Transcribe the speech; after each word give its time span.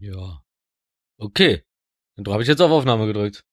Ja. 0.00 0.42
Okay. 1.18 1.62
Und 2.16 2.26
da 2.28 2.32
habe 2.32 2.42
ich 2.42 2.48
jetzt 2.48 2.60
auf 2.60 2.70
Aufnahme 2.70 3.06
gedrückt. 3.06 3.44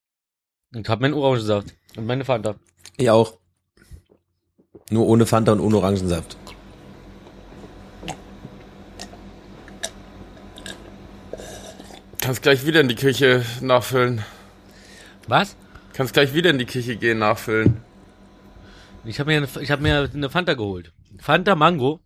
Und 0.74 0.88
hab 0.88 1.02
meinen 1.02 1.14
Orangensaft 1.14 1.74
und 1.98 2.06
meine 2.06 2.24
Fanta. 2.25 2.56
Ich 2.98 3.10
auch. 3.10 3.40
Nur 4.89 5.07
ohne 5.07 5.25
Fanta 5.25 5.51
und 5.51 5.59
ohne 5.59 5.77
Orangensaft. 5.77 6.38
Kannst 12.19 12.42
gleich 12.44 12.65
wieder 12.65 12.81
in 12.81 12.87
die 12.87 12.96
Küche 12.96 13.44
nachfüllen. 13.62 14.23
Was? 15.28 15.55
Kannst 15.94 16.13
gleich 16.13 16.34
wieder 16.34 16.49
in 16.52 16.59
die 16.59 16.66
Küche 16.66 16.95
gehen, 16.95 17.20
nachfüllen. 17.20 17.81
Ich 19.03 19.20
habe 19.20 19.31
mir, 19.31 19.38
eine- 19.38 19.63
ich 19.63 19.71
hab 19.71 19.80
mir 19.81 20.09
eine 20.13 20.30
Fanta 20.30 20.53
geholt. 20.53 20.94
Fanta 21.20 21.55
Mango. 21.55 21.99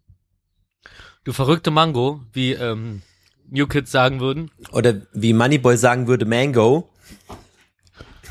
Du 1.25 1.33
verrückte 1.33 1.71
Mango, 1.71 2.21
wie 2.31 2.53
ähm, 2.53 3.01
New 3.49 3.67
Kids 3.67 3.91
sagen 3.91 4.19
würden. 4.19 4.51
Oder 4.71 5.01
wie 5.13 5.33
Moneyboy 5.33 5.77
sagen 5.77 6.07
würde, 6.07 6.25
Mango. 6.25 6.89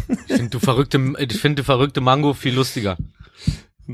Ich 0.08 0.34
finde 0.36 0.50
du 0.50 0.58
verrückte, 0.58 0.98
ich 1.18 1.40
finde 1.40 1.62
du 1.62 1.64
verrückte 1.64 2.00
Mango 2.00 2.34
viel 2.34 2.54
lustiger. 2.54 2.96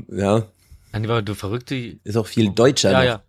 Ja, 0.09 0.47
Nein, 0.91 1.03
du 1.25 1.35
verrückte. 1.35 1.75
ist 2.03 2.17
auch 2.17 2.27
viel 2.27 2.51
deutscher. 2.51 2.91
Ja, 2.91 2.97
noch. 2.99 3.05
ja. 3.05 3.23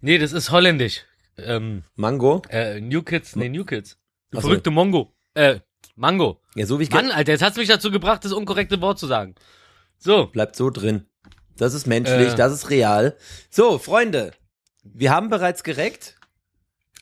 Nee, 0.00 0.18
das 0.18 0.32
ist 0.32 0.50
holländisch. 0.50 1.02
Ähm, 1.38 1.82
Mango. 1.94 2.42
äh, 2.48 2.80
New 2.80 3.02
Kids, 3.02 3.36
nee, 3.36 3.48
New 3.48 3.64
Kids. 3.64 3.96
Du 4.30 4.40
verrückte 4.40 4.70
Mongo. 4.70 5.12
Äh, 5.34 5.60
Mango. 5.94 6.40
Ja, 6.54 6.66
so 6.66 6.78
wie 6.78 6.84
ich 6.84 6.90
Mann, 6.90 7.10
Alter, 7.10 7.32
jetzt 7.32 7.42
hat's 7.42 7.56
mich 7.56 7.68
dazu 7.68 7.90
gebracht, 7.90 8.24
das 8.24 8.32
unkorrekte 8.32 8.80
Wort 8.80 8.98
zu 8.98 9.06
sagen. 9.06 9.34
So. 9.98 10.26
Bleibt 10.26 10.56
so 10.56 10.70
drin. 10.70 11.06
Das 11.56 11.74
ist 11.74 11.86
menschlich, 11.86 12.32
Äh. 12.32 12.36
das 12.36 12.52
ist 12.52 12.70
real. 12.70 13.16
So, 13.50 13.78
Freunde. 13.78 14.32
Wir 14.82 15.10
haben 15.10 15.28
bereits 15.30 15.62
gereckt. 15.62 16.16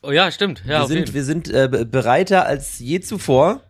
Oh 0.05 0.11
ja, 0.11 0.31
stimmt. 0.31 0.63
Ja, 0.65 0.81
wir 0.81 0.87
sind, 0.87 1.13
wir 1.13 1.23
sind 1.23 1.47
äh, 1.49 1.67
be- 1.69 1.85
bereiter 1.85 2.45
als 2.45 2.79
je 2.79 2.99
zuvor. 2.99 3.63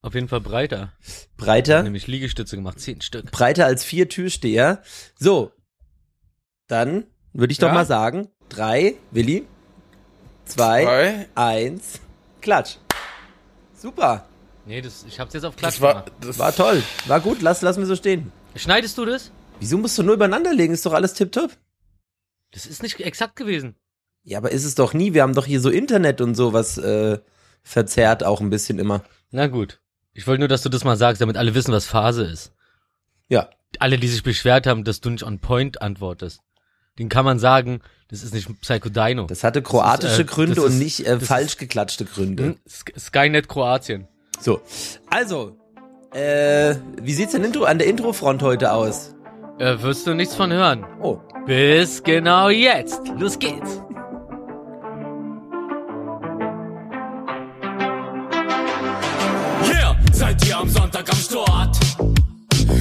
auf 0.00 0.14
jeden 0.14 0.28
Fall 0.28 0.40
breiter. 0.40 0.92
Breiter. 1.36 1.82
Nämlich 1.82 2.06
Liegestütze 2.06 2.56
gemacht, 2.56 2.80
zehn 2.80 3.00
Stück. 3.00 3.30
breiter 3.30 3.66
als 3.66 3.84
vier 3.84 4.08
Türsteher. 4.08 4.82
So, 5.18 5.52
dann 6.66 7.04
würde 7.32 7.52
ich 7.52 7.58
doch 7.58 7.68
Ja? 7.68 7.74
mal 7.74 7.86
sagen, 7.86 8.28
drei, 8.48 8.94
Willi, 9.10 9.46
zwei, 10.44 10.82
Zwei. 10.84 11.28
eins, 11.34 12.00
klatsch. 12.40 12.76
Super, 13.76 14.26
Nee, 14.64 14.80
das, 14.80 15.04
ich 15.08 15.18
hab's 15.18 15.34
jetzt 15.34 15.42
auf 15.44 15.56
Klatsch 15.56 15.74
Das 15.74 15.80
war, 15.80 15.92
gemacht. 16.04 16.12
das 16.20 16.38
war 16.38 16.54
toll, 16.54 16.82
war 17.06 17.18
gut, 17.20 17.42
lass, 17.42 17.62
lass 17.62 17.78
mir 17.78 17.86
so 17.86 17.96
stehen. 17.96 18.30
Schneidest 18.54 18.96
du 18.96 19.04
das? 19.04 19.32
Wieso 19.58 19.76
musst 19.76 19.98
du 19.98 20.04
nur 20.04 20.14
übereinander 20.14 20.54
legen? 20.54 20.72
Ist 20.72 20.86
doch 20.86 20.92
alles 20.92 21.14
tipptopp. 21.14 21.50
Das 22.52 22.66
ist 22.66 22.80
nicht 22.82 23.00
exakt 23.00 23.34
gewesen. 23.34 23.74
Ja, 24.24 24.38
aber 24.38 24.52
ist 24.52 24.64
es 24.64 24.74
doch 24.74 24.94
nie. 24.94 25.14
Wir 25.14 25.22
haben 25.22 25.34
doch 25.34 25.46
hier 25.46 25.60
so 25.60 25.68
Internet 25.70 26.20
und 26.20 26.34
so, 26.34 26.52
was 26.52 26.78
äh, 26.78 27.18
verzerrt 27.62 28.24
auch 28.24 28.40
ein 28.40 28.50
bisschen 28.50 28.78
immer. 28.78 29.02
Na 29.30 29.46
gut. 29.48 29.80
Ich 30.14 30.26
wollte 30.26 30.40
nur, 30.40 30.48
dass 30.48 30.62
du 30.62 30.68
das 30.68 30.84
mal 30.84 30.96
sagst, 30.96 31.20
damit 31.22 31.36
alle 31.36 31.54
wissen, 31.54 31.72
was 31.72 31.86
Phase 31.86 32.24
ist. 32.24 32.52
Ja, 33.28 33.48
Alle, 33.78 33.96
die 33.98 34.08
sich 34.08 34.22
beschwert 34.22 34.66
haben, 34.66 34.84
dass 34.84 35.00
du 35.00 35.08
nicht 35.10 35.24
on 35.24 35.38
point 35.38 35.80
antwortest. 35.80 36.40
Den 36.98 37.08
kann 37.08 37.24
man 37.24 37.38
sagen, 37.38 37.80
das 38.08 38.22
ist 38.22 38.34
nicht 38.34 38.48
Psycho 38.60 38.90
Dino. 38.90 39.24
das 39.26 39.42
hatte 39.42 39.62
kroatische 39.62 40.20
äh, 40.22 40.24
Gründe 40.24 40.54
das 40.56 40.64
ist- 40.66 40.70
und 40.72 40.78
nicht 40.78 41.00
äh, 41.06 41.18
das 41.18 41.26
falsch 41.26 41.56
geklatschte 41.56 42.04
Gründe. 42.04 42.42
Hm? 42.44 42.56
Sk- 42.68 42.98
Skynet 43.00 43.48
Kroatien. 43.48 44.06
So, 44.38 44.60
also, 45.08 45.56
äh, 46.12 46.74
wie 47.00 47.14
sieht's 47.14 47.32
denn 47.32 47.42
Intro 47.44 47.64
an 47.64 47.78
der 47.78 47.86
Introfront 47.88 48.42
heute 48.42 48.72
aus? 48.72 49.14
Äh, 49.58 49.80
wirst 49.80 50.06
du 50.06 50.12
nichts 50.14 50.34
von 50.34 50.52
hören. 50.52 50.84
Oh, 51.00 51.18
Bis 51.46 52.02
genau 52.02 52.50
jetzt. 52.50 53.00
Los 53.18 53.38
geht's. 53.38 53.80
Am 60.62 60.68
Sonntag 60.68 61.10
am 61.10 61.16
Start? 61.16 61.76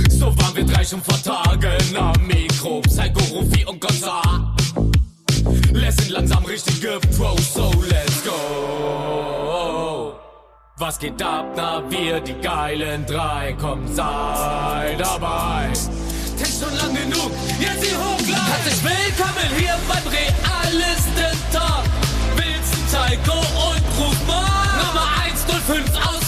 So 0.09 0.27
waren 0.37 0.55
wir 0.55 0.63
drei 0.65 0.85
schon 0.85 1.01
vor 1.01 1.19
Tagen 1.23 1.97
am 1.97 2.27
Mikro. 2.27 2.81
Psycho, 2.81 3.19
Rufi 3.33 3.65
und 3.65 3.81
Gonza. 3.81 4.21
Les 5.73 5.95
sind 5.95 6.11
langsam 6.11 6.45
richtige 6.45 6.99
Pros, 7.17 7.53
so 7.55 7.71
let's 7.89 8.23
go. 8.23 10.13
Was 10.77 10.99
geht 10.99 11.21
ab? 11.23 11.53
Na, 11.55 11.81
wir, 11.89 12.19
die 12.19 12.35
geilen 12.41 13.03
drei, 13.07 13.55
komm, 13.59 13.87
sei 13.95 14.95
dabei. 14.99 15.71
Text 16.37 16.61
schon 16.61 16.77
lang 16.77 16.93
genug, 16.93 17.31
jetzt 17.59 17.83
die 17.83 17.95
Hochgleich. 17.95 18.47
Herzlich 18.47 18.83
willkommen 18.83 19.49
hier 19.57 19.75
beim 19.87 20.05
Realisten 20.07 21.35
Talk. 21.51 21.85
Wilson, 22.35 22.83
Psycho 22.87 23.39
und 23.39 23.83
Rufmann. 23.99 24.45
Nummer 24.85 25.07
105 25.25 25.89
aus 26.07 26.20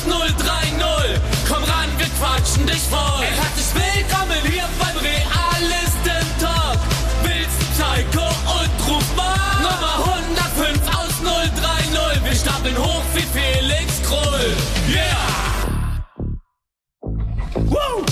quatschen 2.19 2.66
dich 2.66 2.81
voll. 2.84 3.24
Herzlich 3.24 3.74
willkommen 3.74 4.41
hier 4.44 4.68
beim 4.79 4.97
Realisten 4.97 6.25
Talk. 6.40 6.79
Wilson, 7.24 7.68
Psycho 7.74 8.28
und 8.59 8.72
Rufmann. 8.88 9.62
Nummer 9.62 9.96
105 10.06 10.81
aus 10.96 11.16
030. 11.22 12.24
Wir 12.24 12.35
stapeln 12.35 12.78
hoch 12.78 13.03
wie 13.13 13.22
Felix 13.22 14.01
Krull. 14.03 14.56
Yeah! 14.90 15.34
Woo! 17.69 18.03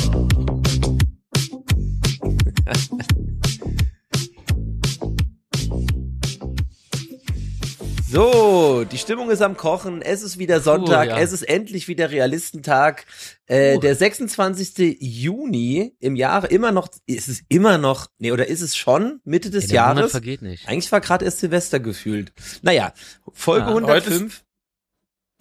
So, 8.12 8.84
die 8.84 8.98
Stimmung 8.98 9.30
ist 9.30 9.42
am 9.42 9.56
Kochen. 9.56 10.02
Es 10.02 10.22
ist 10.22 10.38
wieder 10.38 10.60
Sonntag. 10.60 11.08
ja. 11.08 11.18
Es 11.20 11.32
ist 11.32 11.44
endlich 11.44 11.88
wieder 11.88 12.12
Realistentag. 12.12 13.06
Äh, 13.46 13.76
Puh. 13.76 13.80
der 13.82 13.96
26. 13.96 14.98
Juni 15.00 15.96
im 16.00 16.16
Jahre 16.16 16.48
immer 16.48 16.72
noch, 16.72 16.90
ist 17.06 17.30
es 17.30 17.42
immer 17.48 17.78
noch, 17.78 18.08
nee, 18.18 18.32
oder 18.32 18.48
ist 18.48 18.62
es 18.62 18.76
schon 18.76 19.22
Mitte 19.24 19.50
des 19.50 19.68
der 19.68 19.82
Monat 19.84 19.98
Jahres? 19.98 20.12
vergeht 20.12 20.42
nicht. 20.42 20.68
Eigentlich 20.68 20.92
war 20.92 21.00
gerade 21.02 21.26
erst 21.26 21.40
Silvester 21.40 21.80
gefühlt. 21.80 22.34
Naja, 22.62 22.94
Folge 23.32 23.68
Ja. 23.68 23.74
105. 23.76 24.44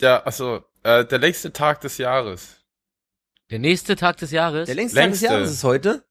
ja, 0.00 0.22
also, 0.22 0.62
äh, 0.84 1.04
der 1.04 1.18
längste 1.18 1.52
Tag 1.52 1.80
des 1.80 1.98
Jahres. 1.98 2.56
Der 3.50 3.58
nächste 3.58 3.96
Tag 3.96 4.18
des 4.18 4.30
Jahres? 4.30 4.66
Der 4.66 4.76
längste, 4.76 4.96
Tag 5.00 5.10
des 5.10 5.20
längste. 5.20 5.34
Jahres 5.36 5.50
ist 5.50 5.64
heute. 5.64 6.04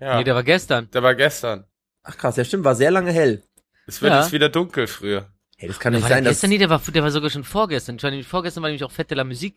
Ja, 0.00 0.18
Nee, 0.18 0.24
der 0.24 0.34
war 0.34 0.42
gestern. 0.42 0.90
der 0.92 1.02
war 1.04 1.14
gestern. 1.14 1.64
Ach 2.02 2.16
krass, 2.16 2.36
ja 2.36 2.44
stimmt, 2.44 2.64
war 2.64 2.74
sehr 2.74 2.90
lange 2.90 3.12
hell. 3.12 3.44
Es 3.86 4.02
wird 4.02 4.12
Ja. 4.12 4.22
jetzt 4.22 4.32
wieder 4.32 4.48
dunkel 4.48 4.88
früher. 4.88 5.28
Hey, 5.62 5.68
das 5.68 5.78
kann 5.78 5.92
nicht 5.92 6.02
sein, 6.02 6.24
der 6.24 6.32
dass 6.32 6.40
gestern, 6.40 6.50
nee, 6.50 6.58
der 6.58 6.70
war, 6.70 6.80
der 6.80 7.02
war 7.04 7.10
sogar 7.12 7.30
schon 7.30 7.44
vorgestern. 7.44 7.94
Ich 7.94 8.02
war 8.02 8.10
nämlich 8.10 8.26
vorgestern 8.26 8.64
war 8.64 8.68
nämlich 8.68 8.82
auch 8.82 8.90
Fette 8.90 9.14
la 9.14 9.22
Musik. 9.22 9.54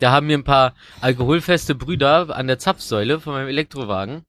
Da 0.00 0.10
haben 0.10 0.26
mir 0.26 0.36
ein 0.36 0.42
paar 0.42 0.74
alkoholfeste 1.00 1.76
Brüder 1.76 2.34
an 2.34 2.48
der 2.48 2.58
Zapfsäule 2.58 3.20
von 3.20 3.32
meinem 3.32 3.46
Elektrowagen 3.46 4.24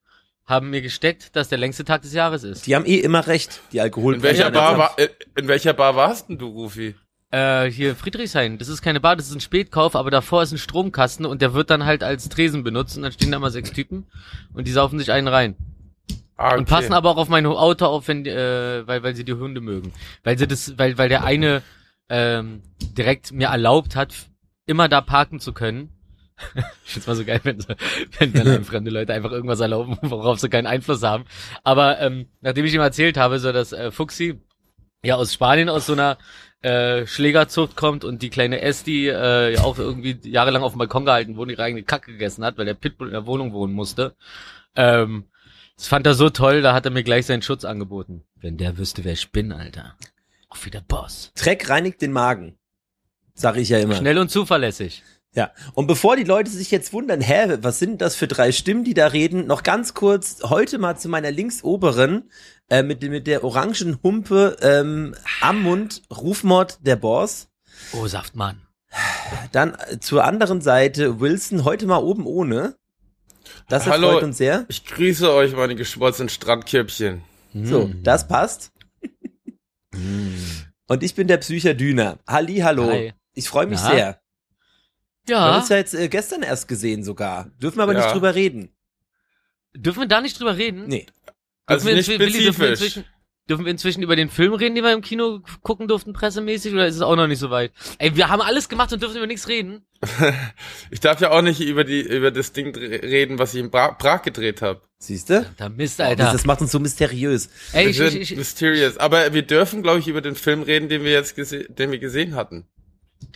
haben 0.46 0.70
mir 0.70 0.82
gesteckt, 0.82 1.36
dass 1.36 1.50
der 1.50 1.58
längste 1.58 1.86
Tag 1.86 2.04
des 2.04 2.14
Jahres 2.14 2.44
ist. 2.44 2.68
die 2.68 2.76
haben 2.76 2.86
eh 2.86 2.98
immer 2.98 3.26
recht, 3.26 3.62
die 3.72 3.78
In 3.78 3.84
Alkoholbrecher. 3.84 4.24
welcher 4.24 4.48
an 4.48 4.54
der 4.54 4.60
Bar 4.60 4.78
war, 4.78 5.00
äh, 5.00 5.10
in 5.38 5.48
welcher 5.48 5.74
Bar 5.74 5.96
warst 5.96 6.30
denn 6.30 6.38
du, 6.38 6.48
Rufi? 6.48 6.96
Äh, 7.32 7.66
hier 7.72 7.96
Friedrichshain. 7.96 8.60
Das 8.60 8.68
ist 8.68 8.84
keine 8.84 9.00
Bar, 9.00 9.16
das 9.16 9.28
ist 9.28 9.36
ein 9.36 9.42
Spätkauf, 9.42 9.96
aber 9.96 10.12
davor 10.12 10.44
ist 10.44 10.52
ein 10.52 10.58
Stromkasten 10.60 11.26
und 11.26 11.42
der 11.42 11.56
wird 11.56 11.72
dann 11.72 11.86
halt 11.86 12.04
als 12.04 12.30
Tresen 12.30 12.64
benutzt 12.64 12.96
und 12.96 13.04
dann 13.04 13.12
stehen 13.12 13.32
da 13.32 13.40
mal 13.40 13.52
sechs 13.52 13.72
Typen 13.72 14.08
und 14.54 14.68
die 14.68 14.72
saufen 14.72 15.00
sich 15.00 15.12
einen 15.12 15.28
rein. 15.28 15.56
Ah, 16.40 16.56
Und 16.56 16.70
passen 16.70 16.94
aber 16.94 17.10
auch 17.10 17.18
auf 17.18 17.28
mein 17.28 17.46
Auto 17.46 17.86
auf, 17.86 18.08
wenn, 18.08 18.26
äh, 18.26 18.88
weil, 18.88 19.04
weil 19.04 19.14
sie 19.14 19.26
die 19.26 19.34
Hunde 19.34 19.60
mögen. 19.60 19.92
Weil 20.24 20.38
sie 20.38 20.48
das, 20.48 20.78
weil, 20.78 20.98
weil 20.98 21.10
der 21.10 21.26
eine 21.26 21.62
ähm, 22.08 22.62
direkt 22.98 23.34
mir 23.34 23.50
erlaubt 23.50 23.98
hat, 23.98 24.14
immer 24.66 24.88
da 24.88 25.02
parken 25.02 25.42
zu 25.42 25.52
können. 25.52 25.90
ich 26.56 26.92
find's 26.94 27.08
mal 27.08 27.16
so 27.18 27.26
geil, 27.26 27.42
wenn, 27.44 27.60
so, 27.60 27.68
wenn 28.20 28.32
dann 28.32 28.64
fremde 28.64 28.90
Leute 28.90 29.14
einfach 29.14 29.34
irgendwas 29.34 29.60
erlauben, 29.60 29.98
worauf 30.02 30.40
sie 30.40 30.48
keinen 30.48 30.66
Einfluss 30.66 31.04
haben. 31.04 31.26
Aber 31.66 32.00
ähm, 32.00 32.30
nachdem 32.40 32.64
ich 32.64 32.74
ihm 32.74 32.80
erzählt 32.80 33.18
habe, 33.18 33.40
so 33.40 33.52
dass 33.52 33.74
äh, 33.74 33.92
Fuxi 33.92 34.40
ja 35.04 35.16
aus 35.16 35.34
Spanien 35.34 35.68
aus 35.68 35.88
so 35.88 35.94
einer 35.94 36.18
äh, 36.62 37.06
Schlägerzucht 37.06 37.76
kommt 37.76 38.06
und 38.06 38.22
die 38.22 38.30
kleine 38.30 38.62
Esti 38.62 39.10
äh, 39.10 39.56
ja 39.56 39.64
auch 39.66 39.78
irgendwie 39.78 40.18
jahrelang 40.24 40.64
auf 40.64 40.72
dem 40.72 40.80
Balkon 40.80 41.04
gehalten 41.04 41.36
wurde, 41.36 41.52
ihre 41.52 41.64
eigene 41.64 41.84
Kacke 41.84 42.14
gegessen 42.14 42.46
hat, 42.46 42.58
weil 42.58 42.66
der 42.66 42.76
Pitbull 42.76 43.08
in 43.08 43.14
der 43.14 43.26
Wohnung 43.26 43.52
wohnen 43.52 43.74
musste. 43.74 44.16
Ähm, 44.78 45.26
das 45.80 45.88
fand 45.88 46.06
er 46.06 46.14
so 46.14 46.30
toll, 46.30 46.62
da 46.62 46.74
hat 46.74 46.84
er 46.84 46.92
mir 46.92 47.04
gleich 47.04 47.26
seinen 47.26 47.42
Schutz 47.42 47.64
angeboten. 47.64 48.26
Wenn 48.36 48.58
der 48.58 48.78
wüsste, 48.78 49.06
wer 49.06 49.14
ich 49.14 49.32
bin, 49.32 49.54
Alter. 49.54 49.96
Auch 50.50 50.66
wieder 50.66 50.82
Boss. 50.82 51.32
Dreck 51.36 51.70
reinigt 51.70 52.02
den 52.02 52.12
Magen. 52.12 52.58
Sag 53.34 53.56
ich 53.56 53.70
ja 53.70 53.80
immer. 53.80 53.96
Schnell 53.96 54.18
und 54.18 54.30
zuverlässig. 54.30 55.04
Ja, 55.34 55.52
und 55.76 55.88
bevor 55.88 56.18
die 56.18 56.26
Leute 56.26 56.50
sich 56.50 56.70
jetzt 56.70 56.92
wundern, 56.92 57.22
hä, 57.22 57.60
was 57.62 57.80
sind 57.80 58.02
das 58.02 58.18
für 58.18 58.28
drei 58.28 58.52
Stimmen, 58.52 58.84
die 58.84 58.94
da 58.94 59.08
reden, 59.08 59.48
noch 59.48 59.64
ganz 59.64 59.94
kurz 59.94 60.42
heute 60.44 60.80
mal 60.80 60.98
zu 60.98 61.08
meiner 61.08 61.32
linksoberen 61.32 62.30
äh, 62.70 62.84
mit, 62.84 63.02
mit 63.02 63.26
der 63.26 63.46
orangen 63.46 64.00
Humpe 64.04 64.58
ähm, 64.62 65.16
am 65.40 65.64
Mund, 65.64 66.02
Rufmord 66.12 66.86
der 66.86 66.98
Boss. 66.98 67.48
Oh, 67.94 68.06
Saftmann. 68.06 68.68
Dann 69.54 69.76
äh, 69.76 70.02
zur 70.02 70.26
anderen 70.26 70.60
Seite 70.60 71.22
Wilson, 71.22 71.64
heute 71.64 71.86
mal 71.86 72.04
oben 72.04 72.26
ohne. 72.26 72.76
Das 73.68 73.86
Hallo. 73.88 74.08
erfreut 74.08 74.24
uns 74.24 74.38
sehr. 74.38 74.66
Ich 74.70 74.86
grüße 74.86 75.32
euch, 75.34 75.54
meine 75.56 75.76
geschmolzenen 75.76 76.30
Strandkippchen. 76.30 77.22
So, 77.54 77.88
Mm. 77.88 78.04
das 78.04 78.28
passt. 78.28 78.72
Und 80.88 81.04
ich 81.04 81.16
bin 81.16 81.28
der 81.28 81.38
Psycher 81.38 81.74
Düner. 81.74 82.20
Halli, 82.28 82.58
hallo. 82.58 82.88
Hi. 82.90 83.14
Ich 83.34 83.48
freue 83.50 83.68
mich 83.68 83.80
Ja. 83.80 83.90
sehr. 83.90 84.22
Wir 85.26 85.40
haben 85.40 85.52
Ja, 85.54 85.60
uns 85.60 85.70
ja 85.70 85.78
jetzt 85.78 85.94
äh, 85.94 86.08
gestern 86.10 86.42
erst 86.44 86.68
gesehen 86.68 87.04
sogar. 87.04 87.50
Dürfen 87.62 87.78
wir 87.78 87.84
aber 87.84 87.94
Ja. 87.94 88.00
nicht 88.04 88.14
drüber 88.14 88.36
reden. 88.36 88.76
dürfen 89.76 90.00
wir 90.02 90.08
da 90.08 90.20
nicht 90.20 90.40
drüber 90.40 90.58
reden? 90.58 90.88
Nee. 90.88 91.06
Also 91.68 91.86
Dürfen 91.86 91.88
wir 91.88 91.96
nicht 91.96 92.10
inzwi- 92.10 92.20
Willi, 92.20 93.06
dürfen 93.50 93.66
wir 93.66 93.72
inzwischen, 93.72 94.04
über 94.04 94.16
den 94.16 94.30
Film 94.30 94.54
reden, 94.54 94.76
den 94.76 94.84
wir 94.84 94.94
im 94.94 95.02
Kino 95.02 95.42
gucken 95.64 95.88
durften, 95.88 96.14
pressemäßig, 96.14 96.72
oder 96.74 96.88
ist 96.88 96.96
es 96.96 97.02
auch 97.02 97.16
noch 97.16 97.28
nicht 97.28 97.40
so 97.40 97.50
weit? 97.50 97.72
Ey, 97.98 98.16
wir 98.16 98.30
haben 98.30 98.42
alles 98.42 98.70
gemacht 98.70 98.94
und 98.94 99.02
dürfen 99.02 99.18
über 99.18 99.28
nichts 99.28 99.48
reden. 99.48 99.86
Ich 100.92 101.00
darf 101.02 101.20
ja 101.22 101.32
auch 101.32 101.42
nicht 101.42 101.60
über 101.62 101.84
die 101.84 102.02
über 102.02 102.32
das 102.32 102.54
Ding 102.54 102.76
reden, 102.76 103.38
was 103.40 103.54
ich 103.54 103.60
in 103.60 103.70
Bra 103.70 103.92
Prag 103.92 104.22
gedreht 104.24 104.62
habe. 104.62 104.82
Siehst 104.98 105.30
du? 105.30 105.46
Da 105.58 105.70
Mist, 105.70 106.00
Das, 106.00 106.08
Alter. 106.08 106.32
das 106.32 106.46
macht 106.46 106.62
uns 106.62 106.72
so 106.72 106.80
mysteriös. 106.80 107.50
Ey, 107.74 107.86
Wir 107.86 107.90
ich, 107.92 107.98
sind 107.98 108.16
ich, 108.22 108.32
ich, 108.32 108.38
mysterious. 108.38 108.98
Aber 108.98 109.34
wir 109.34 109.44
dürfen, 109.44 109.82
glaube 109.84 110.00
ich, 110.00 110.08
über 110.08 110.22
den 110.22 110.36
Film 110.36 110.62
reden, 110.64 110.90
den 110.90 111.04
wir 111.04 111.12
jetzt 111.12 111.36
gese 111.36 111.66
den 111.70 111.92
wir 111.92 112.00
gesehen 112.00 112.36
hatten. 112.36 112.68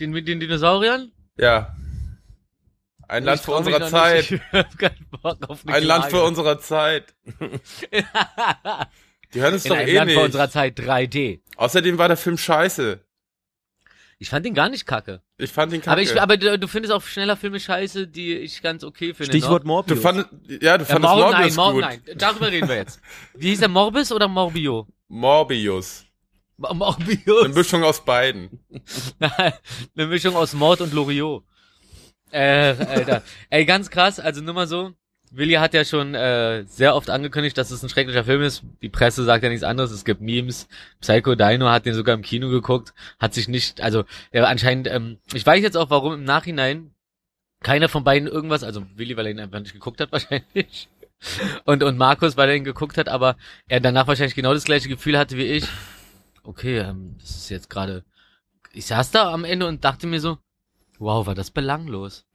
den 0.00 0.10
mit 0.10 0.26
den 0.28 0.40
Dinosauriern? 0.40 1.12
Ja. 1.38 1.74
Ein 3.08 3.24
Land 3.24 3.40
Ich 3.40 3.44
für 3.44 3.52
trau 3.52 3.60
mich 3.62 3.74
unsere 3.74 3.90
noch 3.90 4.14
nicht. 4.14 4.28
Zeit. 4.28 4.30
Ich 4.32 4.52
hab 4.52 4.78
keinen 4.78 5.06
Bock 5.22 5.50
auf 5.50 5.60
eine 5.66 5.76
Ein 5.76 5.84
Land 5.84 6.04
für 6.06 6.10
Klage. 6.10 6.26
unsere 6.26 6.60
Zeit. 6.60 7.14
Die 9.34 9.40
hören 9.40 9.54
es 9.54 9.64
doch 9.64 9.76
einem 9.76 9.88
eh 9.88 9.94
Land 9.94 10.06
nicht. 10.06 10.14
vor 10.16 10.24
unserer 10.24 10.50
Zeit 10.50 10.78
3D. 10.78 11.40
Außerdem 11.56 11.98
war 11.98 12.08
der 12.08 12.16
Film 12.16 12.38
scheiße. 12.38 13.00
Ich 14.18 14.30
fand 14.30 14.46
ihn 14.46 14.54
gar 14.54 14.68
nicht 14.68 14.86
kacke. 14.86 15.22
Ich 15.38 15.50
fand 15.50 15.72
ihn 15.72 15.80
kacke. 15.80 15.90
Aber, 15.90 16.00
ich, 16.02 16.20
aber 16.20 16.36
du, 16.36 16.58
du 16.58 16.68
findest 16.68 16.92
auch 16.94 17.02
schneller 17.02 17.36
Filme 17.36 17.58
scheiße, 17.58 18.06
die 18.06 18.34
ich 18.36 18.62
ganz 18.62 18.84
okay 18.84 19.12
finde. 19.12 19.32
Stichwort 19.32 19.64
noch. 19.64 19.68
Morbius. 19.86 19.96
du 19.98 20.02
fandest, 20.02 20.28
ja, 20.62 20.78
du 20.78 20.84
Ja, 20.84 20.92
fandest 20.92 21.14
Mor 21.14 21.30
nein, 21.30 21.32
Morbius 21.32 21.56
Mor 21.56 21.72
gut. 21.72 21.80
nein, 21.82 22.02
darüber 22.16 22.50
reden 22.52 22.68
wir 22.68 22.76
jetzt. 22.76 23.00
Wie 23.34 23.48
hieß 23.50 23.58
der 23.60 23.68
Morbis 23.68 24.12
oder 24.12 24.28
Morbio? 24.28 24.86
Morbius. 25.08 26.04
Mo- 26.56 26.72
Morbius. 26.74 27.44
Eine 27.44 27.54
Mischung 27.54 27.82
aus 27.82 28.04
beiden. 28.04 28.60
Eine 29.18 30.06
Mischung 30.06 30.36
aus 30.36 30.52
Mord 30.54 30.80
und 30.80 30.92
Loriot. 30.92 31.44
Äh, 32.30 32.74
Alter. 32.78 33.22
Ey, 33.50 33.64
ganz 33.64 33.90
krass, 33.90 34.20
also 34.20 34.40
nur 34.40 34.54
mal 34.54 34.68
so. 34.68 34.92
Willi 35.36 35.54
hat 35.54 35.74
ja 35.74 35.84
schon 35.84 36.14
äh, 36.14 36.64
sehr 36.66 36.94
oft 36.94 37.10
angekündigt, 37.10 37.58
dass 37.58 37.70
es 37.70 37.82
ein 37.82 37.88
schrecklicher 37.88 38.24
Film 38.24 38.42
ist. 38.42 38.62
Die 38.82 38.88
Presse 38.88 39.24
sagt 39.24 39.42
ja 39.42 39.48
nichts 39.48 39.64
anderes. 39.64 39.90
Es 39.90 40.04
gibt 40.04 40.20
Memes. 40.20 40.68
Psycho 41.00 41.34
Dino 41.34 41.68
hat 41.68 41.86
den 41.86 41.94
sogar 41.94 42.14
im 42.14 42.22
Kino 42.22 42.48
geguckt, 42.50 42.94
hat 43.18 43.34
sich 43.34 43.48
nicht, 43.48 43.80
also 43.80 44.04
ja, 44.32 44.44
anscheinend, 44.44 44.88
ähm, 44.88 45.18
ich 45.32 45.44
weiß 45.44 45.62
jetzt 45.62 45.76
auch, 45.76 45.90
warum 45.90 46.14
im 46.14 46.24
Nachhinein 46.24 46.94
keiner 47.62 47.88
von 47.88 48.04
beiden 48.04 48.28
irgendwas, 48.28 48.62
also 48.62 48.86
Willi, 48.94 49.16
weil 49.16 49.26
er 49.26 49.32
ihn 49.32 49.40
einfach 49.40 49.58
nicht 49.58 49.72
geguckt 49.72 50.00
hat 50.00 50.12
wahrscheinlich. 50.12 50.88
Und, 51.64 51.82
und 51.82 51.96
Markus, 51.96 52.36
weil 52.36 52.50
er 52.50 52.56
ihn 52.56 52.64
geguckt 52.64 52.98
hat, 52.98 53.08
aber 53.08 53.36
er 53.66 53.80
danach 53.80 54.06
wahrscheinlich 54.06 54.34
genau 54.34 54.52
das 54.54 54.64
gleiche 54.64 54.88
Gefühl 54.88 55.18
hatte 55.18 55.36
wie 55.36 55.44
ich. 55.44 55.66
Okay, 56.42 56.78
ähm, 56.78 57.16
das 57.18 57.30
ist 57.30 57.48
jetzt 57.48 57.70
gerade. 57.70 58.04
Ich 58.72 58.86
saß 58.86 59.10
da 59.10 59.32
am 59.32 59.44
Ende 59.44 59.66
und 59.66 59.84
dachte 59.84 60.06
mir 60.06 60.20
so, 60.20 60.38
wow, 60.98 61.26
war 61.26 61.34
das 61.34 61.50
belanglos. 61.50 62.26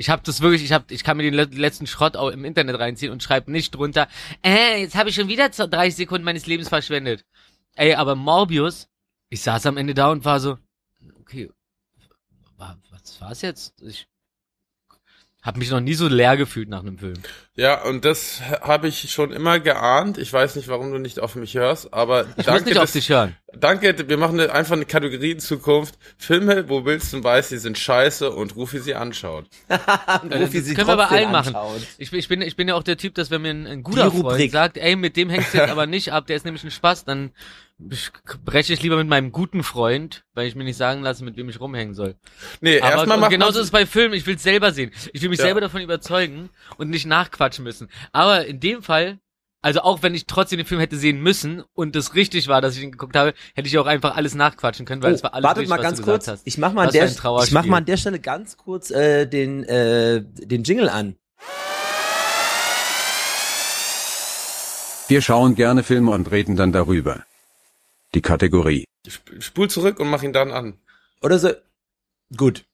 Ich 0.00 0.08
habe 0.08 0.22
das 0.24 0.40
wirklich, 0.40 0.64
ich 0.64 0.72
hab, 0.72 0.90
ich 0.90 1.04
kann 1.04 1.18
mir 1.18 1.24
den 1.24 1.34
le- 1.34 1.44
letzten 1.44 1.86
Schrott 1.86 2.16
auch 2.16 2.30
im 2.30 2.46
Internet 2.46 2.78
reinziehen 2.78 3.12
und 3.12 3.22
schreibe 3.22 3.52
nicht 3.52 3.74
drunter, 3.74 4.08
äh, 4.42 4.80
jetzt 4.80 4.94
habe 4.94 5.10
ich 5.10 5.14
schon 5.14 5.28
wieder 5.28 5.52
z- 5.52 5.70
30 5.70 5.94
Sekunden 5.94 6.24
meines 6.24 6.46
Lebens 6.46 6.70
verschwendet. 6.70 7.26
Ey, 7.74 7.94
aber 7.94 8.14
Morbius, 8.14 8.88
ich 9.28 9.42
saß 9.42 9.66
am 9.66 9.76
Ende 9.76 9.92
da 9.92 10.10
und 10.10 10.24
war 10.24 10.40
so, 10.40 10.56
okay, 11.18 11.50
wa- 12.56 12.78
was 12.90 13.20
war's 13.20 13.42
jetzt? 13.42 13.74
Ich 13.82 14.06
habe 15.42 15.58
mich 15.58 15.70
noch 15.70 15.80
nie 15.80 15.92
so 15.92 16.08
leer 16.08 16.38
gefühlt 16.38 16.70
nach 16.70 16.80
einem 16.80 16.96
Film. 16.98 17.22
Ja, 17.56 17.82
und 17.82 18.04
das 18.04 18.40
habe 18.62 18.86
ich 18.88 19.10
schon 19.12 19.32
immer 19.32 19.58
geahnt. 19.58 20.18
Ich 20.18 20.32
weiß 20.32 20.54
nicht, 20.56 20.68
warum 20.68 20.92
du 20.92 20.98
nicht 20.98 21.18
auf 21.20 21.34
mich 21.34 21.54
hörst, 21.56 21.92
aber 21.92 22.22
Ich 22.30 22.36
muss 22.36 22.46
danke, 22.46 22.64
nicht 22.70 22.76
auf 22.78 22.84
dass- 22.84 22.92
dich 22.92 23.08
hören. 23.10 23.36
danke, 23.52 24.08
wir 24.08 24.16
machen 24.16 24.38
eine, 24.40 24.52
einfach 24.52 24.76
eine 24.76 24.86
Kategorie 24.86 25.32
in 25.32 25.40
Zukunft. 25.40 25.96
Filme, 26.16 26.68
wo 26.68 26.84
Wilson 26.84 27.24
weiß, 27.24 27.48
sie 27.50 27.58
sind 27.58 27.76
scheiße 27.76 28.30
und 28.30 28.54
Rufi 28.56 28.78
sie 28.78 28.94
anschaut. 28.94 29.46
Rufi 29.68 30.28
das 30.58 30.66
sie 30.66 30.74
können 30.74 30.86
wir 30.88 30.96
bei 30.96 31.06
trotzdem 31.06 31.18
allen 31.18 31.32
machen. 31.32 31.56
Ich, 31.98 32.10
bin- 32.12 32.20
ich, 32.20 32.28
bin, 32.28 32.40
ich 32.40 32.56
bin 32.56 32.68
ja 32.68 32.76
auch 32.76 32.84
der 32.84 32.96
Typ, 32.96 33.14
dass 33.16 33.30
wenn 33.30 33.42
mir 33.42 33.50
ein, 33.50 33.66
ein 33.66 33.82
guter. 33.82 34.10
Freund 34.12 34.50
sagt, 34.52 34.78
ey, 34.78 34.94
mit 34.96 35.16
dem 35.16 35.28
hängst 35.28 35.52
du 35.52 35.58
jetzt 35.58 35.70
aber 35.72 35.86
nicht 35.86 36.12
ab, 36.12 36.28
der 36.28 36.36
ist 36.36 36.44
nämlich 36.44 36.62
ein 36.64 36.70
Spaß, 36.70 37.04
dann 37.04 37.32
breche 38.44 38.74
ich 38.74 38.82
lieber 38.82 38.98
mit 38.98 39.08
meinem 39.08 39.32
guten 39.32 39.62
Freund, 39.62 40.24
weil 40.34 40.46
ich 40.46 40.54
mir 40.54 40.64
nicht 40.64 40.76
sagen 40.76 41.00
lasse, 41.02 41.24
mit 41.24 41.38
wem 41.38 41.48
ich 41.48 41.60
rumhängen 41.60 41.94
soll. 41.94 42.14
Nee, 42.60 42.78
Aber 42.78 42.90
erstmal 43.08 43.30
genauso 43.30 43.58
ist 43.58 43.64
es 43.66 43.70
bei 43.70 43.86
Filmen, 43.86 44.12
ich 44.12 44.26
will 44.26 44.34
es 44.36 44.42
selber 44.42 44.72
sehen. 44.72 44.90
Ich 45.14 45.22
will 45.22 45.30
mich 45.30 45.38
Ja. 45.38 45.46
selber 45.46 45.62
davon 45.62 45.80
überzeugen 45.80 46.50
und 46.76 46.90
nicht 46.90 47.06
nachquatschen 47.06 47.40
müssen. 47.58 47.88
Aber 48.12 48.46
in 48.46 48.60
dem 48.60 48.82
Fall, 48.82 49.18
also 49.62 49.80
auch 49.80 50.02
wenn 50.02 50.14
ich 50.14 50.26
trotzdem 50.26 50.58
den 50.58 50.66
Film 50.66 50.80
hätte 50.80 50.96
sehen 50.96 51.20
müssen 51.20 51.62
und 51.74 51.94
es 51.96 52.14
richtig 52.14 52.48
war, 52.48 52.60
dass 52.62 52.76
ich 52.76 52.82
ihn 52.82 52.92
geguckt 52.92 53.16
habe, 53.16 53.34
hätte 53.54 53.68
ich 53.68 53.76
auch 53.78 53.86
einfach 53.86 54.16
alles 54.16 54.34
nachquatschen 54.34 54.86
können, 54.86 55.02
weil 55.02 55.12
es 55.12 55.22
war 55.22 55.34
alles 55.34 55.44
Oh, 55.44 55.48
wartet 55.48 55.60
richtig, 55.62 55.70
mal 55.70 55.78
was 55.78 55.82
ganz 55.84 55.98
du 55.98 56.04
kurz. 56.04 56.42
Ich 56.44 56.56
mach 56.58 56.72
mal, 56.72 56.86
an 56.86 56.92
der, 56.92 57.06
ich 57.06 57.52
mach 57.52 57.64
mal 57.66 57.76
an 57.78 57.84
der 57.84 57.96
Stelle 57.96 58.20
ganz 58.20 58.56
kurz 58.56 58.90
äh, 58.90 59.26
den, 59.26 59.64
äh, 59.64 60.22
den 60.24 60.62
Jingle 60.64 60.88
an. 60.88 61.16
Wir 65.08 65.22
schauen 65.22 65.56
gerne 65.56 65.82
Filme 65.82 66.12
und 66.12 66.30
reden 66.30 66.54
dann 66.56 66.70
darüber. 66.72 67.24
Die 68.14 68.22
Kategorie. 68.22 68.84
Sp- 69.10 69.40
spul 69.40 69.68
zurück 69.68 69.98
und 69.98 70.08
mach 70.08 70.22
ihn 70.22 70.32
dann 70.32 70.52
an. 70.52 70.78
Oder 71.20 71.38
so. 71.38 71.50
Gut. 72.36 72.64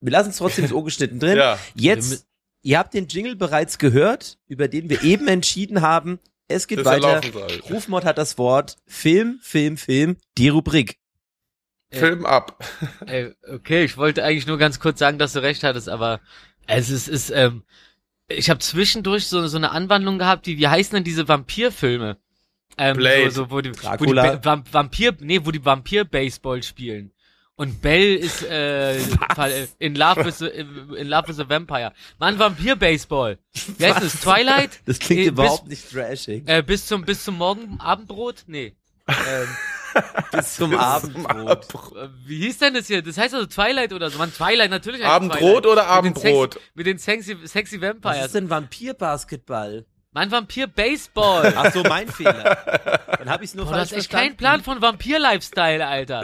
Wir 0.00 0.12
lassen 0.12 0.30
es 0.30 0.36
trotzdem 0.36 0.64
das 0.64 0.72
Ohr 0.74 0.84
geschnitten 0.84 1.18
drin. 1.18 1.36
Ja. 1.36 1.58
Jetzt, 1.74 2.26
ihr 2.62 2.78
habt 2.78 2.94
den 2.94 3.06
Jingle 3.08 3.36
bereits 3.36 3.78
gehört, 3.78 4.38
über 4.46 4.68
den 4.68 4.90
wir 4.90 5.02
eben 5.02 5.28
entschieden 5.28 5.80
haben. 5.80 6.18
Es 6.48 6.66
geht 6.66 6.80
Dass 6.80 6.86
er 6.86 7.02
weiter. 7.02 7.22
Rufmord 7.70 8.04
hat 8.04 8.18
das 8.18 8.36
Wort. 8.38 8.76
Film, 8.86 9.38
Film, 9.42 9.76
Film. 9.76 10.16
Die 10.36 10.48
Rubrik. 10.48 10.98
Film 11.92 12.26
ab. 12.26 12.64
Ey, 13.06 13.34
okay, 13.48 13.84
ich 13.84 13.96
wollte 13.96 14.24
eigentlich 14.24 14.46
nur 14.46 14.58
ganz 14.58 14.80
kurz 14.80 14.98
sagen, 14.98 15.18
dass 15.18 15.32
du 15.32 15.42
recht 15.42 15.62
hattest, 15.62 15.88
aber 15.88 16.20
es 16.66 16.90
ist, 16.90 17.08
ist 17.08 17.30
ähm, 17.30 17.64
ich 18.28 18.48
habe 18.48 18.60
zwischendurch 18.60 19.26
so, 19.26 19.46
so 19.48 19.56
eine 19.56 19.72
Anwandlung 19.72 20.18
gehabt, 20.18 20.46
die, 20.46 20.58
wie 20.58 20.68
heißen 20.68 20.94
denn 20.94 21.04
diese 21.04 21.26
Vampirfilme? 21.26 22.16
Ähm, 22.78 22.96
Blade. 22.96 23.30
So, 23.30 23.44
so, 23.44 23.50
wo 23.50 23.60
die, 23.60 23.72
wo 23.72 24.04
die 24.04 24.14
Vampir, 24.72 25.16
nee, 25.20 25.40
wo 25.44 25.50
die 25.50 25.64
Vampir-Baseball 25.64 26.62
spielen. 26.62 27.12
Und 27.60 27.82
Bell 27.82 28.16
ist 28.16 28.42
äh, 28.42 28.96
in 29.78 29.94
Love 29.94 30.24
with 30.24 30.38
the, 30.38 30.46
in 30.46 31.08
Love 31.08 31.28
with 31.28 31.38
a 31.40 31.46
Vampire. 31.46 31.92
Mann, 32.18 32.38
Vampir-Baseball. 32.38 33.36
Wie 33.76 33.84
heißt 33.84 34.02
das? 34.02 34.18
Twilight? 34.22 34.80
Das 34.86 34.98
klingt 34.98 35.20
Äh, 35.20 35.28
überhaupt 35.28 35.68
nicht 35.68 35.90
trashig. 35.92 36.46
Bis, 36.46 36.54
äh, 36.54 36.62
bis 36.62 36.86
zum 36.86 37.02
bis 37.04 37.22
zum 37.22 37.36
Morgen 37.36 37.78
Abendbrot? 37.78 38.44
Nee. 38.46 38.74
Ähm, 39.08 39.48
Bis 40.32 40.54
zum 40.54 40.74
Abendbrot. 40.74 41.66
äh, 41.96 42.08
wie 42.24 42.38
hieß 42.46 42.58
denn 42.58 42.72
das 42.74 42.86
hier? 42.86 43.02
Das 43.02 43.18
heißt 43.18 43.34
also 43.34 43.46
Twilight 43.46 43.92
oder 43.92 44.08
so. 44.08 44.16
Man, 44.18 44.32
Twilight, 44.32 44.70
natürlich 44.70 45.04
Abendbrot 45.04 45.64
Twilight. 45.64 45.66
oder 45.66 46.02
Mit 46.02 46.14
den 46.14 46.14
Sex- 46.14 46.24
Abendbrot? 46.28 46.60
Mit 46.74 46.86
den 46.86 46.98
sexy, 46.98 47.36
sexy 47.44 47.80
Was 47.82 47.88
Vampires. 47.88 48.26
ist 48.26 48.34
denn 48.36 48.48
Vampir-Basketball? 48.48 49.84
Mein 50.12 50.30
Vampir-Baseball. 50.32 51.52
Ach 51.56 51.72
so, 51.72 51.82
mein 51.84 52.08
Fehler. 52.08 53.04
Dann 53.18 53.28
habe 53.30 53.44
ich 53.44 53.50
es 53.50 53.54
nur 53.54 53.64
Boah, 53.66 53.72
du 53.72 53.76
falsch 53.78 53.90
hast 53.90 53.96
echt 53.98 54.10
verstanden. 54.10 54.28
keinen 54.30 54.36
Plan 54.36 54.62
von 54.64 54.82
Vampir-Lifestyle, 54.82 55.86
Alter. 55.86 56.20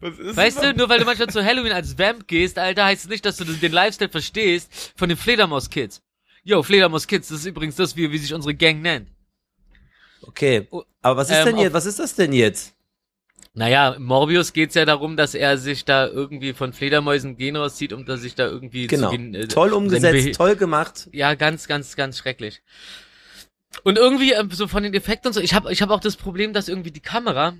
Was 0.00 0.18
ist 0.18 0.36
Weißt 0.36 0.58
das? 0.58 0.64
du, 0.70 0.74
nur 0.74 0.88
weil 0.88 1.00
du 1.00 1.04
manchmal 1.04 1.28
zu 1.28 1.44
Halloween 1.44 1.72
als 1.72 1.98
Vamp 1.98 2.28
gehst, 2.28 2.58
Alter, 2.58 2.84
heißt 2.84 3.04
es 3.04 3.10
nicht, 3.10 3.24
dass 3.26 3.36
du 3.36 3.44
den 3.44 3.72
Lifestyle 3.72 4.10
verstehst 4.10 4.92
von 4.96 5.08
den 5.08 5.18
Fledermaus-Kids. 5.18 6.00
Yo, 6.44 6.62
Fledermaus-Kids, 6.62 7.28
das 7.28 7.38
ist 7.40 7.46
übrigens 7.46 7.74
das, 7.76 7.96
wie, 7.96 8.12
wie 8.12 8.18
sich 8.18 8.32
unsere 8.34 8.54
Gang 8.54 8.82
nennt. 8.82 9.08
Okay. 10.22 10.68
Oh, 10.70 10.84
Aber 11.02 11.16
was 11.16 11.30
ist 11.30 11.36
ähm, 11.38 11.46
denn 11.46 11.58
jetzt? 11.58 11.72
Was 11.72 11.86
ist 11.86 11.98
das 11.98 12.14
denn 12.14 12.32
jetzt? 12.32 12.74
Naja, 13.56 13.96
Morbius 13.98 14.52
geht's 14.52 14.74
ja 14.74 14.84
darum, 14.84 15.16
dass 15.16 15.34
er 15.34 15.58
sich 15.58 15.84
da 15.84 16.06
irgendwie 16.06 16.52
von 16.54 16.72
Fledermäusen 16.72 17.36
Gen 17.36 17.56
rauszieht, 17.56 17.92
um 17.92 18.04
da 18.04 18.16
sich 18.16 18.34
da 18.34 18.46
irgendwie 18.46 18.86
Genau. 18.86 19.10
zu 19.10 19.16
äh, 19.16 19.46
Toll 19.48 19.72
umgesetzt, 19.72 20.36
toll 20.36 20.56
gemacht. 20.56 21.08
Ja, 21.12 21.34
ganz, 21.34 21.66
ganz, 21.68 21.94
ganz 21.96 22.18
schrecklich. 22.18 22.62
Und 23.82 23.98
irgendwie 23.98 24.32
ähm, 24.32 24.50
so 24.50 24.68
von 24.68 24.82
den 24.82 24.94
Effekten 24.94 25.28
und 25.28 25.32
so, 25.34 25.40
ich 25.40 25.54
habe 25.54 25.72
ich 25.72 25.82
hab 25.82 25.90
auch 25.90 26.00
das 26.00 26.16
Problem, 26.16 26.52
dass 26.52 26.68
irgendwie 26.68 26.90
die 26.90 27.00
Kamera, 27.00 27.54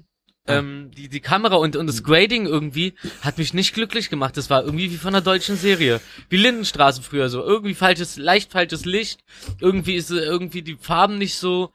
ähm, 0.46 0.90
die, 0.96 1.08
die 1.08 1.20
Kamera 1.20 1.56
und, 1.56 1.74
und 1.76 1.86
das 1.86 2.02
Grading 2.02 2.46
irgendwie 2.46 2.94
hat 3.22 3.38
mich 3.38 3.54
nicht 3.54 3.74
glücklich 3.74 4.10
gemacht. 4.10 4.36
Das 4.36 4.50
war 4.50 4.62
irgendwie 4.64 4.90
wie 4.90 4.96
von 4.96 5.14
einer 5.14 5.22
deutschen 5.24 5.56
Serie. 5.56 6.00
Wie 6.28 6.36
Lindenstraße 6.36 7.02
früher 7.02 7.28
so. 7.30 7.42
Irgendwie 7.42 7.74
falsches, 7.74 8.16
leicht 8.16 8.52
falsches 8.52 8.84
Licht. 8.84 9.20
Irgendwie 9.60 9.94
ist 9.94 10.10
äh, 10.10 10.16
irgendwie 10.16 10.62
die 10.62 10.76
Farben 10.76 11.18
nicht 11.18 11.36
so, 11.36 11.72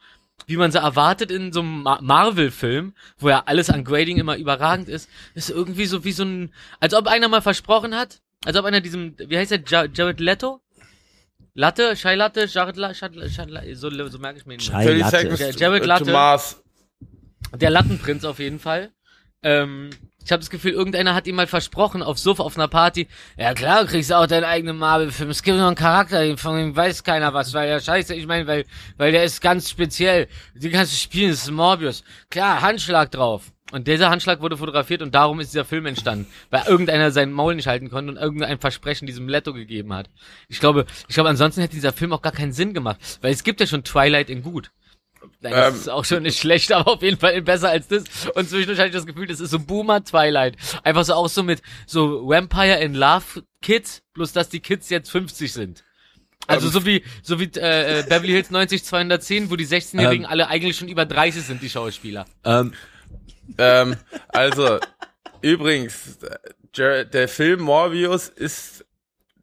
wie 0.48 0.58
man 0.58 0.72
sie 0.72 0.78
erwartet 0.80 1.32
in 1.32 1.52
so 1.52 1.60
einem 1.62 1.84
Ma- 1.84 2.00
Marvel-Film, 2.02 2.94
wo 3.18 3.30
ja 3.30 3.44
alles 3.46 3.70
an 3.70 3.84
Grading 3.84 4.18
immer 4.18 4.38
überragend 4.38 4.88
ist. 4.88 5.10
Ist 5.36 5.50
irgendwie 5.50 5.86
so 5.86 6.04
wie 6.06 6.12
so 6.12 6.24
ein, 6.24 6.54
als 6.80 6.94
ob 6.94 7.08
einer 7.08 7.28
mal 7.28 7.42
versprochen 7.42 7.96
hat, 7.96 8.22
als 8.46 8.56
ob 8.56 8.66
einer 8.66 8.82
diesem, 8.82 9.16
wie 9.18 9.38
heißt 9.38 9.52
der, 9.52 9.64
Ja- 9.68 9.86
Jared 9.92 10.20
Leto? 10.20 10.62
Latte, 11.54 11.96
Shai 11.96 12.16
Latte, 12.16 12.46
Jared 12.46 12.78
Latte, 12.78 12.96
so, 13.76 13.90
so 13.90 14.20
merke 14.20 14.40
ich 14.40 14.46
mir 14.46 14.56
ihn. 14.56 14.60
Shai- 14.60 14.86
30 14.86 15.00
Latte. 15.00 15.18
Seconds 15.20 15.40
Ja, 15.40 15.68
Jared 15.68 15.86
Latte. 15.86 16.12
Der 17.56 17.70
Lattenprinz 17.70 18.24
auf 18.26 18.40
jeden 18.40 18.60
Fall. 18.60 18.92
Ähm, 19.44 19.90
Ich 20.24 20.32
habe 20.32 20.42
das 20.42 20.50
Gefühl, 20.50 20.72
irgendeiner 20.72 21.16
hat 21.16 21.28
ihm 21.28 21.36
mal 21.36 21.48
versprochen, 21.48 22.04
auf 22.04 22.20
Suff, 22.20 22.40
auf 22.40 22.58
einer 22.58 22.68
Party, 22.68 23.08
ja 23.38 23.54
klar, 23.54 23.84
du 23.84 23.88
kriegst 23.88 24.14
auch 24.14 24.28
deinen 24.28 24.44
eigenen 24.44 24.78
Marvel-Film. 24.78 25.30
Es 25.30 25.42
gibt 25.42 25.58
noch 25.58 25.68
einen 25.68 25.76
Charakter, 25.76 26.38
von 26.38 26.58
dem 26.58 26.76
weiß 26.76 27.04
keiner 27.04 27.34
was, 27.34 27.54
weil 27.54 27.68
der 27.68 27.80
scheiße, 27.80 28.14
ich 28.14 28.28
meine, 28.28 28.46
weil, 28.46 28.66
weil 28.98 29.12
der 29.12 29.24
ist 29.24 29.42
ganz 29.42 29.70
speziell. 29.70 30.28
Den 30.54 30.72
kannst 30.72 30.94
du 30.94 30.98
spielen, 30.98 31.32
das 31.32 31.44
ist 31.44 31.52
Morbius. 31.52 32.04
Klar, 32.30 32.62
Handschlag 32.62 33.12
drauf. 33.12 33.52
Und 33.72 33.88
dieser 33.88 34.10
Handschlag 34.10 34.42
wurde 34.42 34.58
fotografiert 34.58 35.02
und 35.02 35.14
darum 35.14 35.40
ist 35.40 35.54
dieser 35.54 35.66
Film 35.66 35.86
entstanden. 35.86 36.28
Weil 36.50 36.64
irgendeiner 36.68 37.12
seinen 37.12 37.32
Maul 37.32 37.56
nicht 37.56 37.68
halten 37.68 37.90
konnte 37.90 38.12
und 38.12 38.18
irgendein 38.18 38.60
Versprechen 38.60 39.06
diesem 39.06 39.30
Letto 39.30 39.54
gegeben 39.54 39.94
hat. 39.94 40.10
Ich 40.48 40.60
glaube, 40.60 40.86
ich 41.08 41.14
glaube, 41.14 41.30
ansonsten 41.30 41.62
hätte 41.62 41.76
dieser 41.76 41.94
Film 41.94 42.12
auch 42.14 42.22
gar 42.22 42.32
keinen 42.32 42.52
Sinn 42.52 42.74
gemacht. 42.74 43.00
Weil 43.22 43.32
es 43.32 43.44
gibt 43.44 43.60
ja 43.60 43.68
schon 43.68 43.84
Twilight 43.84 44.30
in 44.30 44.42
gut. 44.42 44.72
Nein, 45.42 45.54
das 45.54 45.74
Ähm. 45.74 45.80
ist 45.82 45.90
auch 45.90 46.06
schon 46.06 46.24
nicht 46.24 46.40
schlecht, 46.40 46.72
aber 46.72 46.92
auf 46.94 47.02
jeden 47.02 47.18
Fall 47.20 47.42
besser 47.42 47.70
als 47.70 47.88
das. 47.88 48.04
Und 48.36 48.50
zwischendurch 48.50 48.80
hatte 48.80 48.90
ich 48.90 48.96
das 48.96 49.06
Gefühl, 49.06 49.28
das 49.28 49.40
ist 49.40 49.52
so 49.52 49.60
Boomer 49.60 50.04
Twilight. 50.04 50.56
Einfach 50.84 51.04
so 51.06 51.14
auch 51.14 51.30
so 51.30 51.44
mit 51.44 51.62
so 51.86 52.28
Vampire 52.28 52.80
in 52.80 52.94
Love 52.94 53.44
Kids, 53.62 54.02
bloß 54.14 54.34
dass 54.34 54.50
die 54.50 54.60
Kids 54.60 54.90
jetzt 54.90 55.10
50 55.12 55.52
sind. 55.54 55.84
Also 56.48 56.68
Ähm. 56.68 56.74
so 56.74 56.86
wie 56.86 57.04
so 57.22 57.40
wie 57.40 57.50
äh, 57.56 58.00
äh, 58.00 58.04
Beverly 58.04 58.30
Hills 58.34 58.50
90 58.50 58.84
210, 58.84 59.50
wo 59.52 59.56
die 59.56 59.68
16-Jährigen 59.68 60.24
Ähm. 60.26 60.30
alle 60.32 60.48
eigentlich 60.48 60.78
schon 60.78 60.88
über 60.88 61.06
30 61.06 61.44
sind, 61.44 61.62
die 61.62 61.70
Schauspieler. 61.70 62.26
Ähm, 62.44 62.74
Ähm, 63.58 63.96
also, 64.28 64.80
übrigens, 65.42 66.20
der 66.76 67.28
Film 67.28 67.62
Morbius 67.62 68.28
ist 68.30 68.86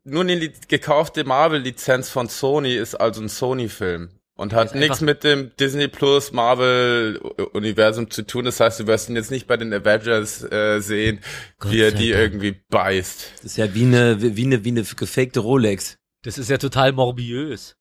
nur 0.04 0.21
eine 0.23 0.49
gekaufte 0.68 1.25
Marvel-Lizenz 1.25 2.09
von 2.11 2.28
Sony, 2.28 2.75
ist 2.76 2.95
also 2.95 3.21
ein 3.21 3.28
Sony-Film. 3.28 4.11
Und 4.37 4.52
hat 4.52 4.75
nichts 4.75 5.00
mit 5.00 5.25
dem 5.25 5.50
Disney 5.59 5.88
Plus 5.88 6.31
Marvel-Universum 6.33 8.11
zu 8.11 8.23
tun. 8.23 8.45
Das 8.45 8.61
heißt, 8.61 8.81
du 8.81 8.87
wirst 8.87 9.09
ihn 9.09 9.16
jetzt 9.16 9.31
nicht 9.31 9.47
bei 9.47 9.57
den 9.57 9.73
Avengers 9.73 10.43
äh, 10.50 10.81
sehen, 10.81 11.21
Gott 11.59 11.73
wie 11.73 11.81
er 11.81 11.90
die 11.93 12.11
Dank. 12.11 12.23
irgendwie 12.23 12.61
beißt. 12.69 13.33
das 13.37 13.45
ist 13.45 13.57
ja 13.57 13.75
wie 13.75 13.85
eine, 13.85 14.21
wie 14.37 14.45
eine, 14.45 14.64
wie 14.64 14.69
eine 14.71 14.83
gefakte 14.83 15.40
Rolex. 15.40 15.99
Das 16.23 16.38
ist 16.38 16.50
ja 16.50 16.59
total 16.59 16.93
morbiös. 16.93 17.76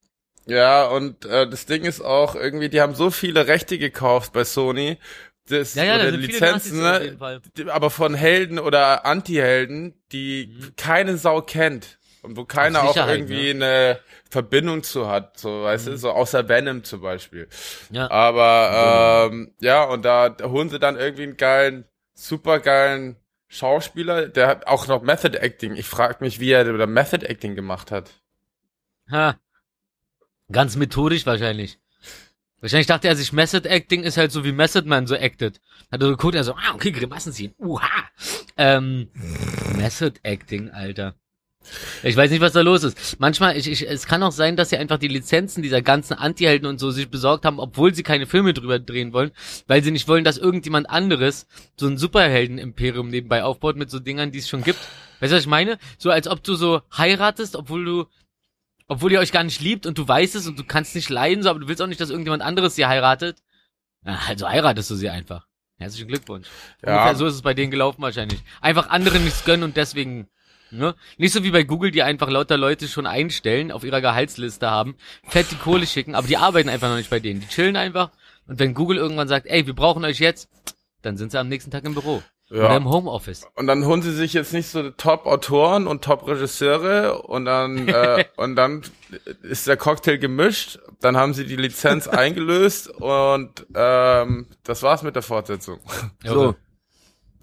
Ja, 0.47 0.85
und 0.87 1.25
äh, 1.25 1.49
das 1.49 1.65
Ding 1.65 1.83
ist 1.83 2.01
auch 2.01 2.35
irgendwie, 2.35 2.69
die 2.69 2.79
haben 2.79 2.95
so 2.95 3.09
viele 3.09 3.47
Rechte 3.47 3.77
gekauft 3.77 4.31
bei 4.33 4.43
Sony. 4.43 4.97
Das, 5.47 5.75
Ja, 5.75 5.83
ja, 5.83 5.97
da 5.97 6.03
oder 6.07 6.13
viele 6.13 6.27
Lizenzen, 6.27 6.79
ne? 6.79 7.17
aber 7.67 7.89
von 7.89 8.13
Helden 8.15 8.59
oder 8.59 9.05
Anti-Helden, 9.05 9.93
die 10.11 10.47
Mhm. 10.55 10.73
keine 10.77 11.17
Sau 11.17 11.41
kennt 11.41 11.99
und 12.25 12.35
wo 12.37 12.45
keiner 12.45 12.83
auch 12.83 12.95
irgendwie 12.95 13.53
ne? 13.53 13.65
eine 13.65 13.99
Verbindung 14.29 14.83
zu 14.83 15.07
hat, 15.07 15.39
so 15.39 15.63
weißt 15.63 15.87
Mhm. 15.87 15.91
du, 15.91 15.97
so 15.97 16.11
außer 16.11 16.49
Venom 16.49 16.83
zum 16.83 17.01
Beispiel. 17.01 17.47
Ja. 17.91 18.09
Aber 18.11 19.29
ähm, 19.31 19.53
ja, 19.61 19.83
und 19.83 20.03
da, 20.03 20.29
da 20.29 20.49
holen 20.49 20.69
sie 20.69 20.79
dann 20.79 20.97
irgendwie 20.97 21.23
einen 21.23 21.37
geilen, 21.37 21.85
supergeilen 22.13 23.15
Schauspieler, 23.47 24.27
der 24.27 24.47
hat 24.47 24.67
auch 24.67 24.87
noch 24.87 25.01
Method 25.03 25.37
Acting. 25.37 25.75
Ich 25.75 25.85
frage 25.85 26.17
mich, 26.19 26.39
wie 26.39 26.51
er 26.51 26.65
da 26.77 26.87
Method 26.87 27.25
Acting 27.25 27.55
gemacht 27.55 27.91
hat. 27.91 28.11
Ha. 29.11 29.37
Ganz 30.51 30.75
methodisch 30.75 31.25
wahrscheinlich. 31.25 31.79
Wahrscheinlich 32.61 32.87
dachte 32.87 33.07
er 33.07 33.15
sich, 33.15 33.31
Method 33.31 33.67
Acting 33.69 34.03
ist 34.03 34.17
halt 34.17 34.31
so 34.31 34.43
wie 34.43 34.51
Method 34.51 34.87
Man 34.87 35.05
so 35.07 35.15
acted. 35.15 35.61
Hat 35.91 36.01
er 36.01 36.07
so 36.07 36.11
geguckt, 36.11 36.35
er 36.35 36.43
so, 36.43 36.53
ah, 36.53 36.73
okay, 36.73 36.91
Grimassen 36.91 37.31
ziehen. 37.31 37.53
Uha. 37.59 37.87
Ähm, 38.57 39.09
Method 39.77 40.19
Acting, 40.23 40.71
Alter. 40.71 41.15
Ich 42.03 42.15
weiß 42.15 42.31
nicht, 42.31 42.41
was 42.41 42.53
da 42.53 42.61
los 42.61 42.83
ist. 42.83 43.19
Manchmal, 43.19 43.57
ich, 43.57 43.69
ich, 43.69 43.87
es 43.87 44.05
kann 44.07 44.23
auch 44.23 44.31
sein, 44.31 44.55
dass 44.55 44.69
sie 44.69 44.77
einfach 44.77 44.97
die 44.97 45.07
Lizenzen 45.07 45.61
dieser 45.61 45.81
ganzen 45.81 46.13
Anti-Helden 46.13 46.67
und 46.67 46.79
so 46.79 46.91
sich 46.91 47.09
besorgt 47.09 47.45
haben, 47.45 47.59
obwohl 47.59 47.93
sie 47.93 48.03
keine 48.03 48.25
Filme 48.25 48.53
drüber 48.53 48.79
drehen 48.79 49.13
wollen, 49.13 49.31
weil 49.67 49.83
sie 49.83 49.91
nicht 49.91 50.07
wollen, 50.07 50.23
dass 50.23 50.37
irgendjemand 50.37 50.89
anderes 50.89 51.47
so 51.77 51.87
ein 51.87 51.97
Superhelden-Imperium 51.97 53.09
nebenbei 53.09 53.43
aufbaut 53.43 53.75
mit 53.75 53.89
so 53.89 53.99
Dingern, 53.99 54.31
die 54.31 54.39
es 54.39 54.49
schon 54.49 54.63
gibt. 54.63 54.79
Weißt 55.19 55.31
du, 55.31 55.37
was 55.37 55.43
ich 55.43 55.49
meine? 55.49 55.77
So 55.97 56.11
als 56.11 56.27
ob 56.27 56.43
du 56.43 56.55
so 56.55 56.81
heiratest, 56.95 57.55
obwohl 57.55 57.85
du 57.85 58.05
obwohl 58.87 59.11
ihr 59.11 59.19
euch 59.19 59.31
gar 59.31 59.43
nicht 59.43 59.61
liebt 59.61 59.85
und 59.85 59.97
du 59.97 60.07
weißt 60.07 60.35
es 60.35 60.47
und 60.47 60.59
du 60.59 60.63
kannst 60.63 60.95
nicht 60.95 61.09
leiden, 61.09 61.43
so, 61.43 61.49
aber 61.49 61.59
du 61.59 61.67
willst 61.67 61.81
auch 61.81 61.87
nicht, 61.87 61.99
dass 61.99 62.09
irgendjemand 62.09 62.43
anderes 62.43 62.75
sie 62.75 62.85
heiratet. 62.85 63.41
Ja, 64.05 64.19
also 64.27 64.47
heiratest 64.47 64.91
du 64.91 64.95
sie 64.95 65.09
einfach. 65.09 65.47
Herzlichen 65.77 66.07
Glückwunsch. 66.07 66.47
Ja. 66.85 66.93
Ungefähr 66.93 67.15
so 67.15 67.25
ist 67.25 67.33
es 67.33 67.41
bei 67.41 67.53
denen 67.53 67.71
gelaufen 67.71 68.01
wahrscheinlich. 68.01 68.41
Einfach 68.61 68.89
anderen 68.89 69.23
nichts 69.23 69.43
gönnen 69.43 69.63
und 69.63 69.75
deswegen, 69.75 70.29
ne? 70.71 70.95
Nicht 71.17 71.33
so 71.33 71.43
wie 71.43 71.51
bei 71.51 71.63
Google, 71.63 71.91
die 71.91 72.03
einfach 72.03 72.29
lauter 72.29 72.57
Leute 72.57 72.87
schon 72.87 73.05
einstellen, 73.07 73.71
auf 73.71 73.83
ihrer 73.83 74.01
Gehaltsliste 74.01 74.69
haben, 74.69 74.95
fett 75.27 75.51
die 75.51 75.55
Kohle 75.57 75.85
schicken, 75.87 76.15
aber 76.15 76.27
die 76.27 76.37
arbeiten 76.37 76.69
einfach 76.69 76.89
noch 76.89 76.97
nicht 76.97 77.09
bei 77.09 77.19
denen. 77.19 77.39
Die 77.41 77.47
chillen 77.47 77.75
einfach 77.75 78.11
und 78.47 78.59
wenn 78.59 78.73
Google 78.73 78.97
irgendwann 78.97 79.27
sagt, 79.27 79.47
ey, 79.47 79.65
wir 79.65 79.73
brauchen 79.75 80.03
euch 80.05 80.19
jetzt, 80.19 80.49
dann 81.01 81.17
sind 81.17 81.31
sie 81.31 81.39
am 81.39 81.47
nächsten 81.49 81.71
Tag 81.71 81.83
im 81.85 81.93
Büro. 81.93 82.21
Oder 82.51 82.61
Ja. 82.69 82.77
im 82.77 82.87
Homeoffice. 82.87 83.47
Und 83.55 83.65
dann 83.65 83.85
holen 83.85 84.03
sie 84.03 84.11
sich 84.13 84.33
jetzt 84.33 84.53
nicht 84.53 84.67
so 84.69 84.91
Top-Autoren 84.91 85.87
und 85.87 86.03
Top-Regisseure 86.03 87.23
und 87.23 87.45
dann 87.45 87.87
äh, 87.87 88.25
und 88.37 88.55
dann 88.55 88.83
ist 89.41 89.65
der 89.67 89.77
Cocktail 89.77 90.17
gemischt. 90.17 90.77
Dann 91.01 91.17
haben 91.17 91.33
sie 91.33 91.45
die 91.47 91.55
Lizenz 91.55 92.07
eingelöst 92.07 92.89
und 92.89 93.65
ähm, 93.73 94.45
das 94.63 94.83
war's 94.83 95.01
mit 95.01 95.15
der 95.15 95.23
Fortsetzung. 95.23 95.79
So. 96.23 96.55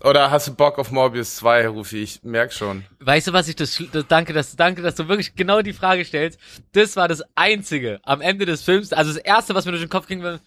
Oder 0.02 0.32
hast 0.32 0.48
du 0.48 0.54
Bock 0.54 0.78
auf 0.78 0.90
Morbius 0.90 1.36
2, 1.36 1.68
Rufi? 1.68 2.02
Ich 2.02 2.22
merk 2.24 2.52
schon. 2.52 2.84
Weißt 2.98 3.28
du, 3.28 3.32
was 3.32 3.46
ich 3.46 3.54
das, 3.54 3.80
das 3.92 4.06
danke, 4.08 4.32
dass 4.32 4.56
danke, 4.56 4.82
dass 4.82 4.96
du 4.96 5.06
wirklich 5.06 5.36
genau 5.36 5.62
die 5.62 5.72
Frage 5.72 6.04
stellst. 6.04 6.40
Das 6.72 6.96
war 6.96 7.06
das 7.06 7.22
einzige 7.36 8.00
am 8.02 8.20
Ende 8.20 8.44
des 8.44 8.62
Films, 8.62 8.92
also 8.92 9.12
das 9.12 9.22
erste, 9.22 9.54
was 9.54 9.64
mir 9.64 9.70
durch 9.70 9.84
den 9.84 9.90
Kopf 9.90 10.08
ging, 10.08 10.22
war, 10.22 10.40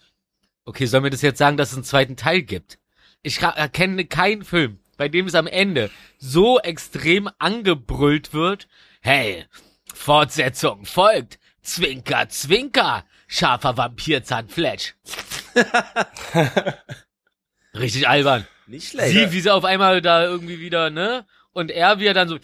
okay, 0.66 0.84
soll 0.84 1.00
mir 1.00 1.10
das 1.10 1.22
jetzt 1.22 1.38
sagen, 1.38 1.56
dass 1.56 1.70
es 1.70 1.76
einen 1.76 1.84
zweiten 1.84 2.16
Teil 2.16 2.42
gibt? 2.42 2.78
Ich 3.22 3.40
erkenne 3.40 4.04
keinen 4.04 4.44
Film, 4.44 4.78
bei 4.98 5.08
dem 5.08 5.26
es 5.26 5.34
am 5.34 5.46
Ende 5.46 5.90
so 6.18 6.60
extrem 6.60 7.30
angebrüllt 7.38 8.34
wird. 8.34 8.68
Hey, 9.00 9.46
Fortsetzung 9.94 10.84
folgt. 10.84 11.38
Zwinker, 11.62 12.28
Zwinker. 12.28 13.04
Scharfer 13.26 13.76
Vampirzahnfletsch. 13.76 14.92
Richtig 17.74 18.06
albern. 18.06 18.46
Nicht 18.66 18.88
schlecht. 18.88 19.12
Sie, 19.12 19.32
wie 19.32 19.40
sie 19.40 19.52
auf 19.52 19.64
einmal 19.64 20.00
da 20.02 20.24
irgendwie 20.24 20.60
wieder, 20.60 20.90
ne? 20.90 21.26
Und 21.52 21.70
er, 21.70 21.98
wie 22.00 22.06
er 22.06 22.14
dann 22.14 22.28
so, 22.28 22.38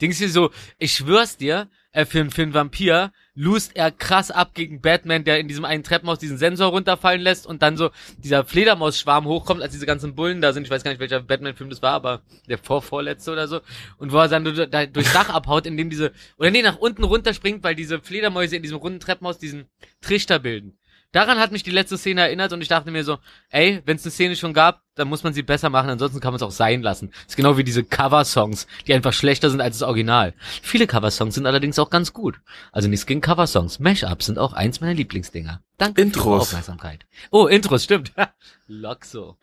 Dings 0.00 0.18
hier 0.18 0.30
so, 0.30 0.50
ich 0.78 0.92
schwör's 0.92 1.36
dir, 1.36 1.68
äh, 1.92 2.04
für, 2.04 2.30
für 2.30 2.42
einen 2.42 2.54
Vampir, 2.54 3.12
lust 3.34 3.76
er 3.76 3.90
krass 3.90 4.30
ab 4.30 4.54
gegen 4.54 4.80
Batman, 4.80 5.24
der 5.24 5.38
in 5.38 5.48
diesem 5.48 5.64
einen 5.64 5.82
Treppenhaus 5.82 6.18
diesen 6.18 6.38
Sensor 6.38 6.68
runterfallen 6.68 7.20
lässt 7.20 7.46
und 7.46 7.62
dann 7.62 7.76
so 7.76 7.90
dieser 8.18 8.44
Fledermausschwarm 8.44 9.24
hochkommt, 9.26 9.62
als 9.62 9.72
diese 9.72 9.86
ganzen 9.86 10.14
Bullen 10.14 10.40
da 10.40 10.52
sind. 10.52 10.64
Ich 10.64 10.70
weiß 10.70 10.84
gar 10.84 10.90
nicht, 10.90 11.00
welcher 11.00 11.22
Batman-Film 11.22 11.70
das 11.70 11.82
war, 11.82 11.92
aber 11.92 12.22
der 12.48 12.58
vorvorletzte 12.58 13.32
oder 13.32 13.48
so. 13.48 13.60
Und 13.96 14.12
wo 14.12 14.18
er 14.18 14.28
dann 14.28 14.44
da, 14.70 14.86
durchs 14.86 15.12
Dach 15.12 15.28
abhaut, 15.28 15.66
indem 15.66 15.90
diese, 15.90 16.12
oder 16.36 16.50
nee, 16.50 16.62
nach 16.62 16.78
unten 16.78 17.04
runterspringt, 17.04 17.64
weil 17.64 17.74
diese 17.74 18.00
Fledermäuse 18.00 18.56
in 18.56 18.62
diesem 18.62 18.78
runden 18.78 19.00
Treppenhaus 19.00 19.38
diesen 19.38 19.66
Trichter 20.00 20.38
bilden. 20.38 20.77
Daran 21.12 21.38
hat 21.38 21.52
mich 21.52 21.62
die 21.62 21.70
letzte 21.70 21.96
Szene 21.96 22.20
erinnert 22.20 22.52
und 22.52 22.60
ich 22.60 22.68
dachte 22.68 22.90
mir 22.90 23.02
so, 23.02 23.18
ey, 23.48 23.80
wenn 23.86 23.96
es 23.96 24.04
eine 24.04 24.10
Szene 24.10 24.36
schon 24.36 24.52
gab, 24.52 24.82
dann 24.94 25.08
muss 25.08 25.22
man 25.22 25.32
sie 25.32 25.42
besser 25.42 25.70
machen, 25.70 25.88
ansonsten 25.88 26.20
kann 26.20 26.32
man 26.32 26.36
es 26.36 26.42
auch 26.42 26.50
sein 26.50 26.82
lassen. 26.82 27.12
ist 27.26 27.36
genau 27.36 27.56
wie 27.56 27.64
diese 27.64 27.82
Cover-Songs, 27.82 28.66
die 28.86 28.92
einfach 28.92 29.14
schlechter 29.14 29.48
sind 29.48 29.62
als 29.62 29.78
das 29.78 29.88
Original. 29.88 30.34
Viele 30.62 30.86
Cover-Songs 30.86 31.34
sind 31.34 31.46
allerdings 31.46 31.78
auch 31.78 31.88
ganz 31.88 32.12
gut. 32.12 32.40
Also 32.72 32.88
nichts 32.88 33.06
gegen 33.06 33.22
Cover-Songs. 33.22 33.78
Mash-ups 33.78 34.26
sind 34.26 34.38
auch 34.38 34.52
eins 34.52 34.80
meiner 34.82 34.92
Lieblingsdinger. 34.92 35.62
Danke 35.78 36.02
für 36.02 36.06
Intros. 36.06 36.24
Ihre 36.26 36.40
Aufmerksamkeit. 36.42 37.06
Oh, 37.30 37.46
Intros, 37.46 37.84
stimmt. 37.84 38.12
Loxo. 38.66 39.38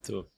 So. 0.00 0.30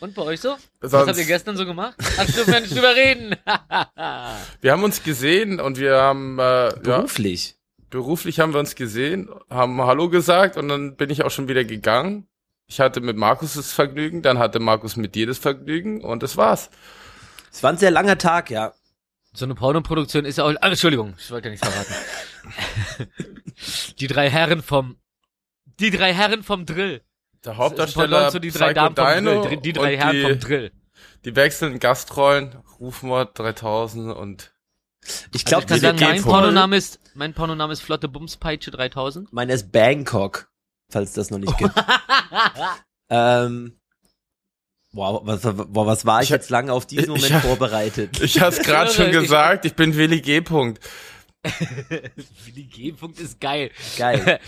Und 0.00 0.14
bei 0.14 0.22
euch 0.22 0.40
so? 0.40 0.56
Was 0.80 0.90
Sonst- 0.90 1.08
habt 1.08 1.18
ihr 1.18 1.26
gestern 1.26 1.56
so 1.58 1.66
gemacht? 1.66 1.94
Ach, 2.18 2.24
dürfen 2.24 2.52
wir 2.52 2.60
nicht 2.60 2.74
drüber 2.74 2.94
reden. 2.96 3.36
Wir 4.62 4.72
haben 4.72 4.84
uns 4.84 5.02
gesehen 5.02 5.60
und 5.60 5.78
wir 5.78 5.96
haben 6.00 6.38
äh, 6.38 6.70
ja, 6.88 7.06
Beruflich. 7.92 8.40
haben 8.40 8.52
wir 8.54 8.58
uns 8.60 8.74
gesehen, 8.74 9.28
haben 9.50 9.80
Hallo 9.82 10.08
gesagt 10.08 10.56
und 10.56 10.68
dann 10.68 10.96
bin 10.96 11.10
ich 11.10 11.22
auch 11.24 11.30
schon 11.30 11.46
wieder 11.48 11.64
gegangen. 11.64 12.26
Ich 12.66 12.80
hatte 12.80 13.00
mit 13.00 13.16
Markus 13.16 13.54
das 13.54 13.70
Vergnügen, 13.72 14.22
dann 14.22 14.38
hatte 14.38 14.58
Markus 14.58 14.96
mit 14.96 15.14
dir 15.14 15.26
das 15.26 15.38
Vergnügen 15.38 16.02
und 16.02 16.22
das 16.22 16.36
war's. 16.36 16.70
Es 17.52 17.62
war 17.62 17.70
ein 17.70 17.76
sehr 17.76 17.90
langer 17.90 18.16
Tag, 18.16 18.50
ja. 18.50 18.72
So 19.34 19.44
eine 19.44 19.54
Pornoproduktion 19.54 20.24
ist 20.24 20.38
ja 20.38 20.44
auch. 20.44 20.54
Ah, 20.60 20.68
Entschuldigung, 20.68 21.14
ich 21.18 21.30
wollte 21.30 21.48
ja 21.48 21.50
nichts 21.52 21.66
verraten. 21.68 21.94
die 23.98 24.06
drei 24.06 24.30
Herren 24.30 24.62
vom. 24.62 24.96
Die 25.78 25.90
drei 25.90 26.14
Herren 26.14 26.42
vom 26.42 26.66
Drill. 26.66 27.02
Der 27.44 27.52
Das 27.52 27.56
Hauptdarsteller 27.56 28.30
zu 28.30 28.38
die 28.38 28.50
drei 28.50 28.72
Psycho 28.72 28.88
Damen 28.94 29.24
vom 29.26 29.42
Drill. 29.44 29.56
Die 29.58 29.72
drei 29.72 29.96
Herren 29.96 30.12
die, 30.16 30.22
vom 30.22 30.38
Drill. 30.38 30.72
die 31.24 31.36
wechselnden 31.36 31.78
Gastrollen, 31.78 32.56
Rufmord 32.80 33.38
3000 33.38 34.14
und 34.16 34.52
Ich 35.32 35.46
Also 35.46 35.66
glaube, 35.66 35.80
sagen, 35.80 35.98
mein 36.00 36.14
geht 36.16 36.24
Pornoname 36.24 36.76
ist, 36.76 37.00
mein 37.14 37.34
Pornoname 37.34 37.72
ist 37.72 37.80
Flotte 37.82 38.08
Bumspeitsche 38.08 38.70
3000. 38.70 39.32
Meiner 39.32 39.54
ist 39.54 39.72
Bangkok, 39.72 40.48
falls 40.90 41.12
das 41.12 41.30
noch 41.30 41.38
nicht 41.38 41.56
gibt. 41.58 41.72
ähm, 43.10 43.78
wow, 44.92 45.20
was, 45.24 45.44
wow, 45.44 45.86
was 45.86 46.04
war 46.06 46.20
ich, 46.20 46.24
Ich- 46.24 46.30
jetzt 46.30 46.50
lange 46.50 46.72
auf 46.72 46.86
diesen 46.86 47.14
ich- 47.14 47.22
Moment 47.22 47.42
vorbereitet? 47.44 48.20
ich 48.22 48.40
hab's 48.40 48.58
gerade 48.60 48.90
schon 48.90 49.06
Ich- 49.06 49.12
gesagt, 49.20 49.64
ich 49.64 49.74
bin 49.74 49.96
Willi 49.96 50.20
G. 50.20 50.40
Punkt. 50.40 50.80
Willi 52.44 52.64
G-Punkt 52.66 53.18
ist 53.18 53.40
geil. 53.40 53.72
Geil. 53.98 54.38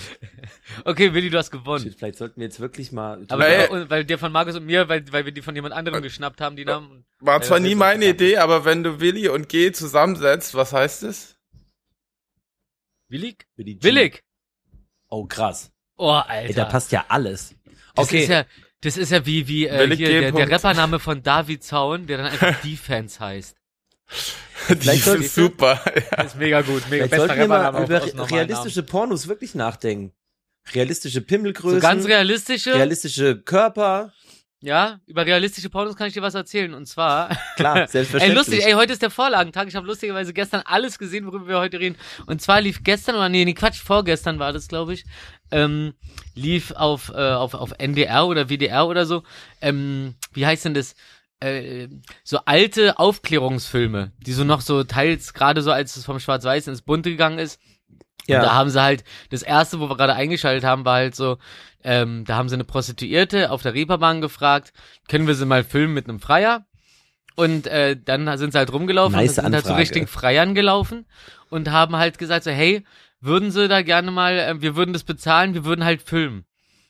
okay, 0.84 1.12
Willi, 1.12 1.28
du 1.28 1.38
hast 1.38 1.50
gewonnen. 1.50 1.82
Shit, 1.82 1.96
vielleicht 1.98 2.18
sollten 2.18 2.40
wir 2.40 2.46
jetzt 2.46 2.60
wirklich 2.60 2.92
mal. 2.92 3.24
Aber 3.30 3.70
und, 3.72 3.90
weil 3.90 4.04
der 4.04 4.16
von 4.16 4.30
Markus 4.30 4.54
und 4.54 4.64
mir, 4.64 4.88
weil, 4.88 5.04
weil 5.12 5.24
wir 5.24 5.32
die 5.32 5.42
von 5.42 5.56
jemand 5.56 5.74
anderem 5.74 6.02
geschnappt 6.04 6.40
haben, 6.40 6.54
die 6.54 6.64
Namen. 6.64 7.04
War 7.18 7.42
zwar 7.42 7.58
nie 7.58 7.74
meine. 7.74 8.06
Idee, 8.06 8.36
aber 8.36 8.64
wenn 8.64 8.84
du 8.84 9.00
Willi 9.00 9.28
und 9.28 9.48
G 9.48 9.72
zusammensetzt, 9.72 10.54
was 10.54 10.72
heißt 10.72 11.02
es? 11.02 11.36
Willig? 13.14 13.46
Willi 13.56 13.74
G. 13.76 13.82
Willig! 13.84 14.24
Oh, 15.08 15.24
krass. 15.26 15.70
Oh, 15.96 16.10
Alter. 16.10 16.48
Ey, 16.48 16.52
da 16.52 16.64
passt 16.64 16.90
ja 16.90 17.04
alles. 17.08 17.54
das 17.94 18.06
Okay. 18.08 18.22
ist 18.24 18.28
ja, 18.28 18.44
das 18.80 18.96
ist 18.96 19.12
ja 19.12 19.24
wie, 19.24 19.46
wie, 19.46 19.68
äh, 19.68 19.78
Willig 19.78 19.98
hier, 19.98 20.20
der, 20.20 20.32
der. 20.32 20.50
Rappername 20.50 20.98
von 20.98 21.22
David 21.22 21.62
Zaun, 21.62 22.08
der 22.08 22.16
dann 22.18 22.26
einfach 22.26 22.60
Defense 22.64 23.20
heißt. 23.20 23.56
Die 24.68 24.74
sind 24.74 25.02
soll- 25.02 25.22
super. 25.22 25.80
Das 26.10 26.26
ist 26.32 26.36
mega 26.36 26.62
gut, 26.62 26.82
mega 26.90 27.06
Vielleicht 27.06 27.14
sollten 27.14 27.38
wir 27.38 27.46
mal 27.48 27.84
über 27.84 28.30
realistische 28.30 28.82
Pornos 28.82 29.28
wirklich 29.28 29.54
nachdenken. 29.54 30.12
Realistische. 30.72 31.20
Pimmelgrößen. 31.20 31.80
So 31.80 31.86
ganz 31.86 32.06
realistische, 32.06 32.74
realistische 32.74 33.40
Körper. 33.40 34.12
Ja, 34.64 34.98
über 35.06 35.26
realistische 35.26 35.68
Pornos 35.68 35.94
kann 35.94 36.08
ich 36.08 36.14
dir 36.14 36.22
was 36.22 36.34
erzählen, 36.34 36.72
und 36.72 36.86
zwar, 36.86 37.28
Klar, 37.56 37.76
Ey, 37.82 37.86
selbstverständlich. 37.88 38.36
lustig, 38.46 38.64
ey, 38.66 38.72
heute 38.72 38.94
ist 38.94 39.02
der 39.02 39.10
Vorlagentag. 39.10 39.68
Ich 39.68 39.76
habe 39.76 39.86
lustigerweise 39.86 40.32
gestern 40.32 40.62
alles 40.64 40.98
gesehen, 40.98 41.26
worüber 41.26 41.46
wir 41.46 41.58
heute 41.58 41.78
reden. 41.78 41.96
Und 42.26 42.40
zwar 42.40 42.60
lief 42.62 42.82
gestern, 42.82 43.16
oder 43.16 43.28
nee, 43.28 43.44
nee, 43.44 43.52
Quatsch, 43.54 43.80
vorgestern 43.82 44.38
war 44.38 44.52
das, 44.54 44.68
glaube 44.68 44.94
ich, 44.94 45.04
ähm, 45.50 45.92
lief 46.34 46.72
auf, 46.72 47.10
äh, 47.10 47.32
auf, 47.32 47.52
auf 47.52 47.72
NDR 47.78 48.26
oder 48.26 48.48
WDR 48.48 48.86
oder 48.86 49.04
so, 49.04 49.22
ähm, 49.60 50.14
wie 50.32 50.46
heißt 50.46 50.64
denn 50.64 50.74
das? 50.74 50.94
Äh, 51.40 51.88
so 52.22 52.38
alte 52.46 52.98
Aufklärungsfilme, 52.98 54.12
die 54.18 54.32
so 54.32 54.44
noch 54.44 54.62
so 54.62 54.82
teils, 54.84 55.34
gerade 55.34 55.60
so 55.60 55.72
als 55.72 55.96
es 55.96 56.06
vom 56.06 56.18
Schwarz-Weiß 56.20 56.68
ins 56.68 56.80
Bunte 56.80 57.10
gegangen 57.10 57.38
ist, 57.38 57.60
ja. 58.26 58.38
und 58.38 58.46
da 58.46 58.54
haben 58.54 58.70
sie 58.70 58.82
halt, 58.82 59.04
das 59.30 59.42
erste, 59.42 59.80
wo 59.80 59.88
wir 59.88 59.96
gerade 59.96 60.14
eingeschaltet 60.14 60.64
haben, 60.64 60.84
war 60.84 60.96
halt 60.96 61.14
so, 61.14 61.38
ähm, 61.82 62.24
da 62.24 62.36
haben 62.36 62.48
sie 62.48 62.54
eine 62.54 62.64
Prostituierte 62.64 63.50
auf 63.50 63.62
der 63.62 63.74
Reeperbahn 63.74 64.20
gefragt, 64.20 64.72
können 65.08 65.26
wir 65.26 65.34
sie 65.34 65.46
mal 65.46 65.64
filmen 65.64 65.94
mit 65.94 66.08
einem 66.08 66.20
Freier? 66.20 66.66
Und 67.36 67.66
äh, 67.66 67.96
dann 68.02 68.38
sind 68.38 68.52
sie 68.52 68.58
halt 68.58 68.72
rumgelaufen 68.72 69.16
Nice 69.16 69.30
und 69.30 69.34
sind 69.34 69.44
halt 69.44 69.54
zu 69.54 69.58
Anfrage. 69.70 69.80
richtigen 69.80 70.06
Freiern 70.06 70.54
gelaufen 70.54 71.04
und 71.50 71.70
haben 71.70 71.96
halt 71.96 72.18
gesagt 72.18 72.44
so, 72.44 72.50
hey, 72.50 72.84
würden 73.20 73.50
sie 73.50 73.68
da 73.68 73.82
gerne 73.82 74.10
mal, 74.10 74.38
äh, 74.38 74.62
wir 74.62 74.76
würden 74.76 74.92
das 74.92 75.02
bezahlen, 75.04 75.54
wir 75.54 75.64
würden 75.64 75.84
halt 75.84 76.02
filmen. 76.02 76.44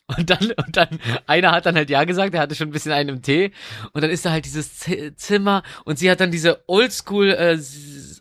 Und 0.06 0.28
dann, 0.28 0.52
und 0.52 0.76
dann, 0.76 1.00
einer 1.26 1.52
hat 1.52 1.64
dann 1.64 1.76
halt 1.76 1.88
ja 1.88 2.04
gesagt, 2.04 2.34
er 2.34 2.40
hatte 2.40 2.54
schon 2.54 2.68
ein 2.68 2.72
bisschen 2.72 2.92
einen 2.92 3.08
im 3.08 3.22
Tee. 3.22 3.52
Und 3.92 4.02
dann 4.02 4.10
ist 4.10 4.26
da 4.26 4.32
halt 4.32 4.44
dieses 4.44 4.78
Z 4.78 5.18
Zimmer 5.18 5.62
und 5.84 5.98
sie 5.98 6.10
hat 6.10 6.20
dann 6.20 6.30
diese 6.30 6.62
Oldschool 6.68 7.30
äh, 7.30 7.58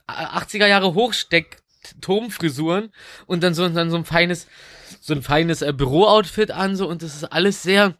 80er 0.08 0.68
Jahre 0.68 0.94
Hochsteck 0.94 1.63
Turmfrisuren 2.02 2.92
und 3.26 3.44
dann 3.44 3.54
so, 3.54 3.68
dann 3.68 3.90
so 3.90 3.98
ein 3.98 4.06
feines, 4.06 4.48
so 5.02 5.14
ein 5.14 5.22
feines 5.22 5.62
äh, 5.62 5.74
Bürooutfit 5.74 6.52
an, 6.52 6.76
so, 6.76 6.88
und 6.88 7.02
das 7.02 7.16
ist 7.16 7.24
alles 7.26 7.64
sehr 7.64 7.96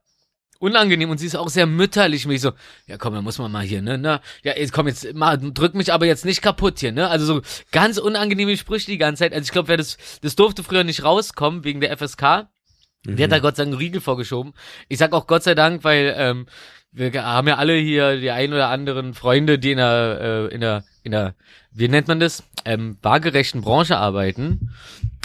unangenehm 0.60 1.10
und 1.10 1.18
sie 1.18 1.26
ist 1.26 1.36
auch 1.36 1.50
sehr 1.50 1.66
mütterlich. 1.66 2.26
Mich 2.26 2.42
so, 2.42 2.54
ja 2.88 2.98
komm, 2.98 3.14
dann 3.14 3.24
muss 3.24 3.38
man 3.38 3.52
mal 3.52 3.66
hier, 3.66 3.82
ne, 3.82 3.98
ne, 3.98 4.22
ja, 4.44 4.56
jetzt 4.56 4.72
komm 4.72 4.88
jetzt, 4.88 5.14
mal, 5.14 5.38
drück 5.38 5.76
mich 5.76 5.92
aber 5.92 6.06
jetzt 6.06 6.26
nicht 6.26 6.42
kaputt 6.42 6.80
hier, 6.80 6.92
ne, 6.92 7.10
also 7.10 7.26
so 7.26 7.42
ganz 7.72 7.98
unangenehme 7.98 8.56
Sprüche 8.56 8.92
die 8.92 8.98
ganze 8.98 9.24
Zeit, 9.24 9.34
also 9.34 9.44
ich 9.44 9.52
glaube, 9.52 9.68
wer 9.68 9.78
das, 9.78 9.98
das 10.22 10.36
durfte 10.36 10.64
früher 10.64 10.84
nicht 10.84 11.04
rauskommen 11.04 11.64
wegen 11.64 11.82
der 11.82 11.98
FSK, 11.98 12.48
der 13.06 13.26
hat 13.26 13.32
da 13.34 13.40
Gott 13.40 13.58
sei 13.58 13.64
Dank 13.64 13.74
einen 13.74 13.82
Riegel 13.82 14.00
vorgeschoben. 14.00 14.54
Ich 14.88 14.98
sag 14.98 15.12
auch 15.12 15.28
Gott 15.28 15.44
sei 15.44 15.56
Dank, 15.56 15.84
weil 15.84 16.14
ähm, 16.18 16.46
wir 16.94 17.12
haben 17.22 17.48
ja 17.48 17.58
alle 17.58 17.76
hier 17.76 18.18
die 18.18 18.32
ein 18.32 18.54
oder 18.54 18.70
anderen 18.70 19.14
Freunde, 19.14 19.60
die 19.60 19.72
in 19.72 19.78
der, 19.78 20.20
äh, 20.22 20.54
in 20.54 20.62
der, 20.62 20.86
in 21.04 21.12
der, 21.12 21.36
wie 21.72 21.88
nennt 21.88 22.08
man 22.08 22.20
das, 22.20 22.44
ähm, 22.66 22.98
waagerechten 23.02 23.62
Branche 23.62 23.98
arbeiten. 23.98 24.72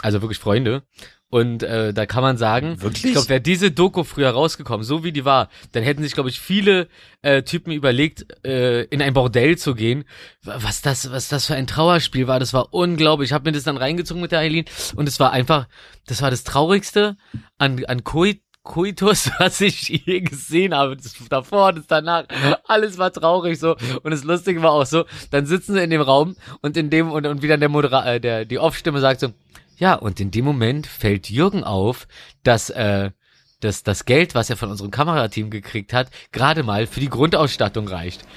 Also 0.02 0.23
wirklich 0.23 0.38
Freunde. 0.38 0.82
Und 1.30 1.62
äh, 1.62 1.92
da 1.92 2.06
kann 2.06 2.23
man 2.23 2.38
sagen, 2.38 2.80
Wirklich? 2.80 3.04
ich 3.04 3.12
glaube, 3.12 3.28
wäre 3.28 3.40
diese 3.40 3.70
Doku 3.70 4.02
früher 4.02 4.30
rausgekommen, 4.30 4.82
so 4.82 5.04
wie 5.04 5.12
die 5.12 5.26
war, 5.26 5.50
dann 5.73 5.82
hätten 5.82 6.02
sich, 6.02 6.14
glaube 6.14 6.30
ich, 6.30 6.40
viele 6.40 6.88
äh, 7.20 7.42
Typen 7.42 7.70
überlegt, 7.70 8.26
äh, 8.47 8.85
in 8.85 9.02
ein 9.02 9.12
Bordell 9.12 9.58
zu 9.58 9.75
gehen. 9.75 10.04
Was 10.42 10.80
das, 10.80 11.11
was 11.12 11.28
das 11.28 11.44
für 11.44 11.54
ein 11.54 11.66
Trauerspiel 11.66 12.26
war, 12.28 12.40
das 12.40 12.54
war 12.54 12.73
unglaublich. 12.73 13.28
Ich 13.28 13.32
habe 13.35 13.50
mir 13.50 13.52
das 13.52 13.64
dann 13.64 13.76
reingezogen 13.76 14.23
mit 14.23 14.32
der 14.32 14.38
Eileen 14.38 14.64
und 14.97 15.06
es 15.06 15.20
war 15.20 15.32
einfach, 15.32 15.68
das 16.06 16.23
war 16.23 16.30
das 16.30 16.44
Traurigste 16.44 17.16
an, 17.58 17.85
an 17.85 18.04
Coit 18.04 18.40
Coitus, 18.69 19.31
was 19.39 19.61
ich 19.61 19.89
je 19.89 20.21
gesehen 20.21 20.75
habe. 20.75 20.97
Das 20.97 21.15
davor, 21.29 21.73
das 21.73 21.87
danach. 21.89 22.25
Alles 22.65 22.99
war 22.99 23.13
traurig 23.13 23.59
so. 23.59 23.77
Und 24.03 24.13
das 24.13 24.23
Lustige 24.23 24.63
war 24.63 24.73
auch 24.73 24.87
so, 24.87 25.05
dann 25.31 25.47
sitzen 25.47 25.75
sie 25.75 25.83
in 25.83 25.91
dem 25.91 26.03
Raum 26.03 26.37
und 26.61 26.76
in 26.76 26.91
dem, 26.91 27.11
und, 27.11 27.26
und 27.26 27.43
wieder 27.43 27.57
der 27.57 27.69
Modera 27.69 28.15
äh, 28.15 28.21
der, 28.21 28.45
die 28.45 28.59
Off-Stimme 28.59 29.00
sagt 29.00 29.21
so, 29.21 29.33
ja, 29.78 29.95
und 29.95 30.21
in 30.21 30.31
dem 30.31 30.45
Moment 30.45 30.87
fällt 30.87 31.31
Jürgen 31.31 31.65
auf, 31.65 32.07
dass, 32.43 32.71
äh, 32.71 33.11
dass 33.60 33.82
das 33.82 34.04
Geld, 34.04 34.34
was 34.34 34.50
er 34.50 34.56
von 34.56 34.71
unserem 34.71 34.90
Kamerateam 34.90 35.50
gekriegt 35.50 35.92
hat, 35.92 36.10
gerade 36.32 36.62
mal 36.62 36.86
für 36.86 37.00
die 37.00 37.08
Grundausstattung 37.08 37.88
reicht. 37.88 38.25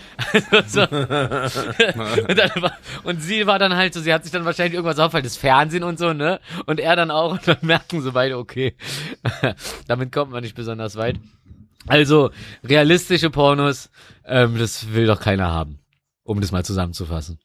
Also 0.51 0.67
so. 0.67 0.81
und, 0.81 2.61
war, 2.61 2.77
und 3.03 3.21
sie 3.21 3.47
war 3.47 3.59
dann 3.59 3.75
halt 3.75 3.93
so, 3.93 4.01
sie 4.01 4.13
hat 4.13 4.23
sich 4.23 4.31
dann 4.31 4.45
wahrscheinlich 4.45 4.73
irgendwas 4.73 4.99
auffallen, 4.99 5.23
das 5.23 5.37
Fernsehen 5.37 5.83
und 5.83 5.99
so, 5.99 6.13
ne? 6.13 6.39
Und 6.65 6.79
er 6.79 6.95
dann 6.95 7.11
auch, 7.11 7.33
und 7.33 7.47
dann 7.47 7.57
merken 7.61 8.01
sie 8.01 8.11
beide, 8.11 8.37
okay, 8.37 8.75
damit 9.87 10.11
kommt 10.11 10.31
man 10.31 10.43
nicht 10.43 10.55
besonders 10.55 10.95
weit. 10.95 11.19
Also, 11.87 12.31
realistische 12.63 13.29
Pornos, 13.29 13.89
ähm, 14.25 14.57
das 14.57 14.93
will 14.93 15.07
doch 15.07 15.19
keiner 15.19 15.51
haben, 15.51 15.79
um 16.23 16.41
das 16.41 16.51
mal 16.51 16.63
zusammenzufassen. 16.63 17.39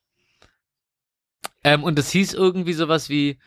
Ähm, 1.64 1.82
und 1.82 1.98
es 1.98 2.10
hieß 2.10 2.34
irgendwie 2.34 2.74
sowas 2.74 3.08
wie 3.08 3.38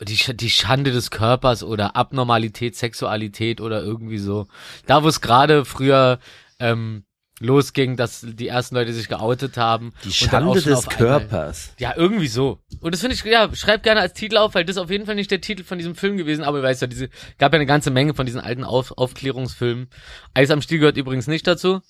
die, 0.00 0.36
die 0.36 0.50
Schande 0.50 0.90
des 0.92 1.10
Körpers 1.10 1.62
oder 1.62 1.96
Abnormalität, 1.96 2.76
Sexualität 2.76 3.60
oder 3.60 3.82
irgendwie 3.82 4.18
so. 4.18 4.48
Da, 4.86 5.02
wo 5.02 5.08
es 5.08 5.20
gerade 5.20 5.64
früher 5.64 6.18
ähm, 6.58 7.04
losging, 7.40 7.96
dass 7.96 8.24
die 8.28 8.48
ersten 8.48 8.74
Leute 8.74 8.92
sich 8.92 9.08
geoutet 9.08 9.56
haben. 9.56 9.92
Die 10.04 10.08
und 10.24 10.32
dann 10.32 10.44
auch 10.44 10.54
Schande 10.54 10.70
des 10.70 10.78
auf 10.78 10.88
einmal- 10.88 11.20
Körpers. 11.20 11.74
Ja, 11.78 11.94
irgendwie 11.96 12.28
so. 12.28 12.60
Und 12.80 12.92
das 12.94 13.00
finde 13.00 13.14
ich, 13.14 13.24
ja, 13.24 13.54
schreib 13.54 13.82
gerne 13.82 14.00
als 14.00 14.14
Titel 14.14 14.36
auf, 14.36 14.54
weil 14.54 14.64
das 14.64 14.76
ist 14.76 14.82
auf 14.82 14.90
jeden 14.90 15.06
Fall 15.06 15.14
nicht 15.14 15.30
der 15.30 15.40
Titel 15.40 15.64
von 15.64 15.78
diesem 15.78 15.94
Film 15.94 16.16
gewesen, 16.16 16.44
aber 16.44 16.62
weißt 16.62 16.82
du, 16.82 16.88
diese, 16.88 17.08
gab 17.38 17.52
ja 17.52 17.56
eine 17.56 17.66
ganze 17.66 17.90
Menge 17.90 18.14
von 18.14 18.26
diesen 18.26 18.40
alten 18.40 18.64
auf, 18.64 18.92
Aufklärungsfilmen. 18.96 19.88
Eis 20.32 20.50
am 20.50 20.62
Stiel 20.62 20.78
gehört 20.78 20.96
übrigens 20.96 21.26
nicht 21.26 21.46
dazu. 21.46 21.80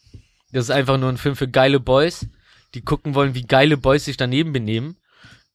Das 0.52 0.64
ist 0.64 0.70
einfach 0.70 0.98
nur 0.98 1.08
ein 1.08 1.16
Film 1.18 1.36
für 1.36 1.48
geile 1.48 1.80
Boys, 1.80 2.26
die 2.74 2.82
gucken 2.82 3.14
wollen, 3.14 3.34
wie 3.34 3.42
geile 3.42 3.76
Boys 3.76 4.04
sich 4.04 4.16
daneben 4.16 4.52
benehmen. 4.52 4.96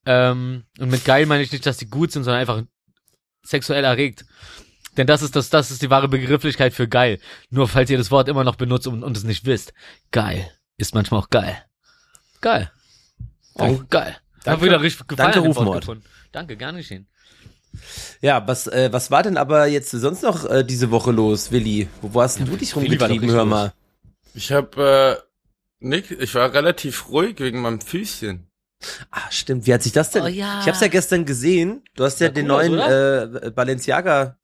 Ähm, 0.06 0.64
und 0.80 0.90
mit 0.90 1.06
geil 1.06 1.26
meine 1.26 1.44
ich 1.44 1.52
nicht, 1.52 1.66
dass 1.66 1.78
die 1.78 1.90
gut 1.90 2.12
sind, 2.12 2.24
sondern 2.24 2.42
einfach 2.42 2.64
sexuell 3.44 3.84
erregt. 3.84 4.26
Denn 4.98 5.08
das 5.08 5.22
ist 5.22 5.36
das, 5.36 5.50
das 5.50 5.72
ist 5.72 5.82
die 5.82 5.90
wahre 5.90 6.08
Begrifflichkeit 6.08 6.74
für 6.74 6.88
geil. 6.88 7.20
Nur 7.50 7.68
falls 7.68 7.90
ihr 7.90 7.98
das 7.98 8.12
Wort 8.12 8.28
immer 8.28 8.44
noch 8.44 8.56
benutzt 8.56 8.88
und, 8.88 9.04
und 9.04 9.16
es 9.16 9.24
nicht 9.24 9.46
wisst. 9.46 9.74
Geil 10.12 10.50
ist 10.78 10.94
manchmal 10.96 11.22
auch 11.22 11.30
geil. 11.30 11.58
Geil. 12.42 12.72
Auch 13.56 13.88
geil. 13.90 14.18
Danke- 14.44 14.52
Hab 14.52 14.62
wieder 14.64 14.82
richtig 14.82 15.08
gefallen 15.08 15.32
danke, 15.34 15.48
Rufmord. 15.48 15.82
gefunden. 15.82 16.04
Danke, 16.32 16.58
gern 16.58 16.78
geschehen. 16.78 17.08
Ja, 18.22 18.48
was, 18.48 18.68
äh, 18.68 18.90
was 18.92 19.12
war 19.12 19.22
denn 19.22 19.38
aber 19.38 19.68
jetzt 19.68 19.92
sonst 19.92 20.24
noch 20.24 20.46
äh, 20.50 20.64
diese 20.64 20.90
Woche 20.92 21.12
los, 21.12 21.52
Willi? 21.52 21.88
Wo, 22.02 22.14
wo 22.16 22.22
hast 22.22 22.40
denn 22.40 22.46
du 22.48 22.58
dich 22.58 22.76
rumgetrieben, 22.76 23.30
hör 23.30 23.46
mal? 23.46 23.74
Ich 24.34 24.52
hab, 24.52 24.76
äh, 24.78 25.18
Nick, 25.80 26.10
ich 26.12 26.34
war 26.36 26.52
relativ 26.54 27.10
ruhig 27.10 27.40
wegen 27.40 27.62
meinem 27.62 27.80
Füßchen. 27.82 28.49
Ah, 29.12 29.30
stimmt. 29.30 29.68
Wie 29.68 29.74
hat 29.74 29.84
sich 29.84 29.92
das 29.92 30.12
denn? 30.12 30.24
Oh 30.24 30.28
ja. 30.28 30.62
Ich 30.62 30.68
hab's 30.68 30.80
ja 30.82 30.88
gestern 30.88 31.26
gesehen. 31.26 31.84
Du 31.96 32.04
hast 32.06 32.20
ja, 32.20 32.28
Ja, 32.28 32.34
den 32.34 32.50
cool 32.50 32.70
neuen 32.70 33.44
äh, 33.44 33.52
Balenciaga 33.52 34.38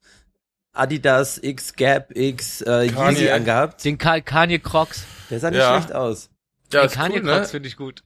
Adidas 0.72 1.38
X 1.42 1.74
Gap 1.74 2.14
X 2.14 2.60
äh. 2.60 2.84
Yeezy 2.90 3.30
angehabt. 3.30 3.82
Den 3.84 3.96
Ka 3.98 4.20
Kanye 4.20 4.58
Crocs. 4.58 5.04
Der 5.30 5.40
sah 5.40 5.50
nicht 5.50 5.58
Ja. 5.60 5.78
schlecht 5.80 5.94
aus. 5.94 6.30
Ja, 6.72 6.82
Den 6.86 6.90
Kanye 6.90 7.16
cool, 7.20 7.22
Crocs 7.22 7.40
ne? 7.40 7.46
finde 7.46 7.68
ich 7.68 7.76
gut. 7.76 8.02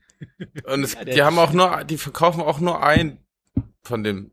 Und 0.66 0.84
es, 0.84 0.96
die 1.06 1.22
haben 1.22 1.38
auch 1.38 1.52
nur, 1.52 1.82
die 1.84 1.98
verkaufen 1.98 2.42
auch 2.42 2.60
nur 2.60 2.82
ein 2.82 3.18
von 3.82 4.04
dem 4.04 4.30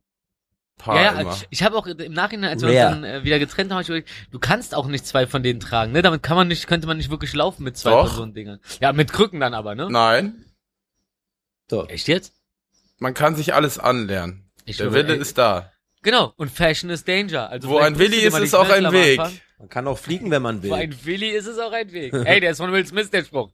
Paar 0.77 0.95
ja, 0.97 1.01
ja, 1.15 1.21
immer. 1.21 1.36
ich 1.49 1.63
habe 1.63 1.75
auch 1.75 1.88
im 1.88 2.13
Nachhinein, 2.13 2.51
als 2.51 2.62
wir 2.62 2.69
Rare. 2.69 2.93
uns 2.93 3.01
dann 3.01 3.03
äh, 3.03 3.23
wieder 3.23 3.39
getrennt 3.39 3.71
haben, 3.71 3.77
hab 3.77 3.81
ich 3.81 3.89
überlegt, 3.89 4.10
du 4.29 4.38
kannst 4.38 4.75
auch 4.75 4.86
nicht 4.86 5.07
zwei 5.07 5.25
von 5.25 5.41
denen 5.41 5.60
tragen, 5.60 5.91
ne? 5.91 6.03
Damit 6.03 6.21
kann 6.21 6.38
man 6.38 6.47
nicht, 6.47 6.67
könnte 6.67 6.86
man 6.86 6.97
nicht 6.97 7.10
wirklich 7.10 7.33
laufen 7.33 7.63
mit 7.63 7.75
zwei 7.77 7.89
Doch. 7.89 8.21
einen 8.21 8.36
Dingern. 8.36 8.60
Ja, 8.79 8.93
mit 8.93 9.12
Krücken 9.12 9.39
dann 9.39 9.55
aber, 9.55 9.73
ne? 9.73 9.88
Nein, 9.89 10.36
So. 11.69 11.86
Echt 11.88 12.08
jetzt? 12.08 12.34
man 12.99 13.13
kann 13.13 13.36
sich 13.36 13.53
alles 13.53 13.77
anlernen. 13.77 14.49
Ich 14.65 14.77
Der 14.77 14.88
glaube, 14.88 14.97
Wille 15.08 15.13
ey, 15.15 15.21
ist 15.21 15.38
da. 15.38 15.71
Genau, 16.01 16.34
und 16.38 16.49
Fashion 16.51 16.89
is 16.89 17.03
Danger. 17.03 17.49
Also 17.49 17.69
Wo 17.69 17.77
ein 17.77 17.97
Willi 17.99 18.17
ist, 18.17 18.38
ist 18.38 18.53
auch 18.56 18.69
ein 18.69 18.80
Knöchel 18.86 18.91
Weg. 18.93 19.19
Anfang. 19.19 19.39
Man 19.60 19.69
kann 19.69 19.88
auch 19.88 19.97
fliegen, 19.97 20.30
wenn 20.30 20.41
man 20.43 20.62
will. 20.62 20.69
Wo 20.69 20.75
ein 20.75 20.95
Willi 21.03 21.30
ist 21.30 21.47
es 21.47 21.58
auch 21.58 21.71
ein 21.71 21.91
Weg. 21.91 22.13
Ey, 22.13 22.39
der 22.39 22.51
ist 22.51 22.58
von 22.58 22.71
Will 22.71 22.86
Smith, 22.86 23.10
der 23.10 23.23
Spruch. 23.23 23.51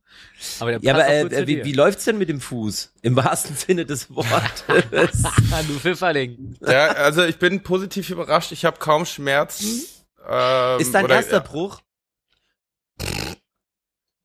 Aber 0.60 0.72
der 0.72 0.82
ja, 0.82 0.94
aber 0.94 1.08
äh, 1.08 1.22
äh, 1.22 1.48
wie, 1.48 1.64
wie 1.64 1.72
läuft's 1.72 2.04
denn 2.06 2.18
mit 2.18 2.28
dem 2.30 2.42
Fuß? 2.42 2.94
Im 3.02 3.16
wahrsten 3.16 3.56
Sinne 3.56 3.86
des 3.86 4.10
Wortes. 4.14 4.64
Du 5.68 5.80
Pfifferling. 5.80 6.58
Ja, 6.62 6.88
also 6.88 7.24
ich 7.24 7.38
bin 7.38 7.64
positiv 7.64 8.10
überrascht. 8.10 8.52
Ich 8.52 8.66
habe 8.66 8.78
kaum 8.80 9.06
Schmerzen. 9.06 9.84
Ähm, 10.30 10.80
Ist 10.80 10.94
dein 10.94 11.06
oder- 11.06 11.16
erster 11.16 11.40
Bruch? 11.40 11.82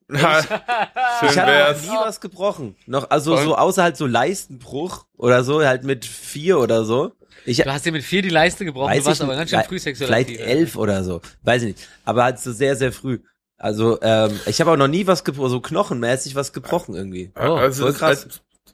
Na, 0.09 0.41
Ich 0.41 0.47
habe 1.39 1.53
wär's. 1.53 1.87
noch 1.87 1.93
nie 1.93 1.99
was 2.07 2.21
gebrochen. 2.21 2.77
Noch, 2.87 3.11
also 3.11 3.37
Und? 3.37 3.45
so 3.45 3.57
außer 3.57 3.83
halt 3.83 3.97
so 3.97 4.07
Leistenbruch 4.07 5.05
oder 5.17 5.45
so, 5.45 5.63
halt 5.65 5.85
mit 5.85 6.05
vier 6.05 6.59
oder 6.59 6.85
so. 6.85 7.13
Ich, 7.45 7.59
Du 7.59 7.73
hast 7.73 7.85
dir 7.87 7.93
mit 7.93 8.03
vier 8.05 8.23
die 8.23 8.31
Leiste 8.31 8.65
gebrochen, 8.65 8.97
du 8.99 9.05
warst 9.05 9.21
ich 9.21 9.25
aber 9.25 9.37
ganz 9.37 9.51
schön 9.51 9.63
früh 9.65 9.79
sexuell 9.79 10.09
Vielleicht 10.09 10.31
aktiv. 10.31 10.47
elf 10.47 10.77
oder 10.77 11.05
so. 11.05 11.21
Weiß 11.43 11.63
ich 11.63 11.69
nicht. 11.77 11.89
Aber 12.05 12.25
halt 12.25 12.39
so 12.39 12.53
sehr, 12.53 12.75
sehr 12.77 12.93
früh. 12.93 13.21
Also, 13.59 14.01
ähm, 14.03 14.39
ich 14.47 14.61
habe 14.61 14.71
auch 14.73 14.77
noch 14.77 14.89
nie 14.89 15.07
was 15.07 15.25
gebrochen, 15.25 15.51
so 15.51 15.61
knochenmäßig 15.61 16.35
was 16.35 16.53
gebrochen 16.53 16.95
irgendwie. 16.95 17.33
Oh, 17.37 17.55
also 17.57 17.85
voll 17.85 17.93
krass. 17.95 18.27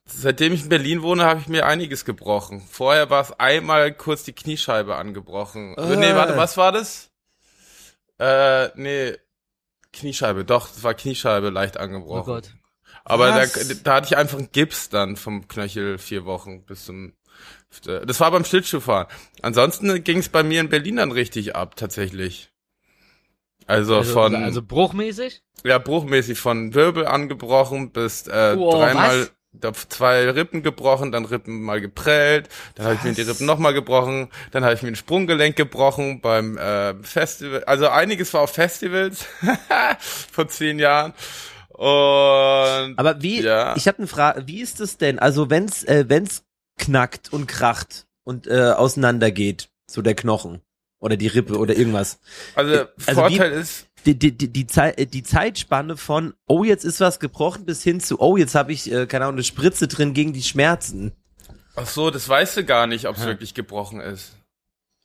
seitdem 0.06 0.52
ich 0.52 0.64
in 0.64 0.68
Berlin 0.68 1.02
wohne, 1.02 1.24
habe 1.24 1.40
ich 1.40 1.48
mir 1.48 1.66
einiges 1.66 2.04
gebrochen. 2.04 2.62
Vorher 2.70 3.10
war 3.10 3.22
es 3.22 3.32
einmal 3.40 3.92
kurz 3.92 4.24
die 4.24 4.34
Kniescheibe 4.34 4.94
angebrochen. 4.96 5.74
Ah. 5.78 5.86
Nee, 5.96 6.14
warte, 6.14 6.36
was 6.36 6.56
war 6.56 6.70
das? 6.72 7.10
Äh, 8.18 8.68
nee, 8.76 9.14
Kniescheibe, 9.94 10.44
doch, 10.44 10.68
das 10.68 10.82
war 10.82 10.94
Kniescheibe 10.94 11.50
leicht 11.50 11.76
Oh 11.76 11.80
angebrochen. 11.80 12.24
Gott. 12.26 12.54
Aber 13.04 13.28
da, 13.28 13.44
da 13.82 13.94
hatte 13.94 14.06
ich 14.06 14.16
einfach 14.16 14.38
einen 14.38 14.50
Gips 14.52 14.88
dann 14.88 15.16
vom 15.16 15.46
Knöchel 15.48 15.98
vier 15.98 16.24
Wochen 16.24 16.64
bis 16.64 16.84
zum. 16.86 17.12
Das 17.84 18.20
war 18.20 18.30
beim 18.30 18.44
Schlittschuhfahren. 18.44 19.08
Ansonsten 19.42 20.04
ging 20.04 20.18
es 20.18 20.28
bei 20.28 20.42
mir 20.42 20.60
in 20.60 20.68
Berlin 20.68 20.96
dann 20.96 21.10
richtig 21.12 21.56
ab, 21.56 21.76
tatsächlich. 21.76 22.50
Also, 23.66 23.96
Also, 23.96 24.12
von 24.12 24.34
also 24.34 24.62
bruchmäßig? 24.62 25.42
ja 25.64 25.78
bruchmäßig 25.78 26.38
von 26.38 26.74
Wirbel 26.74 27.06
angebrochen 27.06 27.90
bis 27.92 28.26
äh, 28.26 28.56
Wow, 28.56 28.74
dreimal 28.74 29.20
was? 29.22 29.32
Da 29.60 29.72
zwei 29.72 30.28
Rippen 30.30 30.62
gebrochen, 30.62 31.12
dann 31.12 31.24
Rippen 31.24 31.62
mal 31.62 31.80
geprellt, 31.80 32.48
dann 32.74 32.86
habe 32.86 32.96
ich 32.96 33.02
mir 33.04 33.12
die 33.12 33.22
Rippen 33.22 33.46
nochmal 33.46 33.72
gebrochen, 33.74 34.28
dann 34.50 34.64
habe 34.64 34.74
ich 34.74 34.82
mir 34.82 34.88
ein 34.88 34.96
Sprunggelenk 34.96 35.56
gebrochen 35.56 36.20
beim 36.20 36.58
äh, 36.58 36.94
Festival. 37.02 37.64
Also 37.64 37.88
einiges 37.88 38.32
war 38.34 38.42
auf 38.42 38.50
Festivals 38.52 39.24
vor 40.32 40.48
zehn 40.48 40.78
Jahren. 40.78 41.14
Und 41.70 42.98
Aber 42.98 43.20
wie, 43.20 43.42
Ja. 43.42 43.74
ich 43.76 43.88
habe 43.88 43.98
eine 43.98 44.06
Frage, 44.06 44.46
wie 44.46 44.60
ist 44.60 44.80
es 44.80 44.96
denn? 44.96 45.18
Also 45.18 45.50
wenn's, 45.50 45.82
äh, 45.84 46.04
wenn's 46.08 46.44
knackt 46.78 47.32
und 47.32 47.46
kracht 47.46 48.06
und 48.24 48.46
äh, 48.46 48.72
auseinander 48.76 49.30
geht, 49.30 49.68
so 49.90 50.02
der 50.02 50.14
Knochen 50.14 50.60
oder 51.00 51.16
die 51.16 51.26
Rippe 51.26 51.58
oder 51.58 51.76
irgendwas. 51.76 52.18
also, 52.54 52.86
also 53.06 53.20
Vorteil 53.20 53.52
ist, 53.52 53.86
Die, 54.06 54.18
die, 54.18 54.32
die, 54.36 54.48
die, 54.52 54.66
Zeit, 54.66 54.98
äh, 54.98 55.06
die 55.06 55.22
Zeitspanne 55.22 55.96
von, 55.96 56.34
oh, 56.46 56.62
jetzt 56.64 56.84
ist 56.84 57.00
was 57.00 57.20
gebrochen, 57.20 57.64
bis 57.64 57.82
hin 57.82 58.00
zu, 58.00 58.20
oh, 58.20 58.36
jetzt 58.36 58.54
habe 58.54 58.72
ich, 58.72 58.90
äh, 58.92 59.06
keine 59.06 59.24
Ahnung, 59.24 59.36
eine 59.36 59.44
Spritze 59.44 59.88
drin 59.88 60.12
gegen 60.14 60.32
die 60.32 60.42
Schmerzen. 60.42 61.12
ach 61.76 61.86
so, 61.86 62.10
das 62.10 62.28
weißt 62.28 62.56
du 62.58 62.64
gar 62.64 62.86
nicht, 62.86 63.06
ob 63.08 63.16
es 63.16 63.22
Ja. 63.22 63.28
wirklich 63.28 63.54
gebrochen 63.54 64.00
ist. 64.00 64.36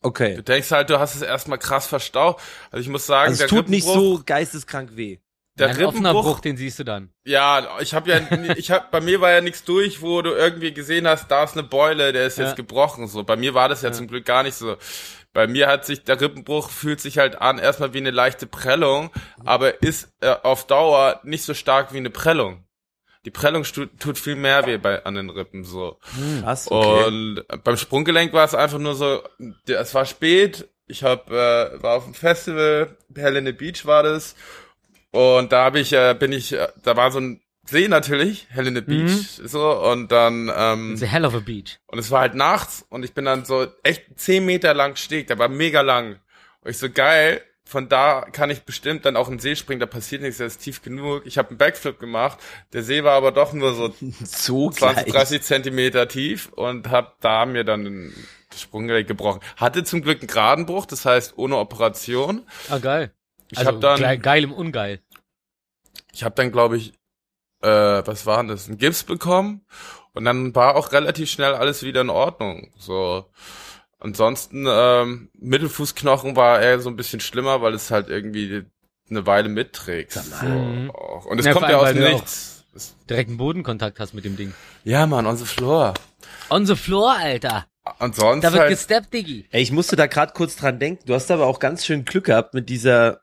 Okay. 0.01 0.35
Du 0.35 0.43
denkst 0.43 0.71
halt, 0.71 0.89
du 0.89 0.99
hast 0.99 1.15
es 1.15 1.21
erstmal 1.21 1.57
krass 1.57 1.87
verstaucht. 1.87 2.41
Also 2.71 2.81
ich 2.81 2.89
muss 2.89 3.05
sagen, 3.05 3.31
Also 3.31 3.43
es 3.43 3.49
der 3.49 3.57
tut 3.57 3.69
nicht 3.69 3.85
so 3.85 4.21
geisteskrank 4.25 4.95
weh. 4.95 5.17
der 5.57 5.71
offener 5.71 5.87
Rippenbruch, 5.89 6.23
Bruch, 6.23 6.39
den 6.39 6.55
siehst 6.55 6.79
du 6.79 6.85
dann. 6.85 7.09
Ja, 7.25 7.67
ich 7.81 7.93
habe 7.93 8.09
ja, 8.09 8.21
ich 8.55 8.71
hab, 8.71 8.91
bei 8.91 9.01
mir 9.01 9.19
war 9.19 9.31
ja 9.31 9.41
nichts 9.41 9.65
durch, 9.65 10.01
wo 10.01 10.21
du 10.21 10.29
irgendwie 10.31 10.73
gesehen 10.73 11.05
hast, 11.05 11.29
da 11.29 11.43
ist 11.43 11.53
eine 11.57 11.63
Beule, 11.63 12.13
der 12.13 12.27
ist 12.27 12.37
Ja. 12.37 12.45
jetzt 12.45 12.55
gebrochen. 12.55 13.07
So, 13.07 13.23
bei 13.25 13.35
mir 13.35 13.53
war 13.53 13.67
das 13.67 13.81
ja, 13.81 13.91
zum 13.91 14.07
Glück 14.07 14.23
gar 14.25 14.43
nicht 14.43 14.55
so. 14.55 14.77
Bei 15.33 15.47
mir 15.47 15.67
hat 15.67 15.85
sich 15.85 16.03
der 16.03 16.19
Rippenbruch 16.19 16.69
fühlt 16.69 16.99
sich 16.99 17.17
halt 17.17 17.39
an 17.39 17.59
erstmal 17.59 17.93
wie 17.93 17.99
eine 17.99 18.11
leichte 18.11 18.47
Prellung, 18.47 19.11
aber 19.45 19.83
ist 19.83 20.11
äh, 20.21 20.35
auf 20.43 20.65
Dauer 20.65 21.19
nicht 21.23 21.43
so 21.43 21.53
stark 21.53 21.93
wie 21.93 21.97
eine 21.97 22.09
Prellung. 22.09 22.65
Die 23.25 23.31
Prellung 23.31 23.63
tut 23.63 24.17
viel 24.17 24.35
mehr 24.35 24.65
weh 24.65 24.77
bei 24.77 25.05
an 25.05 25.15
den 25.15 25.29
Rippen 25.29 25.63
so. 25.63 25.99
Krass, 26.41 26.71
okay. 26.71 27.03
Und 27.05 27.43
beim 27.63 27.77
Sprunggelenk 27.77 28.33
war 28.33 28.45
es 28.45 28.55
einfach 28.55 28.79
nur 28.79 28.95
so, 28.95 29.21
es 29.67 29.93
war 29.93 30.05
spät, 30.05 30.69
ich 30.87 31.03
hab, 31.03 31.29
äh, 31.29 31.83
war 31.83 31.97
auf 31.97 32.05
dem 32.05 32.13
Festival, 32.13 32.97
Helene 33.13 33.53
Beach 33.53 33.85
war 33.85 34.03
das, 34.03 34.35
und 35.11 35.51
da 35.51 35.65
habe 35.65 35.79
ich, 35.79 35.93
äh, 35.93 36.15
bin 36.17 36.31
ich, 36.31 36.53
äh, 36.53 36.67
da 36.83 36.95
war 36.95 37.11
so 37.11 37.19
ein 37.19 37.41
See 37.69 37.87
natürlich, 37.87 38.47
Helene 38.49 38.81
Beach, 38.81 39.39
so, 39.43 39.71
und 39.91 40.11
dann, 40.11 40.51
ähm, 40.55 40.93
It's 40.93 41.03
a 41.03 41.05
hell 41.05 41.25
of 41.25 41.35
a 41.35 41.39
beach. 41.39 41.79
und 41.87 41.99
es 41.99 42.11
war 42.11 42.21
halt 42.21 42.35
nachts, 42.35 42.85
und 42.89 43.03
ich 43.03 43.13
bin 43.13 43.25
dann 43.25 43.45
so 43.45 43.67
echt 43.83 44.19
zehn 44.19 44.45
Meter 44.45 44.73
lang 44.73 44.95
Steg, 44.95 45.27
der 45.27 45.39
war 45.39 45.49
mega 45.49 45.81
lang. 45.81 46.19
Und 46.61 46.71
ich 46.71 46.77
so, 46.77 46.89
geil, 46.89 47.41
von 47.69 47.87
da 47.87 48.21
kann 48.31 48.49
ich 48.49 48.63
bestimmt 48.63 49.05
dann 49.05 49.15
auch 49.15 49.27
in 49.27 49.35
den 49.35 49.39
See 49.39 49.55
springen, 49.55 49.79
da 49.79 49.85
passiert 49.85 50.23
nichts, 50.23 50.37
der 50.39 50.47
ist 50.47 50.57
tief 50.57 50.81
genug. 50.81 51.27
Ich 51.27 51.37
habe 51.37 51.49
einen 51.49 51.59
Backflip 51.59 51.99
gemacht, 51.99 52.39
der 52.73 52.81
See 52.81 53.03
war 53.03 53.13
aber 53.13 53.31
doch 53.31 53.53
nur 53.53 53.75
so 53.75 53.93
so 54.23 54.71
20, 54.71 55.05
gleich. 55.05 55.13
30 55.13 55.41
Zentimeter 55.43 56.07
tief 56.07 56.49
und 56.53 56.89
hab 56.89 57.21
da 57.21 57.45
mir 57.45 57.63
dann 57.63 57.83
den 57.83 58.13
Sprunggelenk 58.57 59.07
gebrochen. 59.07 59.41
Hatte 59.55 59.83
zum 59.83 60.01
Glück 60.01 60.19
einen 60.19 60.27
geraden 60.27 60.65
Bruch, 60.65 60.87
das 60.87 61.05
heißt 61.05 61.37
ohne 61.37 61.57
Operation. 61.57 62.43
Ah, 62.69 62.79
geil. 62.79 63.13
Ich 63.51 63.59
also 63.59 63.73
hab 63.73 63.81
dann, 63.81 63.99
geil, 63.99 64.17
geil 64.17 64.43
im 64.43 64.51
Ungeil. 64.51 65.01
ich 66.11 66.23
habe 66.23 66.33
dann 66.35 66.51
glaube 66.51 66.77
ich, 66.77 66.93
äh, 67.61 67.67
was 68.05 68.25
war 68.25 68.37
denn 68.37 68.47
das, 68.49 68.67
ein 68.67 68.77
Gips 68.77 69.03
bekommen 69.03 69.65
und 70.13 70.25
dann 70.25 70.53
war 70.55 70.75
auch 70.75 70.91
relativ 70.91 71.29
schnell 71.29 71.53
alles 71.53 71.83
wieder 71.83 72.01
in 72.01 72.09
Ordnung. 72.09 72.71
So. 72.77 73.25
Ansonsten 73.99 74.65
ähm, 74.67 75.29
Mittelfußknochen 75.33 76.35
war 76.35 76.61
eher 76.61 76.79
so 76.79 76.89
ein 76.89 76.95
bisschen 76.95 77.19
schlimmer, 77.19 77.61
weil 77.61 77.73
es 77.73 77.91
halt 77.91 78.07
irgendwie 78.09 78.65
eine 79.09 79.25
Weile 79.25 79.49
mitträgt. 79.49 80.13
So, 80.13 80.45
Mhm. 80.45 80.89
Und 80.89 81.39
es 81.39 81.45
Ja, 81.45 81.53
kommt 81.53 81.69
ja 81.69 81.77
aus 81.77 81.93
du 81.93 81.99
nichts. 81.99 82.65
Direkten 83.09 83.37
Bodenkontakt 83.37 83.99
hast 83.99 84.13
mit 84.13 84.23
dem 84.23 84.37
Ding. 84.37 84.53
Ja, 84.85 85.05
Mann, 85.05 85.25
on 85.25 85.35
the 85.35 85.45
floor. 85.45 85.95
On 86.49 86.65
the 86.65 86.75
floor, 86.75 87.13
Alter. 87.17 87.65
Ansonsten 87.97 88.41
Da 88.41 88.51
wird 88.53 88.61
halt, 88.61 88.71
gesteppt, 88.71 89.13
Diggi. 89.13 89.47
Ey, 89.51 89.61
ich 89.63 89.71
musste 89.71 89.95
da 89.95 90.05
gerade 90.07 90.31
kurz 90.33 90.55
dran 90.55 90.79
denken. 90.79 91.03
Du 91.05 91.13
hast 91.13 91.29
aber 91.31 91.47
auch 91.47 91.59
ganz 91.59 91.85
schön 91.85 92.05
Glück 92.05 92.25
gehabt 92.25 92.53
mit 92.53 92.69
dieser 92.69 93.21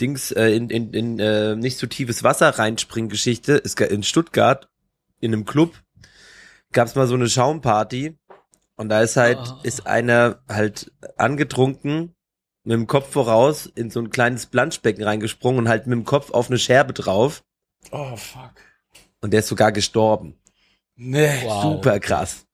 Dings 0.00 0.30
äh, 0.32 0.48
in, 0.50 0.70
in, 0.70 0.92
in 0.92 1.18
äh, 1.18 1.56
nicht 1.56 1.78
so 1.78 1.86
tiefes 1.86 2.22
Wasser 2.22 2.50
reinspringen 2.50 3.08
Geschichte. 3.08 3.60
Es 3.64 3.76
ga- 3.76 3.86
in 3.86 4.02
Stuttgart 4.02 4.68
in 5.20 5.32
einem 5.32 5.44
Club 5.44 5.74
gab's 6.72 6.94
mal 6.94 7.06
so 7.06 7.14
eine 7.14 7.28
Schaumparty 7.28 8.16
und 8.76 8.88
da 8.90 9.00
ist 9.00 9.16
halt 9.16 9.38
Oh. 9.40 9.60
ist 9.62 9.86
einer 9.86 10.40
halt 10.48 10.92
angetrunken 11.16 12.14
mit 12.64 12.74
dem 12.74 12.86
Kopf 12.86 13.10
voraus 13.12 13.66
in 13.66 13.90
so 13.90 14.00
ein 14.00 14.10
kleines 14.10 14.46
Planschbecken 14.46 15.02
reingesprungen 15.04 15.60
und 15.60 15.68
halt 15.68 15.86
mit 15.86 15.96
dem 15.96 16.04
Kopf 16.04 16.30
auf 16.32 16.48
eine 16.50 16.58
Scherbe 16.58 16.92
drauf 16.92 17.42
oh 17.92 18.16
fuck. 18.16 18.52
und 19.20 19.32
der 19.32 19.40
ist 19.40 19.48
sogar 19.48 19.72
gestorben. 19.72 20.36
Nee. 20.96 21.42
Wow. 21.44 21.62
Super 21.62 22.00
krass. 22.00 22.46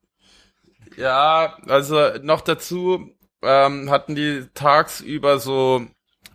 Ja, 0.97 1.57
also 1.67 2.11
noch 2.23 2.43
dazu 2.43 3.11
ähm, 3.43 3.91
hatten 3.91 4.15
die 4.15 4.47
tagsüber 4.55 5.39
so 5.39 5.87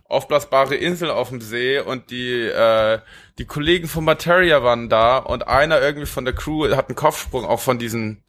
aufblasbare 0.08 0.74
Inseln 0.74 1.10
auf 1.10 1.28
dem 1.28 1.40
See 1.40 1.78
und 1.78 2.10
die 2.10 2.42
äh, 2.42 2.98
die 3.38 3.44
Kollegen 3.44 3.86
von 3.86 4.04
Materia 4.04 4.62
waren 4.62 4.88
da 4.88 5.18
und 5.18 5.46
einer 5.46 5.80
irgendwie 5.80 6.06
von 6.06 6.24
der 6.24 6.34
Crew 6.34 6.68
hat 6.74 6.88
einen 6.88 6.96
Kopfsprung 6.96 7.44
auch 7.44 7.60
von 7.60 7.78
diesen 7.78 8.22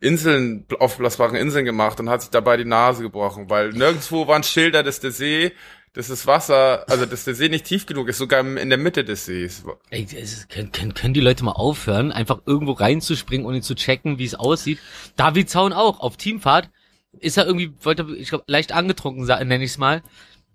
Inseln, 0.00 0.66
aufblasbaren 0.80 1.36
Inseln 1.36 1.64
gemacht 1.64 1.98
und 2.00 2.10
hat 2.10 2.22
sich 2.22 2.30
dabei 2.30 2.56
die 2.56 2.64
Nase 2.64 3.02
gebrochen, 3.02 3.48
weil 3.48 3.70
nirgendwo 3.70 4.26
waren 4.26 4.42
Schilder, 4.42 4.82
dass 4.82 5.00
der 5.00 5.12
See, 5.12 5.52
dass 5.94 6.08
das 6.08 6.26
Wasser, 6.26 6.84
also 6.88 7.06
dass 7.06 7.24
der 7.24 7.34
See 7.34 7.48
nicht 7.48 7.64
tief 7.64 7.86
genug 7.86 8.08
ist, 8.08 8.18
sogar 8.18 8.44
in 8.44 8.68
der 8.68 8.78
Mitte 8.78 9.04
des 9.04 9.24
Sees. 9.24 9.64
Ey, 9.90 10.06
können, 10.50 10.72
können, 10.72 10.94
können 10.94 11.14
die 11.14 11.20
Leute 11.20 11.44
mal 11.44 11.52
aufhören, 11.52 12.12
einfach 12.12 12.40
irgendwo 12.44 12.72
reinzuspringen, 12.72 13.46
ohne 13.46 13.62
zu 13.62 13.74
checken, 13.74 14.18
wie 14.18 14.24
es 14.24 14.34
aussieht. 14.34 14.78
David 15.16 15.48
Zaun 15.48 15.72
auch, 15.72 16.00
auf 16.00 16.18
Teamfahrt, 16.18 16.68
ist 17.20 17.38
er 17.38 17.46
irgendwie, 17.46 17.72
wollte, 17.80 18.06
ich 18.18 18.28
glaube, 18.28 18.44
leicht 18.46 18.72
angetrunken, 18.72 19.24
nenne 19.24 19.64
ich 19.64 19.70
es 19.70 19.78
mal, 19.78 20.02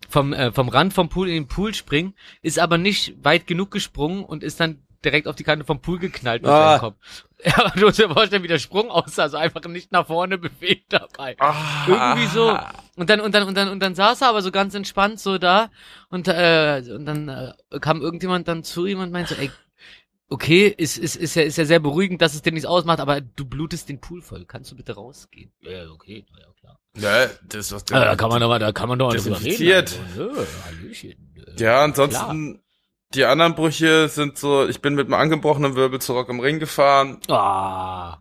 vom, 0.08 0.34
äh, 0.34 0.52
vom 0.52 0.70
Rand 0.70 0.94
vom 0.94 1.10
Pool 1.10 1.28
in 1.28 1.36
den 1.36 1.48
Pool 1.48 1.74
springen, 1.74 2.14
ist 2.42 2.60
aber 2.60 2.78
nicht 2.78 3.16
weit 3.24 3.48
genug 3.48 3.72
gesprungen 3.72 4.24
und 4.24 4.44
ist 4.44 4.60
dann 4.60 4.82
direkt 5.06 5.28
auf 5.28 5.36
die 5.36 5.44
Kante 5.44 5.64
vom 5.66 5.82
Pool 5.82 5.98
geknallt 6.00 6.42
mit 6.42 6.52
Ah. 6.52 6.72
seinem 6.72 6.80
Kopf. 6.80 6.96
Ja, 7.46 7.70
du 7.74 7.86
musst 7.86 7.98
dir 7.98 8.10
vorstellen, 8.10 8.44
wie 8.44 8.50
der 8.50 8.60
Sprung 8.60 8.90
aussah, 8.90 9.22
also 9.24 9.38
einfach 9.38 9.64
nicht 9.64 9.94
nach 9.94 10.08
vorne 10.08 10.38
bewegt 10.38 10.92
dabei. 10.92 11.38
Ah. 11.40 11.86
Irgendwie 11.88 12.28
so. 12.28 12.58
Und 12.98 13.10
dann, 13.10 13.22
und 13.22 13.34
dann, 13.34 13.44
und 13.48 13.56
dann, 13.56 13.70
und 13.70 13.80
dann 13.80 13.96
saß 13.96 14.22
er 14.24 14.28
aber 14.28 14.42
so 14.42 14.52
ganz 14.52 14.76
entspannt 14.76 15.22
so 15.22 15.38
da 15.38 15.70
und, 16.10 16.28
äh, 16.28 16.84
und 16.94 17.06
dann 17.06 17.30
äh, 17.30 17.54
kam 17.80 18.02
irgendjemand 18.02 18.50
dann 18.50 18.66
zu 18.66 18.86
ihm 18.86 19.00
und 19.00 19.14
meinte 19.14 19.36
so, 19.36 19.42
ey, 19.42 19.52
okay, 20.30 20.68
ist, 20.68 20.98
ist, 20.98 21.16
ist 21.16 21.36
ja, 21.36 21.44
ist 21.44 21.58
ja 21.58 21.66
sehr 21.66 21.80
beruhigend, 21.80 22.22
dass 22.22 22.34
es 22.34 22.42
dir 22.42 22.52
nichts 22.52 22.66
ausmacht, 22.68 23.00
aber 23.00 23.22
du 23.22 23.46
blutest 23.46 23.90
den 23.90 24.00
Pool 24.00 24.22
voll. 24.22 24.46
Kannst 24.46 24.72
du 24.72 24.76
bitte 24.76 24.94
rausgehen? 24.94 25.52
Ja, 25.62 25.90
okay, 25.92 26.26
ja, 26.40 26.48
klar. 26.60 26.80
Ja, 26.98 27.30
das 27.48 27.72
ist 27.72 27.90
Ja, 27.90 28.06
da 28.06 28.16
kann 28.16 28.30
man 28.30 28.42
aber, 28.44 28.60
da 28.60 28.72
kann 28.72 28.90
man 28.90 29.00
doch 29.00 29.14
drüber 29.14 29.42
reden. 29.42 29.86
Also, 29.86 31.64
Ja, 31.64 31.84
ansonsten, 31.84 32.62
die 33.14 33.26
anderen 33.26 33.56
Brüche 33.56 34.08
sind 34.08 34.38
so, 34.38 34.68
ich 34.68 34.82
bin 34.82 34.96
mit 34.96 35.08
einem 35.08 35.16
angebrochenen 35.16 35.76
Wirbel 35.76 36.00
zu 36.00 36.14
Rock 36.14 36.30
im 36.30 36.40
Ring 36.40 36.60
gefahren, 36.60 37.20
Ah. 37.28 38.20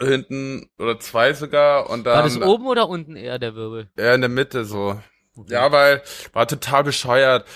hinten 0.00 0.68
oder 0.78 1.00
zwei 1.00 1.34
sogar 1.34 1.90
und 1.90 2.04
dann 2.04 2.14
War 2.16 2.22
das 2.22 2.40
oben 2.40 2.66
oder 2.66 2.88
unten 2.88 3.16
eher 3.16 3.38
der 3.38 3.54
Wirbel? 3.56 3.90
eher 3.96 4.14
in 4.14 4.20
der 4.20 4.30
Mitte 4.30 4.64
so. 4.64 5.00
Ja, 5.48 5.70
weil 5.70 6.02
war 6.32 6.46
total 6.48 6.84
bescheuert. 6.84 7.46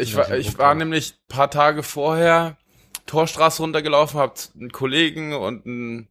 Ich 0.00 0.12
Ja, 0.12 0.18
war, 0.18 0.36
ich 0.36 0.58
war 0.58 0.74
nämlich 0.74 1.14
paar 1.28 1.50
Tage 1.50 1.82
vorher 1.82 2.56
Torstraße 3.06 3.62
runtergelaufen, 3.62 4.18
hab 4.20 4.36
einen 4.54 4.70
Kollegen 4.72 5.34
und 5.34 5.66
einen 5.66 6.08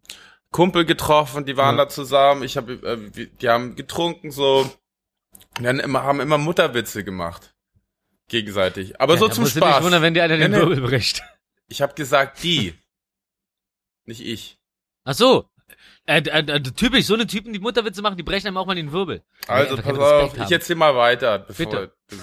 Kumpel 0.51 0.85
getroffen, 0.85 1.45
die 1.45 1.57
waren 1.57 1.77
Ja. 1.77 1.85
da 1.85 1.89
zusammen. 1.89 2.43
Ich 2.43 2.57
habe, 2.57 2.73
äh, 2.73 3.27
die 3.41 3.49
haben 3.49 3.75
getrunken 3.75 4.31
so, 4.31 4.69
und 5.57 5.63
dann 5.63 5.79
immer 5.79 6.03
haben 6.03 6.19
immer 6.19 6.37
Mutterwitze 6.37 7.03
gemacht. 7.03 7.53
gegenseitig. 8.27 8.99
Aber 9.01 9.15
Ja, 9.15 9.19
so 9.19 9.27
zum 9.27 9.43
musst 9.43 9.55
du 9.57 9.59
dich 9.59 9.67
Spaß. 9.69 9.83
wundern, 9.83 10.01
wenn 10.01 10.13
dir 10.13 10.23
einer 10.23 10.37
den 10.37 10.51
Nee, 10.51 10.57
nee. 10.57 10.63
Wirbel 10.63 10.81
bricht. 10.81 11.21
Ich 11.67 11.81
habe 11.81 11.93
gesagt 11.95 12.41
die, 12.43 12.73
nicht 14.05 14.21
ich. 14.21 14.57
Ach 15.03 15.13
so. 15.13 15.49
Äh, 16.05 16.19
äh, 16.21 16.61
typisch, 16.61 17.05
so 17.07 17.13
eine 17.13 17.27
Typen, 17.27 17.51
die 17.53 17.59
Mutterwitze 17.59 18.01
machen, 18.01 18.15
die 18.17 18.23
brechen 18.23 18.47
einem 18.47 18.55
auch 18.57 18.65
mal 18.65 18.75
den 18.75 18.91
Wirbel. 18.93 19.21
Also 19.47 19.75
die 19.75 19.81
pass 19.81 19.97
auf, 19.97 20.37
ich 20.37 20.51
erzähl 20.51 20.75
mal 20.77 20.95
weiter, 20.95 21.39
bevor 21.39 21.65
Bitte. 21.65 21.93
du 22.09 22.15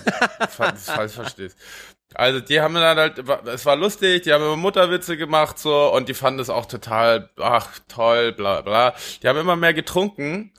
falsch 0.48 1.12
verstehst. 1.12 1.58
Also 2.14 2.40
die 2.40 2.60
haben 2.60 2.74
dann 2.74 2.96
halt, 2.98 3.18
es 3.46 3.66
war 3.66 3.76
lustig, 3.76 4.22
die 4.22 4.32
haben 4.32 4.42
immer 4.42 4.56
Mutterwitze 4.56 5.16
gemacht 5.16 5.58
so 5.58 5.92
und 5.92 6.08
die 6.08 6.14
fanden 6.14 6.40
es 6.40 6.48
auch 6.50 6.66
total, 6.66 7.30
ach 7.38 7.78
toll, 7.88 8.32
bla 8.32 8.62
bla. 8.62 8.94
Die 9.22 9.28
haben 9.28 9.38
immer 9.38 9.56
mehr 9.56 9.74
getrunken 9.74 10.52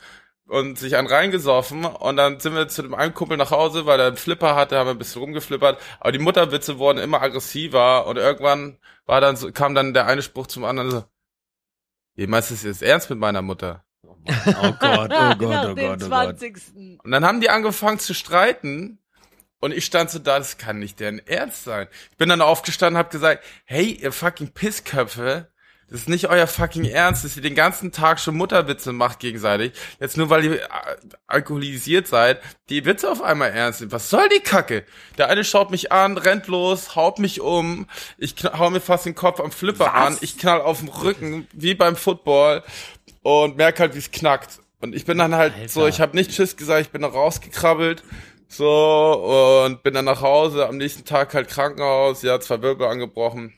und 0.47 0.77
sich 0.77 0.95
einen 0.95 1.07
reingesoffen 1.07 1.85
und 1.85 2.17
dann 2.17 2.39
sind 2.39 2.55
wir 2.55 2.67
zu 2.67 2.83
dem 2.83 2.93
einen 2.93 3.13
Kumpel 3.13 3.37
nach 3.37 3.51
Hause, 3.51 3.85
weil 3.85 3.99
er 3.99 4.07
einen 4.07 4.17
Flipper 4.17 4.55
hatte, 4.55 4.77
haben 4.77 4.87
wir 4.87 4.91
ein 4.91 4.99
bisschen 4.99 5.21
rumgeflippert, 5.21 5.79
aber 5.99 6.11
die 6.11 6.19
Mutterwitze 6.19 6.77
wurden 6.79 6.99
immer 6.99 7.21
aggressiver 7.21 8.05
und 8.07 8.17
irgendwann 8.17 8.77
war 9.05 9.21
dann 9.21 9.35
so, 9.35 9.51
kam 9.51 9.75
dann 9.75 9.93
der 9.93 10.05
eine 10.07 10.21
Spruch 10.21 10.47
zum 10.47 10.65
anderen 10.65 10.91
so, 10.91 11.03
ihr 12.15 12.27
meinst 12.27 12.51
es 12.51 12.63
jetzt 12.63 12.83
ernst 12.83 13.09
mit 13.09 13.19
meiner 13.19 13.41
Mutter? 13.41 13.85
Oh 14.61 14.71
Gott, 14.79 15.11
oh 15.11 15.35
Gott, 15.37 15.65
oh 15.69 15.75
Gott, 15.75 16.03
oh 16.03 16.09
Gott. 16.09 16.41
Und 17.03 17.11
dann 17.11 17.25
haben 17.25 17.41
die 17.41 17.49
angefangen 17.49 17.99
zu 17.99 18.13
streiten. 18.13 18.99
Und 19.59 19.73
ich 19.73 19.85
stand 19.85 20.09
so 20.09 20.19
da, 20.19 20.37
das 20.37 20.57
kann 20.57 20.79
nicht 20.79 20.99
deren 20.99 21.19
Ernst 21.27 21.65
sein. 21.65 21.87
Ich 22.11 22.17
bin 22.17 22.29
dann 22.29 22.41
aufgestanden 22.41 22.95
und 22.95 22.99
hab 22.99 23.11
gesagt, 23.11 23.43
hey, 23.65 23.91
ihr 23.91 24.11
fucking 24.11 24.53
Pissköpfe, 24.53 25.49
das 25.89 26.01
ist 26.01 26.09
nicht 26.09 26.29
euer 26.29 26.45
fucking 26.45 26.85
Ernst, 26.85 27.25
dass 27.25 27.35
ihr 27.35 27.41
den 27.41 27.55
ganzen 27.55 27.91
Tag 27.91 28.19
schon 28.19 28.37
Mutterwitze 28.37 28.91
macht 28.93 29.19
gegenseitig. 29.19 29.73
Jetzt 29.99 30.17
nur 30.17 30.29
weil 30.29 30.45
ihr 30.45 30.61
äh, 30.61 30.67
alkoholisiert 31.25 32.07
seid, 32.07 32.41
die 32.69 32.85
Witze 32.85 33.09
auf 33.09 33.23
einmal 33.23 33.49
ernst 33.49 33.79
sind. 33.79 33.91
Was 33.91 34.09
soll 34.09 34.29
die 34.29 34.39
Kacke? 34.39 34.85
Der 35.17 35.29
eine 35.29 35.43
schaut 35.43 35.71
mich 35.71 35.91
an, 35.91 36.17
rennt 36.17 36.47
los, 36.47 36.95
haut 36.95 37.17
mich 37.17 37.41
um, 37.41 37.87
ich 38.19 38.35
hau 38.43 38.69
mir 38.69 38.81
fast 38.81 39.07
den 39.07 39.15
Kopf 39.15 39.39
am 39.39 39.51
Flipper 39.51 39.93
an, 39.95 40.17
ich 40.21 40.37
knall 40.37 40.61
auf 40.61 40.79
dem 40.79 40.89
Rücken, 40.89 41.47
wie 41.53 41.73
beim 41.73 41.95
Football 41.95 42.63
und 43.23 43.57
merk 43.57 43.79
halt, 43.79 43.95
wie 43.95 43.99
es 43.99 44.11
knackt. 44.11 44.59
Und 44.81 44.95
ich 44.95 45.05
bin 45.05 45.17
dann 45.17 45.35
halt 45.35 45.53
Alter. 45.55 45.69
so, 45.69 45.87
ich 45.87 45.99
habe 45.99 46.15
nicht 46.15 46.31
Tschüss 46.31 46.55
gesagt, 46.55 46.81
ich 46.81 46.89
bin 46.89 47.01
dann 47.01 47.11
rausgekrabbelt, 47.11 48.03
so, 48.51 49.63
und 49.65 49.83
bin 49.83 49.93
dann 49.93 50.05
nach 50.05 50.21
Hause, 50.21 50.67
am 50.67 50.77
nächsten 50.77 51.05
Tag 51.05 51.33
halt 51.35 51.47
Krankenhaus, 51.49 52.23
ja, 52.23 52.39
zwei 52.39 52.61
Wirbel 52.61 52.87
angebrochen. 52.87 53.53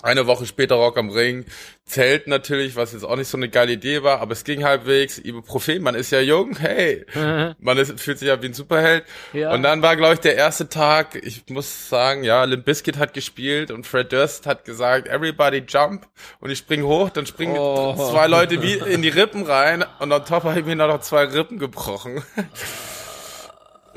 Eine 0.00 0.28
Woche 0.28 0.46
später 0.46 0.76
Rock 0.76 0.96
am 0.96 1.10
Ring. 1.10 1.44
Zelt 1.84 2.28
natürlich, 2.28 2.76
was 2.76 2.92
jetzt 2.92 3.02
auch 3.04 3.16
nicht 3.16 3.26
so 3.26 3.36
eine 3.36 3.48
geile 3.48 3.72
Idee 3.72 4.04
war, 4.04 4.20
aber 4.20 4.30
es 4.32 4.44
ging 4.44 4.62
halbwegs. 4.62 5.18
Ibuprofen, 5.18 5.82
man 5.82 5.96
ist 5.96 6.12
ja 6.12 6.20
jung, 6.20 6.56
hey. 6.56 7.04
Man 7.58 7.76
ist, 7.78 7.98
fühlt 8.00 8.18
sich 8.20 8.28
ja 8.28 8.40
wie 8.40 8.46
ein 8.46 8.54
Superheld. 8.54 9.04
Ja. 9.32 9.52
Und 9.52 9.64
dann 9.64 9.82
war, 9.82 9.96
glaube 9.96 10.14
ich, 10.14 10.20
der 10.20 10.36
erste 10.36 10.68
Tag, 10.68 11.16
ich 11.16 11.42
muss 11.48 11.88
sagen, 11.88 12.22
ja, 12.22 12.44
Limp 12.44 12.64
Bizkit 12.64 12.96
hat 12.96 13.12
gespielt 13.12 13.72
und 13.72 13.88
Fred 13.88 14.12
Durst 14.12 14.46
hat 14.46 14.64
gesagt, 14.64 15.08
everybody 15.08 15.64
jump. 15.66 16.06
Und 16.38 16.50
ich 16.50 16.58
spring 16.58 16.84
hoch, 16.84 17.10
dann 17.10 17.26
springen 17.26 17.56
Oh. 17.58 17.94
zwei 18.10 18.28
Leute 18.28 18.62
wie 18.62 18.74
in 18.74 19.02
die 19.02 19.08
Rippen 19.08 19.42
rein 19.44 19.84
und 19.98 20.12
on 20.12 20.24
top 20.24 20.44
habe 20.44 20.60
ich 20.60 20.64
mir 20.64 20.76
noch 20.76 21.00
zwei 21.00 21.24
Rippen 21.24 21.58
gebrochen. 21.58 22.22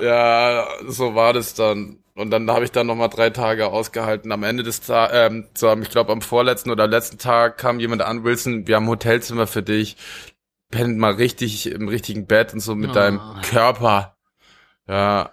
ja, 0.01 0.67
so 0.87 1.15
war 1.15 1.33
das 1.33 1.53
dann. 1.53 1.97
Und 2.15 2.29
dann 2.31 2.49
habe 2.51 2.65
ich 2.65 2.71
dann 2.71 2.87
noch 2.87 2.95
mal 2.95 3.07
drei 3.07 3.29
Tage 3.29 3.67
ausgehalten. 3.67 4.31
Am 4.31 4.43
Ende 4.43 4.63
des 4.63 4.81
Tages, 4.81 5.15
ähm, 5.17 5.47
so, 5.55 5.71
ich 5.77 5.89
glaube 5.89 6.11
am 6.11 6.21
vorletzten 6.21 6.69
oder 6.69 6.85
letzten 6.87 7.17
Tag 7.17 7.57
kam 7.57 7.79
jemand 7.79 8.01
an, 8.01 8.23
Wilson, 8.23 8.67
wir 8.67 8.75
haben 8.75 8.83
ein 8.85 8.89
Hotelzimmer 8.89 9.47
für 9.47 9.63
dich. 9.63 9.95
Pennt 10.69 10.97
mal 10.97 11.13
richtig 11.13 11.67
im 11.71 11.87
richtigen 11.87 12.27
Bett 12.27 12.53
und 12.53 12.59
so 12.59 12.75
mit 12.75 12.91
Oh. 12.91 12.93
deinem 12.93 13.19
Körper. 13.49 14.17
Ja, 14.87 15.31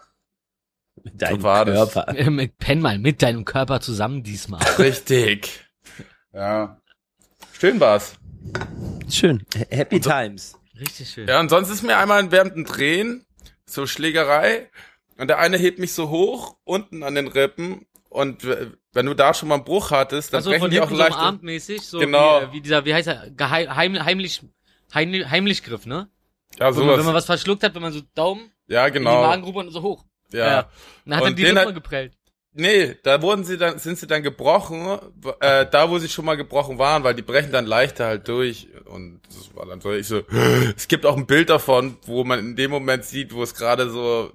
Dein 1.14 1.37
So 1.37 1.42
war 1.44 1.64
das. 1.64 1.92
Körper. 1.94 2.12
Mit- 2.31 2.59
Penn 2.59 2.81
mal 2.81 2.98
mit 2.98 3.22
deinem 3.22 3.44
Körper 3.44 3.81
zusammen 3.81 4.22
diesmal. 4.24 4.61
richtig. 4.78 5.64
Ja. 6.33 6.81
Schön 7.52 7.78
war's. 7.81 8.14
Schön. 9.09 9.44
Happy 9.70 10.00
Times. 10.00 10.59
Richtig 10.78 11.09
schön. 11.11 11.28
Ja, 11.28 11.38
und 11.40 11.48
sonst 11.50 11.70
ist 11.70 11.83
mir 11.83 11.96
einmal 11.98 12.31
während 12.31 12.54
dem 12.57 12.64
Drehen, 12.64 13.24
so 13.70 13.87
Schlägerei, 13.87 14.70
und 15.18 15.28
der 15.28 15.38
eine 15.38 15.57
hebt 15.57 15.78
mich 15.78 15.92
so 15.92 16.09
hoch, 16.11 16.57
unten 16.64 17.02
an 17.02 17.14
den 17.14 17.28
Rippen, 17.28 17.87
und 18.09 18.44
w- 18.46 18.68
wenn 18.92 19.07
du 19.07 19.14
da 19.14 19.35
schon 19.35 19.48
mal 19.48 19.57
einen 19.57 19.64
Bruch 19.64 19.90
hattest, 19.90 20.33
dann 20.33 20.38
Also 20.38 20.50
brechen 20.50 20.70
die 20.70 20.81
auch 20.81 20.85
hinten 20.88 20.96
so 20.96 21.02
leicht. 21.02 21.14
umarmtmäßig, 21.16 21.83
so 21.87 21.98
Genau. 21.98 22.40
wie, 22.40 22.44
äh, 22.44 22.52
wie 22.52 22.61
dieser, 22.62 22.85
wie 22.85 22.94
heißt 22.94 23.09
er, 23.09 23.31
Geheim, 23.31 23.74
heim, 23.76 24.04
heimlich, 24.04 24.42
heimlich, 24.94 25.28
Heimlichgriff, 25.31 25.85
ne? 25.87 26.09
ja, 26.59 26.74
Wo 26.74 26.81
man, 26.81 26.88
wenn 26.90 26.96
man 26.96 27.04
sowas. 27.04 27.14
was 27.14 27.24
verschluckt 27.26 27.62
hat, 27.62 27.74
wenn 27.74 27.83
man 27.83 27.92
so 27.92 28.00
Daumen 28.14 28.50
Ja, 28.66 28.87
in 28.87 28.92
die 28.94 28.98
genau. 28.98 29.20
Magengrube 29.22 29.61
und 29.61 29.70
so 29.70 29.83
hoch. 29.83 30.04
Ja. 30.33 30.68
Dann 31.04 31.16
hat 31.16 31.22
Und 31.22 31.28
er 31.31 31.35
die 31.35 31.42
den 31.44 31.59
Rippen 31.59 31.74
geprellt. 31.74 32.17
Nee, 32.61 32.97
da 33.05 33.23
wurden 33.23 33.44
sie 33.44 33.57
dann, 33.57 33.79
sind 33.79 33.99
sie 34.01 34.09
dann 34.09 34.25
gebrochen, 34.25 34.99
äh, 35.38 35.64
da 35.71 35.90
wo 35.90 35.99
sie 36.01 36.09
schon 36.09 36.25
mal 36.25 36.37
gebrochen 36.37 36.77
waren, 36.79 37.05
weil 37.05 37.14
die 37.14 37.23
brechen 37.23 37.53
dann 37.53 37.66
leichter 37.66 38.07
halt 38.07 38.27
durch. 38.27 38.66
Und 38.87 39.21
das 39.29 39.55
war 39.55 39.64
dann 39.64 39.81
so, 39.81 39.92
ich 39.92 40.09
so, 40.09 40.23
es 40.77 40.88
gibt 40.88 41.07
auch 41.07 41.16
ein 41.16 41.27
Bild 41.29 41.51
davon, 41.51 41.99
wo 42.05 42.25
man 42.25 42.40
in 42.40 42.57
dem 42.57 42.73
Moment 42.73 43.05
sieht, 43.05 43.33
wo 43.33 43.44
es 43.44 43.55
gerade 43.55 43.88
so, 43.90 44.33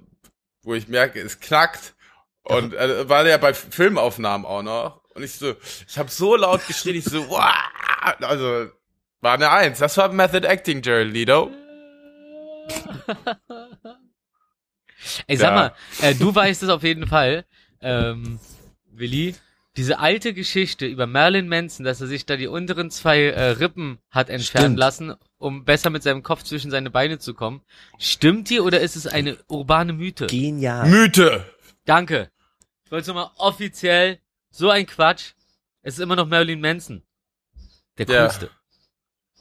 wo 0.62 0.72
ich 0.74 0.88
merke, 0.88 1.20
es 1.20 1.38
knackt. 1.38 1.94
Und 2.44 2.72
äh, 2.72 3.06
war 3.10 3.26
ja 3.26 3.36
bei 3.36 3.52
Filmaufnahmen 3.52 4.46
auch 4.46 4.62
noch. 4.62 5.02
Und 5.14 5.22
ich 5.22 5.32
so, 5.34 5.54
ich 5.86 5.98
habe 5.98 6.10
so 6.10 6.34
laut 6.34 6.66
geschrien, 6.66 6.96
ich 6.96 7.04
so, 7.04 7.28
wow, 7.28 7.44
also 8.20 8.70
war 9.20 9.34
eine 9.34 9.50
Eins. 9.50 9.80
Das 9.80 9.98
war 9.98 10.10
Method 10.10 10.46
Acting, 10.48 10.80
Jared 10.82 11.12
Leto. 11.12 11.50
Ey, 15.26 15.36
sag 15.36 15.50
Ja. 15.50 15.54
mal, 15.54 15.74
äh, 16.00 16.14
du 16.14 16.34
weißt 16.34 16.62
es 16.62 16.70
auf 16.70 16.82
jeden 16.82 17.06
Fall, 17.06 17.44
ähm, 17.84 18.40
Willi, 18.90 19.34
diese 19.76 19.98
alte 19.98 20.34
Geschichte 20.34 20.86
über 20.86 21.06
Marilyn 21.06 21.48
Manson, 21.48 21.84
dass 21.84 22.00
er 22.00 22.06
sich 22.06 22.26
da 22.26 22.36
die 22.36 22.46
unteren 22.46 22.90
zwei 22.90 23.24
äh, 23.24 23.50
Rippen 23.50 23.98
hat 24.10 24.30
entfernen 24.30 24.66
Stimmt. 24.66 24.78
lassen, 24.78 25.14
um 25.38 25.64
besser 25.64 25.90
mit 25.90 26.02
seinem 26.02 26.22
Kopf 26.22 26.44
zwischen 26.44 26.70
seine 26.70 26.90
Beine 26.90 27.18
zu 27.18 27.34
kommen. 27.34 27.60
Stimmt 27.98 28.50
die 28.50 28.60
oder 28.60 28.80
ist 28.80 28.94
es 28.96 29.06
eine 29.06 29.36
urbane 29.48 29.92
Mythe? 29.92 30.26
Genial. 30.28 30.88
Mythe. 30.88 31.44
Danke. 31.84 32.30
Ich 32.84 32.90
wollte 32.92 33.02
es 33.02 33.08
nochmal 33.08 33.30
offiziell, 33.36 34.18
so 34.50 34.70
ein 34.70 34.86
Quatsch. 34.86 35.32
Es 35.82 35.94
ist 35.94 36.00
immer 36.00 36.16
noch 36.16 36.26
Marilyn 36.28 36.60
Manson. 36.60 37.02
Der 37.98 38.06
Ja. 38.06 38.22
coolste. 38.22 38.50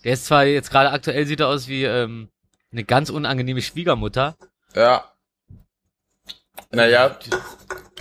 Der 0.03 0.13
ist 0.13 0.25
zwar 0.25 0.45
jetzt 0.45 0.69
gerade 0.71 0.91
aktuell 0.91 1.25
sieht 1.27 1.39
er 1.39 1.47
aus 1.47 1.67
wie 1.67 1.84
ähm, 1.84 2.29
eine 2.71 2.84
ganz 2.84 3.10
unangenehme 3.10 3.62
Schwiegermutter. 3.62 4.36
Ja. 4.75 5.10
Naja, 6.71 7.17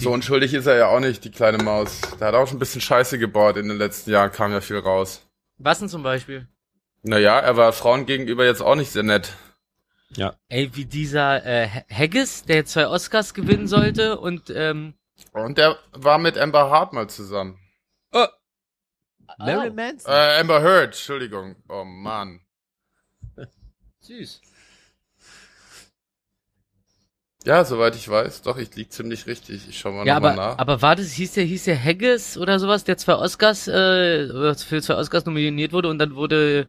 so 0.02 0.12
unschuldig 0.12 0.54
ist 0.54 0.66
er 0.66 0.76
ja 0.76 0.88
auch 0.88 1.00
nicht, 1.00 1.24
die 1.24 1.30
kleine 1.30 1.62
Maus. 1.62 2.00
Der 2.20 2.28
hat 2.28 2.34
auch 2.34 2.46
schon 2.46 2.56
ein 2.56 2.60
bisschen 2.60 2.80
Scheiße 2.80 3.18
gebaut 3.18 3.56
in 3.56 3.68
den 3.68 3.78
letzten 3.78 4.10
Jahren, 4.10 4.32
kam 4.32 4.52
ja 4.52 4.60
viel 4.60 4.78
raus. 4.78 5.26
Was 5.58 5.78
denn 5.78 5.88
zum 5.88 6.02
Beispiel? 6.02 6.48
Naja, 7.02 7.38
er 7.38 7.56
war 7.56 7.72
Frauen 7.72 8.06
gegenüber 8.06 8.44
jetzt 8.44 8.62
auch 8.62 8.74
nicht 8.74 8.90
sehr 8.90 9.02
nett. 9.02 9.32
Ey, 10.48 10.70
wie 10.74 10.84
dieser 10.84 11.44
äh, 11.46 11.68
Ha- 11.68 11.84
Haggis, 11.90 12.44
der 12.44 12.56
jetzt 12.56 12.72
zwei 12.72 12.86
Oscars 12.86 13.32
gewinnen 13.34 13.66
sollte 13.66 14.18
und 14.18 14.50
ähm, 14.50 14.94
Und 15.32 15.58
er 15.58 15.78
war 15.92 16.18
mit 16.18 16.36
Amber 16.36 16.70
Hart 16.70 16.92
mal 16.92 17.08
zusammen. 17.08 17.58
Marilyn 19.38 19.72
oh, 19.72 19.74
Manson. 19.74 20.12
Äh, 20.12 20.40
Amber 20.40 20.62
Heard, 20.62 20.86
Entschuldigung. 20.88 21.56
Oh 21.68 21.84
Mann. 21.84 22.40
süß. 24.00 24.40
Ja, 27.44 27.64
soweit 27.64 27.96
ich 27.96 28.09
weiß. 28.09 28.42
Doch, 28.42 28.57
ich 28.57 28.74
lieg 28.76 28.92
ziemlich 28.92 29.26
richtig. 29.26 29.68
Ich 29.68 29.78
schau 29.78 29.90
mal 29.92 30.07
Ja, 30.07 30.14
nochmal 30.14 30.33
aber, 30.33 30.42
nach. 30.50 30.59
aber 30.59 30.83
war 30.83 30.94
das, 30.96 31.12
hieß 31.12 31.33
der, 31.33 31.44
hieß 31.44 31.64
der 31.64 31.83
Haggis 31.83 32.38
oder 32.38 32.59
sowas, 32.61 32.85
der 32.85 32.96
zwei 32.98 33.14
Oscars, 33.16 33.66
äh, 33.66 34.55
für 34.55 34.81
zwei 34.81 34.94
Oscars 34.94 35.26
nominiert 35.26 35.72
wurde 35.72 35.88
und 35.88 35.98
dann 35.98 36.14
wurde 36.14 36.68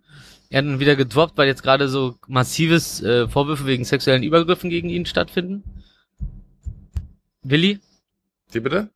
er 0.50 0.62
dann 0.64 0.80
wieder 0.80 0.96
gedroppt, 0.96 1.38
weil 1.38 1.48
jetzt 1.48 1.62
gerade 1.64 1.88
so 1.90 2.16
massives 2.28 3.02
äh, 3.04 3.28
Vorwürfe 3.28 3.66
wegen 3.68 3.86
sexuellen 3.86 4.24
Übergriffen 4.24 4.70
gegen 4.70 4.90
ihn 4.90 5.06
stattfinden? 5.06 5.64
Willi? 7.44 7.80
Die 8.54 8.60
bitte? 8.60 8.90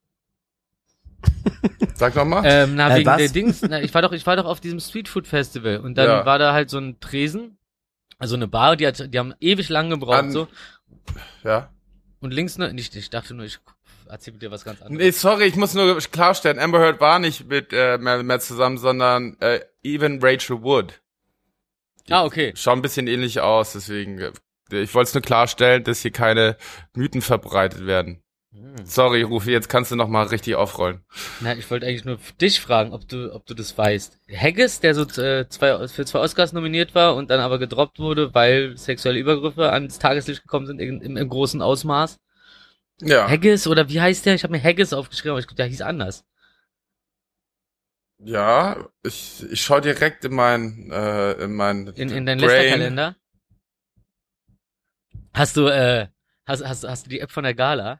Sag 1.96 2.16
nochmal. 2.16 2.44
Ähm, 2.46 2.76
na, 2.76 2.90
Äh, 2.92 3.00
wegen 3.00 3.06
was? 3.08 3.18
der 3.18 3.30
Dings, 3.30 3.62
na, 3.62 3.82
ich 3.82 3.94
war 3.94 4.02
doch, 4.02 4.12
ich 4.14 4.26
war 4.26 4.36
doch 4.36 4.46
auf 4.46 4.60
diesem 4.60 4.80
Streetfood 4.80 5.28
Festival 5.28 5.78
und 5.80 5.96
dann 5.98 6.08
Ja. 6.08 6.26
war 6.26 6.40
da 6.40 6.54
halt 6.54 6.70
so 6.70 6.78
ein 6.78 7.00
Tresen, 7.00 7.58
also 8.20 8.36
eine 8.36 8.48
Bar, 8.48 8.76
die 8.78 8.86
hat, 8.88 9.14
die 9.14 9.20
haben 9.20 9.34
ewig 9.40 9.70
lang 9.70 9.90
gebraucht, 9.90 10.18
An- 10.20 10.32
so. 10.32 10.48
Ja. 11.44 11.72
Und 12.20 12.34
links 12.34 12.58
nur, 12.58 12.72
nicht, 12.74 12.96
ich 12.96 13.10
dachte 13.10 13.34
nur, 13.34 13.46
ich 13.46 13.60
erzähl 14.10 14.34
dir 14.34 14.52
was 14.52 14.64
ganz 14.64 14.82
anderes. 14.82 15.04
Nee, 15.04 15.12
sorry, 15.12 15.46
ich 15.46 15.56
muss 15.56 15.74
nur 15.74 15.98
klarstellen. 15.98 16.60
Amber 16.60 16.80
Heard 16.80 17.00
war 17.00 17.20
nicht 17.20 17.48
mit 17.48 17.74
äh, 17.74 17.98
mehr, 17.98 18.24
mehr 18.24 18.40
zusammen, 18.40 18.78
sondern 18.78 19.38
äh, 19.40 19.60
even 19.84 20.20
Rachel 20.22 20.62
Wood. 20.64 21.02
Ah, 22.10 22.24
okay. 22.24 22.54
Schaut 22.56 22.78
ein 22.78 22.82
bisschen 22.82 23.08
ähnlich 23.08 23.42
aus, 23.42 23.74
deswegen. 23.74 24.18
äh, 24.20 24.32
Ich 24.72 24.94
wollte 24.96 25.10
es 25.10 25.14
nur 25.14 25.22
klarstellen, 25.24 25.84
dass 25.84 26.02
hier 26.02 26.12
keine 26.12 26.58
Mythen 26.96 27.22
verbreitet 27.22 27.86
werden. 27.86 28.24
Hm. 28.58 28.86
Sorry, 28.86 29.22
Rufi, 29.22 29.52
jetzt 29.52 29.70
kannst 29.70 29.92
du 29.92 29.96
noch 29.96 30.08
mal 30.08 30.26
richtig 30.26 30.56
aufrollen. 30.56 31.02
Na, 31.42 31.56
ich 31.56 31.70
wollte 31.70 31.86
eigentlich 31.86 32.06
nur 32.06 32.18
dich 32.42 32.60
fragen, 32.60 32.92
ob 32.92 33.08
du, 33.08 33.32
ob 33.34 33.46
du 33.46 33.54
das 33.54 33.78
weißt. 33.78 34.20
Haggis, 34.36 34.80
der 34.80 34.96
so 34.96 35.04
äh, 35.22 35.48
zwei, 35.48 35.88
für 35.88 36.06
zwei 36.06 36.20
Oscars 36.20 36.54
nominiert 36.54 36.96
war 36.96 37.16
und 37.16 37.30
dann 37.30 37.40
aber 37.40 37.60
gedroppt 37.60 38.00
wurde, 38.00 38.34
weil 38.34 38.76
sexuelle 38.76 39.20
Übergriffe 39.20 39.72
ans 39.72 40.00
Tageslicht 40.00 40.42
gekommen 40.42 40.66
sind 40.66 40.80
im, 40.80 41.02
im, 41.02 41.18
im 41.18 41.30
großen 41.30 41.62
Ausmaß. 41.62 42.20
Ja. 43.02 43.30
Haggis 43.30 43.68
oder 43.68 43.90
wie 43.90 44.02
heißt 44.02 44.26
der? 44.26 44.34
Ich 44.34 44.44
habe 44.44 44.54
mir 44.54 44.64
Haggis 44.64 44.92
aufgeschrieben, 44.92 45.32
aber 45.32 45.40
ich 45.40 45.48
glaube, 45.48 45.58
der 45.58 45.68
hieß 45.68 45.82
anders. 45.82 46.26
Ja, 48.20 48.88
ich, 49.04 49.46
ich 49.52 49.62
schau 49.62 49.80
direkt 49.80 50.26
in 50.26 50.34
mein, 50.34 50.90
äh, 50.92 51.34
in 51.34 51.54
mein 51.54 51.88
In, 51.90 52.10
in 52.10 52.26
deinen 52.26 52.40
Brain. 52.40 52.50
Lästerkalender. 52.50 53.16
Hast 55.34 55.56
du, 55.56 55.68
äh, 55.68 56.08
hast, 56.48 56.66
hast, 56.66 56.84
hast 56.84 57.06
du 57.06 57.12
die 57.12 57.20
App 57.20 57.32
von 57.32 57.44
der 57.44 57.54
Gala? 57.54 58.00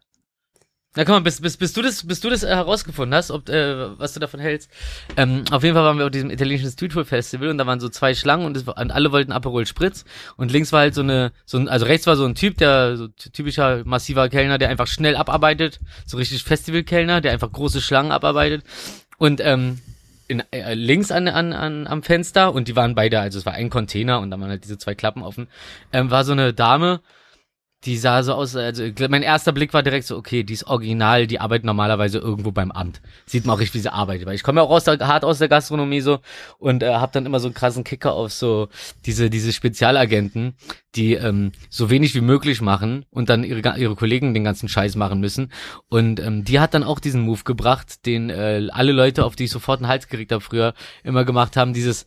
Na 0.98 1.06
komm 1.06 1.14
mal, 1.14 1.22
bis, 1.22 1.40
bis, 1.40 1.58
bis 1.58 1.74
du 1.74 1.84
das, 1.84 2.08
bis 2.08 2.22
du 2.22 2.30
das 2.32 2.42
äh, 2.42 2.48
herausgefunden 2.48 3.14
hast, 3.16 3.30
ob, 3.30 3.50
äh, 3.50 4.00
was 4.00 4.14
du 4.14 4.20
davon 4.20 4.40
hältst. 4.40 4.72
Ähm, 5.16 5.44
auf 5.52 5.62
jeden 5.62 5.76
Fall 5.76 5.84
waren 5.84 6.00
wir 6.00 6.06
auf 6.06 6.12
diesem 6.12 6.32
italienischen 6.32 6.72
Streetfood 6.72 7.06
Festival 7.06 7.50
und 7.50 7.60
da 7.60 7.68
waren 7.68 7.80
so 7.80 7.88
zwei 7.88 8.16
Schlangen 8.16 8.48
und, 8.48 8.66
war- 8.66 8.80
und 8.80 8.90
alle 8.90 9.12
wollten 9.12 9.32
Aperol 9.32 9.68
Spritz. 9.68 10.06
Und 10.38 10.52
links 10.52 10.74
war 10.74 10.80
halt 10.80 10.96
so 10.96 11.02
eine, 11.02 11.34
so 11.46 11.60
ein, 11.60 11.70
also 11.70 11.86
rechts 11.86 12.08
war 12.08 12.16
so 12.16 12.26
ein 12.26 12.34
Typ, 12.34 12.58
der 12.58 12.98
so 12.98 13.10
ty- 13.10 13.30
typischer 13.30 13.84
massiver 13.86 14.28
Kellner, 14.28 14.58
der 14.58 14.70
einfach 14.70 14.88
schnell 14.88 15.16
abarbeitet, 15.16 15.80
so 16.08 16.18
richtig 16.18 16.44
Festivalkellner, 16.44 17.22
der 17.22 17.32
einfach 17.32 17.52
große 17.52 17.80
Schlangen 17.80 18.12
abarbeitet. 18.12 18.64
Und 19.20 19.40
ähm, 19.40 19.80
in, 20.28 20.42
äh, 20.50 20.74
links 20.74 21.12
an, 21.12 21.28
an, 21.28 21.54
an, 21.54 21.86
am 21.86 22.02
Fenster 22.02 22.52
und 22.56 22.68
die 22.68 22.76
waren 22.76 22.96
beide, 22.96 23.20
also 23.20 23.38
es 23.38 23.46
war 23.46 23.54
ein 23.54 23.70
Container 23.70 24.20
und 24.20 24.32
da 24.32 24.40
waren 24.40 24.50
halt 24.50 24.64
diese 24.64 24.80
zwei 24.80 24.96
Klappen 24.96 25.22
offen, 25.22 25.48
ähm, 25.94 26.10
war 26.10 26.26
so 26.26 26.32
eine 26.32 26.56
Dame, 26.56 27.02
die 27.86 27.98
sah 27.98 28.24
so 28.24 28.34
aus, 28.34 28.56
also 28.56 28.84
mein 29.08 29.22
erster 29.22 29.52
Blick 29.52 29.74
war 29.74 29.84
direkt 29.84 30.08
so, 30.08 30.18
okay, 30.18 30.44
die 30.44 30.54
ist 30.54 30.66
original, 30.66 31.28
die 31.28 31.40
arbeitet 31.40 31.66
normalerweise 31.66 32.18
irgendwo 32.18 32.52
beim 32.52 32.72
Amt. 32.72 33.02
Sieht 33.26 33.46
man 33.46 33.56
auch 33.56 33.60
richtig, 33.60 33.76
wie 33.76 33.84
sie 33.84 33.94
arbeitet. 33.94 34.26
Weil 34.26 34.34
ich 34.34 34.44
komme 34.44 34.62
ja 34.62 34.66
auch 34.66 34.72
aus 34.72 34.86
der, 34.86 34.98
hart 35.08 35.24
aus 35.24 35.38
der 35.38 35.48
Gastronomie 35.48 36.02
so 36.02 36.20
und 36.58 36.82
äh, 36.82 36.94
habe 36.96 37.12
dann 37.14 37.28
immer 37.28 37.40
so 37.40 37.48
einen 37.48 37.54
krassen 37.54 37.84
Kicker 37.84 38.14
auf 38.14 38.34
so 38.34 38.70
diese, 39.06 39.30
diese 39.30 39.54
Spezialagenten, 39.54 40.56
die 40.96 41.14
ähm, 41.14 41.52
so 41.70 41.92
wenig 41.92 42.16
wie 42.16 42.22
möglich 42.22 42.62
machen 42.62 43.06
und 43.12 43.30
dann 43.30 43.44
ihre, 43.44 43.78
ihre 43.78 43.96
Kollegen 43.96 44.34
den 44.34 44.44
ganzen 44.44 44.68
Scheiß 44.68 44.96
machen 44.96 45.20
müssen. 45.20 45.52
Und 45.88 46.20
ähm, 46.20 46.44
die 46.44 46.60
hat 46.60 46.74
dann 46.74 46.84
auch 46.84 47.00
diesen 47.00 47.22
Move 47.22 47.44
gebracht, 47.44 48.06
den 48.08 48.32
äh, 48.32 48.68
alle 48.72 48.92
Leute, 48.92 49.24
auf 49.24 49.36
die 49.36 49.46
ich 49.46 49.52
sofort 49.52 49.82
einen 49.82 49.88
Hals 49.88 50.08
gekriegt 50.08 50.32
habe 50.32 50.42
früher, 50.42 50.74
immer 51.04 51.26
gemacht 51.26 51.56
haben, 51.56 51.74
dieses 51.74 52.06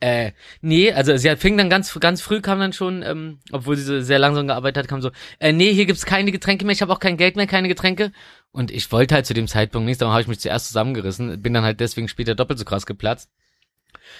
äh, 0.00 0.32
nee, 0.62 0.92
also 0.92 1.16
sie 1.16 1.30
hat- 1.30 1.38
fing 1.38 1.56
dann 1.56 1.70
ganz, 1.70 1.98
ganz 2.00 2.22
früh 2.22 2.40
kam 2.40 2.58
dann 2.58 2.72
schon, 2.72 3.02
ähm, 3.02 3.38
obwohl 3.52 3.76
sie 3.76 3.82
so 3.84 4.00
sehr 4.00 4.18
langsam 4.18 4.46
gearbeitet 4.46 4.84
hat, 4.84 4.88
kam 4.88 5.02
so, 5.02 5.10
äh, 5.38 5.52
nee, 5.52 5.72
hier 5.72 5.86
gibt's 5.86 6.06
keine 6.06 6.32
Getränke 6.32 6.64
mehr, 6.64 6.72
ich 6.72 6.82
habe 6.82 6.92
auch 6.92 7.00
kein 7.00 7.16
Geld 7.16 7.36
mehr, 7.36 7.46
keine 7.46 7.68
Getränke. 7.68 8.12
Und 8.50 8.70
ich 8.70 8.90
wollte 8.90 9.14
halt 9.14 9.26
zu 9.26 9.34
dem 9.34 9.46
Zeitpunkt 9.46 9.86
nichts, 9.86 9.98
darum 9.98 10.12
habe 10.12 10.22
ich 10.22 10.28
mich 10.28 10.40
zuerst 10.40 10.66
zusammengerissen, 10.68 11.40
bin 11.42 11.54
dann 11.54 11.64
halt 11.64 11.80
deswegen 11.80 12.08
später 12.08 12.34
doppelt 12.34 12.58
so 12.58 12.64
krass 12.64 12.86
geplatzt. 12.86 13.30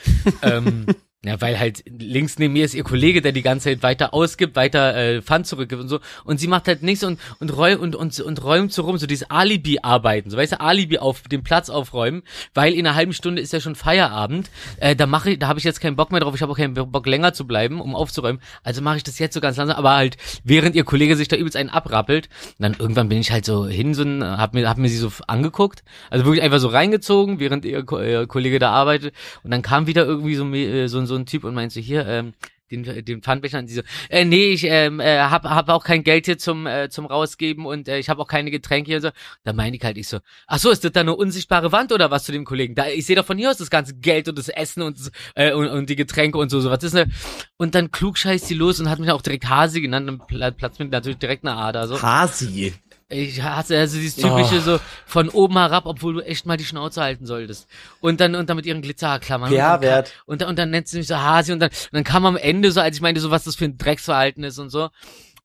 ähm, 0.42 0.86
ja, 1.22 1.38
weil 1.40 1.58
halt 1.58 1.84
links 1.86 2.38
neben 2.38 2.54
mir 2.54 2.64
ist 2.64 2.74
ihr 2.74 2.82
Kollege, 2.82 3.20
der 3.20 3.32
die 3.32 3.42
ganze 3.42 3.68
Zeit 3.68 3.82
weiter 3.82 4.14
ausgibt, 4.14 4.56
weiter 4.56 4.96
äh, 4.96 5.20
Pfand 5.20 5.46
zurückgibt 5.46 5.82
und 5.82 5.88
so. 5.88 6.00
Und 6.24 6.40
sie 6.40 6.46
macht 6.46 6.66
halt 6.66 6.82
nichts 6.82 7.04
und 7.04 7.20
und 7.40 7.54
räumt 7.54 7.80
und, 7.80 7.94
und, 7.94 8.18
und 8.20 8.42
räumt 8.42 8.72
so 8.72 8.82
rum, 8.82 8.96
so 8.96 9.06
dieses 9.06 9.30
Alibi-Arbeiten, 9.30 10.30
so 10.30 10.38
weißt 10.38 10.52
du, 10.52 10.60
Alibi 10.60 10.96
auf 10.98 11.22
den 11.22 11.42
Platz 11.42 11.68
aufräumen, 11.68 12.22
weil 12.54 12.72
in 12.72 12.86
einer 12.86 12.96
halben 12.96 13.12
Stunde 13.12 13.42
ist 13.42 13.52
ja 13.52 13.60
schon 13.60 13.74
Feierabend. 13.74 14.50
Äh, 14.78 14.96
da 14.96 15.06
mache 15.06 15.32
ich, 15.32 15.38
da 15.38 15.48
habe 15.48 15.58
ich 15.58 15.64
jetzt 15.64 15.80
keinen 15.80 15.96
Bock 15.96 16.10
mehr 16.10 16.20
drauf, 16.20 16.34
ich 16.34 16.40
habe 16.40 16.52
auch 16.52 16.56
keinen 16.56 16.72
Bock 16.72 17.06
länger 17.06 17.34
zu 17.34 17.46
bleiben, 17.46 17.82
um 17.82 17.94
aufzuräumen. 17.94 18.40
Also 18.62 18.80
mache 18.80 18.96
ich 18.96 19.02
das 19.02 19.18
jetzt 19.18 19.34
so 19.34 19.40
ganz 19.40 19.58
langsam, 19.58 19.76
aber 19.76 19.96
halt 19.96 20.16
während 20.44 20.74
ihr 20.74 20.84
Kollege 20.84 21.16
sich 21.16 21.28
da 21.28 21.36
übelst 21.36 21.56
einen 21.56 21.68
abrappelt. 21.68 22.30
Dann 22.58 22.74
irgendwann 22.78 23.10
bin 23.10 23.18
ich 23.18 23.30
halt 23.30 23.44
so 23.44 23.66
hin, 23.66 23.92
so 23.92 24.04
ein, 24.04 24.24
hab 24.24 24.54
mir, 24.54 24.66
hab 24.66 24.78
mir 24.78 24.88
sie 24.88 24.96
so 24.96 25.12
angeguckt, 25.26 25.82
also 26.08 26.24
wirklich 26.24 26.42
einfach 26.42 26.60
so 26.60 26.68
reingezogen, 26.68 27.40
während 27.40 27.66
ihr, 27.66 27.84
ihr 27.92 28.26
Kollege 28.26 28.58
da 28.58 28.70
arbeitet. 28.70 29.14
Und 29.42 29.50
dann 29.50 29.60
kam 29.60 29.86
wieder 29.86 30.06
irgendwie 30.06 30.34
so, 30.34 30.50
äh, 30.54 30.88
so, 30.88 31.04
so 31.10 31.16
ein 31.16 31.26
Typ 31.26 31.44
und 31.44 31.54
meinte 31.54 31.74
so, 31.74 31.80
hier, 31.80 32.06
ähm, 32.06 32.32
den, 32.70 33.04
den 33.04 33.20
Pfandbecher 33.20 33.58
und 33.58 33.68
die 33.68 33.74
so, 33.74 33.82
äh, 34.10 34.24
nee, 34.24 34.50
ich 34.50 34.64
ähm, 34.64 35.00
äh, 35.00 35.18
hab, 35.18 35.44
hab 35.44 35.68
auch 35.68 35.84
kein 35.84 36.04
Geld 36.04 36.26
hier 36.26 36.38
zum, 36.38 36.66
äh, 36.66 36.88
zum 36.88 37.06
rausgeben 37.06 37.66
und 37.66 37.88
äh, 37.88 37.98
ich 37.98 38.08
habe 38.08 38.22
auch 38.22 38.28
keine 38.28 38.50
Getränke 38.50 38.88
hier 38.90 38.98
und 38.98 39.02
so. 39.02 39.10
Da 39.42 39.52
meine 39.52 39.76
ich 39.76 39.82
halt, 39.82 39.98
ich 39.98 40.08
so, 40.08 40.20
ach 40.46 40.58
so, 40.58 40.70
ist 40.70 40.84
das 40.84 40.92
da 40.92 41.00
eine 41.00 41.16
unsichtbare 41.16 41.72
Wand 41.72 41.92
oder 41.92 42.10
was 42.10 42.24
zu 42.24 42.32
dem 42.32 42.44
Kollegen? 42.44 42.74
Da, 42.74 42.86
ich 42.86 43.06
sehe 43.06 43.16
doch 43.16 43.26
von 43.26 43.38
hier 43.38 43.50
aus 43.50 43.56
das 43.56 43.70
ganze 43.70 43.94
Geld 43.96 44.28
und 44.28 44.38
das 44.38 44.48
Essen 44.48 44.82
und, 44.82 44.98
äh, 45.34 45.52
und, 45.52 45.66
und 45.66 45.90
die 45.90 45.96
Getränke 45.96 46.38
und 46.38 46.48
so, 46.50 46.60
so 46.60 46.70
was 46.70 46.84
ist 46.84 46.94
ne? 46.94 47.08
Und 47.56 47.74
dann 47.74 47.90
klug 47.90 48.16
scheißt 48.16 48.48
die 48.48 48.54
los 48.54 48.78
und 48.78 48.88
hat 48.88 49.00
mich 49.00 49.10
auch 49.10 49.22
direkt 49.22 49.48
Hasi 49.48 49.80
genannt 49.80 50.08
und 50.08 50.26
pla- 50.28 50.52
platzt 50.52 50.78
mir 50.78 50.86
natürlich 50.86 51.18
direkt 51.18 51.44
eine 51.44 51.56
Ader, 51.56 51.88
so. 51.88 52.00
Hasi. 52.00 52.72
Ich 53.12 53.42
hasse 53.42 53.76
also 53.76 53.98
dieses 53.98 54.14
typische 54.16 54.58
Oh. 54.58 54.60
so 54.60 54.80
von 55.04 55.28
oben 55.28 55.58
herab, 55.58 55.86
obwohl 55.86 56.14
du 56.14 56.20
echt 56.20 56.46
mal 56.46 56.56
die 56.56 56.64
Schnauze 56.64 57.02
halten 57.02 57.26
solltest. 57.26 57.68
Und 58.00 58.20
dann 58.20 58.36
und 58.36 58.48
dann 58.48 58.56
mit 58.56 58.66
ihren 58.66 58.82
Glitzerklammern. 58.82 59.52
Ja-Wert. 59.52 60.12
Und 60.26 60.42
dann, 60.42 60.48
und 60.50 60.58
dann 60.58 60.70
nennt 60.70 60.86
sie 60.86 60.98
mich 60.98 61.08
so 61.08 61.16
Hasi 61.16 61.52
und 61.52 61.58
dann, 61.58 61.70
und 61.70 61.92
dann 61.92 62.04
kam 62.04 62.24
am 62.24 62.36
Ende 62.36 62.70
so, 62.70 62.80
als 62.80 62.96
ich 62.96 63.02
meinte 63.02 63.20
so, 63.20 63.30
was 63.30 63.44
das 63.44 63.56
für 63.56 63.64
ein 63.64 63.76
Drecksverhalten 63.76 64.44
ist 64.44 64.58
und 64.58 64.70
so, 64.70 64.90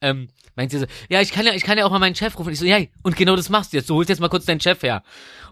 ähm, 0.01 0.29
meint 0.55 0.71
sie 0.71 0.79
so, 0.79 0.85
ja, 1.09 1.21
ich 1.21 1.31
kann 1.31 1.45
ja, 1.45 1.53
ich 1.53 1.63
kann 1.63 1.77
ja 1.77 1.85
auch 1.85 1.91
mal 1.91 1.99
meinen 1.99 2.15
Chef 2.15 2.37
rufen. 2.37 2.53
Ich 2.53 2.59
so, 2.59 2.65
ja, 2.65 2.77
und 3.01 3.15
genau 3.15 3.35
das 3.35 3.49
machst 3.49 3.73
du 3.73 3.77
jetzt. 3.77 3.89
Du 3.89 3.95
holst 3.95 4.09
jetzt 4.09 4.19
mal 4.21 4.29
kurz 4.29 4.45
deinen 4.45 4.61
Chef 4.61 4.83
her. 4.83 5.03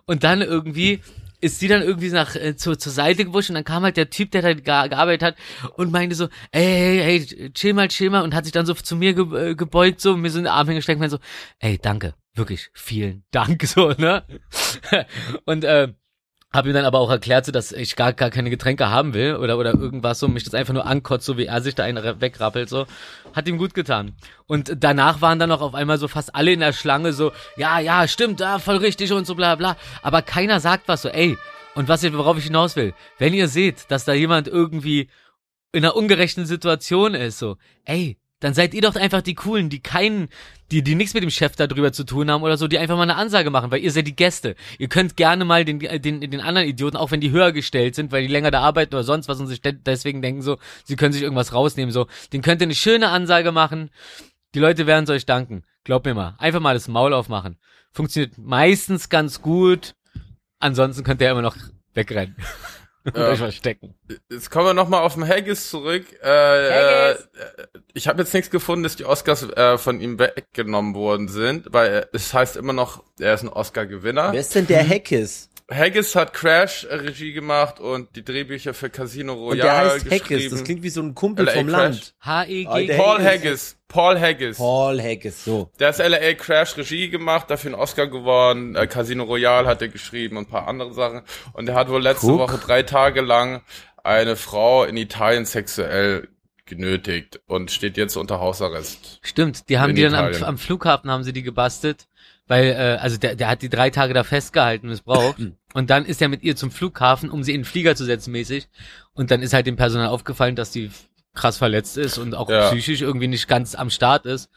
Und 0.06 0.24
dann 0.24 0.42
irgendwie 0.42 1.02
ist 1.44 1.60
sie 1.60 1.68
dann 1.68 1.82
irgendwie 1.82 2.10
nach 2.10 2.36
äh, 2.36 2.56
zur, 2.56 2.80
zur 2.80 2.92
Seite 2.92 3.26
gewuscht 3.26 3.50
und 3.50 3.56
dann 3.56 3.66
kam 3.66 3.84
halt 3.84 3.98
der 3.98 4.10
Typ, 4.10 4.32
der 4.32 4.42
da 4.42 4.54
ge 4.54 4.64
gearbeitet 4.64 5.24
hat 5.24 5.36
und 5.76 5.92
meinte 5.92 6.16
so, 6.16 6.30
ey, 6.52 6.64
hey, 6.64 7.26
hey, 7.28 7.52
chill 7.54 7.74
mal, 7.74 7.90
chill 7.90 8.10
mal 8.10 8.24
und 8.24 8.34
hat 8.34 8.46
sich 8.46 8.54
dann 8.54 8.66
so 8.66 8.74
zu 8.74 8.96
mir 8.96 9.14
ge 9.14 9.52
äh, 9.52 9.56
gebeugt 9.56 10.00
so 10.00 10.16
mir 10.16 10.30
so 10.30 10.40
in 10.40 10.46
den 10.46 10.54
Arm 10.54 10.68
hingesteckt 10.68 10.96
und 10.96 11.02
meinte 11.02 11.18
so, 11.18 11.22
ey, 11.60 11.78
danke, 11.78 12.16
wirklich, 12.34 12.70
vielen 12.74 13.24
Dank, 13.32 13.64
so, 13.68 13.90
ne? 13.92 14.24
und 15.46 15.64
äh, 15.66 15.90
habe 16.54 16.70
ihm 16.70 16.74
dann 16.76 16.86
aber 16.86 17.00
auch 17.00 17.10
erklärt, 17.10 17.54
dass 17.54 17.72
ich 17.72 17.96
gar, 17.96 18.14
gar 18.14 18.30
keine 18.30 18.50
Getränke 18.50 18.90
haben 18.90 19.14
will 19.14 19.36
oder, 19.38 19.58
oder 19.58 19.74
irgendwas 19.74 20.20
so, 20.20 20.28
mich 20.28 20.44
das 20.44 20.54
einfach 20.54 20.74
nur 20.74 20.86
ankotzt, 20.86 21.26
so 21.26 21.38
wie 21.38 21.48
er 21.48 21.62
sich 21.62 21.74
da 21.76 21.84
einen 21.84 21.98
ra- 21.98 22.22
wegrappelt, 22.22 22.70
so. 22.70 22.86
Hat 23.34 23.48
ihm 23.48 23.58
gut 23.58 23.74
getan. 23.74 24.14
Und 24.46 24.72
danach 24.80 25.22
waren 25.22 25.40
dann 25.40 25.52
auch 25.52 25.62
auf 25.62 25.74
einmal 25.74 25.98
so 25.98 26.08
fast 26.08 26.36
alle 26.36 26.52
in 26.52 26.60
der 26.60 26.74
Schlange 26.74 27.12
so, 27.14 27.32
ja, 27.58 27.80
ja, 27.80 28.08
stimmt, 28.08 28.40
ja, 28.40 28.60
voll 28.60 28.78
richtig 28.78 29.12
und 29.12 29.26
so 29.26 29.34
bla 29.36 29.56
bla. 29.56 29.76
Aber 30.04 30.22
keiner 30.22 30.60
sagt 30.60 30.88
was 30.88 31.02
so, 31.02 31.10
ey. 31.10 31.38
Und 31.76 31.88
was 31.88 32.04
ich, 32.04 32.14
worauf 32.16 32.38
ich 32.38 32.44
hinaus 32.46 32.76
will, 32.76 32.94
wenn 33.18 33.34
ihr 33.34 33.48
seht, 33.48 33.90
dass 33.90 34.06
da 34.06 34.14
jemand 34.14 34.48
irgendwie 34.48 35.10
in 35.72 35.84
einer 35.84 35.96
ungerechten 35.96 36.46
Situation 36.46 37.16
ist, 37.16 37.40
so, 37.40 37.58
ey, 37.86 38.20
dann 38.44 38.54
seid 38.54 38.74
ihr 38.74 38.82
doch 38.82 38.96
einfach 38.96 39.22
die 39.22 39.36
Coolen, 39.36 39.70
die 39.70 39.80
keinen, 39.82 40.28
die, 40.72 40.84
die 40.84 40.96
nichts 40.96 41.14
mit 41.14 41.24
dem 41.24 41.30
Chef 41.30 41.56
darüber 41.56 41.94
zu 41.94 42.04
tun 42.04 42.30
haben 42.30 42.44
oder 42.44 42.58
so, 42.58 42.68
die 42.68 42.78
einfach 42.78 42.98
mal 42.98 43.04
eine 43.04 43.16
Ansage 43.16 43.50
machen, 43.50 43.72
weil 43.72 43.82
ihr 43.82 43.92
seid 43.92 44.06
die 44.08 44.16
Gäste. 44.16 44.56
Ihr 44.78 44.90
könnt 44.90 45.16
gerne 45.16 45.46
mal 45.46 45.64
den, 45.64 45.80
den, 45.80 46.20
den 46.20 46.42
anderen 46.42 46.68
Idioten, 46.68 46.98
auch 46.98 47.12
wenn 47.12 47.22
die 47.22 47.32
höher 47.32 47.52
gestellt 47.52 47.96
sind, 47.96 48.12
weil 48.12 48.24
die 48.24 48.32
länger 48.34 48.52
da 48.52 48.62
arbeiten 48.62 48.94
oder 48.96 49.04
sonst 49.04 49.28
was 49.28 49.40
und 49.40 49.48
sich 49.48 49.62
de- 49.62 49.72
deswegen 49.74 50.22
denken 50.22 50.42
so, 50.42 50.58
sie 50.84 50.96
können 50.96 51.14
sich 51.14 51.22
irgendwas 51.24 51.54
rausnehmen, 51.54 51.92
so, 51.92 52.08
den 52.34 52.42
könnt 52.42 52.62
ihr 52.62 52.66
eine 52.68 52.76
schöne 52.76 53.10
Ansage 53.10 53.52
machen. 53.52 53.90
Die 54.56 54.60
Leute 54.60 54.86
werden 54.88 55.06
es 55.06 55.10
euch 55.10 55.26
danken. 55.26 55.64
Glaubt 55.84 56.06
mir 56.06 56.14
mal. 56.14 56.36
Einfach 56.38 56.60
mal 56.60 56.74
das 56.76 56.88
Maul 56.88 57.14
aufmachen. 57.14 57.58
Funktioniert 57.92 58.38
meistens 58.38 59.10
ganz 59.10 59.42
gut. 59.42 59.96
Ansonsten 60.60 61.04
könnt 61.04 61.22
ihr 61.22 61.32
immer 61.32 61.42
noch 61.42 61.56
wegrennen. 61.94 62.36
Und 63.06 63.18
Ja. 63.18 63.30
euch 63.30 63.38
verstecken. 63.40 63.96
Jetzt 64.30 64.50
kommen 64.50 64.68
wir 64.68 64.74
nochmal 64.74 65.02
auf 65.02 65.16
den 65.16 65.28
Haggis 65.28 65.70
zurück. 65.70 66.06
Äh, 66.24 66.28
äh, 66.28 67.10
Haggis! 67.12 67.28
ich 67.94 68.08
habe 68.08 68.22
jetzt 68.22 68.34
nichts 68.34 68.50
gefunden, 68.50 68.84
dass 68.84 68.96
die 68.96 69.06
Oscars 69.06 69.44
äh, 69.44 69.78
von 69.78 70.00
ihm 70.00 70.20
weggenommen 70.20 70.96
worden 70.96 71.28
sind, 71.28 71.68
weil 71.72 71.94
äh, 71.94 72.06
es 72.14 72.34
heißt 72.34 72.56
immer 72.56 72.74
noch, 72.74 73.04
er 73.20 73.34
ist 73.34 73.44
ein 73.44 73.50
Oscar-Gewinner. 73.50 74.32
Wer 74.32 74.40
ist 74.40 74.56
denn 74.56 74.68
der 74.68 74.88
Hackis? 74.88 75.50
Haggis 75.72 76.16
hat 76.16 76.34
Crash 76.34 76.86
Regie 76.90 77.34
gemacht 77.34 77.80
und 77.80 78.16
die 78.16 78.24
Drehbücher 78.24 78.74
für 78.74 78.90
Casino 78.90 79.34
Und 79.34 79.58
der 79.58 79.66
Royale 79.66 79.90
heißt 79.92 80.10
geschrieben. 80.10 80.52
Das 80.52 80.64
klingt 80.64 80.84
wie 80.84 80.90
so 80.90 81.02
ein 81.02 81.16
Kumpel 81.16 81.46
LA 81.46 81.52
vom 81.54 81.68
Crash. 81.68 81.80
Land. 81.80 82.16
H-E-G. 82.22 82.88
Der 82.88 82.98
Paul 82.98 83.20
Haggis. 83.20 83.42
Haggis. 83.42 83.78
Paul 83.88 84.20
Haggis. 84.20 84.58
Paul 84.58 85.02
Hackis, 85.02 85.46
so. 85.46 85.72
Der 85.80 85.90
ist 85.90 86.00
LA 86.00 86.34
Crash 86.34 86.78
Regie 86.78 87.10
gemacht, 87.10 87.50
dafür 87.50 87.74
einen 87.74 87.82
Oscar 87.82 88.08
gewonnen. 88.08 88.76
Äh, 88.76 88.88
Casino 88.88 89.24
Royale 89.24 89.68
hat 89.68 89.82
er 89.82 89.88
geschrieben 89.90 90.38
und 90.38 90.48
ein 90.48 90.50
paar 90.50 90.68
andere 90.68 90.94
Sachen. 90.94 91.22
Und 91.54 91.70
er 91.70 91.76
hat 91.76 91.90
wohl 91.90 92.02
letzte 92.02 92.28
Guck. 92.28 92.40
Woche 92.40 92.58
drei 92.58 92.84
Tage 92.84 93.22
lang 93.22 93.62
eine 94.04 94.36
Frau 94.36 94.84
in 94.84 94.98
Italien 94.98 95.46
sexuell 95.46 96.28
genötigt 96.66 97.42
und 97.46 97.72
steht 97.72 97.98
jetzt 97.98 98.16
unter 98.16 98.40
Hausarrest. 98.40 99.20
Stimmt, 99.22 99.70
die 99.70 99.80
haben 99.80 99.96
die 99.96 100.02
dann 100.02 100.16
am, 100.16 100.28
Italien. 100.28 100.44
am 100.46 100.58
Flughafen 100.58 101.12
haben 101.12 101.24
sie 101.24 101.34
die 101.34 101.44
gebastelt, 101.44 102.08
weil 102.54 102.66
äh, 102.72 102.98
also 103.02 103.18
der, 103.18 103.36
der 103.36 103.48
hat 103.48 103.62
die 103.64 103.70
drei 103.70 103.90
Tage 103.90 104.14
da 104.14 104.24
festgehalten, 104.24 104.88
missbraucht 104.88 105.38
und 105.74 105.90
dann 105.90 106.06
ist 106.06 106.22
er 106.22 106.28
mit 106.30 106.44
ihr 106.44 106.56
zum 106.56 106.70
Flughafen, 106.70 107.32
um 107.32 107.42
sie 107.44 107.54
in 107.54 107.62
den 107.62 107.66
Flieger 107.66 107.96
zu 107.96 108.06
setzen 108.06 108.32
mäßig 108.32 108.68
und 109.14 109.32
dann 109.32 109.42
ist 109.42 109.54
halt 109.54 109.66
dem 109.66 109.76
Personal 109.76 110.10
aufgefallen, 110.10 110.56
dass 110.56 110.70
die 110.72 110.92
krass 111.34 111.58
verletzt 111.58 111.98
ist 111.98 112.20
und 112.20 112.36
auch 112.36 112.50
Ja. 112.50 112.70
psychisch 112.70 113.02
irgendwie 113.02 113.28
nicht 113.28 113.48
ganz 113.48 113.74
am 113.74 113.90
Start 113.90 114.26
ist 114.28 114.50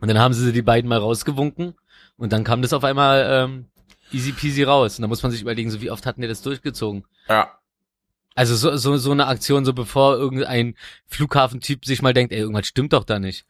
und 0.00 0.06
dann 0.08 0.18
haben 0.18 0.32
sie 0.32 0.52
die 0.52 0.62
beiden 0.62 0.88
mal 0.88 0.98
rausgewunken 0.98 1.74
und 2.16 2.32
dann 2.32 2.44
kam 2.44 2.62
das 2.62 2.72
auf 2.72 2.84
einmal 2.84 3.26
ähm, 3.28 3.64
easy 4.12 4.30
peasy 4.32 4.62
raus 4.62 4.96
und 4.98 5.02
da 5.02 5.08
muss 5.08 5.22
man 5.24 5.32
sich 5.32 5.42
überlegen, 5.42 5.70
so 5.72 5.80
wie 5.80 5.90
oft 5.90 6.06
hatten 6.06 6.20
die 6.22 6.28
das 6.28 6.42
durchgezogen? 6.42 7.04
Ja. 7.28 7.58
Also 8.36 8.54
so, 8.54 8.76
so, 8.76 8.96
so 8.96 9.10
eine 9.10 9.26
Aktion, 9.26 9.64
so 9.64 9.72
bevor 9.72 10.14
irgendein 10.16 10.76
Flughafentyp 11.08 11.84
sich 11.84 12.02
mal 12.02 12.14
denkt, 12.14 12.32
ey, 12.32 12.38
irgendwas 12.38 12.68
stimmt 12.68 12.92
doch 12.92 13.02
da 13.02 13.18
nicht. 13.18 13.44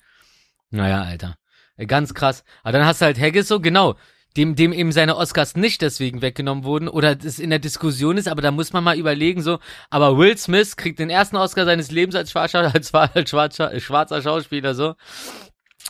Naja, 0.70 1.02
Alter. 1.02 1.36
Ey, 1.78 1.86
Ganz 1.86 2.12
krass. 2.12 2.44
Aber 2.62 2.72
dann 2.72 2.86
hast 2.86 3.00
du 3.00 3.06
halt 3.06 3.18
Haggis 3.18 3.48
so, 3.48 3.60
genau, 3.60 3.96
dem, 4.36 4.54
dem 4.54 4.72
eben 4.72 4.92
seine 4.92 5.16
Oscars 5.16 5.56
nicht 5.56 5.80
deswegen 5.80 6.20
weggenommen 6.20 6.64
wurden 6.64 6.88
oder 6.88 7.16
das 7.16 7.38
in 7.38 7.50
der 7.50 7.58
Diskussion 7.58 8.18
ist, 8.18 8.28
aber 8.28 8.42
da 8.42 8.50
muss 8.50 8.72
man 8.72 8.84
mal 8.84 8.98
überlegen, 8.98 9.42
so, 9.42 9.58
aber 9.88 10.18
Will 10.18 10.36
Smith 10.36 10.76
kriegt 10.76 10.98
den 10.98 11.08
ersten 11.08 11.36
Oscar 11.36 11.64
seines 11.64 11.90
Lebens 11.90 12.14
als 12.14 12.30
schwarzer, 12.30 12.72
als, 12.74 12.92
als 13.14 13.30
schwarzer, 13.30 13.80
schwarzer 13.80 14.20
Schauspieler, 14.20 14.74
so. 14.74 14.94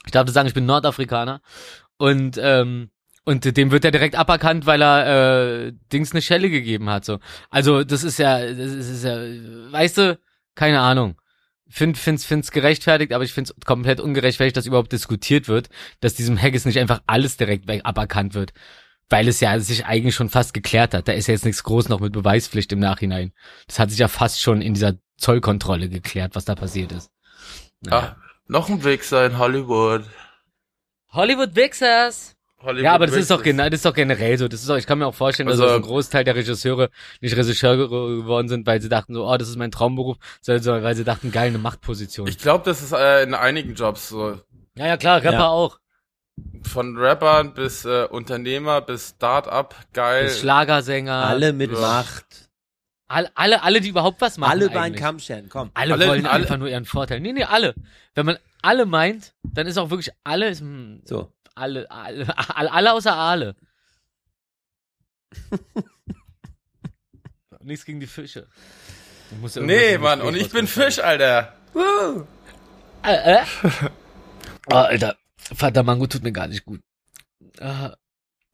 Ich 0.07 0.13
darf 0.13 0.25
das 0.25 0.35
sagen, 0.35 0.49
ich 0.49 0.55
bin 0.55 0.67
Nordafrikaner. 0.67 1.41
Und, 1.97 2.39
ähm, 2.41 2.91
und 3.25 3.57
dem 3.57 3.71
wird 3.71 3.85
er 3.85 3.91
direkt 3.91 4.15
aberkannt, 4.15 4.65
weil 4.65 4.81
er 4.81 5.67
äh, 5.67 5.73
Dings 5.93 6.13
eine 6.13 6.23
Schelle 6.23 6.49
gegeben 6.49 6.89
hat. 6.89 7.05
So. 7.05 7.19
Also 7.51 7.85
das 7.85 8.05
ist 8.05 8.19
ja, 8.19 8.39
das 8.39 8.73
ist 8.73 9.05
ja, 9.05 9.19
weißt 9.73 9.99
du, 9.99 10.19
keine 10.55 10.81
Ahnung. 10.81 11.17
Find, 11.71 11.99
find's, 11.99 12.25
find's 12.25 12.51
gerechtfertigt, 12.51 13.13
aber 13.13 13.25
ich 13.25 13.33
find's 13.33 13.55
komplett 13.65 14.01
ungerechtfertigt, 14.01 14.57
dass 14.57 14.67
überhaupt 14.67 14.93
diskutiert 14.93 15.49
wird, 15.49 15.69
dass 16.01 16.15
diesem 16.15 16.41
Haggis 16.41 16.65
nicht 16.65 16.79
einfach 16.79 17.03
alles 17.07 17.37
direkt 17.37 17.67
weg 17.69 17.83
aberkannt 17.85 18.35
wird. 18.35 18.53
Weil 19.11 19.29
es 19.29 19.41
ja 19.41 19.59
sich 19.61 19.87
eigentlich 19.87 20.15
schon 20.15 20.29
fast 20.29 20.53
geklärt 20.53 20.95
hat. 20.95 21.09
Da 21.09 21.13
ist 21.13 21.29
ja 21.29 21.33
jetzt 21.33 21.45
nichts 21.45 21.63
groß 21.63 21.89
noch 21.89 22.01
mit 22.01 22.13
Beweispflicht 22.13 22.73
im 22.73 22.79
Nachhinein. 22.79 23.33
Das 23.67 23.79
hat 23.79 23.91
sich 23.91 23.99
ja 23.99 24.09
fast 24.09 24.41
schon 24.41 24.61
in 24.61 24.75
dieser 24.75 24.95
Zollkontrolle 25.17 25.89
geklärt, 25.89 26.35
was 26.35 26.45
da 26.45 26.55
passiert 26.55 26.93
ist. 26.93 27.11
Ah, 27.89 28.17
noch 28.47 28.69
ein 28.69 28.85
Wichser 28.85 29.27
in 29.27 29.39
Hollywood. 29.39 30.05
Hollywood 31.11 31.55
Wixers! 31.55 32.38
Hollywood 32.61 32.85
Ja, 32.85 32.95
aber 32.95 33.07
das 33.07 33.15
ist 33.17 33.31
doch, 33.31 33.39
Wichser. 33.45 33.51
gena- 33.51 33.71
das 33.71 33.79
ist 33.79 33.85
doch 33.85 33.95
generell 33.95 34.37
so. 34.39 34.49
Das 34.49 34.61
ist 34.61 34.69
doch, 34.69 34.77
ich 34.77 34.87
kann 34.87 34.99
mir 34.99 35.07
auch 35.07 35.15
vorstellen, 35.15 35.47
dass 35.49 35.55
Also- 35.61 35.65
also, 35.65 35.77
ein 35.77 35.83
Großteil 35.83 36.25
der 36.25 36.35
Regisseure 36.35 36.91
nicht 37.21 37.37
Regisseure 37.37 37.89
geworden 37.89 38.49
sind, 38.49 38.67
weil 38.67 38.81
sie 38.83 38.89
dachten 38.89 39.15
so, 39.15 39.27
oh, 39.29 39.37
das 39.37 39.49
ist 39.49 39.57
mein 39.57 39.71
Traumberuf, 39.71 40.17
sondern 40.41 40.63
so, 40.65 40.73
weil 40.73 40.97
sie 40.97 41.05
dachten, 41.05 41.31
geil, 41.31 41.49
eine 41.49 41.59
Machtposition. 41.59 42.27
Ich 42.27 42.39
glaube, 42.39 42.65
das 42.65 42.83
ist 42.83 42.93
äh, 42.93 43.23
in 43.23 43.35
einigen 43.35 43.75
Jobs 43.75 44.09
so. 44.09 44.41
ja, 44.77 44.87
ja, 44.87 44.97
klar, 44.97 45.19
Rapper 45.23 45.33
Ja. 45.33 45.49
auch. 45.49 45.79
Von 46.63 46.97
Rappern 46.97 47.53
bis 47.55 47.85
äh, 47.85 48.05
Unternehmer 48.11 48.81
bis 48.81 49.11
Start-up, 49.11 49.75
geil. 49.93 50.25
Bis 50.25 50.39
Schlagersänger. 50.41 51.13
Alle 51.27 51.53
mit 51.53 51.73
Ja. 51.73 51.81
Macht. 51.81 52.49
alle, 53.09 53.31
alle, 53.35 53.63
alle, 53.63 53.81
die 53.81 53.89
überhaupt 53.89 54.21
was 54.21 54.37
machen. 54.39 54.51
Alle 54.51 54.69
bei 54.71 54.81
eigentlich. 54.83 55.01
Kamm 55.03 55.19
scheren, 55.19 55.49
komm. 55.49 55.71
Alle, 55.75 55.95
Alle- 55.95 56.09
wollen 56.09 56.27
alle- 56.27 56.43
einfach 56.43 56.59
nur 56.59 56.69
ihren 56.69 56.85
Vorteil. 56.85 57.21
Nee, 57.21 57.33
nee, 57.33 57.43
alle. 57.45 57.75
Wenn 58.15 58.27
man 58.27 58.39
alle 58.63 58.85
meint, 58.87 59.33
dann 59.43 59.67
ist 59.67 59.79
auch 59.79 59.91
wirklich 59.91 60.11
alle, 60.25 60.51
hm, 60.55 61.01
So. 61.05 61.33
Alle, 61.59 61.91
alle, 61.91 62.27
alle, 62.37 62.73
alle 62.73 62.93
außer 62.93 63.15
alle. 63.15 63.55
Nichts 67.61 67.85
gegen 67.85 68.01
die 68.01 68.07
Fische. 68.07 68.47
Du 69.31 69.37
musst 69.37 69.57
ja 69.57 69.63
nee, 69.63 69.99
Mann, 69.99 70.23
und 70.23 70.35
ich 70.35 70.51
bin. 70.51 70.67
Fisch, 70.67 71.01
Alter. 71.01 71.55
Äh, 73.05 73.35
äh? 73.35 73.45
Oh, 74.71 74.75
Alter, 74.75 75.17
Vater 75.55 75.83
Mango 75.83 76.07
tut 76.07 76.23
mir 76.23 76.33
gar 76.33 76.49
nicht 76.49 76.65
gut. 76.65 76.81
Ah. 77.61 77.95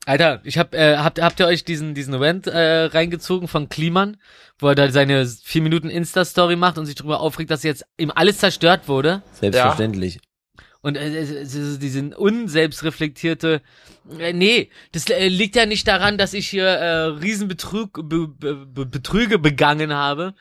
Alter, 0.06 0.40
ich 0.44 0.58
hab, 0.58 0.74
äh, 0.74 0.98
habt, 0.98 1.20
habt 1.20 1.40
ihr 1.40 1.46
euch 1.46 1.64
diesen, 1.64 1.94
diesen 1.94 2.12
Rant 2.14 2.46
äh, 2.46 2.84
reingezogen 2.84 3.48
von 3.48 3.70
Kliman, 3.70 4.18
wo 4.58 4.68
er 4.68 4.74
da 4.74 4.90
seine 4.90 5.24
vier 5.26 5.62
Minuten 5.62 5.88
Insta-Story 5.88 6.56
macht 6.56 6.76
und 6.76 6.84
sich 6.84 6.94
darüber 6.94 7.20
aufregt, 7.20 7.50
dass 7.50 7.62
jetzt 7.62 7.86
ihm 7.96 8.12
alles 8.14 8.38
zerstört 8.38 8.86
wurde? 8.86 9.22
Selbstverständlich. 9.32 10.20
Und 10.84 10.96
äh, 10.96 11.46
diesen 11.78 12.12
unselbstreflektierte, 12.12 13.62
äh, 14.18 14.34
nee, 14.34 14.68
das 14.92 15.08
äh, 15.08 15.28
liegt 15.28 15.56
ja 15.56 15.64
nicht 15.64 15.88
daran, 15.88 16.18
dass 16.18 16.34
ich 16.34 16.46
hier 16.46 16.66
äh, 16.66 17.04
Riesenbetrug, 17.06 18.06
be, 18.06 18.28
be, 18.28 18.66
be, 18.66 18.84
Betrüge 18.84 19.38
begangen 19.38 19.94
habe. 19.94 20.34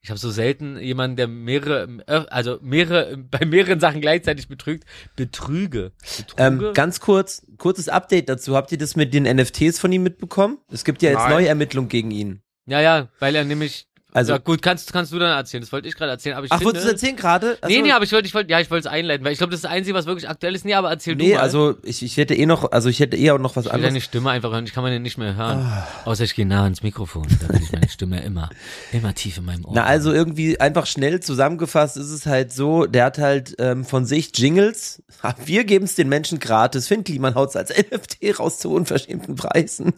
Ich 0.00 0.08
habe 0.08 0.18
so 0.18 0.30
selten 0.30 0.78
jemanden, 0.78 1.16
der 1.16 1.28
mehrere, 1.28 1.98
äh, 2.06 2.24
also 2.30 2.58
mehrere, 2.62 3.18
bei 3.18 3.44
mehreren 3.44 3.78
Sachen 3.78 4.00
gleichzeitig 4.00 4.48
betrügt. 4.48 4.84
Betrüge. 5.16 5.92
Betrüge? 6.16 6.42
Ähm, 6.42 6.72
ganz 6.72 7.00
kurz, 7.00 7.46
kurzes 7.58 7.90
Update 7.90 8.30
dazu. 8.30 8.56
Habt 8.56 8.72
ihr 8.72 8.78
das 8.78 8.96
mit 8.96 9.12
den 9.12 9.24
NFTs 9.24 9.78
von 9.78 9.92
ihm 9.92 10.02
mitbekommen? 10.02 10.56
Es 10.72 10.86
gibt 10.86 11.02
ja 11.02 11.10
jetzt 11.10 11.24
Nein. 11.24 11.30
neue 11.32 11.48
Ermittlungen 11.48 11.90
gegen 11.90 12.10
ihn. 12.10 12.40
ja, 12.64 12.80
ja, 12.80 13.10
weil 13.18 13.34
er 13.34 13.44
nämlich, 13.44 13.86
Also- 14.12 14.30
also 14.30 14.32
ja, 14.32 14.38
gut, 14.38 14.60
kannst, 14.62 14.92
kannst 14.92 15.12
du 15.12 15.18
dann 15.18 15.30
erzählen. 15.36 15.62
Das 15.62 15.72
wollte 15.72 15.88
ich 15.88 15.94
gerade 15.96 16.10
erzählen, 16.12 16.36
aber 16.36 16.46
ich 16.46 16.52
Ach, 16.52 16.58
finde, 16.58 16.66
wolltest 16.74 16.84
du 16.86 16.92
das 16.92 17.00
erzählen 17.02 17.16
gerade? 17.16 17.58
Ach 17.60 17.68
Nee, 17.68 17.80
nee, 17.82 17.92
aber 17.92 18.04
ich 18.04 18.12
wollte, 18.12 18.26
ich 18.28 18.34
wollte, 18.34 18.50
ja, 18.50 18.60
ich 18.60 18.70
wollte 18.70 18.86
es 18.88 18.92
einleiten, 18.92 19.24
weil 19.24 19.32
ich 19.32 19.38
glaube, 19.38 19.50
das 19.52 19.58
ist 19.58 19.64
das 19.64 19.70
Einzige, 19.72 19.94
was 19.96 20.06
wirklich 20.06 20.28
aktuell 20.28 20.54
ist. 20.54 20.64
Nee, 20.64 20.74
aber 20.74 20.90
erzähl 20.90 21.16
du 21.16 21.24
Nee, 21.24 21.34
mal. 21.34 21.40
also 21.40 21.76
ich, 21.82 22.02
ich 22.02 22.16
hätte 22.16 22.34
eh 22.34 22.46
noch, 22.46 22.70
also 22.72 22.88
ich 22.88 23.00
hätte 23.00 23.16
eher 23.16 23.38
noch 23.38 23.56
was 23.56 23.64
Ich 23.66 23.70
will 23.70 23.76
anderes. 23.76 23.92
deine 23.94 24.00
Stimme 24.00 24.30
einfach 24.30 24.50
hören, 24.52 24.64
ich 24.66 24.72
kann 24.72 24.82
meine 24.82 25.00
nicht 25.00 25.16
mehr 25.18 25.34
hören. 25.36 25.58
Ah. 25.60 25.86
Außer 26.04 26.24
ich 26.24 26.34
gehe 26.34 26.46
nah 26.46 26.64
ans 26.64 26.82
Mikrofon, 26.82 27.26
dann 27.40 27.50
will 27.56 27.62
ich 27.62 27.72
meine 27.72 27.88
Stimme 27.88 28.20
immer, 28.22 28.50
immer 28.92 29.14
tief 29.14 29.38
in 29.38 29.44
meinem 29.44 29.64
Ohr. 29.64 29.72
Na, 29.74 29.84
also 29.84 30.12
irgendwie 30.12 30.60
einfach 30.60 30.86
schnell 30.86 31.20
zusammengefasst 31.20 31.96
ist 31.96 32.10
es 32.10 32.26
halt 32.26 32.52
so, 32.52 32.86
der 32.86 33.04
hat 33.06 33.18
halt 33.18 33.54
ähm, 33.58 33.84
von 33.84 34.04
sich 34.06 34.30
Jingles. 34.36 35.02
Wir 35.44 35.64
geben 35.64 35.84
es 35.84 35.94
den 35.94 36.08
Menschen 36.08 36.38
gratis. 36.38 36.88
Finn 36.88 37.04
Kliman 37.04 37.34
haut's 37.34 37.54
als 37.56 37.70
NFT 37.76 38.38
raus 38.38 38.58
zu 38.58 38.72
unverschämten 38.72 39.34
Preisen. 39.36 39.92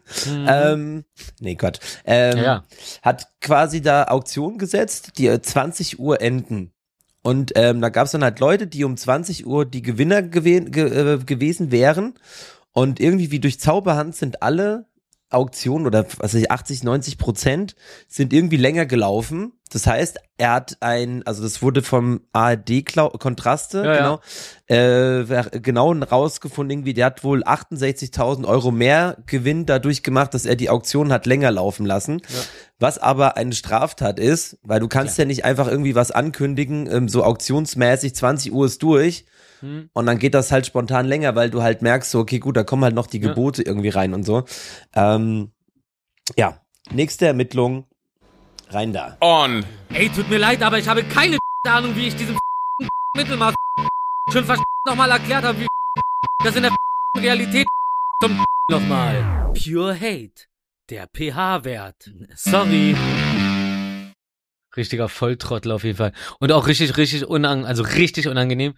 Ähm, 0.47 1.05
nee, 1.41 1.55
Gott. 1.55 1.79
Ähm, 2.05 2.33
Mhm. 2.33 2.39
Ja, 2.39 2.45
ja. 2.45 2.65
Hat 3.03 3.27
quasi 3.41 3.83
da 3.83 4.02
Auktionen 4.11 4.59
gesetzt, 4.59 5.13
die 5.19 5.27
äh, 5.27 5.41
20 5.41 5.99
Uhr 5.99 6.21
enden. 6.21 6.73
Und 7.23 7.53
ähm, 7.55 7.81
da 7.81 7.89
gab 7.89 8.07
es 8.07 8.13
dann 8.13 8.25
halt 8.25 8.41
Leute, 8.41 8.67
die 8.67 8.85
um 8.85 8.97
20 8.97 9.47
Uhr 9.47 9.65
die 9.65 9.83
Gewinner 9.83 10.23
gewe 10.23 10.63
ge 10.63 11.15
äh, 11.15 11.19
gewesen 11.19 11.71
wären. 11.71 12.15
Und 12.73 13.01
irgendwie 13.01 13.31
wie 13.31 13.39
durch 13.39 13.61
Zauberhand 13.61 14.17
sind 14.17 14.43
alle 14.43 14.87
Auktionen 15.35 15.87
oder 15.87 16.05
was 16.19 16.35
weiß 16.35 16.35
ich, 16.35 16.51
80, 16.51 16.83
90 16.85 17.19
Prozent 17.19 17.75
sind 18.09 18.33
irgendwie 18.33 18.57
länger 18.57 18.87
gelaufen. 18.87 19.53
Das 19.73 19.87
heißt, 19.87 20.19
er 20.37 20.53
hat 20.53 20.77
ein, 20.81 21.23
also 21.27 21.43
das 21.43 21.63
wurde 21.63 21.83
vom 21.83 22.21
ARD 22.33 22.85
Kontraste, 23.19 23.79
Ja, 23.79 23.85
ja. 23.85 23.97
genau, 23.99 24.21
äh, 24.67 25.29
wer- 25.29 25.49
genau 25.51 25.93
rausgefunden, 25.93 26.71
irgendwie, 26.79 26.93
der 26.93 27.07
hat 27.07 27.25
wohl 27.25 27.43
68.000 27.43 28.45
Euro 28.47 28.71
mehr 28.71 29.17
Gewinn 29.27 29.65
dadurch 29.65 30.03
gemacht, 30.03 30.35
dass 30.35 30.45
er 30.45 30.57
die 30.57 30.69
Auktion 30.69 31.11
hat 31.13 31.25
länger 31.25 31.51
laufen 31.51 31.87
lassen. 31.87 32.21
Was 32.79 32.99
aber 32.99 33.37
eine 33.39 33.53
Straftat 33.55 34.19
ist, 34.19 34.59
weil 34.63 34.81
du 34.81 34.89
kannst 34.89 35.17
ja, 35.17 35.25
nicht 35.25 35.45
einfach 35.47 35.69
irgendwie 35.69 35.95
was 35.95 36.11
ankündigen, 36.11 36.87
ähm, 36.93 37.09
so 37.09 37.25
auktionsmäßig, 37.25 38.15
20 38.15 38.53
Uhr 38.53 38.67
ist 38.67 38.83
durch. 38.83 39.25
Hm. 39.63 39.89
Und 39.93 40.07
dann 40.07 40.19
geht 40.19 40.35
das 40.35 40.51
halt 40.51 40.67
spontan 40.67 41.07
länger, 41.07 41.35
weil 41.37 41.49
du 41.49 41.63
halt 41.63 41.83
merkst, 41.83 42.11
so, 42.11 42.19
okay, 42.19 42.41
gut, 42.41 42.57
da 42.57 42.65
kommen 42.65 42.83
halt 42.85 42.95
noch 42.95 43.07
die 43.07 43.21
Ja. 43.21 43.29
Gebote 43.29 43.63
irgendwie 43.63 43.91
rein 43.91 44.13
und 44.13 44.25
so. 44.25 44.45
Ähm, 44.95 45.53
ja, 46.37 46.61
nächste 46.91 47.27
Ermittlung, 47.27 47.87
rein 48.71 48.93
da. 48.93 49.17
On. 49.21 49.65
Ey, 49.95 50.09
tut 50.11 50.29
mir 50.29 50.39
leid, 50.39 50.63
aber 50.63 50.79
ich 50.79 50.89
habe 50.89 51.05
keine 51.05 51.39
Ahnung, 51.67 51.95
wie 51.97 52.09
ich 52.09 52.17
diesem 52.17 52.37
Mittelmaß 53.17 53.55
schon 54.33 54.45
nochmal 54.85 55.11
erklärt 55.11 55.45
habe, 55.45 55.61
wie 55.61 55.67
das 56.45 56.57
in 56.57 56.65
der 56.65 56.75
Realität 57.17 57.67
zum 58.21 58.45
nochmal. 58.69 59.53
Pure 59.55 59.95
Hate. 59.95 60.47
Der 60.91 61.07
pH-Wert. 61.07 62.11
Sorry. 62.35 62.97
Richtiger 64.77 65.09
Volltrottel 65.09 65.71
auf 65.73 65.85
jeden 65.85 65.99
Fall. 65.99 66.13
Und 66.41 66.51
auch 66.51 66.67
richtig, 66.67 66.97
richtig 66.97 67.27
unangenehm, 67.27 67.69
also 67.69 67.83
richtig 67.83 68.27
unangenehm. 68.27 68.75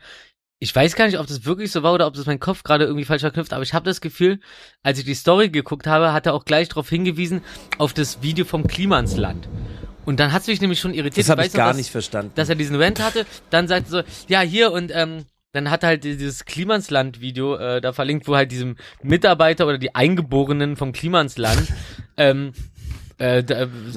Ich 0.64 0.74
weiß 0.74 0.96
gar 0.96 1.04
nicht, 1.04 1.18
ob 1.18 1.26
das 1.26 1.44
wirklich 1.44 1.70
so 1.70 1.82
war 1.82 1.92
oder 1.92 2.06
ob 2.06 2.14
das 2.14 2.24
mein 2.24 2.40
Kopf 2.40 2.62
gerade 2.62 2.84
irgendwie 2.84 3.04
falsch 3.04 3.20
verknüpft, 3.20 3.52
aber 3.52 3.62
ich 3.62 3.74
habe 3.74 3.84
das 3.84 4.00
Gefühl, 4.00 4.40
als 4.82 4.98
ich 4.98 5.04
die 5.04 5.12
Story 5.14 5.50
geguckt 5.50 5.86
habe, 5.86 6.14
hat 6.14 6.24
er 6.24 6.32
auch 6.32 6.46
gleich 6.46 6.70
darauf 6.70 6.88
hingewiesen, 6.88 7.42
auf 7.76 7.92
das 7.92 8.22
Video 8.22 8.46
vom 8.46 8.66
Klimansland. 8.66 9.46
Und 10.06 10.20
dann 10.20 10.32
hat 10.32 10.40
es 10.40 10.48
mich 10.48 10.62
nämlich 10.62 10.80
schon 10.80 10.94
irritiert. 10.94 11.26
Das 11.26 11.28
habe 11.30 11.42
ich 11.44 11.52
noch, 11.52 11.58
gar 11.58 11.68
dass- 11.68 11.76
nicht 11.76 11.90
verstanden. 11.90 12.32
dass 12.34 12.48
er 12.48 12.54
diesen 12.54 12.80
Rant 12.80 12.98
hatte, 13.04 13.26
dann 13.50 13.68
sagte 13.68 13.90
so, 13.90 14.02
ja 14.26 14.40
hier 14.40 14.72
und 14.72 14.90
ähm, 14.94 15.26
dann 15.52 15.70
hat 15.70 15.82
er 15.82 15.90
halt 15.90 16.04
dieses 16.04 16.46
Klimansland-Video 16.46 17.56
äh, 17.56 17.80
da 17.82 17.92
verlinkt, 17.92 18.26
wo 18.26 18.34
halt 18.34 18.50
diesem 18.50 18.76
Mitarbeiter 19.02 19.66
oder 19.66 19.76
die 19.76 19.94
Eingeborenen 19.94 20.76
vom 20.76 20.92
Klimansland 20.92 21.68
ähm, 22.16 22.52
äh, 23.18 23.42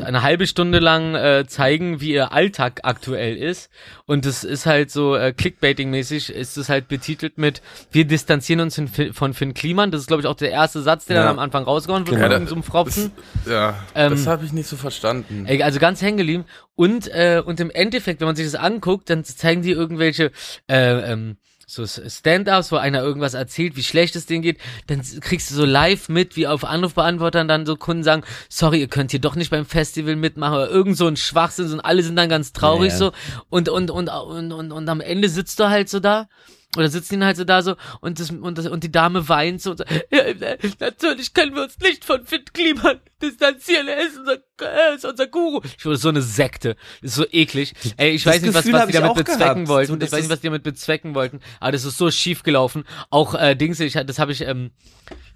eine 0.04 0.22
halbe 0.22 0.48
Stunde 0.48 0.80
lang 0.80 1.16
äh, 1.16 1.46
zeigen, 1.48 2.02
wie 2.02 2.12
ihr 2.14 2.32
Alltag 2.32 2.82
aktuell 2.84 3.36
ist. 3.38 3.70
Und 4.06 4.26
das 4.26 4.44
ist 4.44 4.66
halt 4.66 4.92
so 4.92 5.16
äh, 5.16 5.34
Clickbaiting-mäßig, 5.36 6.30
ist 6.32 6.58
es 6.58 6.70
halt 6.70 6.88
betitelt 6.88 7.38
mit 7.38 7.62
Wir 7.92 8.06
distanzieren 8.06 8.60
uns 8.62 8.76
von 8.76 8.88
Finn- 8.88 9.14
von 9.14 9.34
Finn 9.34 9.54
Kliman. 9.54 9.92
Das 9.92 10.02
ist, 10.02 10.08
glaube 10.08 10.22
ich, 10.22 10.28
auch 10.28 10.36
der 10.36 10.52
erste 10.52 10.82
Satz, 10.82 11.06
der 11.06 11.18
Ja. 11.18 11.22
dann 11.24 11.32
am 11.34 11.40
Anfang 11.40 11.64
rausgehauen 11.64 12.06
wird 12.08 12.16
Genau. 12.16 12.26
von 12.28 12.32
irgendeinem 12.32 12.64
Fropfen. 12.64 13.12
Ja, 13.50 13.76
Ähm, 13.96 14.12
das 14.12 14.28
habe 14.28 14.46
ich 14.46 14.54
nicht 14.54 14.68
so 14.68 14.76
verstanden. 14.76 15.46
Ey, 15.48 15.62
also 15.64 15.80
ganz 15.80 16.02
hängen 16.02 16.18
geblieben. 16.18 16.46
Und, 16.76 17.08
äh, 17.08 17.42
und 17.44 17.60
im 17.60 17.72
Endeffekt, 17.72 18.22
wenn 18.22 18.28
man 18.28 18.36
sich 18.36 18.46
das 18.46 18.56
anguckt, 18.56 19.10
dann 19.10 19.24
zeigen 19.24 19.62
die 19.64 19.72
irgendwelche 19.72 20.32
äh, 20.70 21.12
ähm, 21.12 21.38
so 21.70 21.86
Stand-ups, 21.86 22.72
wo 22.72 22.78
einer 22.78 23.04
irgendwas 23.04 23.34
erzählt, 23.34 23.76
wie 23.76 23.84
schlecht 23.84 24.16
es 24.16 24.26
denen 24.26 24.42
geht, 24.42 24.58
dann 24.88 25.02
kriegst 25.20 25.52
du 25.52 25.56
so 25.56 25.66
live 25.66 26.08
mit, 26.08 26.38
wie 26.38 26.48
auf 26.48 26.64
Anrufbeantwortern 26.64 27.50
dann 27.50 27.66
so 27.66 27.76
Kunden 27.76 28.04
sagen, 28.04 28.24
sorry, 28.48 28.80
ihr 28.80 28.88
könnt 28.88 29.12
hier 29.12 29.20
doch 29.20 29.36
nicht 29.36 29.52
beim 29.52 29.66
Festival 29.66 30.16
mitmachen, 30.16 30.56
oder 30.56 30.70
irgend 30.70 30.96
so 30.96 31.08
ein 31.08 31.18
Schwachsinn, 31.18 31.72
und 31.74 31.82
alle 31.82 32.04
sind 32.04 32.16
dann 32.16 32.30
ganz 32.30 32.54
traurig 32.54 32.94
Ja, 32.94 32.94
ja. 32.94 32.98
so 32.98 33.12
und, 33.50 33.68
und, 33.68 33.92
und, 33.92 34.08
und, 34.10 34.54
und, 34.54 34.72
und 34.72 34.90
am 34.90 35.02
Ende 35.02 35.28
sitzt 35.28 35.60
du 35.60 35.66
halt 35.70 35.90
so 35.90 36.00
da 36.00 36.30
oder 36.76 36.90
sitzen 36.90 37.20
die 37.20 37.26
halt 37.26 37.38
so 37.38 37.44
da 37.44 37.62
so 37.62 37.76
und 38.02 38.20
das 38.20 38.30
und 38.30 38.58
das 38.58 38.68
und 38.68 38.84
die 38.84 38.92
Dame 38.92 39.30
weint 39.30 39.62
so, 39.62 39.72
und 39.72 39.78
so 39.80 39.84
ja, 40.12 40.20
äh, 40.20 40.58
natürlich 40.80 41.34
können 41.34 41.56
wir 41.56 41.64
uns 41.64 41.80
nicht 41.80 42.04
von 42.04 42.26
Fit 42.26 42.54
Kliman 42.54 43.00
distanzieren, 43.22 43.88
er 43.88 44.06
ist 44.06 44.18
unser, 44.18 44.38
er 44.60 44.96
ist 44.96 45.06
unser 45.06 45.28
Guru. 45.28 45.62
Ich 45.78 45.86
wurde 45.86 45.98
so 45.98 46.10
eine 46.10 46.22
Sekte, 46.22 46.76
das 47.02 47.12
ist 47.12 47.16
so 47.16 47.26
eklig. 47.32 47.74
Ey, 47.96 48.12
ich 48.12 48.24
Das 48.24 48.34
weiß 48.36 48.42
nicht, 48.42 48.54
was, 48.54 48.72
was 48.72 48.86
die 48.88 48.92
damit 48.94 49.16
bezwecken 49.16 49.40
gehabt. 49.40 49.68
wollten. 49.70 49.88
So, 50.00 50.06
ich 50.06 50.12
weiß 50.12 50.22
nicht, 50.22 50.30
was 50.30 50.42
die 50.42 50.48
damit 50.48 50.64
bezwecken 50.64 51.16
wollten, 51.16 51.40
aber 51.60 51.72
das 51.72 51.86
ist 51.86 51.98
so 51.98 52.12
schief 52.12 52.44
gelaufen. 52.44 52.84
Auch 53.10 53.34
äh, 53.34 53.56
Dings, 53.56 53.80
ich 53.80 53.94
das 53.94 54.20
habe 54.20 54.32
ich 54.34 54.42
ähm, 54.42 54.72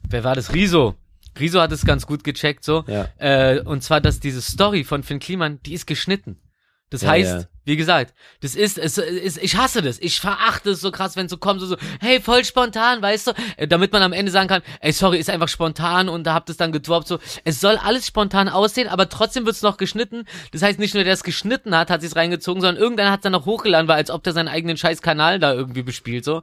wer 0.08 0.24
war 0.24 0.36
das? 0.36 0.54
Riso. 0.54 0.96
Riso 1.40 1.62
hat 1.62 1.72
es 1.72 1.86
ganz 1.86 2.06
gut 2.06 2.24
gecheckt 2.24 2.64
so. 2.66 2.84
Ja. 2.88 3.08
Äh, 3.18 3.62
und 3.62 3.82
zwar, 3.84 4.02
dass 4.02 4.20
diese 4.20 4.42
Story 4.42 4.84
von 4.84 5.02
Finn 5.02 5.20
Kliman, 5.20 5.60
die 5.64 5.74
ist 5.74 5.88
geschnitten. 5.88 6.42
Das 6.90 7.04
Ja, 7.04 7.10
heißt, 7.12 7.32
ja. 7.32 7.46
Wie 7.64 7.78
gesagt, 7.78 8.16
das 8.42 8.56
ist, 8.56 8.80
es 8.80 8.98
ist, 8.98 9.38
ich 9.38 9.56
hasse 9.56 9.84
das. 9.84 10.00
Ich 10.00 10.20
verachte 10.20 10.72
es 10.72 10.82
so 10.82 10.92
krass, 10.92 11.16
wenn 11.16 11.28
es 11.28 11.32
so 11.32 11.38
kommt, 11.38 11.62
so, 11.62 11.68
so, 11.68 11.78
hey, 12.00 12.20
voll 12.20 12.44
spontan, 12.44 13.04
weißt 13.04 13.28
du? 13.28 13.32
Äh, 13.58 13.68
Damit 13.68 13.94
man 13.94 14.02
am 14.02 14.14
Ende 14.14 14.32
sagen 14.32 14.48
kann, 14.48 14.64
ey, 14.80 14.92
sorry, 14.92 15.20
ist 15.20 15.30
einfach 15.30 15.48
spontan 15.48 16.10
und 16.10 16.26
da 16.26 16.34
habt 16.34 16.50
es 16.50 16.58
dann 16.58 16.72
gedroppt, 16.72 17.08
so. 17.08 17.20
Es 17.44 17.62
soll 17.62 17.78
alles 17.78 18.08
spontan 18.08 18.50
aussehen, 18.50 18.88
aber 18.88 19.10
trotzdem 19.10 19.46
wird's 19.46 19.62
noch 19.62 19.78
geschnitten. 19.78 20.26
Das 20.52 20.64
heißt, 20.64 20.80
nicht 20.80 20.96
nur 20.96 21.04
der 21.04 21.14
es 21.14 21.24
geschnitten 21.24 21.76
hat, 21.78 21.92
hat 21.92 22.02
sich's 22.02 22.16
reingezogen, 22.16 22.62
sondern 22.62 22.82
irgendeiner 22.82 23.12
hat's 23.12 23.24
dann 23.24 23.34
noch 23.34 23.46
hochgeladen, 23.46 23.88
weil 23.88 23.98
als 23.98 24.10
ob 24.10 24.24
der 24.24 24.34
seinen 24.34 24.48
eigenen 24.48 24.78
scheiß 24.78 25.04
Kanal 25.04 25.38
da 25.38 25.54
irgendwie 25.54 25.84
bespielt, 25.84 26.26
so. 26.26 26.42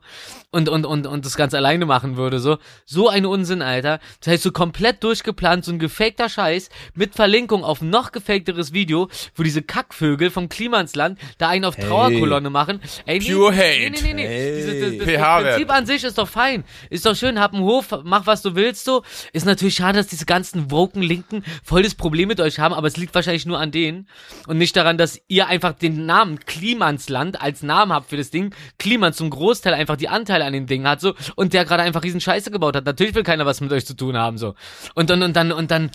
Und, 0.52 0.68
und, 0.68 0.86
und, 0.86 1.06
und 1.08 1.26
das 1.26 1.36
ganz 1.36 1.52
alleine 1.52 1.84
machen 1.84 2.16
würde, 2.16 2.38
so. 2.38 2.58
So 2.84 3.08
ein 3.08 3.26
Unsinn, 3.26 3.60
Alter. 3.60 3.98
Das 4.20 4.34
heißt, 4.34 4.42
so 4.44 4.52
komplett 4.52 5.02
durchgeplant, 5.02 5.64
so 5.64 5.72
ein 5.72 5.80
gefakter 5.80 6.28
Scheiß 6.28 6.68
mit 6.94 7.16
Verlinkung 7.16 7.64
auf 7.64 7.82
noch 7.82 8.12
gefakteres 8.12 8.72
Video, 8.72 9.08
wo 9.34 9.42
diese 9.42 9.62
Kackvögel 9.62 10.30
vom 10.30 10.48
Klimansland 10.48 11.07
da 11.38 11.48
einen 11.48 11.64
auf. 11.64 11.76
Trauerkolonne 11.76 12.50
machen. 12.50 12.80
Ey, 13.06 13.18
nee, 13.18 13.32
Pure 13.32 13.52
nee, 13.52 13.56
Hate. 13.56 13.78
Nee, 13.78 13.90
nee, 13.90 14.00
nee, 14.02 14.14
nee. 14.14 14.26
Hey. 14.26 14.56
Diese, 14.56 14.80
das, 14.80 15.06
das, 15.06 15.16
das. 15.16 15.42
Prinzip 15.42 15.70
an 15.70 15.86
sich 15.86 16.04
ist 16.04 16.18
doch 16.18 16.28
fein. 16.28 16.64
Ist 16.90 17.06
doch 17.06 17.16
schön, 17.16 17.40
hab 17.40 17.54
einen 17.54 17.62
Hof, 17.62 17.86
mach 18.04 18.26
was 18.26 18.42
du 18.42 18.54
willst 18.54 18.84
so. 18.84 19.02
Ist 19.32 19.46
natürlich 19.46 19.74
schade, 19.74 19.98
dass 19.98 20.08
diese 20.08 20.26
ganzen 20.26 20.70
woken 20.70 21.02
Linken 21.02 21.42
voll 21.62 21.82
das 21.82 21.94
Problem 21.94 22.28
mit 22.28 22.40
euch 22.40 22.58
haben, 22.58 22.74
aber 22.74 22.86
es 22.86 22.96
liegt 22.96 23.14
wahrscheinlich 23.14 23.46
nur 23.46 23.58
an 23.58 23.70
denen 23.70 24.08
und 24.46 24.58
nicht 24.58 24.76
daran, 24.76 24.98
dass 24.98 25.20
ihr 25.28 25.46
einfach 25.46 25.72
den 25.72 26.06
Namen 26.06 26.40
Klimansland 26.40 27.40
als 27.40 27.62
Namen 27.62 27.92
habt 27.92 28.10
für 28.10 28.16
das 28.16 28.30
Ding. 28.30 28.54
Kliman 28.78 29.12
zum 29.12 29.30
Großteil 29.30 29.74
einfach 29.74 29.96
die 29.96 30.08
Anteile 30.08 30.44
an 30.44 30.52
dem 30.52 30.66
Ding 30.66 30.86
hat 30.86 31.00
so 31.00 31.14
und 31.36 31.52
der 31.52 31.64
gerade 31.64 31.82
einfach 31.82 32.02
riesen 32.02 32.20
Scheiße 32.20 32.50
gebaut 32.50 32.76
hat. 32.76 32.84
Natürlich 32.84 33.14
will 33.14 33.22
keiner 33.22 33.46
was 33.46 33.60
mit 33.60 33.72
euch 33.72 33.86
zu 33.86 33.94
tun 33.94 34.16
haben 34.16 34.38
so. 34.38 34.54
Und 34.94 35.10
dann 35.10 35.22
und 35.22 35.36
dann 35.36 35.52
und 35.52 35.70
dann 35.70 35.90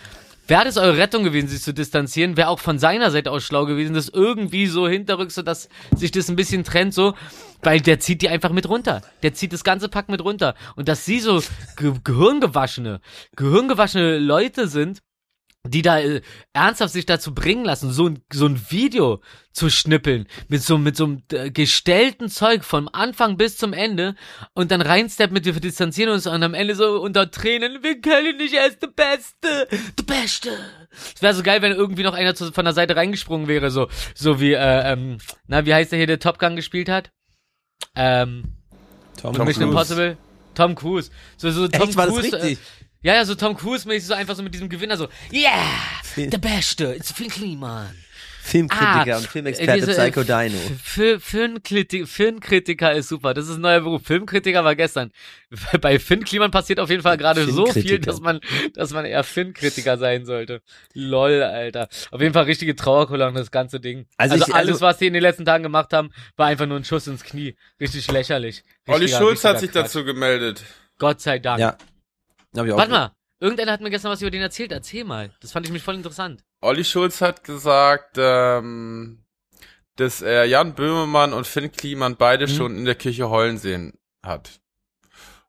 Wäre 0.46 0.66
das 0.66 0.78
eure 0.78 0.98
Rettung 0.98 1.24
gewesen, 1.24 1.48
sich 1.48 1.62
zu 1.62 1.74
distanzieren, 1.74 2.36
wäre 2.36 2.50
auch 2.50 2.60
von 2.60 2.78
seiner 2.78 3.12
Seite 3.12 3.32
aus 3.32 3.44
schlau 3.44 3.66
gewesen, 3.66 3.94
das 3.94 4.10
irgendwie 4.10 4.68
so 4.68 4.90
hinterrücks, 4.90 5.36
so 5.36 5.42
dass 5.42 5.70
sich 5.96 6.12
das 6.12 6.28
ein 6.30 6.36
bisschen 6.36 6.66
trennt, 6.66 6.94
so, 6.94 7.14
weil 7.62 7.80
der 7.80 8.00
zieht 8.00 8.22
die 8.22 8.28
einfach 8.28 8.52
mit 8.52 8.68
runter. 8.68 9.02
Der 9.22 9.34
zieht 9.34 9.54
das 9.54 9.64
ganze 9.64 9.88
Pack 9.88 10.10
mit 10.10 10.22
runter. 10.22 10.56
Und 10.76 10.90
dass 10.90 11.06
sie 11.06 11.20
so 11.20 11.42
ge 11.78 11.94
gehirngewaschene, 12.04 13.00
gehirngewaschene 13.38 14.20
Leute 14.20 14.68
sind, 14.68 15.02
die 15.66 15.82
da 15.82 16.00
äh, 16.00 16.22
ernsthaft 16.52 16.92
sich 16.92 17.06
dazu 17.06 17.34
bringen 17.34 17.64
lassen, 17.64 17.92
so 17.92 18.10
ein, 18.10 18.20
so 18.32 18.46
ein 18.46 18.60
Video 18.70 19.22
zu 19.54 19.70
schnippeln, 19.70 20.28
mit 20.50 20.62
so, 20.62 20.78
mit 20.78 20.98
so 20.98 21.06
einem 21.06 21.24
äh, 21.32 21.52
gestellten 21.52 22.28
Zeug 22.28 22.66
vom 22.66 22.90
Anfang 22.92 23.38
bis 23.38 23.56
zum 23.56 23.72
Ende 23.72 24.16
und 24.54 24.72
dann 24.72 24.82
reinstep 24.82 25.32
mit 25.32 25.46
wir 25.46 25.54
distanzieren 25.54 26.12
uns 26.12 26.28
und 26.28 26.44
am 26.44 26.54
Ende 26.54 26.76
so 26.76 27.02
unter 27.02 27.32
Tränen, 27.32 27.82
wir 27.82 28.02
können 28.02 28.38
nicht, 28.38 28.54
er 28.54 28.68
ist 28.68 28.82
der 28.82 28.88
Beste, 28.88 29.68
der 29.98 30.04
Beste. 30.04 30.50
Es 31.16 31.22
wäre 31.22 31.34
so 31.34 31.44
geil, 31.44 31.62
wenn 31.62 31.72
irgendwie 31.72 32.04
noch 32.04 32.14
einer 32.14 32.36
zu, 32.36 32.52
von 32.52 32.66
der 32.66 32.74
Seite 32.74 32.98
reingesprungen 32.98 33.48
wäre, 33.48 33.72
so, 33.72 33.88
so 34.16 34.42
wie, 34.42 34.54
äh, 34.54 34.92
ähm, 34.92 35.20
na, 35.48 35.66
wie 35.66 35.74
heißt 35.74 35.94
der 35.94 35.98
hier, 35.98 36.08
der 36.08 36.20
Top 36.20 36.40
Gun 36.40 36.58
gespielt 36.58 36.90
hat? 36.90 37.12
Ähm, 37.96 38.56
Tom, 39.22 39.32
Mission 39.32 39.46
Cruise. 39.46 39.64
Impossible? 39.64 40.18
Tom 40.56 40.76
Cruise. 40.76 41.10
So, 41.38 41.52
so 41.52 41.68
Tom 41.68 41.88
Echt, 41.90 41.98
war 41.98 42.08
das 42.08 42.16
Cruise. 42.16 42.36
richtig? 42.36 42.60
Äh, 42.60 42.83
ja, 43.04 43.14
ja, 43.16 43.26
so 43.26 43.36
Tom 43.36 43.56
Cruise-mäßig, 43.56 44.08
so 44.08 44.14
einfach 44.14 44.36
so 44.36 44.42
mit 44.44 44.54
diesem 44.54 44.70
Gewinner, 44.70 44.98
so, 44.98 45.08
yeah, 45.32 45.52
Film- 46.04 46.30
der 46.32 46.38
Beste, 46.40 46.96
it's 46.96 47.12
Finn 47.12 47.30
Kliman. 47.30 47.96
Filmkritiker 48.46 49.14
Ah, 49.16 49.18
und 49.20 49.28
Filmexperte 49.28 49.74
diese, 49.88 49.94
Psycho 49.94 50.24
Dino. 50.26 50.58
Für, 50.84 51.18
Filmkritiker, 51.22 52.06
Filmkritiker 52.06 52.92
ist 52.94 53.08
super. 53.08 53.34
Das 53.34 53.48
ist 53.48 53.56
ein 53.56 53.62
neuer 53.62 53.80
Beruf. 53.80 54.02
Filmkritiker 54.04 54.66
war 54.66 54.76
gestern. 54.76 55.12
Bei 55.80 55.98
Finn 55.98 56.26
Kliman 56.26 56.52
passiert 56.52 56.82
auf 56.82 56.90
jeden 56.90 57.04
Fall 57.04 57.16
gerade 57.16 57.46
so 57.50 57.66
viel, 57.68 58.00
dass 58.00 58.20
man, 58.20 58.42
dass 58.74 58.92
man 58.92 59.06
eher 59.06 59.24
Filmkritiker 59.24 59.98
sein 59.98 60.26
sollte. 60.26 60.62
Lol, 60.94 61.42
Alter. 61.42 61.88
Auf 62.12 62.20
jeden 62.20 62.34
Fall 62.34 62.44
richtige 62.44 62.76
Trauerkolonne, 62.76 63.40
das 63.40 63.50
ganze 63.50 63.80
Ding. 63.80 64.08
Also 64.18 64.34
Also, 64.34 64.46
ich- 64.50 64.54
alles, 64.54 64.70
also- 64.74 64.82
was 64.82 64.98
die 64.98 65.08
in 65.08 65.14
den 65.14 65.22
letzten 65.22 65.46
Tagen 65.46 65.64
gemacht 65.64 65.94
haben, 65.94 66.10
war 66.36 66.48
einfach 66.48 66.66
nur 66.66 66.76
ein 66.76 66.84
Schuss 66.84 67.08
ins 67.08 67.24
Knie. 67.24 67.56
Richtig 67.80 68.12
lächerlich. 68.12 68.64
Olli 68.88 69.06
Richtiger- 69.06 69.20
Schulz 69.20 69.46
hat 69.46 69.60
sich 69.62 69.72
Quatsch. 69.72 69.86
dazu 69.86 70.04
gemeldet. 70.04 70.62
Gott 71.00 71.22
sei 71.22 71.40
Dank. 71.40 71.62
Ja. 71.62 71.78
Hab 72.56 72.66
ich 72.66 72.72
auch 72.72 72.78
Warte 72.78 72.92
mal. 72.92 73.12
Irgendeiner 73.40 73.74
hat 73.74 73.82
mir 73.82 73.90
gestern 73.90 74.12
was 74.12 74.22
über 74.22 74.32
den 74.32 74.42
erzählt. 74.42 74.72
Erzähl 74.72 75.04
mal. 75.04 75.32
Das 75.42 75.52
fand 75.52 75.66
ich 75.66 75.72
mich 75.72 75.84
voll 75.84 75.96
interessant. 75.96 76.44
Olli 76.62 76.86
Schulz 76.86 77.20
hat 77.20 77.44
gesagt, 77.44 78.16
ähm, 78.18 79.26
dass 79.98 80.22
er 80.22 80.46
Jan 80.46 80.76
Böhmermann 80.76 81.34
und 81.34 81.46
Finn 81.46 81.72
Kliman 81.72 82.16
beide 82.16 82.48
Mhm. 82.48 82.52
schon 82.52 82.78
in 82.78 82.86
der 82.86 82.96
Kirche 82.96 83.30
heulen 83.30 83.58
sehen 83.58 83.94
hat. 84.24 84.62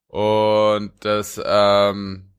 Und 0.09 0.93
dass 1.05 1.41
ähm, 1.45 2.35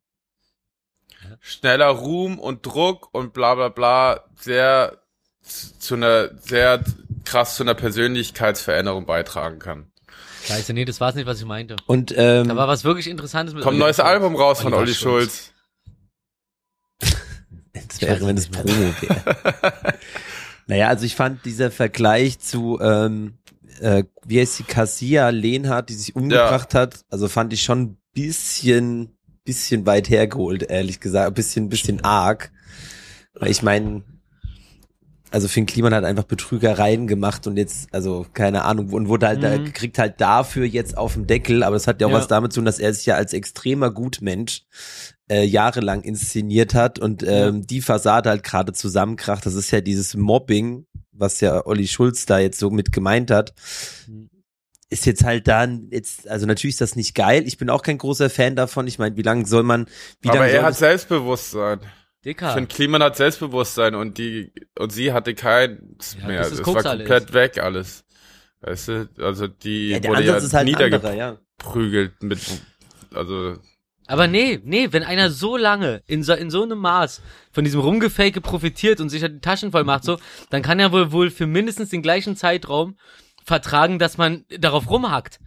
schneller 1.40 1.88
Ruhm 1.88 2.40
und 2.40 2.66
Druck 2.66 3.14
und 3.14 3.34
bla 3.34 3.56
bla 3.56 3.70
bla 3.70 4.26
sehr 4.36 5.02
zu 5.42 5.96
einer 5.96 6.36
sehr 6.40 6.84
krass 7.24 7.56
zu 7.56 7.64
einer 7.64 7.76
Persönlichkeitsveränderung 7.76 9.06
beitragen 9.06 9.60
kann. 9.60 9.92
Scheiße, 10.46 10.74
nee, 10.74 10.86
das 10.86 11.00
war's 11.00 11.16
nicht, 11.16 11.26
was 11.26 11.40
ich 11.40 11.46
meinte. 11.46 11.76
Und 11.88 12.14
ähm, 12.16 12.48
Da 12.48 12.56
war 12.56 12.68
was 12.68 12.84
wirklich 12.84 13.08
Interessantes 13.08 13.54
mit 13.56 13.64
Kommt 13.64 13.78
ein 13.78 13.80
neues 13.80 13.98
Schulz. 13.98 14.08
Album 14.08 14.36
raus 14.36 14.62
von 14.62 14.74
Olli 14.74 14.94
Schulz. 14.94 15.52
das 17.00 18.02
wäre, 18.02 18.26
wenn 18.26 18.38
es 18.38 18.48
Promo 18.48 18.94
wäre. 19.02 19.38
naja, 20.68 20.88
also 20.88 21.06
ich 21.06 21.16
fand 21.16 21.46
dieser 21.46 21.72
Vergleich 21.72 22.40
zu, 22.40 22.80
ähm, 22.82 23.38
äh, 23.82 24.04
wie 24.26 24.40
heißt 24.40 24.60
die, 24.60 24.64
Cassia 24.64 25.30
Lehnhardt, 25.30 25.90
die 25.90 25.96
sich 25.96 26.16
umgebracht 26.16 26.74
hat, 26.74 27.02
also 27.10 27.28
fand 27.28 27.54
ich 27.54 27.64
schon 27.64 27.82
ein 27.82 27.98
bisschen, 28.14 29.18
bisschen 29.44 29.86
weit 29.86 30.10
hergeholt, 30.10 30.64
ehrlich 30.64 31.00
gesagt, 31.00 31.28
ein 31.28 31.34
bisschen, 31.34 31.70
bisschen 31.70 32.04
arg. 32.04 32.52
Weil 33.34 33.52
ich 33.52 33.62
meine, 33.62 34.04
also 35.32 35.48
Finn 35.48 35.66
Kliman 35.66 35.94
hat 35.94 36.04
einfach 36.04 36.24
Betrügereien 36.24 37.08
gemacht 37.08 37.48
und 37.48 37.58
jetzt, 37.58 37.94
also 37.94 38.26
keine 38.34 38.64
Ahnung, 38.64 38.92
und 38.94 39.08
wurde 39.10 39.28
halt, 39.28 39.44
da, 39.44 39.58
Mhm. 39.58 39.74
kriegt 39.74 39.98
halt 39.98 40.22
dafür 40.22 40.66
jetzt 40.66 40.98
auf 40.98 41.14
dem 41.14 41.28
Deckel, 41.28 41.64
aber 41.64 41.76
das 41.76 41.88
hat 41.88 42.00
ja 42.02 42.08
auch 42.08 42.12
Ja. 42.12 42.18
was 42.18 42.28
damit 42.28 42.54
zu 42.54 42.60
tun, 42.60 42.66
dass 42.66 42.80
er 42.80 42.94
sich 42.94 43.06
ja 43.06 43.16
als 43.16 43.34
extremer 43.34 43.92
Gutmensch 43.92 44.64
äh, 45.28 45.44
jahrelang 45.44 46.02
inszeniert 46.04 46.76
hat 46.76 47.00
und 47.00 47.24
ähm, 47.28 47.66
die 47.66 47.82
Fassade 47.82 48.30
halt 48.30 48.44
gerade 48.44 48.74
zusammenkracht. 48.74 49.44
Das 49.46 49.56
ist 49.56 49.72
ja 49.72 49.82
dieses 49.82 50.14
Mobbing, 50.16 50.86
was 51.12 51.42
ja 51.42 51.66
Olli 51.66 51.88
Schulz 51.88 52.28
da 52.28 52.38
jetzt 52.38 52.60
so 52.60 52.70
mit 52.70 52.92
gemeint 52.92 53.32
hat. 53.32 53.54
Mhm. 54.08 54.30
Ist 54.92 55.08
jetzt 55.08 55.24
halt 55.24 55.48
dann 55.48 55.88
jetzt, 55.90 56.28
also 56.30 56.46
natürlich 56.46 56.76
ist 56.76 56.82
das 56.82 56.96
nicht 56.96 57.16
geil. 57.16 57.44
Ich 57.48 57.58
bin 57.58 57.72
auch 57.72 57.82
kein 57.82 57.98
großer 57.98 58.30
Fan 58.30 58.56
davon. 58.56 58.86
Ich 58.86 59.00
meine, 59.00 59.18
wie 59.18 59.24
lange 59.24 59.48
soll 59.48 59.64
man, 59.64 59.88
wie 60.22 60.30
Aber 60.30 60.46
er 60.48 60.62
hat 60.62 60.76
Selbstbewusstsein. 60.76 61.80
Dicker. 62.26 62.54
Finn 62.54 62.68
Kliman 62.68 63.04
hat 63.04 63.16
Selbstbewusstsein 63.16 63.96
und 63.96 64.18
die 64.18 64.52
und 64.78 64.92
sie 64.92 65.14
hatte 65.14 65.36
keins 65.36 66.18
Ja, 66.20 66.28
mehr. 66.28 66.42
es 66.42 66.50
Das 66.50 66.66
war 66.66 66.82
komplett 66.82 67.34
weg 67.34 67.60
alles. 67.60 68.04
Weißt 68.62 68.88
du, 68.88 69.10
also 69.20 69.48
die 69.48 69.90
ja, 69.90 70.00
der 70.00 70.10
wurde 70.10 70.20
Ansatz 70.22 70.42
ja 70.42 70.48
ist 70.48 70.54
halt 70.54 70.66
niedergeprügelt 70.66 72.14
ja. 72.20 72.28
mit 72.28 72.40
also 73.14 73.58
Aber 74.08 74.28
nee, 74.28 74.60
nee, 74.64 74.88
wenn 74.92 75.04
einer 75.04 75.30
so 75.30 75.56
lange 75.56 76.02
in 76.08 76.24
so, 76.24 76.34
in 76.34 76.50
so 76.50 76.64
einem 76.64 76.80
Maß 76.80 77.22
von 77.52 77.64
diesem 77.64 77.80
Rumgefake 77.80 78.42
profitiert 78.42 79.00
und 79.02 79.10
sich 79.10 79.22
halt 79.22 79.36
die 79.36 79.40
Taschen 79.42 79.72
voll 79.72 79.84
macht, 79.84 80.04
so, 80.04 80.18
dann 80.50 80.64
kann 80.64 80.80
er 80.80 80.92
wohl, 80.92 81.12
wohl 81.12 81.30
für 81.30 81.46
mindestens 81.46 81.90
den 81.90 82.02
gleichen 82.02 82.36
Zeitraum 82.36 82.98
vertragen, 83.44 84.00
dass 84.00 84.18
man 84.18 84.46
darauf 84.50 84.90
rumhackt. 84.90 85.40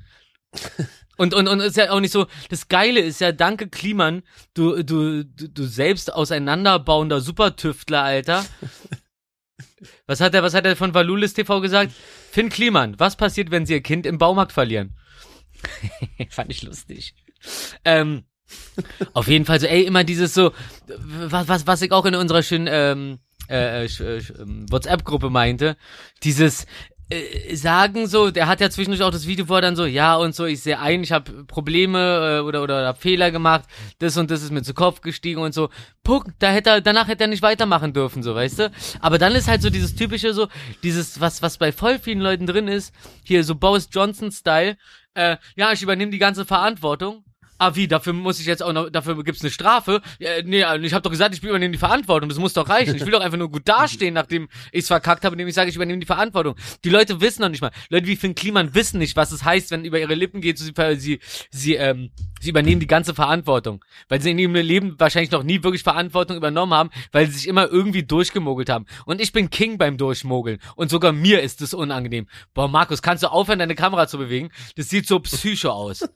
Und, 1.19 1.35
und, 1.35 1.49
und 1.49 1.61
ist 1.61 1.77
ja 1.77 1.91
auch 1.91 2.01
nicht 2.01 2.13
so, 2.13 2.27
das 2.49 2.69
Geile 2.69 3.01
ist 3.01 3.21
ja, 3.21 3.33
danke 3.33 3.69
Kliman, 3.69 4.23
du, 4.55 4.83
du, 4.83 5.25
du, 5.25 5.49
du 5.49 5.65
selbst 5.65 6.13
auseinanderbauender 6.13 7.21
Supertüftler, 7.21 8.03
Alter. 8.03 8.47
Was 10.07 10.21
hat 10.21 10.35
er, 10.35 10.43
was 10.43 10.55
hat 10.55 10.65
er 10.67 10.75
von 10.75 10.93
Valulis 10.93 11.35
TV 11.35 11.61
gesagt? 11.61 11.93
Finn 12.33 12.49
Kliman, 12.49 12.99
was 12.99 13.15
passiert, 13.15 13.53
wenn 13.53 13.65
sie 13.65 13.75
ihr 13.75 13.81
Kind 13.81 14.07
im 14.07 14.19
Baumarkt 14.19 14.51
verlieren? 14.53 14.97
Fand 16.31 16.51
ich 16.51 16.63
lustig. 16.63 17.15
Ähm, 17.85 18.25
auf 19.13 19.29
jeden 19.29 19.45
Fall 19.45 19.61
so, 19.61 19.67
ey, 19.67 19.83
immer 19.83 20.03
dieses 20.03 20.35
so, 20.35 20.53
was, 20.89 21.47
was, 21.47 21.67
was 21.69 21.83
ich 21.83 21.93
auch 21.93 22.07
in 22.07 22.17
unserer 22.17 22.43
schönen 22.43 22.67
ähm, 22.69 23.19
äh, 23.49 23.85
äh, 23.85 23.87
äh, 23.87 24.23
ähm, 24.39 24.67
WhatsApp-Gruppe 24.71 25.31
meinte, 25.31 25.77
dieses 26.23 26.67
äh, 27.11 27.55
sagen 27.57 28.07
so, 28.07 28.31
der 28.31 28.47
hat 28.49 28.61
ja 28.61 28.71
zwischendurch 28.71 29.03
auch 29.03 29.11
das 29.11 29.27
Video, 29.27 29.49
wo 29.49 29.55
er 29.55 29.63
dann 29.63 29.77
so, 29.77 29.87
ja 29.87 30.17
und 30.17 30.35
so, 30.35 30.45
ich 30.45 30.63
sehe 30.63 30.79
ein, 30.79 31.03
ich 31.03 31.13
habe 31.13 31.45
Probleme 31.45 32.39
äh, 32.39 32.41
oder 32.41 32.63
oder 32.63 32.87
hab 32.87 33.01
Fehler 33.01 33.31
gemacht, 33.31 33.65
das 33.99 34.17
und 34.17 34.31
das 34.31 34.43
ist 34.43 34.53
mir 34.53 34.63
zu 34.63 34.75
Kopf 34.75 35.01
gestiegen 35.01 35.41
und 35.41 35.55
so. 35.55 35.71
Puck, 36.03 36.27
da 36.39 36.51
hätte 36.51 36.71
er, 36.71 36.81
danach 36.81 37.09
hätte 37.09 37.25
er 37.25 37.29
nicht 37.29 37.43
weitermachen 37.43 37.93
dürfen, 37.93 38.23
so, 38.23 38.35
weißt 38.35 38.59
du? 38.59 38.71
Aber 39.01 39.19
dann 39.19 39.35
ist 39.35 39.49
halt 39.49 39.63
so 39.63 39.71
dieses 39.71 39.95
typische 39.95 40.35
so, 40.35 40.49
dieses, 40.83 41.21
was, 41.21 41.43
was 41.43 41.59
bei 41.59 41.73
voll 41.73 41.99
vielen 41.99 42.21
Leuten 42.21 42.47
drin 42.47 42.69
ist, 42.69 42.95
hier 43.25 43.45
so 43.45 43.55
Boris 43.55 43.89
Johnson-Style, 43.91 44.77
äh, 45.15 45.37
ja, 45.57 45.73
ich 45.73 45.83
übernehme 45.83 46.13
die 46.13 46.19
ganze 46.19 46.45
Verantwortung. 46.45 47.25
Ah 47.59 47.75
wie, 47.75 47.89
dafür 47.89 48.13
muss 48.13 48.41
ich 48.41 48.47
jetzt 48.47 48.63
auch 48.63 48.73
noch, 48.73 48.91
dafür 48.91 49.23
gibt's 49.25 49.43
eine 49.43 49.51
Strafe? 49.51 50.01
Ja, 50.19 50.43
nee, 50.45 50.65
also 50.65 50.85
ich 50.85 50.93
habe 50.95 51.03
doch 51.03 51.11
gesagt, 51.11 51.35
ich 51.35 51.43
übernehme 51.43 51.73
die 51.73 51.79
Verantwortung, 51.79 52.29
das 52.29 52.39
muss 52.39 52.53
doch 52.53 52.69
reichen. 52.69 52.95
Ich 52.97 53.05
will 53.05 53.13
doch 53.13 53.21
einfach 53.21 53.39
nur 53.39 53.51
gut 53.51 53.69
dastehen, 53.69 54.15
nachdem 54.15 54.49
ich's 54.73 54.89
verkackt 54.89 55.25
habe, 55.25 55.35
indem 55.35 55.49
ich 55.49 55.55
sage, 55.55 55.69
ich 55.71 55.77
übernehme 55.77 56.01
die 56.01 56.07
Verantwortung. 56.07 56.57
Die 56.85 56.91
Leute 56.91 57.21
wissen 57.21 57.43
noch 57.43 57.49
nicht 57.49 57.61
mal, 57.61 57.71
Leute 57.91 58.07
wie 58.07 58.17
Finn 58.17 58.35
Kliman 58.35 58.75
wissen 58.75 58.99
nicht, 58.99 59.17
was 59.17 59.33
es 59.33 59.45
heißt, 59.45 59.71
wenn 59.71 59.85
über 59.85 59.99
ihre 59.99 60.15
Lippen 60.15 60.41
geht, 60.41 60.59
sie, 60.59 60.73
sie, 60.97 61.21
sie, 61.51 61.75
ähm, 61.75 62.11
sie 62.41 62.51
übernehmen 62.51 62.81
die 62.81 62.87
ganze 62.87 63.15
Verantwortung. 63.15 63.85
Weil 64.09 64.21
sie 64.21 64.31
in 64.31 64.39
ihrem 64.39 64.55
Leben 64.55 64.95
wahrscheinlich 64.99 65.31
noch 65.31 65.43
nie 65.43 65.63
wirklich 65.63 65.83
Verantwortung 65.83 66.37
übernommen 66.37 66.75
haben, 66.75 66.91
weil 67.13 67.27
sie 67.27 67.33
sich 67.33 67.49
immer 67.49 67.69
irgendwie 67.69 68.03
durchgemogelt 68.03 68.69
haben. 68.69 68.87
Und 69.07 69.21
ich 69.21 69.33
bin 69.33 69.51
King 69.51 69.79
beim 69.79 69.97
Durchmogeln. 69.97 70.59
Und 70.77 70.91
sogar 70.91 71.13
mir 71.13 71.43
ist 71.43 71.61
es 71.61 71.75
unangenehm. 71.75 72.29
Boah, 72.55 72.69
Markus, 72.69 73.03
kannst 73.03 73.23
du 73.23 73.31
aufhören, 73.31 73.59
deine 73.59 73.75
Kamera 73.75 74.07
zu 74.07 74.19
bewegen? 74.19 74.51
Das 74.77 74.89
sieht 74.89 75.07
so 75.07 75.21
psycho 75.21 75.71
aus. 75.71 76.09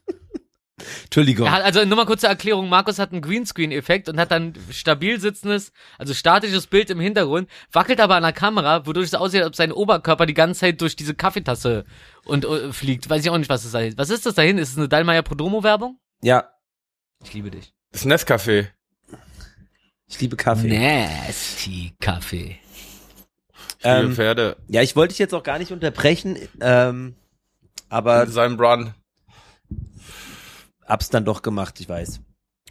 Entschuldigung. 1.05 1.51
Hat, 1.51 1.63
also 1.63 1.85
nur 1.85 1.97
mal 1.97 2.07
kurze 2.07 2.27
Erklärung, 2.27 2.69
Markus 2.69 2.99
hat 2.99 3.13
einen 3.13 3.23
Greenscreen-Effekt 3.23 4.09
und 4.09 4.19
hat 4.21 4.31
dann 4.31 4.55
stabil 4.71 5.21
sitzendes, 5.21 5.73
also 5.99 6.15
statisches 6.15 6.67
Bild 6.67 6.91
im 6.91 7.01
Hintergrund, 7.01 7.49
wackelt 7.73 8.01
aber 8.01 8.17
an 8.17 8.23
der 8.23 8.33
Kamera, 8.33 8.87
wodurch 8.87 9.07
es 9.07 9.15
aussieht, 9.15 9.41
als 9.41 9.49
ob 9.49 9.57
sein 9.57 9.73
Oberkörper 9.73 10.27
die 10.27 10.35
ganze 10.35 10.61
Zeit 10.61 10.81
durch 10.81 10.97
diese 10.97 11.15
Kaffeetasse 11.15 11.85
und 12.25 12.45
äh, 12.45 12.73
fliegt. 12.73 13.09
Weiß 13.11 13.23
ich 13.25 13.31
auch 13.31 13.39
nicht, 13.39 13.49
was 13.51 13.63
das 13.63 13.73
da 13.73 13.81
ist. 13.81 13.99
Was 13.99 14.11
ist 14.11 14.27
das 14.27 14.35
dahin? 14.35 14.59
Ist 14.59 14.71
es 14.73 14.79
eine 14.79 14.89
Dallmayr 14.89 15.23
Prodromo-Werbung? 15.23 15.99
Ja, 16.23 16.49
Ich 17.25 17.33
liebe 17.35 17.51
dich. 17.51 17.73
Das 17.93 18.07
Nescafé. 18.07 18.69
ich 20.09 20.21
liebe 20.21 20.37
Kaffee. 20.37 20.69
Nasty 20.69 21.95
Kaffee. 22.01 22.59
Ich 23.79 23.85
liebe 23.85 23.97
Ähm, 23.99 24.15
Pferde. 24.15 24.57
Ja, 24.69 24.83
ich 24.83 24.95
wollte 24.97 25.13
dich 25.13 25.19
jetzt 25.19 25.35
auch 25.35 25.43
gar 25.43 25.59
nicht 25.59 25.73
unterbrechen, 25.73 26.37
ähm, 26.61 27.17
aber 27.89 28.23
In 28.25 28.31
seinem 28.31 28.59
Run. 28.61 28.95
Hab's 30.87 31.11
dann 31.11 31.25
doch 31.25 31.43
gemacht, 31.43 31.81
ich 31.81 31.89
weiß. 31.89 32.21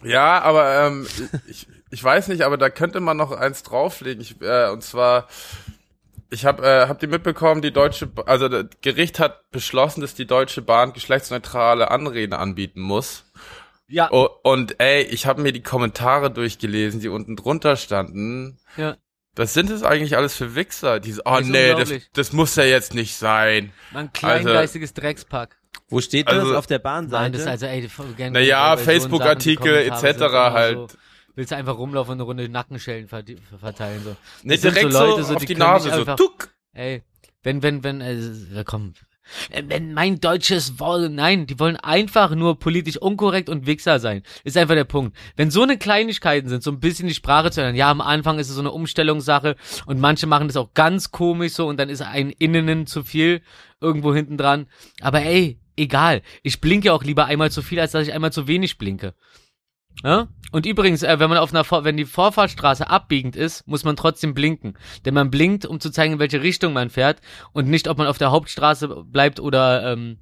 Ja, 0.03 0.41
aber 0.41 0.87
ähm, 0.87 1.07
ich, 1.47 1.67
ich 1.89 2.03
weiß 2.03 2.27
nicht, 2.29 2.41
aber 2.41 2.57
da 2.57 2.69
könnte 2.69 2.99
man 2.99 3.17
noch 3.17 3.31
eins 3.31 3.63
drauflegen. 3.63 4.21
Ich, 4.21 4.41
äh, 4.41 4.69
und 4.69 4.83
zwar, 4.83 5.27
ich 6.29 6.45
habe 6.45 6.65
äh, 6.65 6.87
hab 6.87 6.99
die 6.99 7.07
mitbekommen, 7.07 7.61
die 7.61 7.71
deutsche, 7.71 8.09
also 8.25 8.47
das 8.47 8.65
Gericht 8.81 9.19
hat 9.19 9.49
beschlossen, 9.51 10.01
dass 10.01 10.15
die 10.15 10.25
Deutsche 10.27 10.61
Bahn 10.61 10.93
geschlechtsneutrale 10.93 11.91
Anreden 11.91 12.33
anbieten 12.33 12.81
muss. 12.81 13.25
Ja. 13.87 14.09
Oh, 14.11 14.29
und 14.43 14.79
ey, 14.79 15.03
ich 15.03 15.25
habe 15.25 15.41
mir 15.41 15.51
die 15.51 15.63
Kommentare 15.63 16.31
durchgelesen, 16.31 17.01
die 17.01 17.09
unten 17.09 17.35
drunter 17.35 17.75
standen. 17.75 18.57
Ja. 18.77 18.95
Was 19.35 19.53
sind 19.53 19.69
das 19.69 19.83
eigentlich 19.83 20.15
alles 20.15 20.35
für 20.35 20.55
Wichser? 20.55 20.99
Die 20.99 21.11
so, 21.11 21.21
oh 21.25 21.39
nee, 21.41 21.73
das, 21.73 21.91
das 22.13 22.33
muss 22.33 22.55
ja 22.55 22.63
jetzt 22.63 22.93
nicht 22.93 23.15
sein. 23.15 23.71
Mein 23.91 24.11
kleingeistiges 24.11 24.93
Dreckspack. 24.93 25.57
Wo 25.89 25.99
steht 26.01 26.27
Also- 26.27 26.49
das 26.49 26.57
auf 26.57 26.67
der 26.67 26.79
Bahnseite? 26.79 27.21
Nein, 27.23 27.31
das 27.33 27.41
ist 27.41 27.47
also, 27.47 27.65
ey. 27.65 27.87
Naja, 28.29 28.77
so 28.77 28.83
Facebook-Artikel 28.83 29.75
etc. 29.75 29.99
sind 29.99 30.15
immer 30.21 30.53
halt. 30.53 30.77
So, 30.77 30.87
willst 31.35 31.51
du 31.51 31.55
einfach 31.55 31.77
rumlaufen 31.77 32.11
und 32.13 32.17
eine 32.17 32.23
Runde 32.23 32.49
Nackenschellen 32.49 33.07
verteilen, 33.07 34.01
so. 34.03 34.15
Nee, 34.43 34.57
direkt 34.57 34.91
so 34.91 34.97
so, 34.97 35.05
Leute, 35.05 35.23
so, 35.23 35.33
auf 35.35 35.39
die 35.41 35.45
die 35.47 35.53
können 35.55 35.69
Nase, 35.69 35.87
nicht 35.87 35.95
so 35.95 36.01
einfach- 36.01 36.15
tuck. 36.15 36.49
Ey, 36.73 37.03
wenn, 37.43 37.61
wenn, 37.63 37.83
wenn, 37.83 38.01
äh, 38.01 38.63
komm. 38.65 38.93
Wenn 39.49 39.93
mein 39.93 40.19
deutsches 40.19 40.77
wollen, 40.79 41.15
nein, 41.15 41.45
die 41.47 41.57
wollen 41.57 41.77
einfach 41.77 42.31
nur 42.35 42.59
politisch 42.59 42.97
unkorrekt 42.97 43.47
und 43.49 43.65
Wichser 43.65 43.99
sein. 43.99 44.23
Ist 44.43 44.57
einfach 44.57 44.73
der 44.75 44.83
Punkt. 44.83 45.15
Wenn 45.37 45.51
so 45.51 45.61
eine 45.63 45.77
Kleinigkeiten 45.77 46.49
sind, 46.49 46.63
so 46.63 46.71
ein 46.71 46.79
bisschen 46.81 47.07
die 47.07 47.13
Sprache 47.13 47.49
zu 47.51 47.61
ändern, 47.61 47.75
ja, 47.75 47.89
am 47.89 48.01
Anfang 48.01 48.39
ist 48.39 48.49
es 48.49 48.55
so 48.55 48.61
eine 48.61 48.71
Umstellungssache 48.71 49.55
und 49.85 49.99
manche 50.01 50.27
machen 50.27 50.47
das 50.47 50.57
auch 50.57 50.73
ganz 50.73 51.11
komisch 51.11 51.53
so 51.53 51.67
und 51.67 51.77
dann 51.79 51.87
ist 51.87 52.01
ein 52.01 52.31
Innen 52.31 52.87
zu 52.87 53.03
viel 53.03 53.41
irgendwo 53.79 54.13
hinten 54.13 54.37
dran. 54.37 54.67
Aber 55.01 55.21
ey, 55.21 55.59
egal. 55.75 56.21
Ich 56.43 56.61
blinke 56.61 56.93
auch 56.93 57.03
lieber 57.03 57.25
einmal 57.25 57.51
zu 57.51 57.61
viel, 57.61 57.79
als 57.79 57.91
dass 57.91 58.07
ich 58.07 58.13
einmal 58.13 58.31
zu 58.31 58.47
wenig 58.47 58.77
blinke. 58.77 59.13
Ja? 60.03 60.29
Und 60.51 60.65
übrigens, 60.65 61.03
äh, 61.03 61.19
wenn 61.19 61.29
man 61.29 61.37
auf 61.37 61.51
einer 61.51 61.63
Vor 61.63 61.83
wenn 61.83 61.97
die 61.97 62.05
Vorfahrtsstraße 62.05 62.89
abbiegend 62.89 63.35
ist, 63.35 63.67
muss 63.67 63.83
man 63.83 63.95
trotzdem 63.95 64.33
blinken. 64.33 64.77
Denn 65.05 65.13
man 65.13 65.31
blinkt, 65.31 65.65
um 65.65 65.79
zu 65.79 65.91
zeigen, 65.91 66.13
in 66.13 66.19
welche 66.19 66.41
Richtung 66.41 66.73
man 66.73 66.89
fährt 66.89 67.21
und 67.53 67.67
nicht, 67.67 67.87
ob 67.87 67.97
man 67.97 68.07
auf 68.07 68.17
der 68.17 68.31
Hauptstraße 68.31 69.03
bleibt 69.05 69.39
oder 69.39 69.93
ähm, 69.93 70.17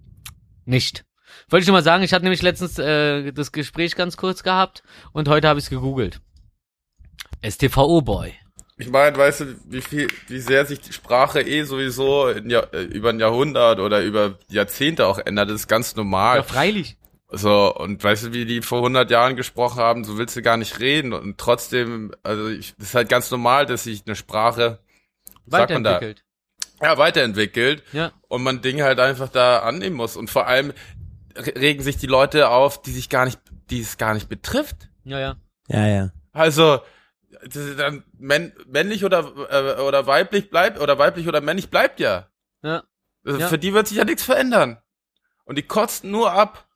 nicht. 0.65 1.05
Wollte 1.49 1.61
ich 1.63 1.67
nur 1.67 1.77
mal 1.77 1.83
sagen, 1.83 2.03
ich 2.03 2.13
hatte 2.13 2.25
nämlich 2.25 2.41
letztens 2.41 2.77
äh, 2.79 3.31
das 3.31 3.51
Gespräch 3.51 3.95
ganz 3.95 4.17
kurz 4.17 4.43
gehabt 4.43 4.83
und 5.13 5.27
heute 5.27 5.47
habe 5.47 5.59
ich 5.59 5.65
es 5.65 5.69
gegoogelt. 5.69 6.21
STVO-Boy. 7.43 8.33
Ich 8.80 8.89
meine, 8.89 9.15
weißt 9.17 9.41
du, 9.41 9.55
wie 9.65 9.82
viel, 9.82 10.07
wie 10.27 10.39
sehr 10.39 10.65
sich 10.65 10.80
die 10.80 10.93
Sprache 10.93 11.41
eh 11.41 11.63
sowieso 11.63 12.30
in, 12.30 12.49
Jahr- 12.49 12.73
äh, 12.73 12.84
über 12.84 13.09
ein 13.09 13.19
Jahrhundert 13.19 13.80
oder 13.80 14.01
über 14.01 14.39
Jahrzehnte 14.47 15.05
auch 15.05 15.19
ändert, 15.19 15.49
das 15.49 15.61
ist 15.61 15.67
ganz 15.67 15.95
normal. 15.95 16.38
Ja, 16.38 16.43
freilich. 16.43 16.97
So, 17.32 17.75
und 17.75 18.03
weißt 18.03 18.25
du, 18.27 18.34
wie 18.34 18.45
die 18.45 18.61
vor 18.61 18.80
100 18.80 19.11
Jahren 19.11 19.36
gesprochen 19.36 19.80
haben, 19.80 20.03
so 20.05 20.17
willst 20.17 20.36
du 20.36 20.41
gar 20.41 20.57
nicht 20.57 20.80
reden 20.80 21.13
und 21.13 21.38
trotzdem, 21.38 22.15
also 22.23 22.47
ich, 22.47 22.73
das 22.77 22.88
ist 22.88 22.95
halt 22.95 23.09
ganz 23.09 23.30
normal, 23.30 23.65
dass 23.67 23.84
sich 23.84 24.03
eine 24.07 24.15
Sprache, 24.15 24.80
man 25.45 25.51
da, 25.51 25.57
Weiterentwickelt. 25.59 26.23
ja, 26.82 26.97
weiterentwickelt 26.97 27.84
Ja. 27.91 28.13
und 28.30 28.41
man 28.43 28.61
Dinge 28.61 28.84
halt 28.86 28.99
einfach 28.99 29.27
da 29.30 29.59
annehmen 29.59 29.95
muss 29.97 30.15
und 30.17 30.30
vor 30.30 30.47
allem 30.47 30.73
re- 31.36 31.53
regen 31.55 31.84
sich 31.84 31.97
die 31.97 32.07
Leute 32.07 32.49
auf, 32.49 32.82
die 32.82 32.91
sich 32.91 33.09
gar 33.09 33.25
nicht, 33.25 33.39
die 33.69 33.82
es 33.82 33.97
gar 33.97 34.13
nicht 34.15 34.30
betrifft. 34.30 34.89
Ja, 35.03 35.19
ja. 35.19 35.36
ja, 35.67 35.88
ja. 35.88 36.09
Also, 36.32 36.80
dann 37.77 38.03
männ, 38.17 38.53
männlich 38.67 39.05
oder 39.05 39.19
äh, 39.49 39.82
oder 39.82 40.07
weiblich 40.07 40.49
bleibt 40.49 40.80
oder 40.80 40.97
weiblich 40.97 41.27
oder 41.27 41.41
männlich 41.41 41.69
bleibt 41.69 41.99
ja. 41.99 42.27
Ja. 42.61 42.84
Also 43.25 43.39
Ja. 43.39 43.47
Für 43.47 43.57
die 43.57 43.73
wird 43.73 43.88
sich 43.88 43.97
ja 43.97 44.05
nichts 44.05 44.23
verändern. 44.23 44.82
Und 45.45 45.57
die 45.57 45.63
kotzen 45.63 46.11
nur 46.11 46.32
ab. 46.32 46.68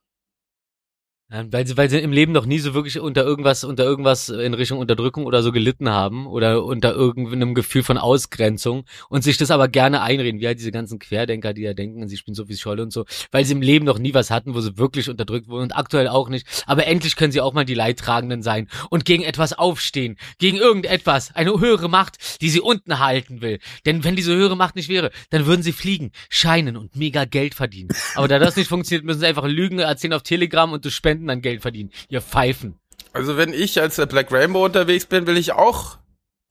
Ja, 1.34 1.44
weil 1.50 1.66
sie, 1.66 1.76
weil 1.76 1.90
sie 1.90 1.98
im 1.98 2.12
Leben 2.12 2.30
noch 2.30 2.46
nie 2.46 2.60
so 2.60 2.74
wirklich 2.74 3.00
unter 3.00 3.24
irgendwas, 3.24 3.64
unter 3.64 3.82
irgendwas 3.82 4.28
in 4.28 4.54
Richtung 4.54 4.78
Unterdrückung 4.78 5.26
oder 5.26 5.42
so 5.42 5.50
gelitten 5.50 5.90
haben 5.90 6.28
oder 6.28 6.64
unter 6.64 6.94
irgendeinem 6.94 7.56
Gefühl 7.56 7.82
von 7.82 7.98
Ausgrenzung 7.98 8.84
und 9.08 9.24
sich 9.24 9.36
das 9.36 9.50
aber 9.50 9.66
gerne 9.66 10.02
einreden, 10.02 10.40
wie 10.40 10.46
halt 10.46 10.60
diese 10.60 10.70
ganzen 10.70 11.00
Querdenker, 11.00 11.52
die 11.52 11.62
ja 11.62 11.74
denken, 11.74 12.06
sie 12.06 12.18
spielen 12.18 12.36
so 12.36 12.48
wie 12.48 12.56
Scholle 12.56 12.84
und 12.84 12.92
so, 12.92 13.04
weil 13.32 13.44
sie 13.44 13.52
im 13.52 13.62
Leben 13.62 13.84
noch 13.84 13.98
nie 13.98 14.14
was 14.14 14.30
hatten, 14.30 14.54
wo 14.54 14.60
sie 14.60 14.78
wirklich 14.78 15.10
unterdrückt 15.10 15.48
wurden 15.48 15.64
und 15.64 15.76
aktuell 15.76 16.06
auch 16.06 16.28
nicht. 16.28 16.46
Aber 16.66 16.86
endlich 16.86 17.16
können 17.16 17.32
sie 17.32 17.40
auch 17.40 17.52
mal 17.52 17.64
die 17.64 17.74
Leidtragenden 17.74 18.44
sein 18.44 18.68
und 18.90 19.04
gegen 19.04 19.24
etwas 19.24 19.54
aufstehen, 19.54 20.18
gegen 20.38 20.58
irgendetwas, 20.58 21.34
eine 21.34 21.58
höhere 21.58 21.88
Macht, 21.88 22.42
die 22.42 22.48
sie 22.48 22.60
unten 22.60 23.00
halten 23.00 23.42
will. 23.42 23.58
Denn 23.86 24.04
wenn 24.04 24.14
diese 24.14 24.36
höhere 24.36 24.56
Macht 24.56 24.76
nicht 24.76 24.88
wäre, 24.88 25.10
dann 25.30 25.46
würden 25.46 25.64
sie 25.64 25.72
fliegen, 25.72 26.12
scheinen 26.28 26.76
und 26.76 26.94
mega 26.94 27.24
Geld 27.24 27.56
verdienen. 27.56 27.88
Aber 28.14 28.28
da 28.28 28.38
das 28.38 28.54
nicht 28.54 28.68
funktioniert, 28.68 29.04
müssen 29.04 29.18
sie 29.18 29.26
einfach 29.26 29.48
Lügen 29.48 29.80
erzählen 29.80 30.12
auf 30.12 30.22
Telegram 30.22 30.72
und 30.72 30.84
durch 30.84 30.94
Spenden 30.94 31.23
dann 31.26 31.42
Geld 31.42 31.62
verdienen. 31.62 31.90
Ihr 32.08 32.20
Pfeifen. 32.20 32.78
Also 33.12 33.36
wenn 33.36 33.52
ich 33.52 33.80
als 33.80 33.96
der 33.96 34.06
Black 34.06 34.32
Rainbow 34.32 34.64
unterwegs 34.64 35.06
bin, 35.06 35.26
will 35.26 35.36
ich 35.36 35.52
auch 35.52 35.98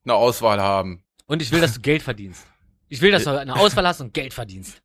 eine 0.06 0.16
Auswahl 0.16 0.62
haben. 0.62 1.04
Und 1.26 1.42
ich 1.42 1.52
will, 1.52 1.62
dass 1.62 1.74
du 1.74 1.82
Geld 1.82 2.02
verdienst. 2.02 2.46
Ich 2.90 3.02
will, 3.02 3.12
dass 3.12 3.24
du 3.24 3.38
eine 3.38 3.56
Auswahl 3.60 3.88
hast 3.88 4.02
und 4.02 4.14
Geld 4.14 4.34
verdienst. 4.34 4.82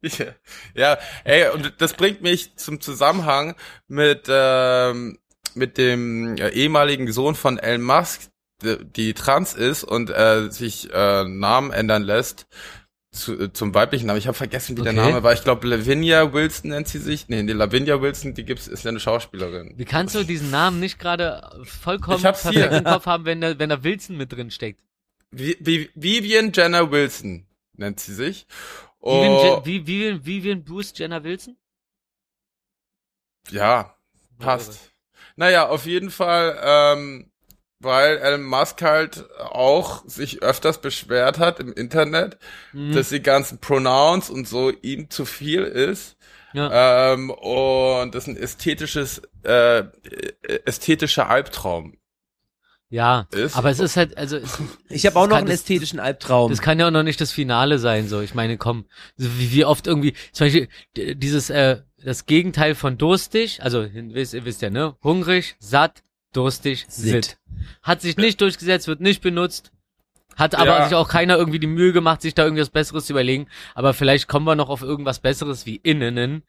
ja, 0.74 0.98
ey, 1.24 1.50
und 1.50 1.74
das 1.78 1.94
bringt 1.94 2.22
mich 2.22 2.56
zum 2.56 2.80
Zusammenhang 2.80 3.54
mit 3.86 4.26
ähm, 4.28 5.18
mit 5.54 5.76
dem 5.76 6.36
äh, 6.36 6.48
ehemaligen 6.50 7.10
Sohn 7.12 7.34
von 7.34 7.58
Elon 7.58 7.82
Musk, 7.82 8.30
die, 8.62 8.84
die 8.84 9.14
trans 9.14 9.54
ist 9.54 9.84
und 9.84 10.10
äh, 10.10 10.50
sich 10.50 10.92
äh, 10.92 11.24
Namen 11.24 11.70
ändern 11.70 12.02
lässt 12.02 12.46
zu, 13.10 13.38
äh, 13.40 13.52
zum 13.52 13.74
weiblichen 13.74 14.06
Namen. 14.06 14.18
Ich 14.18 14.26
habe 14.26 14.36
vergessen, 14.36 14.76
wie 14.76 14.82
der 14.82 14.92
Okay. 14.92 15.00
Name 15.10 15.22
war. 15.22 15.32
Ich 15.32 15.42
glaube, 15.42 15.66
Lavinia 15.66 16.32
Wilson 16.32 16.70
nennt 16.70 16.88
sie 16.88 16.98
sich. 16.98 17.28
Nee, 17.28 17.42
die 17.42 17.52
Lavinia 17.54 18.00
Wilson, 18.00 18.34
die 18.34 18.44
gibt's, 18.44 18.68
ist 18.68 18.84
ja 18.84 18.90
eine 18.90 19.00
Schauspielerin. 19.00 19.72
Wie 19.76 19.84
kannst 19.84 20.14
du 20.14 20.24
diesen 20.24 20.50
Namen 20.50 20.78
nicht 20.80 20.98
gerade 20.98 21.48
vollkommen 21.64 22.22
hab's 22.22 22.42
hier. 22.48 22.60
perfekt 22.68 22.86
im 22.86 22.92
Kopf 22.92 23.06
haben, 23.06 23.24
wenn 23.24 23.40
da, 23.40 23.58
wenn 23.58 23.70
da 23.70 23.82
Wilson 23.82 24.16
mit 24.16 24.32
drin 24.32 24.50
steckt? 24.50 24.80
Vi- 25.32 25.56
Vi- 25.60 25.90
Vivian 25.94 26.52
Jenner 26.54 26.90
Wilson 26.90 27.46
nennt 27.74 28.00
sie 28.00 28.14
sich. 28.14 28.46
Vivian, 29.00 29.32
Oh, 29.32 29.62
Je- 29.64 29.66
wie, 29.66 29.86
Vivian, 29.86 30.26
Vivian 30.26 30.64
Bruce 30.64 30.92
Jenner 30.96 31.22
Wilson? 31.24 31.56
ja, 33.50 33.94
passt. 34.38 34.90
Naja, 35.36 35.68
auf 35.68 35.86
jeden 35.86 36.10
Fall, 36.10 36.58
ähm, 36.62 37.30
weil 37.80 38.16
Elon 38.18 38.42
Musk 38.44 38.82
halt 38.82 39.24
auch 39.38 40.02
sich 40.06 40.42
öfters 40.42 40.80
beschwert 40.80 41.38
hat 41.38 41.60
im 41.60 41.72
Internet, 41.72 42.38
Mhm. 42.72 42.92
dass 42.92 43.10
die 43.10 43.22
ganzen 43.22 43.58
Pronouns 43.58 44.30
und 44.30 44.48
so 44.48 44.70
ihm 44.82 45.10
zu 45.10 45.24
viel 45.24 45.62
ist. 45.62 46.16
Ja. 46.54 47.12
Ähm, 47.12 47.30
und 47.30 48.14
das 48.14 48.26
ein 48.26 48.36
ästhetisches, 48.36 49.20
äh, 49.44 49.84
ästhetischer 50.64 51.28
Albtraum 51.28 51.98
ja, 52.90 53.26
ist. 53.32 53.54
aber 53.54 53.68
es 53.70 53.80
ist 53.80 53.98
halt, 53.98 54.16
also 54.16 54.38
es, 54.38 54.58
Ich 54.88 55.04
habe 55.04 55.16
auch 55.16 55.26
noch 55.26 55.36
kann- 55.36 55.44
einen 55.44 55.50
ästhetischen 55.54 56.00
Albtraum. 56.00 56.50
das 56.50 56.62
kann 56.62 56.80
ja 56.80 56.86
auch 56.86 56.90
noch 56.90 57.02
nicht 57.02 57.20
das 57.20 57.32
Finale 57.32 57.78
sein, 57.78 58.08
so. 58.08 58.20
Ich 58.22 58.34
meine, 58.34 58.56
komm, 58.56 58.86
wie, 59.18 59.52
wie 59.52 59.64
oft 59.66 59.86
irgendwie, 59.86 60.14
zum 60.32 60.46
Beispiel 60.46 60.68
dieses, 60.96 61.50
äh, 61.50 61.82
das 62.02 62.24
Gegenteil 62.26 62.74
von 62.74 62.96
durstig, 62.96 63.62
also 63.62 63.82
ihr 63.82 64.14
wisst, 64.14 64.32
ihr 64.32 64.44
wisst 64.46 64.62
ja, 64.62 64.70
ne? 64.70 64.96
Hungrig, 65.02 65.56
satt, 65.58 66.02
durstig, 66.32 66.86
sitt. 66.88 67.38
Hat 67.82 68.00
sich 68.00 68.16
nicht 68.16 68.40
durchgesetzt, 68.40 68.86
wird 68.88 69.00
nicht 69.00 69.22
benutzt. 69.22 69.72
Hat 70.36 70.54
aber 70.54 70.66
Ja. 70.78 70.84
sich 70.84 70.94
auch 70.94 71.08
keiner 71.08 71.36
irgendwie 71.36 71.58
die 71.58 71.66
Mühe 71.66 71.92
gemacht, 71.92 72.22
sich 72.22 72.34
da 72.34 72.44
irgendwas 72.44 72.70
Besseres 72.70 73.06
zu 73.06 73.12
überlegen. 73.12 73.48
Aber 73.74 73.92
vielleicht 73.92 74.28
kommen 74.28 74.46
wir 74.46 74.54
noch 74.54 74.68
auf 74.68 74.82
irgendwas 74.82 75.18
Besseres 75.20 75.66
wie 75.66 75.76
Innenen. 75.76 76.42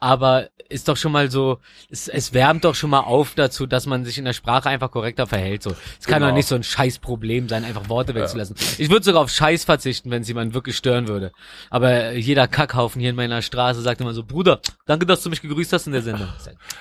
aber 0.00 0.48
ist 0.68 0.88
doch 0.88 0.96
schon 0.98 1.12
mal 1.12 1.30
so, 1.30 1.60
es, 1.88 2.08
es 2.08 2.34
wärmt 2.34 2.64
doch 2.64 2.74
schon 2.74 2.90
mal 2.90 3.00
auf 3.00 3.34
dazu, 3.36 3.64
dass 3.64 3.86
man 3.86 4.04
sich 4.04 4.18
in 4.18 4.24
der 4.24 4.32
Sprache 4.34 4.68
einfach 4.68 4.90
korrekter 4.90 5.26
verhält. 5.26 5.62
So, 5.62 5.70
es 5.98 6.06
kann 6.06 6.16
Genau. 6.18 6.28
doch 6.30 6.34
nicht 6.34 6.48
so 6.48 6.56
ein 6.56 6.64
scheiß 6.64 6.98
Problem 6.98 7.48
sein, 7.48 7.64
einfach 7.64 7.88
Worte 7.88 8.14
wegzulassen. 8.14 8.56
Ich 8.76 8.90
würde 8.90 9.04
sogar 9.04 9.22
auf 9.22 9.30
Scheiß 9.30 9.64
verzichten, 9.64 10.10
wenn 10.10 10.20
es 10.22 10.28
jemanden 10.28 10.52
wirklich 10.52 10.76
stören 10.76 11.06
würde. 11.08 11.32
Aber 11.70 12.12
jeder 12.12 12.48
Kackhaufen 12.48 13.00
hier 13.00 13.10
in 13.10 13.16
meiner 13.16 13.40
Straße 13.40 13.80
sagt 13.82 14.00
immer 14.00 14.12
so, 14.12 14.24
Bruder, 14.24 14.60
danke, 14.84 15.06
dass 15.06 15.22
du 15.22 15.30
mich 15.30 15.40
gegrüßt 15.40 15.72
hast 15.72 15.86
in 15.86 15.92
der 15.94 16.02
Sendung. 16.02 16.28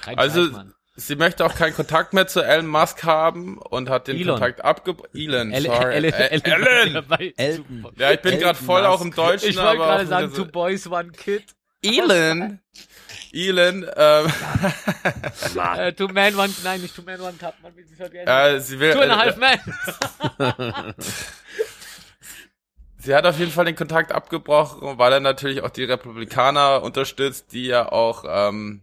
Ja 0.05 0.13
Also, 0.17 0.45
Scheiß. 0.47 0.65
Sie 0.95 1.15
möchte 1.15 1.45
auch 1.45 1.55
keinen 1.55 1.73
Kontakt 1.75 2.13
mehr 2.13 2.27
zu 2.27 2.41
Elon 2.41 2.67
Musk 2.67 3.03
haben 3.03 3.57
und 3.57 3.89
hat 3.89 4.07
den 4.07 4.17
Elon. 4.17 4.35
Kontakt 4.39 4.63
abgebrochen. 4.63 5.09
Elon, 5.13 5.51
Ellen, 5.51 5.71
sorry. 5.71 5.93
Ellen, 5.95 6.11
Ä- 6.13 6.15
Ellen, 6.29 6.43
Ellen! 6.67 6.93
dabei. 6.93 7.33
Elton. 7.37 7.87
Ja, 7.97 8.11
ich 8.11 8.21
bin 8.21 8.31
Elon 8.33 8.43
gerade 8.43 8.59
voll 8.59 8.85
auch 8.85 9.01
im 9.01 9.07
Musk. 9.07 9.17
Deutschen, 9.17 9.49
Ich 9.49 9.57
wollte 9.57 9.77
gerade 9.77 10.07
sagen, 10.07 10.29
so- 10.33 10.43
two 10.43 10.51
boys, 10.51 10.87
one 10.87 11.11
kid. 11.11 11.43
Elon. 11.85 12.59
Elon, 13.33 13.85
ähm, 13.97 14.31
Äh, 15.75 15.91
two 15.93 16.07
man, 16.07 16.35
one, 16.35 16.53
nein, 16.63 16.81
nicht 16.81 16.95
two 16.95 17.01
man, 17.01 17.19
one 17.19 17.33
cup. 17.33 17.55
Man 17.61 17.75
will 17.75 17.85
sich 17.85 17.99
halt 17.99 18.11
gerne. 18.11 18.55
äh, 18.55 18.59
sie 18.61 18.79
will, 18.79 18.93
two 18.93 19.01
and 19.01 19.11
a 19.11 19.17
half 19.17 19.35
äh, 19.37 19.39
man. 20.39 20.93
sie 22.97 23.13
hat 23.15 23.25
auf 23.25 23.37
jeden 23.39 23.51
Fall 23.51 23.65
den 23.65 23.75
Kontakt 23.75 24.11
abgebrochen, 24.11 24.97
weil 24.97 25.13
er 25.13 25.19
natürlich 25.19 25.61
auch 25.61 25.69
die 25.71 25.83
Republikaner 25.83 26.83
unterstützt, 26.83 27.51
die 27.51 27.65
ja 27.65 27.91
auch, 27.91 28.23
ähm, 28.27 28.81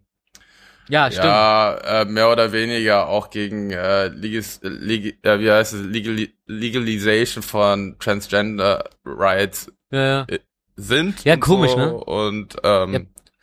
Ja, 0.89 1.11
stimmt. 1.11 1.25
ja, 1.27 2.01
äh, 2.03 2.05
mehr 2.05 2.31
oder 2.31 2.53
weniger 2.53 3.09
auch 3.09 3.31
gegen 3.31 3.71
äh, 3.71 4.09
Legis, 4.09 4.61
Leg, 4.63 5.19
äh, 5.25 5.39
wie 5.39 5.51
heißt 5.51 5.75
es, 5.75 5.83
Legal, 5.83 6.29
Legalization 6.47 7.43
von 7.43 7.97
Transgender 8.01 8.91
Rights 9.05 9.73
Ja, 9.91 10.27
ja. 10.29 10.39
sind. 10.77 11.25
Ja, 11.25 11.35
und 11.35 11.41
komisch, 11.41 11.71
so. 11.73 11.77
ne? 11.77 11.95
Und 11.95 12.57
ähm, 12.65 12.93
Ja. 12.93 13.01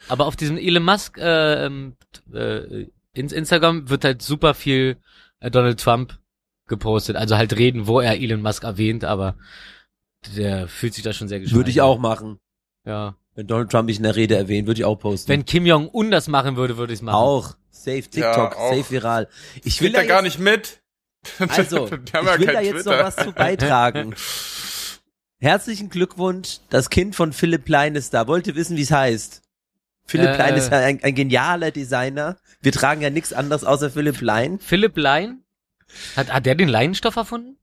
Aber 0.10 0.26
auf 0.26 0.36
diesem 0.36 0.58
Elon 0.58 0.84
Musk 0.84 1.18
äh, 1.18 1.66
ähm, 1.66 1.96
äh, 2.34 2.86
ins 3.14 3.34
Instagram 3.34 3.90
wird 3.90 4.04
halt 4.06 4.22
super 4.22 4.54
viel 4.54 4.98
äh, 5.40 5.50
Donald 5.52 5.80
Trump 5.80 6.18
gepostet. 6.68 7.16
Also 7.16 7.38
halt 7.38 7.56
reden, 7.58 7.88
wo 7.88 8.00
er 8.00 8.20
Elon 8.20 8.42
Musk 8.42 8.64
erwähnt, 8.64 9.04
aber 9.06 9.36
der 10.36 10.68
fühlt 10.68 10.94
sich 10.94 11.04
da 11.04 11.14
schon 11.14 11.28
sehr 11.28 11.40
geschmeichelt. 11.40 11.58
Würde 11.60 11.70
ich 11.70 11.82
auch 11.82 12.00
machen. 12.00 12.40
Ja. 12.86 13.16
Wenn 13.38 13.46
Donald 13.46 13.70
Trump 13.72 13.86
mich 13.86 13.98
in 13.98 14.04
der 14.04 14.16
Rede 14.16 14.36
erwähnt, 14.36 14.66
würde 14.68 14.80
ich 14.82 14.86
auch 14.86 14.96
posten. 14.96 15.30
Wenn 15.30 15.46
Kim 15.46 15.68
Jong-un 15.68 16.10
das 16.10 16.28
machen 16.28 16.56
würde, 16.56 16.76
würde 16.78 16.92
ich 16.92 17.00
es 17.00 17.04
machen. 17.04 17.16
auch. 17.16 17.56
Safe 17.70 18.02
TikTok, 18.02 18.24
Ja, 18.24 18.52
auch. 18.58 18.74
safe 18.76 18.90
viral. 18.92 19.30
Ich 19.64 19.80
will 19.80 19.88
will 19.90 19.94
da 19.94 20.00
da 20.02 20.08
gar 20.08 20.24
jetzt, 20.24 20.38
nicht 20.38 20.40
mit. 20.40 20.82
Also, 21.50 21.86
ich 22.06 22.14
haben 22.16 22.26
ja 22.26 22.40
will 22.40 22.48
da 22.48 22.62
jetzt 22.62 22.74
Twitter. 22.84 22.98
noch 22.98 23.04
was 23.06 23.16
zu 23.16 23.32
beitragen. 23.32 24.16
Herzlichen 25.40 25.90
Glückwunsch, 25.92 26.58
das 26.72 26.90
Kind 26.90 27.16
von 27.16 27.32
Philipp 27.32 27.66
Plein 27.66 27.94
ist 27.96 28.14
da. 28.16 28.28
Wollt 28.28 28.48
ihr 28.48 28.56
wissen, 28.56 28.76
wie 28.76 28.82
es 28.82 28.90
heißt? 28.92 29.44
Philipp 30.08 30.30
Äh, 30.30 30.36
Plein 30.36 30.56
ist 30.56 30.72
ja 30.72 30.80
ein, 30.80 31.04
ein 31.04 31.14
genialer 31.14 31.70
Designer. 31.70 32.38
Wir 32.62 32.72
tragen 32.72 33.02
ja 33.02 33.12
nichts 33.12 33.34
anderes 33.34 33.64
außer 33.64 33.92
Philipp 33.92 34.18
Plein. 34.18 34.58
Philipp 34.58 34.98
Lein? 34.98 35.44
Hat, 36.16 36.34
hat 36.34 36.46
der 36.48 36.56
den 36.56 36.70
Leinenstoff 36.70 37.16
erfunden? 37.18 37.58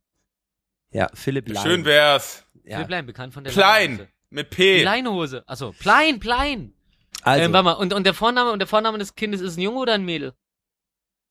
Ja, 0.93 1.09
Philipp 1.15 1.47
Plein. 1.47 1.63
Schön 1.65 1.85
wär's. 1.85 2.45
Ja. 2.63 2.77
Philipp 2.77 2.91
Lein, 2.91 3.07
bekannt 3.07 3.35
von 3.35 3.43
der 3.43 3.53
Klein. 3.53 3.91
Leinenhose. 3.99 4.09
Mit 4.35 4.51
P. 4.51 4.83
Leinehose. 4.83 5.45
Achso, 5.47 5.73
Plein, 5.79 6.19
Plein. 6.19 6.75
Also, 7.23 7.45
ähm, 7.45 7.53
warte 7.53 7.65
mal, 7.65 7.73
und, 7.75 7.93
und 7.93 8.05
der 8.05 8.15
Vorname 8.15 8.51
und 8.51 8.59
der 8.59 8.67
Vorname 8.67 8.99
des 8.99 9.15
Kindes 9.15 9.41
ist 9.41 9.57
ein 9.57 9.61
Junge 9.61 9.79
oder 9.79 9.95
ein 9.95 10.05
Mädel? 10.05 10.35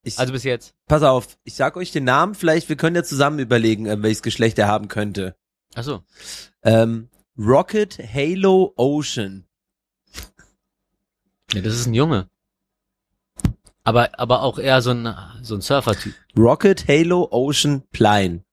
ich, 0.03 0.17
Also 0.17 0.31
bis 0.31 0.43
jetzt. 0.45 0.73
pass 0.87 1.03
auf, 1.03 1.37
ich 1.43 1.55
sag 1.55 1.75
euch 1.75 1.91
den 1.91 2.05
Namen, 2.05 2.33
vielleicht, 2.33 2.69
wir 2.69 2.77
können 2.77 2.95
ja 2.95 3.03
zusammen 3.03 3.39
überlegen, 3.39 3.87
äh, 3.87 4.01
welches 4.01 4.21
Geschlecht 4.21 4.57
er 4.57 4.69
haben 4.69 4.87
könnte. 4.87 5.35
Achso. 5.75 6.03
Ähm, 6.63 7.09
Rocket 7.37 7.97
Halo 7.99 8.73
Ocean. 8.77 9.45
Ja, 11.51 11.61
das 11.61 11.73
ist 11.73 11.85
ein 11.87 11.93
Junge. 11.93 12.29
Aber, 13.83 14.17
aber 14.17 14.43
auch 14.43 14.59
eher 14.59 14.81
so 14.81 14.91
ein, 14.91 15.13
so 15.41 15.55
ein 15.55 15.61
Surfer-Typ. 15.61 16.13
Rocket 16.37 16.87
Halo 16.87 17.27
Ocean 17.31 17.83
Plein. 17.91 18.45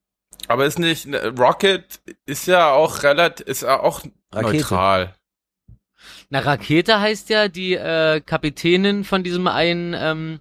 Aber 0.50 0.66
ist 0.66 0.80
nicht, 0.80 1.06
ne, 1.06 1.28
Rocket 1.38 2.00
ist 2.26 2.46
ja 2.48 2.72
auch 2.72 3.04
relativ, 3.04 3.46
ist 3.46 3.62
ja 3.62 3.78
auch 3.78 4.02
Rakete. 4.32 4.56
neutral. 4.56 5.14
Na, 6.28 6.40
Rakete 6.40 6.98
heißt 7.00 7.28
ja 7.30 7.46
die 7.46 7.74
äh, 7.74 8.20
Kapitänin 8.20 9.04
von 9.04 9.22
diesem 9.22 9.46
einen, 9.46 9.94
ähm, 9.96 10.40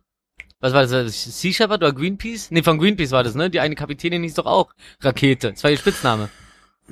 was 0.59 0.73
war 0.73 0.87
das, 0.87 1.39
Sea 1.41 1.53
Shepherd 1.53 1.83
oder 1.83 1.93
Greenpeace? 1.93 2.49
Nee, 2.49 2.63
von 2.63 2.79
Greenpeace 2.79 3.11
war 3.11 3.23
das, 3.23 3.35
ne? 3.35 3.51
Die 3.51 3.59
eine 3.59 3.75
Kapitänin 3.75 4.23
hieß 4.23 4.33
doch 4.33 4.47
auch 4.47 4.73
Rakete. 4.99 5.51
Das 5.51 5.63
war 5.63 5.69
ihr 5.69 5.77
Spitzname. 5.77 6.29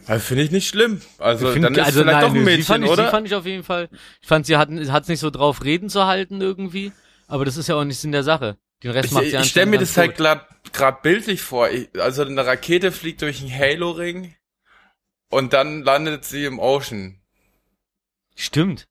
Also 0.05 0.23
Finde 0.23 0.43
ich 0.43 0.51
nicht 0.51 0.67
schlimm. 0.67 1.01
Also 1.17 1.47
Ich 1.47 1.53
find- 1.53 1.65
dann 1.65 1.73
ist 1.73 1.85
also 1.85 2.01
vielleicht 2.01 2.13
nein, 2.13 2.21
doch 2.21 2.29
ein 2.29 2.33
sie 2.35 2.39
Mädchen, 2.45 2.65
fand 2.65 2.85
ich, 2.85 2.91
oder? 2.91 3.05
Sie 3.05 3.09
fand 3.09 3.25
ich 3.27 3.33
auf 3.33 3.45
jeden 3.47 3.63
Fall. 3.63 3.89
Ich 4.21 4.27
fand, 4.27 4.45
sie 4.45 4.57
hat 4.57 4.69
es 4.69 5.07
nicht 5.07 5.19
so 5.19 5.31
drauf, 5.31 5.63
Reden 5.63 5.89
zu 5.89 6.05
halten 6.05 6.39
irgendwie. 6.39 6.91
Aber 7.27 7.45
das 7.45 7.57
ist 7.57 7.67
ja 7.67 7.73
auch 7.75 7.83
nicht 7.83 7.97
Sinn 7.99 8.11
der 8.11 8.21
Sache. 8.21 8.57
Den 8.83 8.91
Rest 8.91 9.07
ich 9.07 9.11
macht 9.11 9.25
sie 9.25 9.35
ich 9.35 9.45
stelle 9.49 9.65
mir 9.65 9.79
das 9.79 9.97
halt 9.97 10.17
ganz 10.17 10.39
gut. 10.41 10.56
Gerade 10.73 10.99
bildlich 11.01 11.41
vor. 11.41 11.69
Ich, 11.69 11.89
also 11.99 12.23
eine 12.23 12.45
Rakete 12.45 12.91
fliegt 12.91 13.21
durch 13.21 13.41
einen 13.41 13.51
Halo-Ring 13.51 14.35
und 15.29 15.53
dann 15.53 15.83
landet 15.83 16.25
sie 16.25 16.45
im 16.45 16.59
Ocean. 16.59 17.21
Stimmt. 18.35 18.87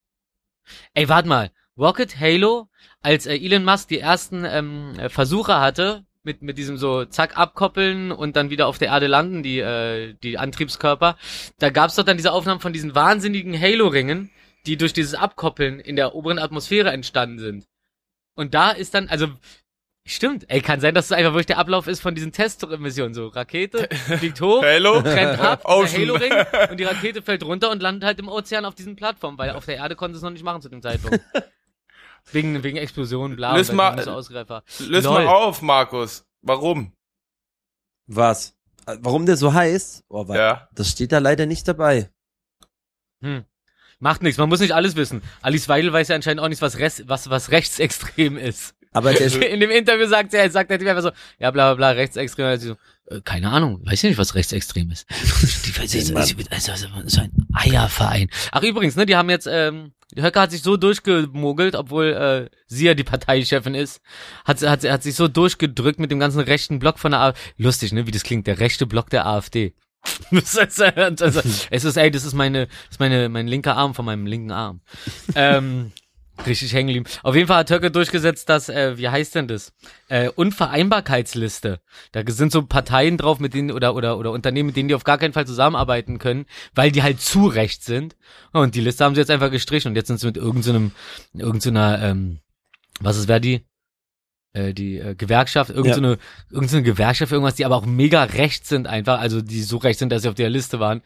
Ey, 0.95 1.09
warte 1.09 1.29
mal. 1.29 1.51
Rocket 1.79 2.19
Halo, 2.19 2.69
als 3.03 3.27
äh, 3.27 3.37
Elon 3.37 3.65
Musk 3.65 3.89
die 3.89 4.01
ersten 4.01 4.45
ähm, 4.45 4.95
äh, 4.99 5.09
Versuche 5.09 5.61
hatte, 5.61 6.05
mit, 6.23 6.43
mit 6.43 6.59
diesem 6.59 6.77
so 6.77 7.05
zack 7.05 7.39
abkoppeln 7.39 8.11
und 8.13 8.35
dann 8.35 8.51
wieder 8.51 8.67
auf 8.67 8.79
der 8.79 8.89
Erde 8.89 9.07
landen, 9.07 9.43
die, 9.43 9.61
äh, 9.61 10.15
die 10.23 10.39
Antriebskörper, 10.39 11.17
da 11.59 11.71
gab's 11.71 11.95
doch 11.95 12.05
dann 12.05 12.17
diese 12.17 12.33
Aufnahmen 12.33 12.61
von 12.61 12.73
diesen 12.73 12.95
wahnsinnigen 12.95 13.59
Halo-Ringen, 13.59 14.31
die 14.67 14.77
durch 14.77 14.93
dieses 14.93 15.15
Abkoppeln 15.15 15.79
in 15.79 15.97
der 15.97 16.15
oberen 16.15 16.39
Atmosphäre 16.39 16.91
entstanden 16.91 17.39
sind. 17.39 17.67
Und 18.35 18.55
da 18.55 18.71
ist 18.71 18.95
dann, 18.95 19.09
also, 19.09 19.29
stimmt, 20.15 20.45
ey, 20.49 20.61
kann 20.61 20.81
sein, 20.81 20.95
dass 20.95 21.07
es 21.07 21.13
einfach 21.13 21.33
wirklich 21.33 21.47
der 21.47 21.59
Ablauf 21.59 21.87
ist 21.87 22.01
von 22.01 22.15
diesen 22.15 22.33
Testmissionen, 22.33 23.15
so 23.15 23.29
Rakete, 23.29 23.89
fliegt 24.19 24.41
hoch, 24.41 24.63
Halo? 24.63 24.99
rennt 24.99 25.41
ab. 25.41 25.65
Halo-Ring 25.67 26.33
und 26.71 26.79
die 26.79 26.85
Rakete 26.85 27.23
fällt 27.23 27.43
runter 27.45 27.71
und 27.71 27.83
landet 27.83 28.05
halt 28.05 28.19
im 28.19 28.29
Ozean 28.29 28.65
auf 28.65 28.75
diesen 28.75 28.97
Plattformen, 28.97 29.39
weil 29.39 29.51
auf 29.51 29.67
der 29.67 29.77
Erde 29.77 29.97
konnte 29.97 30.17
es 30.17 30.23
noch 30.23 30.31
nicht 30.31 30.45
machen 30.45 30.63
zu 30.63 30.69
dem 30.69 30.83
Zeitpunkt. 30.83 31.21
wegen, 32.33 32.63
wegen 32.63 32.77
Explosionen, 32.77 33.37
bla, 33.37 33.57
Lös 33.57 33.71
und 33.71 33.77
mal- 33.77 34.09
Ausgreifer. 34.09 34.63
Löse 34.81 35.09
Lol. 35.09 35.25
mal 35.25 35.29
auf, 35.29 35.63
Markus. 35.63 36.25
Warum? 36.43 36.93
Was? 38.07 38.55
Warum 38.85 39.27
der 39.27 39.37
so 39.37 39.53
heißt? 39.53 40.05
Oh, 40.09 40.29
warte. 40.29 40.41
Ja. 40.41 40.69
Das 40.75 40.91
steht 40.91 41.11
da 41.13 41.19
leider 41.19 41.47
nicht 41.47 41.67
dabei. 41.67 42.09
Hm. 43.21 43.45
Macht 43.99 44.23
nichts, 44.23 44.39
man 44.39 44.49
muss 44.49 44.61
nicht 44.61 44.73
alles 44.75 44.95
wissen. 44.95 45.23
Alice 45.41 45.69
Weidel 45.69 45.93
weiß 45.93 46.09
ja 46.09 46.15
anscheinend 46.17 46.43
auch 46.43 46.49
nicht, 46.49 46.61
was, 46.63 46.79
Rest, 46.79 47.09
was, 47.09 47.31
was 47.31 47.51
rechtsextrem 47.51 48.37
ist. 48.37 48.75
Aber 48.97 49.21
In 49.21 49.61
dem 49.61 49.71
Interview 49.71 50.07
sagt 50.07 50.33
er, 50.33 50.51
sagt 50.51 50.71
der 50.71 50.79
Typ 50.79 50.89
einfach 50.89 51.03
so, 51.03 51.11
ja, 51.39 51.51
bla, 51.51 51.75
bla, 51.75 51.75
bla, 51.75 51.91
rechtsextrem. 51.91 52.59
So, 52.59 52.77
äh, 53.09 53.21
keine 53.23 53.51
Ahnung, 53.51 53.81
weiß 53.85 54.01
ja 54.01 54.09
nicht, 54.09 54.19
was 54.19 54.35
rechtsextrem 54.35 54.91
ist. 54.91 55.07
Die 55.67 55.79
weiß 55.79 55.95
ich, 55.95 56.17
also, 56.17 56.35
also, 56.51 56.73
also, 56.73 56.87
so 57.07 57.21
ein 57.21 57.31
Eierverein. 57.53 58.31
Ach, 58.53 58.63
übrigens, 58.63 58.97
ne, 58.97 59.05
die 59.05 59.15
haben 59.15 59.29
jetzt, 59.29 59.47
ähm, 59.51 59.93
die 60.15 60.23
Höcke 60.23 60.41
hat 60.41 60.51
sich 60.51 60.63
so 60.63 60.79
durchgemogelt, 60.79 61.75
obwohl 61.75 62.07
äh, 62.07 62.57
sie 62.67 62.87
ja 62.87 62.95
die 62.95 63.05
Parteichefin 63.05 63.75
ist, 63.75 64.01
hat, 64.47 64.63
hat, 64.63 64.83
hat 64.85 65.03
sich 65.03 65.15
so 65.15 65.29
durchgedrückt 65.29 65.99
mit 65.99 66.11
dem 66.11 66.19
ganzen 66.19 66.41
rechten 66.41 66.79
Block 66.79 66.99
von 66.99 67.11
der 67.11 67.21
AfD. 67.21 67.41
Lustig, 67.59 67.93
ne, 67.93 68.07
wie 68.07 68.13
das 68.13 68.23
klingt, 68.23 68.47
der 68.47 68.61
rechte 68.61 68.87
Block 68.87 69.11
der 69.11 69.27
AfD. 69.27 69.75
Also, 70.31 71.41
es 71.71 71.85
ist, 71.85 71.97
ey, 71.97 72.11
das 72.13 72.25
ist 72.25 72.33
meine, 72.33 72.67
das 72.67 72.93
ist 72.93 73.01
meine, 73.01 73.29
mein 73.29 73.49
linker 73.49 73.77
Arm 73.77 73.93
von 73.93 74.05
meinem 74.05 74.25
linken 74.25 74.53
Arm. 74.53 74.81
ähm, 75.35 75.93
richtig 76.45 76.73
hängen 76.73 76.89
geblieben. 76.89 77.19
Auf 77.23 77.35
jeden 77.35 77.47
Fall 77.47 77.59
hat 77.59 77.71
Höcke 77.71 77.91
durchgesetzt, 77.91 78.49
dass, 78.49 78.69
äh, 78.69 78.99
wie 78.99 79.09
heißt 79.09 79.35
denn 79.35 79.49
das? 79.49 79.73
Äh, 80.09 80.29
Unvereinbarkeitsliste. 80.29 81.81
Da 82.13 82.23
sind 82.27 82.53
so 82.53 82.63
Parteien 82.63 83.17
drauf, 83.17 83.41
mit 83.41 83.55
denen, 83.55 83.71
oder, 83.71 83.95
oder, 83.95 84.19
oder 84.19 84.33
Unternehmen, 84.33 84.69
mit 84.69 84.77
denen 84.77 84.89
die 84.89 84.95
auf 84.95 85.05
gar 85.05 85.19
keinen 85.19 85.33
Fall 85.33 85.47
zusammenarbeiten 85.47 86.19
können, 86.19 86.47
weil 86.75 86.93
die 86.93 87.03
halt 87.03 87.21
zu 87.21 87.47
recht 87.47 87.85
sind. 87.85 88.17
Und 88.53 88.75
die 88.75 88.81
Liste 88.81 89.05
haben 89.05 89.15
sie 89.15 89.21
jetzt 89.21 89.31
einfach 89.31 89.51
gestrichen 89.51 89.91
und 89.91 89.97
jetzt 89.97 90.09
sind 90.09 90.21
sie 90.21 90.27
mit 90.27 90.37
irgendeinem, 90.37 90.93
irgendeiner, 91.33 92.03
ähm, 92.03 92.41
was 93.01 93.17
ist, 93.17 93.29
wer 93.29 93.41
die? 93.41 93.65
Äh, 94.57 94.73
die 94.73 94.99
äh, 94.99 95.15
Gewerkschaft, 95.15 95.71
irgendeine, 95.71 96.19
so 96.49 96.55
irgendeine 96.57 96.83
Gewerkschaft, 96.83 97.31
irgendwas, 97.31 97.57
die 97.57 97.67
aber 97.67 97.77
auch 97.77 97.85
mega 97.85 98.23
recht 98.23 98.67
sind 98.67 98.87
einfach, 98.87 99.21
also 99.21 99.43
die 99.43 99.63
so 99.63 99.77
recht 99.77 99.99
sind, 99.99 100.11
dass 100.11 100.23
sie 100.23 100.29
auf 100.31 100.35
der 100.35 100.49
Liste 100.49 100.81
waren. 100.81 101.03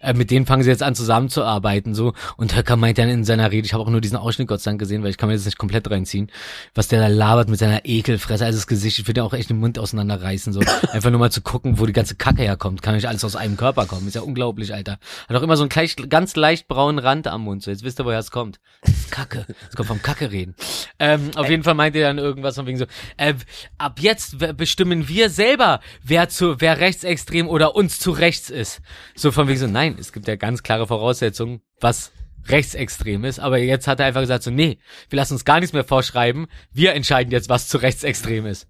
Äh, 0.00 0.14
mit 0.14 0.30
denen 0.30 0.46
fangen 0.46 0.62
sie 0.62 0.70
jetzt 0.70 0.82
an 0.82 0.94
zusammenzuarbeiten, 0.94 1.94
so. 1.94 2.14
Und 2.36 2.56
Höcker 2.56 2.76
meint 2.76 2.96
dann 2.96 3.10
in 3.10 3.24
seiner 3.24 3.50
Rede, 3.50 3.66
ich 3.66 3.74
habe 3.74 3.82
auch 3.82 3.90
nur 3.90 4.00
diesen 4.00 4.16
Ausschnitt 4.16 4.48
Gott 4.48 4.60
sei 4.60 4.70
Dank 4.70 4.80
gesehen, 4.80 5.02
weil 5.02 5.10
ich 5.10 5.18
kann 5.18 5.28
mir 5.28 5.34
das 5.34 5.44
nicht 5.44 5.58
komplett 5.58 5.90
reinziehen, 5.90 6.30
was 6.74 6.88
der 6.88 7.00
da 7.00 7.08
labert 7.08 7.50
mit 7.50 7.58
seiner 7.58 7.84
Ekelfresse, 7.84 8.46
also 8.46 8.56
das 8.56 8.66
Gesicht, 8.66 8.98
ich 8.98 9.06
würde 9.06 9.20
ja 9.20 9.24
auch 9.24 9.34
echt 9.34 9.50
den 9.50 9.58
Mund 9.58 9.78
auseinanderreißen, 9.78 10.54
so. 10.54 10.60
Einfach 10.92 11.10
nur 11.10 11.20
mal 11.20 11.30
zu 11.30 11.42
gucken, 11.42 11.78
wo 11.78 11.84
die 11.84 11.92
ganze 11.92 12.14
Kacke 12.14 12.42
herkommt. 12.42 12.80
Kann 12.80 12.94
nicht 12.94 13.08
alles 13.08 13.24
aus 13.24 13.36
einem 13.36 13.58
Körper 13.58 13.84
kommen, 13.84 14.06
ist 14.08 14.14
ja 14.14 14.22
unglaublich, 14.22 14.72
Alter. 14.72 14.98
Hat 15.28 15.36
auch 15.36 15.42
immer 15.42 15.56
so 15.56 15.62
einen 15.62 15.70
gleich, 15.70 15.96
ganz 16.08 16.36
leicht 16.36 16.68
braunen 16.68 16.98
Rand 16.98 17.26
am 17.26 17.42
Mund, 17.42 17.62
so. 17.62 17.70
Jetzt 17.70 17.84
wisst 17.84 18.00
ihr, 18.00 18.04
woher 18.04 18.18
es 18.18 18.30
kommt. 18.30 18.60
Das 18.82 18.92
ist 18.92 19.10
Kacke. 19.10 19.46
Es 19.68 19.76
kommt 19.76 19.88
vom 19.88 20.02
Kacke 20.02 20.30
reden. 20.30 20.54
Ähm, 20.98 21.30
auf 21.34 21.48
jeden 21.48 21.62
Fall 21.62 21.74
meint 21.74 21.96
er 21.96 22.08
dann 22.08 22.18
irgendwas 22.18 22.54
von 22.54 22.66
wegen 22.66 22.78
so, 22.78 22.86
äh, 23.16 23.34
ab 23.78 24.00
jetzt 24.00 24.38
bestimmen 24.56 25.08
wir 25.08 25.30
selber, 25.30 25.80
wer 26.02 26.28
zu, 26.28 26.60
wer 26.60 26.80
rechtsextrem 26.80 27.48
oder 27.48 27.74
uns 27.74 27.98
zu 27.98 28.10
rechts 28.10 28.50
ist. 28.50 28.80
So 29.14 29.32
von 29.32 29.48
wegen 29.48 29.58
so, 29.58 29.66
nein, 29.66 29.96
es 29.98 30.12
gibt 30.12 30.28
ja 30.28 30.36
ganz 30.36 30.62
klare 30.62 30.86
Voraussetzungen, 30.86 31.60
was 31.80 32.12
rechtsextrem 32.46 33.24
ist, 33.24 33.38
aber 33.40 33.58
jetzt 33.58 33.86
hat 33.86 34.00
er 34.00 34.06
einfach 34.06 34.20
gesagt 34.20 34.42
so, 34.42 34.50
nee, 34.50 34.78
wir 35.08 35.16
lassen 35.16 35.34
uns 35.34 35.44
gar 35.44 35.60
nichts 35.60 35.72
mehr 35.72 35.84
vorschreiben, 35.84 36.46
wir 36.72 36.94
entscheiden 36.94 37.30
jetzt, 37.30 37.48
was 37.48 37.68
zu 37.68 37.78
rechtsextrem 37.78 38.46
ist. 38.46 38.68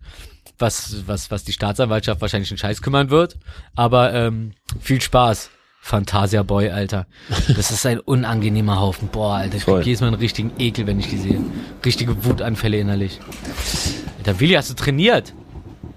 Was, 0.59 1.09
was, 1.09 1.33
was 1.33 1.43
die 1.43 1.53
Staatsanwaltschaft 1.53 2.20
wahrscheinlich 2.20 2.51
einen 2.51 2.59
Scheiß 2.59 2.81
kümmern 2.81 3.11
wird, 3.11 3.39
aber 3.75 4.14
ähm, 4.14 4.53
viel 4.81 5.01
Spaß. 5.01 5.51
Fantasia 5.87 6.43
Boy, 6.43 6.70
Alter. 6.70 7.07
Das 7.55 7.70
ist 7.70 7.85
ein 7.85 8.01
unangenehmer 8.01 8.80
Haufen. 8.80 9.09
Boah, 9.09 9.35
Alter, 9.35 9.59
ich 9.59 9.66
krieg 9.66 9.85
jedes 9.85 10.01
Mal 10.01 10.07
einen 10.07 10.16
richtigen 10.16 10.51
Ekel, 10.59 10.87
wenn 10.87 10.99
ich 10.99 11.09
die 11.11 11.18
sehe. 11.18 11.39
Richtige 11.85 12.24
Wutanfälle 12.24 12.78
innerlich. 12.78 13.20
Alter, 14.16 14.41
Willi, 14.41 14.55
hast 14.55 14.70
du 14.70 14.74
trainiert? 14.74 15.35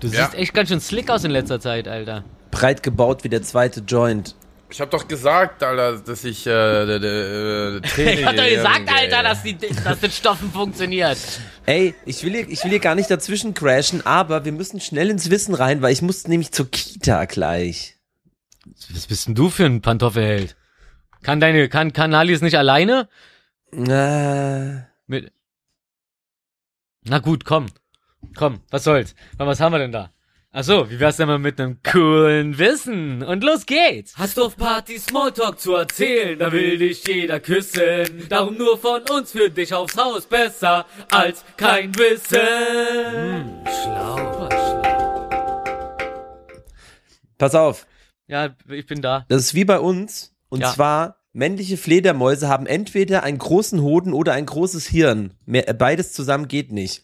Du 0.02 0.08
Ja. 0.08 0.26
siehst 0.26 0.36
echt 0.36 0.54
ganz 0.54 0.68
schön 0.68 0.82
slick 0.82 1.10
aus 1.10 1.24
in 1.24 1.32
letzter 1.32 1.62
Zeit, 1.62 1.88
Alter. 1.88 2.26
Breit 2.52 2.84
gebaut 2.84 3.24
wie 3.24 3.30
der 3.30 3.44
zweite 3.44 3.80
Joint. 3.80 4.36
Ich 4.70 4.82
hab 4.82 4.92
doch 4.92 5.08
gesagt, 5.08 5.64
Alter, 5.64 6.00
dass 6.00 6.26
ich 6.26 6.46
äh, 6.46 6.52
äh, 6.52 7.78
äh, 7.78 8.14
Ich 8.14 8.26
hab 8.26 8.36
doch 8.36 8.44
gesagt, 8.46 8.90
Alter, 8.94 9.24
dass, 9.24 9.44
die, 9.44 9.58
dass 9.58 10.02
das 10.02 10.18
Stoffen 10.18 10.52
funktioniert. 10.52 11.18
Ey, 11.66 11.96
ich 12.06 12.22
will, 12.26 12.34
hier, 12.34 12.50
ich 12.50 12.62
will 12.66 12.72
hier 12.72 12.80
gar 12.80 12.96
nicht 12.96 13.10
dazwischen 13.10 13.54
crashen, 13.54 14.06
aber 14.06 14.44
wir 14.44 14.52
müssen 14.52 14.82
schnell 14.82 15.10
ins 15.10 15.30
Wissen 15.30 15.56
rein, 15.56 15.82
weil 15.82 15.94
ich 15.94 16.02
muss 16.02 16.28
nämlich 16.28 16.52
zur 16.52 16.70
Kita 16.70 17.24
gleich. 17.24 17.97
Was 18.92 19.08
bist 19.08 19.28
denn 19.28 19.36
du 19.36 19.50
für 19.50 19.66
ein 19.66 19.82
Pantoffelheld? 19.82 20.56
Kann 21.24 21.40
deine, 21.40 21.70
kann, 21.70 21.94
kann 21.94 22.14
Alice 22.14 22.42
nicht 22.42 22.58
alleine? 22.58 23.10
Äh, 23.72 24.84
Mit. 25.08 25.32
Na 27.04 27.20
gut, 27.20 27.46
komm. 27.46 27.68
Komm, 28.36 28.62
was 28.70 28.84
soll's? 28.84 29.16
Was 29.38 29.60
haben 29.60 29.74
wir 29.74 29.80
denn 29.80 29.92
da? 29.92 30.12
Ach 30.52 30.64
so, 30.64 30.90
wie 30.90 31.00
wär's 31.00 31.18
denn 31.18 31.28
mal 31.28 31.38
mit 31.38 31.60
einem 31.60 31.84
coolen 31.84 32.58
Wissen? 32.58 33.22
Und 33.22 33.44
los 33.44 33.66
geht's! 33.66 34.18
Hast 34.18 34.38
du 34.38 34.46
auf 34.46 34.58
Party 34.58 34.98
Smalltalk 34.98 35.60
zu 35.60 35.76
erzählen, 35.76 36.40
da 36.40 36.52
will 36.52 36.78
dich 36.78 37.06
jeder 37.06 37.40
küssen. 37.40 38.28
Darum 38.30 38.58
nur 38.58 38.78
von 38.78 39.02
uns 39.12 39.34
für 39.34 39.50
dich 39.50 39.74
aufs 39.74 39.98
Haus 39.98 40.26
besser 40.26 40.86
als 41.12 41.44
kein 41.58 41.94
Wissen. 41.96 43.62
Schlau, 43.66 44.50
schlau. 44.50 45.30
pass 47.38 47.54
auf, 47.54 47.86
Ja, 48.28 48.56
ich 48.70 48.86
bin 48.86 49.02
da. 49.02 49.26
das 49.30 49.42
ist 49.44 49.54
wie 49.54 49.66
bei 49.66 49.80
uns. 49.80 50.36
Und 50.50 50.62
Ja. 50.62 50.74
zwar, 50.74 51.18
männliche 51.34 51.78
Fledermäuse 51.78 52.48
haben 52.48 52.66
entweder 52.66 53.24
einen 53.24 53.38
großen 53.38 53.82
Hoden 53.82 54.14
oder 54.14 54.34
ein 54.34 54.46
großes 54.46 54.88
Hirn. 54.88 55.34
Mehr, 55.46 55.68
äh, 55.70 55.74
beides 55.74 56.14
zusammen 56.14 56.48
geht 56.48 56.72
nicht. 56.72 57.04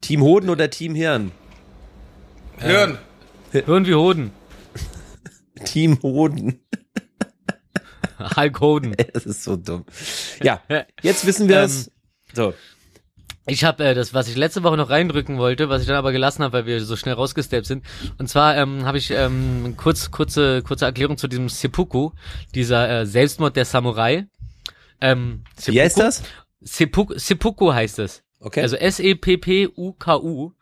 Team 0.00 0.22
Hoden 0.22 0.50
oder 0.50 0.70
Team 0.70 0.94
Hirn? 0.94 1.32
Hirn. 2.58 2.98
Hirn 3.52 3.86
wie 3.86 3.94
Hoden. 3.94 4.32
Team 5.64 6.02
Hoden. 6.02 6.60
Hulk 8.18 8.60
Hoden. 8.60 8.94
Es 9.14 9.26
ist 9.26 9.44
so 9.44 9.56
dumm. 9.56 9.84
Ja, 10.42 10.62
jetzt 11.02 11.26
wissen 11.26 11.48
wir 11.48 11.60
es. 11.60 11.90
So. 12.34 12.54
Ich 13.48 13.64
habe 13.64 13.84
äh, 13.84 13.94
das, 13.94 14.12
was 14.12 14.28
ich 14.28 14.36
letzte 14.36 14.64
Woche 14.64 14.76
noch 14.76 14.90
reindrücken 14.90 15.38
wollte, 15.38 15.68
was 15.68 15.80
ich 15.80 15.86
dann 15.86 15.96
aber 15.96 16.10
gelassen 16.10 16.42
habe, 16.42 16.52
weil 16.52 16.66
wir 16.66 16.84
so 16.84 16.96
schnell 16.96 17.14
rausgesteppt 17.14 17.66
sind. 17.66 17.84
Und 18.18 18.28
zwar 18.28 18.56
ähm, 18.56 18.84
habe 18.84 18.98
ich 18.98 19.12
ähm, 19.12 19.74
kurz, 19.76 20.10
kurze, 20.10 20.62
kurze 20.62 20.84
Erklärung 20.84 21.16
zu 21.16 21.28
diesem 21.28 21.48
Seppuku, 21.48 22.10
dieser 22.54 22.90
äh, 22.90 23.06
Selbstmord 23.06 23.54
der 23.54 23.64
Samurai. 23.64 24.26
Ähm, 25.00 25.44
Wie 25.64 25.80
heißt 25.80 25.98
das? 25.98 26.24
Seppuku, 26.60 27.14
Seppuku 27.16 27.72
heißt 27.72 28.00
es. 28.00 28.24
Okay. 28.40 28.62
Also 28.62 28.76
S-E-P-P-U-K-U. 28.76 30.52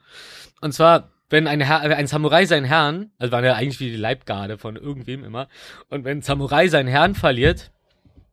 Und 0.60 0.72
zwar, 0.72 1.10
wenn 1.30 1.46
ein, 1.46 1.62
Herr, 1.62 1.80
ein 1.80 2.06
Samurai 2.06 2.44
seinen 2.44 2.64
Herrn, 2.64 3.10
also 3.18 3.32
waren 3.32 3.44
ja 3.44 3.54
eigentlich 3.54 3.80
wie 3.80 3.90
die 3.90 3.96
Leibgarde 3.96 4.58
von 4.58 4.76
irgendwem 4.76 5.24
immer, 5.24 5.48
und 5.88 6.04
wenn 6.04 6.18
ein 6.18 6.22
Samurai 6.22 6.68
seinen 6.68 6.88
Herrn 6.88 7.14
verliert, 7.14 7.72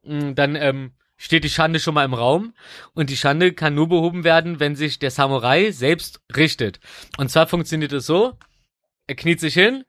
mh, 0.04 0.34
dann 0.34 0.56
ähm, 0.56 0.92
steht 1.22 1.44
die 1.44 1.50
Schande 1.50 1.80
schon 1.80 1.94
mal 1.94 2.04
im 2.04 2.16
Raum. 2.16 2.54
Und 2.94 3.12
die 3.12 3.18
Schande 3.18 3.54
kann 3.54 3.76
nur 3.76 3.88
behoben 3.88 4.24
werden, 4.24 4.60
wenn 4.60 4.76
sich 4.76 4.98
der 4.98 5.12
Samurai 5.12 5.72
selbst 5.72 6.20
richtet. 6.36 6.80
Und 7.18 7.30
zwar 7.30 7.46
funktioniert 7.46 7.94
es 7.94 8.08
so, 8.08 8.34
er 9.06 9.16
kniet 9.16 9.40
sich 9.40 9.54
hin, 9.54 9.84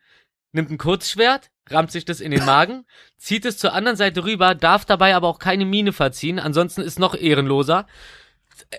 nimmt 0.52 0.70
ein 0.70 0.76
Kurzschwert, 0.76 1.50
rammt 1.70 1.90
sich 1.90 2.04
das 2.04 2.20
in 2.20 2.32
den 2.32 2.44
Magen, 2.44 2.84
zieht 3.16 3.46
es 3.46 3.56
zur 3.56 3.72
anderen 3.72 3.96
Seite 3.96 4.24
rüber, 4.24 4.54
darf 4.54 4.84
dabei 4.84 5.14
aber 5.16 5.28
auch 5.28 5.38
keine 5.38 5.64
Miene 5.64 5.92
verziehen, 5.92 6.38
ansonsten 6.38 6.82
ist 6.82 6.98
noch 6.98 7.14
ehrenloser 7.14 7.86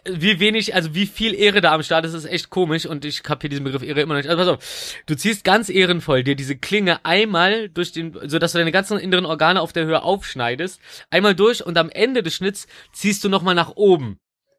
wie 0.06 0.40
wenig, 0.40 0.74
also 0.76 0.96
wie 0.96 1.06
viel 1.06 1.34
Ehre 1.34 1.62
da 1.62 1.74
am 1.74 1.84
Start 1.84 2.06
ist, 2.06 2.14
ist 2.14 2.26
echt 2.26 2.50
komisch 2.50 2.86
und 2.86 3.06
ich 3.06 3.24
kapiere 3.24 3.50
diesen 3.50 3.64
Begriff 3.64 3.84
Ehre 3.84 4.02
immer 4.02 4.16
noch 4.16 4.22
nicht. 4.22 4.30
Also 4.30 4.44
pass 4.44 4.56
auf, 4.56 4.96
du 5.06 5.16
ziehst 5.16 5.44
ganz 5.44 5.70
ehrenvoll 5.70 6.24
dir 6.24 6.36
diese 6.36 6.56
Klinge 6.56 7.06
einmal 7.06 7.70
durch 7.70 7.92
den, 7.92 8.18
so 8.28 8.40
dass 8.40 8.54
du 8.54 8.58
deine 8.58 8.72
ganzen 8.72 8.98
inneren 8.98 9.26
Organe 9.26 9.62
auf 9.62 9.74
der 9.74 9.86
Höhe 9.86 10.02
aufschneidest, 10.02 10.80
einmal 11.10 11.36
durch 11.36 11.66
und 11.66 11.78
am 11.78 11.90
Ende 11.90 12.24
des 12.24 12.36
Schnitts 12.36 12.68
ziehst 12.92 13.24
du 13.24 13.30
nochmal 13.30 13.56
nach 13.56 13.76
oben. 13.76 14.18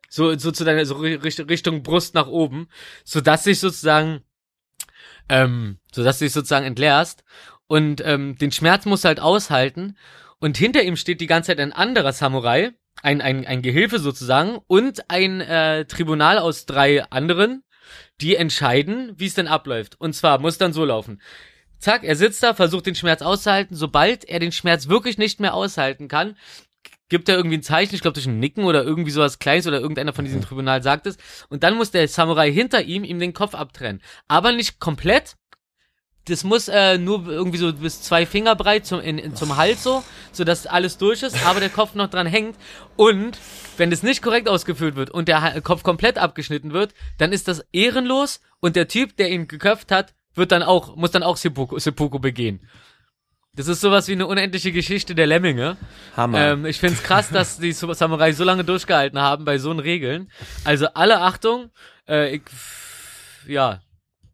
So, 0.08 0.38
so 0.38 0.52
zu 0.52 0.64
deiner, 0.64 0.86
so 0.86 0.96
Richtung, 0.96 1.82
Brust 1.82 2.14
nach 2.14 2.28
oben, 2.28 2.68
so 3.04 3.20
dass 3.20 3.42
sich 3.44 3.58
sozusagen, 3.58 4.22
ähm, 5.28 5.78
so 5.92 6.04
dass 6.04 6.20
du 6.20 6.26
dich 6.26 6.32
sozusagen 6.32 6.66
entleerst 6.66 7.24
und 7.66 8.00
ähm, 8.04 8.36
den 8.38 8.52
Schmerz 8.52 8.84
musst 8.84 9.04
du 9.04 9.08
halt 9.08 9.18
aushalten 9.18 9.96
und 10.38 10.56
hinter 10.56 10.82
ihm 10.82 10.96
steht 10.96 11.20
die 11.20 11.26
ganze 11.26 11.48
Zeit 11.48 11.58
ein 11.58 11.72
anderer 11.72 12.12
Samurai, 12.12 12.72
ein, 13.05 13.20
ein, 13.20 13.46
ein 13.46 13.62
Gehilfe 13.62 13.98
sozusagen 13.98 14.59
und 14.66 15.11
ein 15.11 15.40
äh, 15.40 15.84
Tribunal 15.84 16.38
aus 16.38 16.64
drei 16.64 17.05
anderen, 17.05 17.62
die 18.20 18.34
entscheiden, 18.34 19.12
wie 19.16 19.26
es 19.26 19.34
denn 19.34 19.46
abläuft. 19.46 20.00
Und 20.00 20.14
zwar 20.14 20.38
muss 20.38 20.59
dann 20.59 20.72
so 20.72 20.84
laufen. 20.84 21.20
Zack, 21.78 22.02
er 22.02 22.16
sitzt 22.16 22.42
da, 22.42 22.55
versucht 22.55 22.86
den 22.86 22.94
Schmerz 22.94 23.20
auszuhalten. 23.20 23.76
Sobald 23.76 24.24
er 24.24 24.38
den 24.38 24.52
Schmerz 24.52 24.88
wirklich 24.88 25.18
nicht 25.18 25.38
mehr 25.38 25.52
aushalten 25.52 26.09
kann, 26.09 26.36
gibt 27.11 27.28
er 27.28 27.36
irgendwie 27.36 27.59
ein 27.59 27.62
Zeichen, 27.62 27.94
ich 27.94 28.00
glaube 28.00 28.14
durch 28.14 28.26
ein 28.26 28.38
Nicken 28.38 28.64
oder 28.64 28.82
irgendwie 28.82 29.11
sowas 29.11 29.38
Kleines 29.38 29.66
oder 29.66 29.80
irgendeiner 29.80 30.14
von 30.14 30.24
diesem 30.24 30.40
Tribunal 30.40 30.82
sagt 30.82 31.07
es. 31.07 31.18
Und 31.50 31.62
dann 31.62 31.76
muss 31.76 31.90
der 31.90 32.09
Samurai 32.09 32.50
hinter 32.50 32.82
ihm 32.82 33.05
ihm 33.05 33.18
den 33.18 33.34
Kopf 33.34 33.55
abtrennen. 33.55 34.00
Aber 34.28 34.52
nicht 34.52 34.80
komplett. 34.80 35.36
Das 36.27 36.43
muss 36.43 36.68
äh, 36.68 36.97
nur 36.97 37.29
irgendwie 37.29 37.59
so 37.59 37.70
bis 37.72 38.01
zwei 38.01 38.25
Finger 38.25 38.57
breit 38.57 38.87
zum, 38.87 39.01
in, 39.01 39.18
in, 39.18 39.37
zum 39.37 39.57
Hals 39.59 39.83
so, 39.83 40.03
sodass 40.33 40.66
alles 40.66 40.97
durch 40.97 41.22
ist, 41.22 41.45
aber 41.47 41.61
der 41.61 41.68
Kopf 41.68 41.95
noch 41.95 42.09
dran 42.09 42.27
hängt. 42.27 42.57
Und 42.97 43.39
wenn 43.77 43.91
das 43.91 44.03
nicht 44.03 44.22
korrekt 44.22 44.49
ausgeführt 44.49 44.97
wird 44.97 45.11
und 45.11 45.29
der 45.29 45.43
Ha- 45.43 45.61
Kopf 45.61 45.83
komplett 45.83 46.16
abgeschnitten 46.16 46.72
wird, 46.72 46.95
dann 47.18 47.31
ist 47.33 47.47
das 47.47 47.62
ehrenlos 47.72 48.41
und 48.61 48.75
der 48.75 48.89
Typ, 48.89 49.16
der 49.18 49.31
ihn 49.31 49.49
geköpft 49.49 49.91
hat, 49.91 50.14
wird 50.35 50.51
dann 50.51 50.62
auch, 50.62 50.97
muss 50.97 51.11
dann 51.11 51.22
auch 51.22 51.37
Seppuku, 51.37 51.79
Seppuku 51.79 52.18
begehen. 52.18 52.66
Das 53.55 53.68
ist 53.68 53.83
sowas 53.83 54.09
wie 54.09 54.12
eine 54.12 54.27
unendliche 54.27 54.72
Geschichte 54.72 55.14
der 55.14 55.27
Lemminge. 55.27 55.77
Hammer. 56.16 56.41
Ähm, 56.53 56.66
ich 56.66 56.81
find's 56.81 57.03
krass, 57.03 57.29
dass 57.31 57.59
die 57.59 57.72
Samurai 57.72 58.33
so 58.33 58.43
lange 58.45 58.64
durchgehalten 58.64 59.20
haben 59.20 59.45
bei 59.45 59.59
so 59.59 59.70
einen 59.70 59.79
Regeln. 59.79 60.31
Also 60.64 60.87
alle 60.95 61.20
Achtung, 61.20 61.70
äh, 62.09 62.37
ich, 62.37 62.43
ja, 63.47 63.81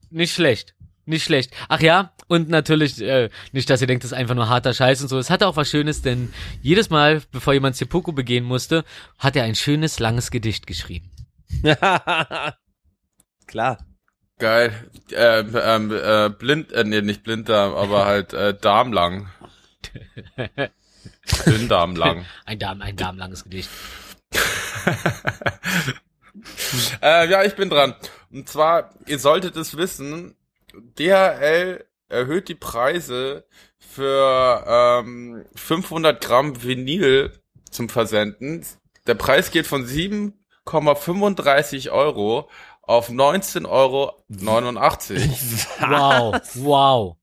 nicht 0.09 0.32
schlecht. 0.32 0.74
Nicht 1.11 1.24
schlecht. 1.24 1.52
Ach 1.68 1.80
ja, 1.80 2.12
und 2.28 2.48
natürlich, 2.48 3.02
äh, 3.02 3.30
nicht, 3.50 3.68
dass 3.68 3.80
ihr 3.80 3.88
denkt, 3.88 4.04
das 4.04 4.12
ist 4.12 4.16
einfach 4.16 4.36
nur 4.36 4.48
harter 4.48 4.72
Scheiß 4.72 5.02
und 5.02 5.08
so. 5.08 5.18
Es 5.18 5.28
hatte 5.28 5.48
auch 5.48 5.56
was 5.56 5.68
Schönes, 5.68 6.02
denn 6.02 6.32
jedes 6.62 6.88
Mal, 6.88 7.20
bevor 7.32 7.52
jemand 7.52 7.74
Seppuku 7.74 8.12
begehen 8.12 8.44
musste, 8.44 8.84
hat 9.18 9.34
er 9.34 9.42
ein 9.42 9.56
schönes, 9.56 9.98
langes 9.98 10.30
Gedicht 10.30 10.68
geschrieben. 10.68 11.11
Klar. 13.48 13.78
Geil. 14.38 14.72
Ähm, 15.11 15.56
ähm, 15.61 15.90
äh, 15.92 16.28
blind, 16.30 16.70
äh, 16.70 16.84
nee, 16.84 17.00
nicht 17.00 17.24
Blinddarm, 17.24 17.74
aber 17.74 18.06
halt 18.06 18.32
äh, 18.32 18.54
Darmlang. 18.54 19.28
Blinddarmlang. 21.44 22.24
Ein 22.44 22.61
Darm, 22.61 22.82
ein 22.82 22.94
darmlanges 22.94 23.42
Gedicht. 23.42 23.68
Äh, 27.02 27.28
ja, 27.28 27.42
ich 27.44 27.54
bin 27.54 27.70
dran. 27.70 27.94
Und 28.30 28.48
zwar, 28.48 28.94
ihr 29.06 29.18
solltet 29.18 29.56
es 29.56 29.76
wissen, 29.76 30.36
DHL 30.74 31.84
erhöht 32.08 32.48
die 32.48 32.54
Preise 32.54 33.46
für 33.78 34.64
ähm, 34.66 35.44
500 35.54 36.22
Gramm 36.22 36.62
Vinyl 36.62 37.32
zum 37.70 37.88
Versenden. 37.88 38.64
Der 39.06 39.14
Preis 39.14 39.50
geht 39.50 39.66
von 39.66 39.86
7,35 39.86 41.90
Euro 41.90 42.50
auf 42.82 43.08
19,89 43.08 43.68
Euro. 43.68 44.22
Wow, 45.80 46.40
wow, 46.54 47.16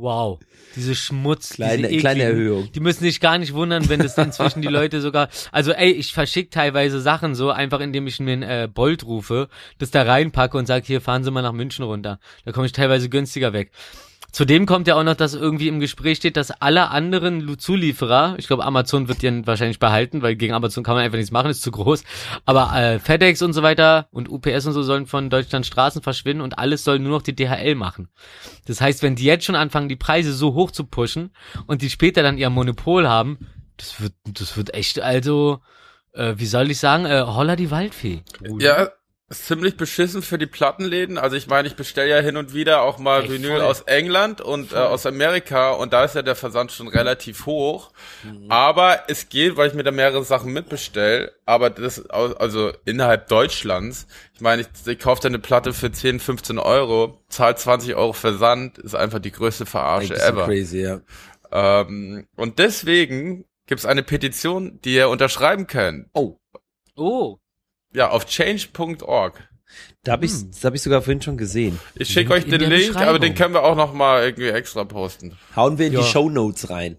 wow. 0.00 0.38
Diese 0.76 0.94
Schmutz, 0.94 1.54
Kleine, 1.54 1.88
diese 1.88 2.00
kleine 2.00 2.22
Erhöhung. 2.22 2.70
Die 2.72 2.80
müssen 2.80 3.00
sich 3.00 3.20
gar 3.20 3.38
nicht 3.38 3.54
wundern, 3.54 3.88
wenn 3.88 4.00
das 4.00 4.16
inzwischen 4.16 4.62
die 4.62 4.68
Leute 4.68 5.00
sogar. 5.00 5.28
Also 5.52 5.72
ey, 5.72 5.90
ich 5.90 6.12
verschick 6.12 6.50
teilweise 6.50 7.00
Sachen 7.00 7.34
so, 7.34 7.50
einfach 7.50 7.80
indem 7.80 8.06
ich 8.06 8.20
mir 8.20 8.32
einen 8.32 8.42
äh, 8.42 8.68
Bolt 8.72 9.04
rufe, 9.04 9.48
das 9.78 9.90
da 9.90 10.02
reinpacke 10.02 10.56
und 10.56 10.66
sag, 10.66 10.84
hier 10.86 11.00
fahren 11.00 11.24
Sie 11.24 11.30
mal 11.30 11.42
nach 11.42 11.52
München 11.52 11.84
runter. 11.84 12.20
Da 12.44 12.52
komme 12.52 12.66
ich 12.66 12.72
teilweise 12.72 13.08
günstiger 13.08 13.52
weg. 13.52 13.72
Zudem 14.32 14.66
kommt 14.66 14.86
ja 14.86 14.94
auch 14.94 15.02
noch, 15.02 15.14
dass 15.14 15.34
irgendwie 15.34 15.68
im 15.68 15.80
Gespräch 15.80 16.18
steht, 16.18 16.36
dass 16.36 16.50
alle 16.50 16.90
anderen 16.90 17.58
Zulieferer, 17.58 18.36
ich 18.38 18.46
glaube 18.46 18.64
Amazon 18.64 19.08
wird 19.08 19.22
den 19.22 19.46
wahrscheinlich 19.46 19.78
behalten, 19.78 20.22
weil 20.22 20.36
gegen 20.36 20.54
Amazon 20.54 20.84
kann 20.84 20.94
man 20.94 21.04
einfach 21.04 21.18
nichts 21.18 21.32
machen, 21.32 21.50
ist 21.50 21.62
zu 21.62 21.70
groß. 21.70 22.04
Aber 22.44 22.72
äh, 22.74 22.98
FedEx 22.98 23.42
und 23.42 23.52
so 23.52 23.62
weiter 23.62 24.08
und 24.10 24.28
UPS 24.28 24.66
und 24.66 24.72
so 24.72 24.82
sollen 24.82 25.06
von 25.06 25.30
Deutschland 25.30 25.66
Straßen 25.66 26.02
verschwinden 26.02 26.42
und 26.42 26.58
alles 26.58 26.84
soll 26.84 26.98
nur 26.98 27.12
noch 27.12 27.22
die 27.22 27.34
DHL 27.34 27.74
machen. 27.74 28.08
Das 28.66 28.80
heißt, 28.80 29.02
wenn 29.02 29.16
die 29.16 29.24
jetzt 29.24 29.44
schon 29.44 29.56
anfangen, 29.56 29.88
die 29.88 29.96
Preise 29.96 30.32
so 30.32 30.54
hoch 30.54 30.70
zu 30.70 30.84
pushen 30.84 31.30
und 31.66 31.82
die 31.82 31.90
später 31.90 32.22
dann 32.22 32.38
ihr 32.38 32.50
Monopol 32.50 33.08
haben, 33.08 33.38
Das 33.76 34.00
wird, 34.00 34.12
das 34.26 34.56
wird 34.58 34.74
echt, 34.74 35.00
also, 35.00 35.60
äh, 36.12 36.34
wie 36.36 36.44
soll 36.46 36.70
ich 36.70 36.78
sagen, 36.78 37.06
äh, 37.06 37.22
Holla 37.26 37.56
die 37.56 37.70
Waldfee. 37.70 38.22
Bruder. 38.44 38.64
Ja, 38.64 38.88
ist 39.30 39.46
ziemlich 39.46 39.76
beschissen 39.76 40.22
für 40.22 40.38
die 40.38 40.46
Plattenläden. 40.46 41.16
Also 41.16 41.36
ich 41.36 41.46
meine, 41.46 41.68
ich 41.68 41.76
bestelle 41.76 42.10
ja 42.10 42.18
hin 42.18 42.36
und 42.36 42.52
wieder 42.52 42.82
auch 42.82 42.98
mal 42.98 43.22
Ey, 43.22 43.30
Vinyl 43.30 43.52
voll. 43.52 43.60
aus 43.62 43.80
England 43.82 44.40
und 44.40 44.72
äh, 44.72 44.76
aus 44.76 45.06
Amerika 45.06 45.70
und 45.70 45.92
da 45.92 46.04
ist 46.04 46.16
ja 46.16 46.22
der 46.22 46.34
Versand 46.34 46.72
schon 46.72 46.88
relativ 46.88 47.46
hoch. 47.46 47.92
Mhm. 48.24 48.50
Aber 48.50 49.04
es 49.06 49.28
geht, 49.28 49.56
weil 49.56 49.68
ich 49.68 49.74
mir 49.74 49.84
da 49.84 49.92
mehrere 49.92 50.24
Sachen 50.24 50.52
mitbestelle. 50.52 51.32
Aber 51.46 51.70
das, 51.70 52.04
also 52.10 52.72
innerhalb 52.84 53.28
Deutschlands, 53.28 54.08
ich 54.34 54.40
meine, 54.40 54.62
ich, 54.62 54.68
ich 54.86 54.98
kaufe 54.98 55.22
da 55.22 55.28
eine 55.28 55.38
Platte 55.38 55.72
für 55.72 55.92
10, 55.92 56.18
15 56.18 56.58
Euro, 56.58 57.22
zahlt 57.28 57.58
20 57.60 57.94
Euro 57.94 58.12
Versand, 58.12 58.78
ist 58.78 58.96
einfach 58.96 59.20
die 59.20 59.30
größte 59.32 59.64
Verarsche 59.64 60.16
so 60.16 60.22
ever. 60.24 60.44
crazy, 60.46 60.82
ja. 60.82 61.00
Ähm, 61.52 62.26
und 62.36 62.58
deswegen 62.58 63.44
gibt's 63.66 63.86
eine 63.86 64.02
Petition, 64.02 64.80
die 64.84 64.94
ihr 64.96 65.08
unterschreiben 65.08 65.68
könnt. 65.68 66.08
Oh, 66.14 66.36
Oh, 66.96 67.38
Ja, 67.92 68.10
auf 68.10 68.26
change.org. 68.26 69.48
da 70.04 70.12
habe 70.12 70.24
ich, 70.24 70.32
das 70.50 70.64
habe 70.64 70.76
ich 70.76 70.82
sogar 70.82 71.02
vorhin 71.02 71.22
schon 71.22 71.36
gesehen. 71.36 71.78
Ich 71.94 72.08
schicke 72.08 72.32
euch 72.32 72.44
den 72.44 72.60
Link, 72.60 72.96
aber 72.96 73.18
den 73.18 73.34
können 73.34 73.54
wir 73.54 73.62
auch 73.64 73.76
noch 73.76 73.92
mal 73.92 74.22
irgendwie 74.24 74.48
extra 74.48 74.84
posten. 74.84 75.36
Hauen 75.56 75.78
wir 75.78 75.86
in 75.88 75.92
Ja. 75.94 76.00
die 76.00 76.06
Show 76.06 76.28
Notes 76.30 76.70
rein. 76.70 76.96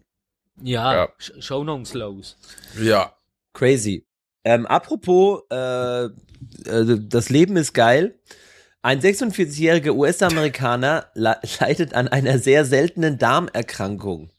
ja, 0.61 0.93
Ja. 0.93 1.09
Sh- 1.19 1.41
Shownotes 1.41 1.93
los. 1.93 2.37
Ja. 2.81 3.15
Crazy. 3.53 4.05
Ähm, 4.43 4.65
apropos, 4.65 5.41
äh, 5.51 6.05
äh, 6.05 6.09
das 6.65 7.29
Leben 7.29 7.55
ist 7.57 7.73
geil. 7.73 8.19
Ein 8.81 8.99
46-jähriger 9.01 9.91
US-Amerikaner 9.91 11.07
le- 11.13 11.39
leidet 11.59 11.93
an 11.93 12.07
einer 12.07 12.39
sehr 12.39 12.65
seltenen 12.65 13.17
Darmerkrankung. 13.17 14.29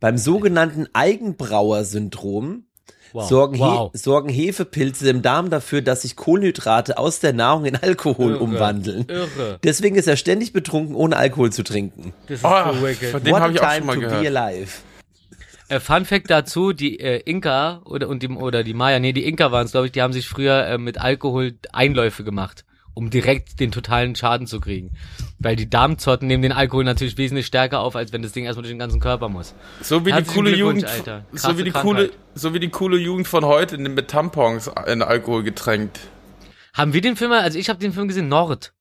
Beim 0.00 0.16
sogenannten 0.18 0.88
Eigenbrauer-Syndrom 0.94 2.64
Wow. 3.12 3.28
sorgen, 3.28 3.58
wow. 3.58 3.90
He 3.92 3.98
sorgen 3.98 4.28
Hefepilze 4.28 5.10
im 5.10 5.22
Darm 5.22 5.50
dafür, 5.50 5.82
dass 5.82 6.02
sich 6.02 6.16
Kohlenhydrate 6.16 6.96
aus 6.98 7.20
der 7.20 7.32
Nahrung 7.32 7.64
in 7.66 7.76
Alkohol 7.76 8.32
Irre. 8.32 8.40
umwandeln. 8.42 9.04
Irre. 9.08 9.58
Deswegen 9.62 9.96
ist 9.96 10.06
er 10.08 10.16
ständig 10.16 10.52
betrunken, 10.52 10.94
ohne 10.94 11.16
Alkohol 11.16 11.52
zu 11.52 11.62
trinken. 11.62 12.12
Das 12.28 12.38
ist 12.38 12.44
Oh, 12.44 12.72
so 12.74 12.82
wicked. 12.82 13.10
von 13.10 13.22
dem 13.22 13.32
What 13.34 13.42
a 13.42 13.48
ich 13.50 13.60
auch 13.60 13.64
time 13.64 13.76
schon 13.78 13.86
mal 13.86 13.94
to 13.94 14.00
be 14.00 14.06
gehört. 14.08 14.36
alive. 14.36 14.70
Äh, 15.68 15.80
Fun 15.80 16.04
Fact 16.04 16.30
dazu, 16.30 16.72
die 16.72 16.98
äh, 17.00 17.20
Inka 17.24 17.80
oder 17.84 18.08
und 18.08 18.22
die 18.22 18.28
oder 18.28 18.62
die 18.62 18.74
Maya, 18.74 18.98
nee, 18.98 19.12
die 19.12 19.24
Inka 19.26 19.52
waren 19.52 19.64
es, 19.66 19.72
glaube 19.72 19.86
ich, 19.86 19.92
die 19.92 20.02
haben 20.02 20.12
sich 20.12 20.28
früher 20.28 20.66
äh, 20.66 20.78
mit 20.78 20.98
Alkohol 21.00 21.54
Einläufe 21.72 22.24
gemacht, 22.24 22.64
um 22.94 23.10
direkt 23.10 23.60
den 23.60 23.72
totalen 23.72 24.14
Schaden 24.14 24.46
zu 24.46 24.60
kriegen. 24.60 24.90
Weil 25.38 25.56
die 25.56 25.68
Darmzotten 25.68 26.28
nehmen 26.28 26.42
den 26.42 26.52
Alkohol 26.52 26.84
natürlich 26.84 27.16
wesentlich 27.18 27.46
stärker 27.46 27.80
auf, 27.80 27.96
als 27.96 28.12
wenn 28.12 28.22
das 28.22 28.32
Ding 28.32 28.44
erstmal 28.44 28.62
durch 28.62 28.72
den 28.72 28.78
ganzen 28.78 29.00
Körper 29.00 29.28
muss. 29.28 29.54
So 29.80 30.00
wie 30.00 30.10
die 30.10 30.14
Herzlichen 30.14 30.34
coole 30.34 30.52
Glückwunsch, 30.52 30.82
Jugend, 30.82 31.08
Alter. 31.08 31.24
so 31.32 31.58
wie 31.58 31.64
die 31.64 31.70
Krankheit. 31.70 31.82
coole, 31.82 32.10
so 32.34 32.54
wie 32.54 32.60
die 32.60 32.68
coole 32.68 32.98
Jugend 32.98 33.28
von 33.28 33.44
heute 33.44 33.78
mit 33.78 34.08
Tampons 34.08 34.70
in 34.86 35.02
Alkohol 35.02 35.42
getränkt. 35.42 36.00
Haben 36.74 36.92
wir 36.92 37.00
den 37.00 37.16
Film 37.16 37.30
mal, 37.30 37.40
also 37.40 37.58
ich 37.58 37.68
habe 37.68 37.78
den 37.78 37.92
Film 37.92 38.08
gesehen, 38.08 38.28
Nord. 38.28 38.72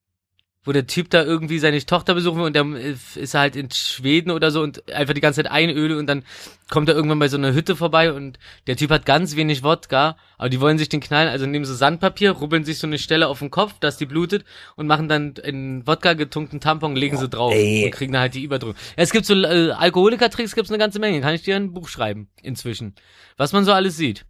Wo 0.63 0.71
der 0.71 0.85
Typ 0.85 1.09
da 1.09 1.23
irgendwie 1.23 1.57
seine 1.57 1.83
Tochter 1.83 2.13
besuchen 2.13 2.37
will 2.37 2.45
und 2.45 2.55
der 2.55 2.65
äh, 2.65 2.95
ist 3.15 3.33
halt 3.33 3.55
in 3.55 3.71
Schweden 3.71 4.29
oder 4.29 4.51
so 4.51 4.61
und 4.61 4.91
einfach 4.91 5.15
die 5.15 5.21
ganze 5.21 5.41
Zeit 5.41 5.51
Einöle 5.51 5.97
und 5.97 6.05
dann 6.05 6.23
kommt 6.69 6.87
er 6.87 6.95
irgendwann 6.95 7.17
bei 7.17 7.29
so 7.29 7.37
einer 7.37 7.53
Hütte 7.53 7.75
vorbei 7.75 8.13
und 8.13 8.37
der 8.67 8.77
Typ 8.77 8.91
hat 8.91 9.05
ganz 9.05 9.35
wenig 9.35 9.63
Wodka, 9.63 10.17
aber 10.37 10.49
die 10.49 10.61
wollen 10.61 10.77
sich 10.77 10.87
den 10.87 10.99
knallen, 10.99 11.29
also 11.29 11.47
nehmen 11.47 11.65
so 11.65 11.73
Sandpapier, 11.73 12.31
rubbeln 12.31 12.63
sich 12.63 12.77
so 12.77 12.85
eine 12.85 12.99
Stelle 12.99 13.27
auf 13.27 13.39
den 13.39 13.49
Kopf, 13.49 13.79
dass 13.79 13.97
die 13.97 14.05
blutet 14.05 14.45
und 14.75 14.85
machen 14.85 15.09
dann 15.09 15.33
in 15.43 15.85
Wodka 15.87 16.13
getunkten 16.13 16.59
Tampon, 16.59 16.95
legen 16.95 17.17
sie 17.17 17.27
drauf 17.27 17.53
ey. 17.53 17.85
und 17.85 17.91
kriegen 17.91 18.13
dann 18.13 18.21
halt 18.21 18.35
die 18.35 18.43
Überdrückung. 18.43 18.79
Es 18.95 19.11
gibt 19.11 19.25
so 19.25 19.33
äh, 19.33 19.71
Alkoholiker-Tricks, 19.71 20.53
gibt's 20.53 20.69
eine 20.69 20.77
ganze 20.77 20.99
Menge, 20.99 21.21
kann 21.21 21.33
ich 21.33 21.41
dir 21.41 21.55
ein 21.55 21.73
Buch 21.73 21.87
schreiben 21.87 22.29
inzwischen. 22.43 22.93
Was 23.35 23.51
man 23.51 23.65
so 23.65 23.73
alles 23.73 23.97
sieht. 23.97 24.25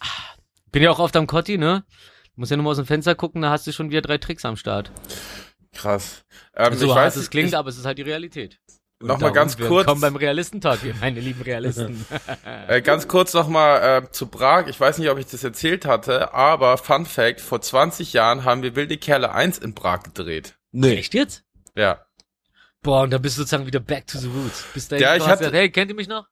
Ah, 0.00 0.34
Bin 0.72 0.82
ja 0.82 0.90
auch 0.90 0.98
oft 0.98 1.14
am 1.16 1.28
Kotti, 1.28 1.58
ne? 1.58 1.84
Muss 2.36 2.50
ja 2.50 2.56
nur 2.56 2.64
mal 2.64 2.70
aus 2.70 2.76
dem 2.76 2.86
Fenster 2.86 3.14
gucken, 3.14 3.42
da 3.42 3.50
hast 3.50 3.66
du 3.66 3.72
schon 3.72 3.90
wieder 3.90 4.02
drei 4.02 4.18
Tricks 4.18 4.44
am 4.44 4.56
Start. 4.56 4.90
Krass. 5.72 6.24
Ähm, 6.54 6.74
so 6.74 6.86
ich 6.86 6.90
hart 6.90 7.06
weiß, 7.06 7.16
es 7.16 7.30
klingt, 7.30 7.48
ich, 7.48 7.56
aber 7.56 7.68
es 7.70 7.78
ist 7.78 7.84
halt 7.86 7.98
die 7.98 8.02
Realität. 8.02 8.60
Und 8.98 9.08
Noch 9.08 9.16
mal 9.16 9.20
darum, 9.20 9.34
ganz 9.34 9.58
wir 9.58 9.68
kurz. 9.68 9.86
Kommen 9.86 10.00
beim 10.00 10.16
Realistentalk, 10.16 10.80
hier, 10.80 10.94
meine 11.00 11.20
lieben 11.20 11.42
Realisten. 11.42 12.06
äh, 12.68 12.80
ganz 12.80 13.08
kurz 13.08 13.34
noch 13.34 13.48
mal 13.48 14.04
äh, 14.04 14.10
zu 14.10 14.26
Prag. 14.26 14.68
Ich 14.68 14.80
weiß 14.80 14.98
nicht, 14.98 15.10
ob 15.10 15.18
ich 15.18 15.26
das 15.26 15.44
erzählt 15.44 15.84
hatte, 15.84 16.32
aber 16.32 16.78
Fun 16.78 17.04
Fact: 17.04 17.42
Vor 17.42 17.60
20 17.60 18.14
Jahren 18.14 18.44
haben 18.44 18.62
wir 18.62 18.74
Wilde 18.74 18.96
Kerle 18.96 19.32
1 19.32 19.58
in 19.58 19.74
Prag 19.74 20.02
gedreht. 20.02 20.54
Nee. 20.72 20.94
Echt 20.96 21.12
jetzt? 21.12 21.44
Ja. 21.74 22.06
Boah, 22.82 23.02
und 23.02 23.10
da 23.10 23.18
bist 23.18 23.36
du 23.36 23.42
sozusagen 23.42 23.66
wieder 23.66 23.80
back 23.80 24.06
to 24.06 24.18
the 24.18 24.28
roots. 24.28 24.64
Bis 24.72 24.88
dahin, 24.88 25.02
Ja, 25.02 25.16
ich 25.16 25.26
hatte- 25.26 25.38
gesagt, 25.38 25.56
hey, 25.56 25.70
kennt 25.70 25.90
ihr 25.90 25.94
mich 25.96 26.08
noch? 26.08 26.26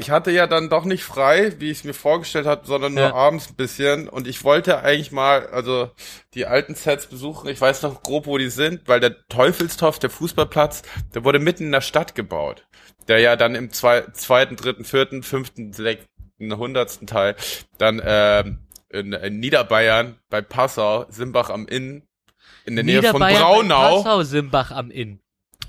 Ich 0.00 0.10
hatte 0.10 0.30
ja 0.30 0.46
dann 0.46 0.68
doch 0.70 0.84
nicht 0.84 1.04
frei, 1.04 1.52
wie 1.58 1.70
ich 1.70 1.78
es 1.78 1.84
mir 1.84 1.94
vorgestellt 1.94 2.46
hatte, 2.46 2.66
sondern 2.66 2.94
nur 2.94 3.04
Ja. 3.04 3.14
abends 3.14 3.50
ein 3.50 3.54
bisschen. 3.56 4.08
Und 4.08 4.26
ich 4.26 4.42
wollte 4.44 4.80
eigentlich 4.82 5.12
mal, 5.12 5.46
also 5.48 5.90
die 6.34 6.46
alten 6.46 6.74
Sets 6.74 7.06
besuchen. 7.06 7.48
Ich 7.48 7.60
weiß 7.60 7.82
noch 7.82 8.02
grob, 8.02 8.26
wo 8.26 8.38
die 8.38 8.50
sind, 8.50 8.88
weil 8.88 9.00
der 9.00 9.26
Teufelstorf, 9.28 9.98
der 9.98 10.10
Fußballplatz, 10.10 10.82
der 11.14 11.24
wurde 11.24 11.38
mitten 11.38 11.64
in 11.64 11.72
der 11.72 11.80
Stadt 11.80 12.14
gebaut. 12.14 12.66
Der 13.08 13.18
ja 13.20 13.36
dann 13.36 13.54
im 13.54 13.70
zwei, 13.72 14.02
zweiten, 14.12 14.56
dritten, 14.56 14.84
vierten, 14.84 15.22
fünften, 15.22 15.72
sechsten, 15.72 16.08
hundertsten 16.56 17.06
Teil 17.06 17.36
dann 17.78 18.00
ähm, 18.04 18.58
in, 18.88 19.12
in 19.12 19.38
Niederbayern 19.40 20.18
bei 20.30 20.40
Passau, 20.42 21.06
Simbach 21.10 21.50
am 21.50 21.66
Inn, 21.68 22.02
in 22.64 22.74
der 22.76 22.84
Nähe 22.84 23.02
von 23.02 23.20
Braunau. 23.20 24.02
Passau, 24.02 24.22
Simbach 24.22 24.70
am 24.70 24.90
Inn. 24.90 25.20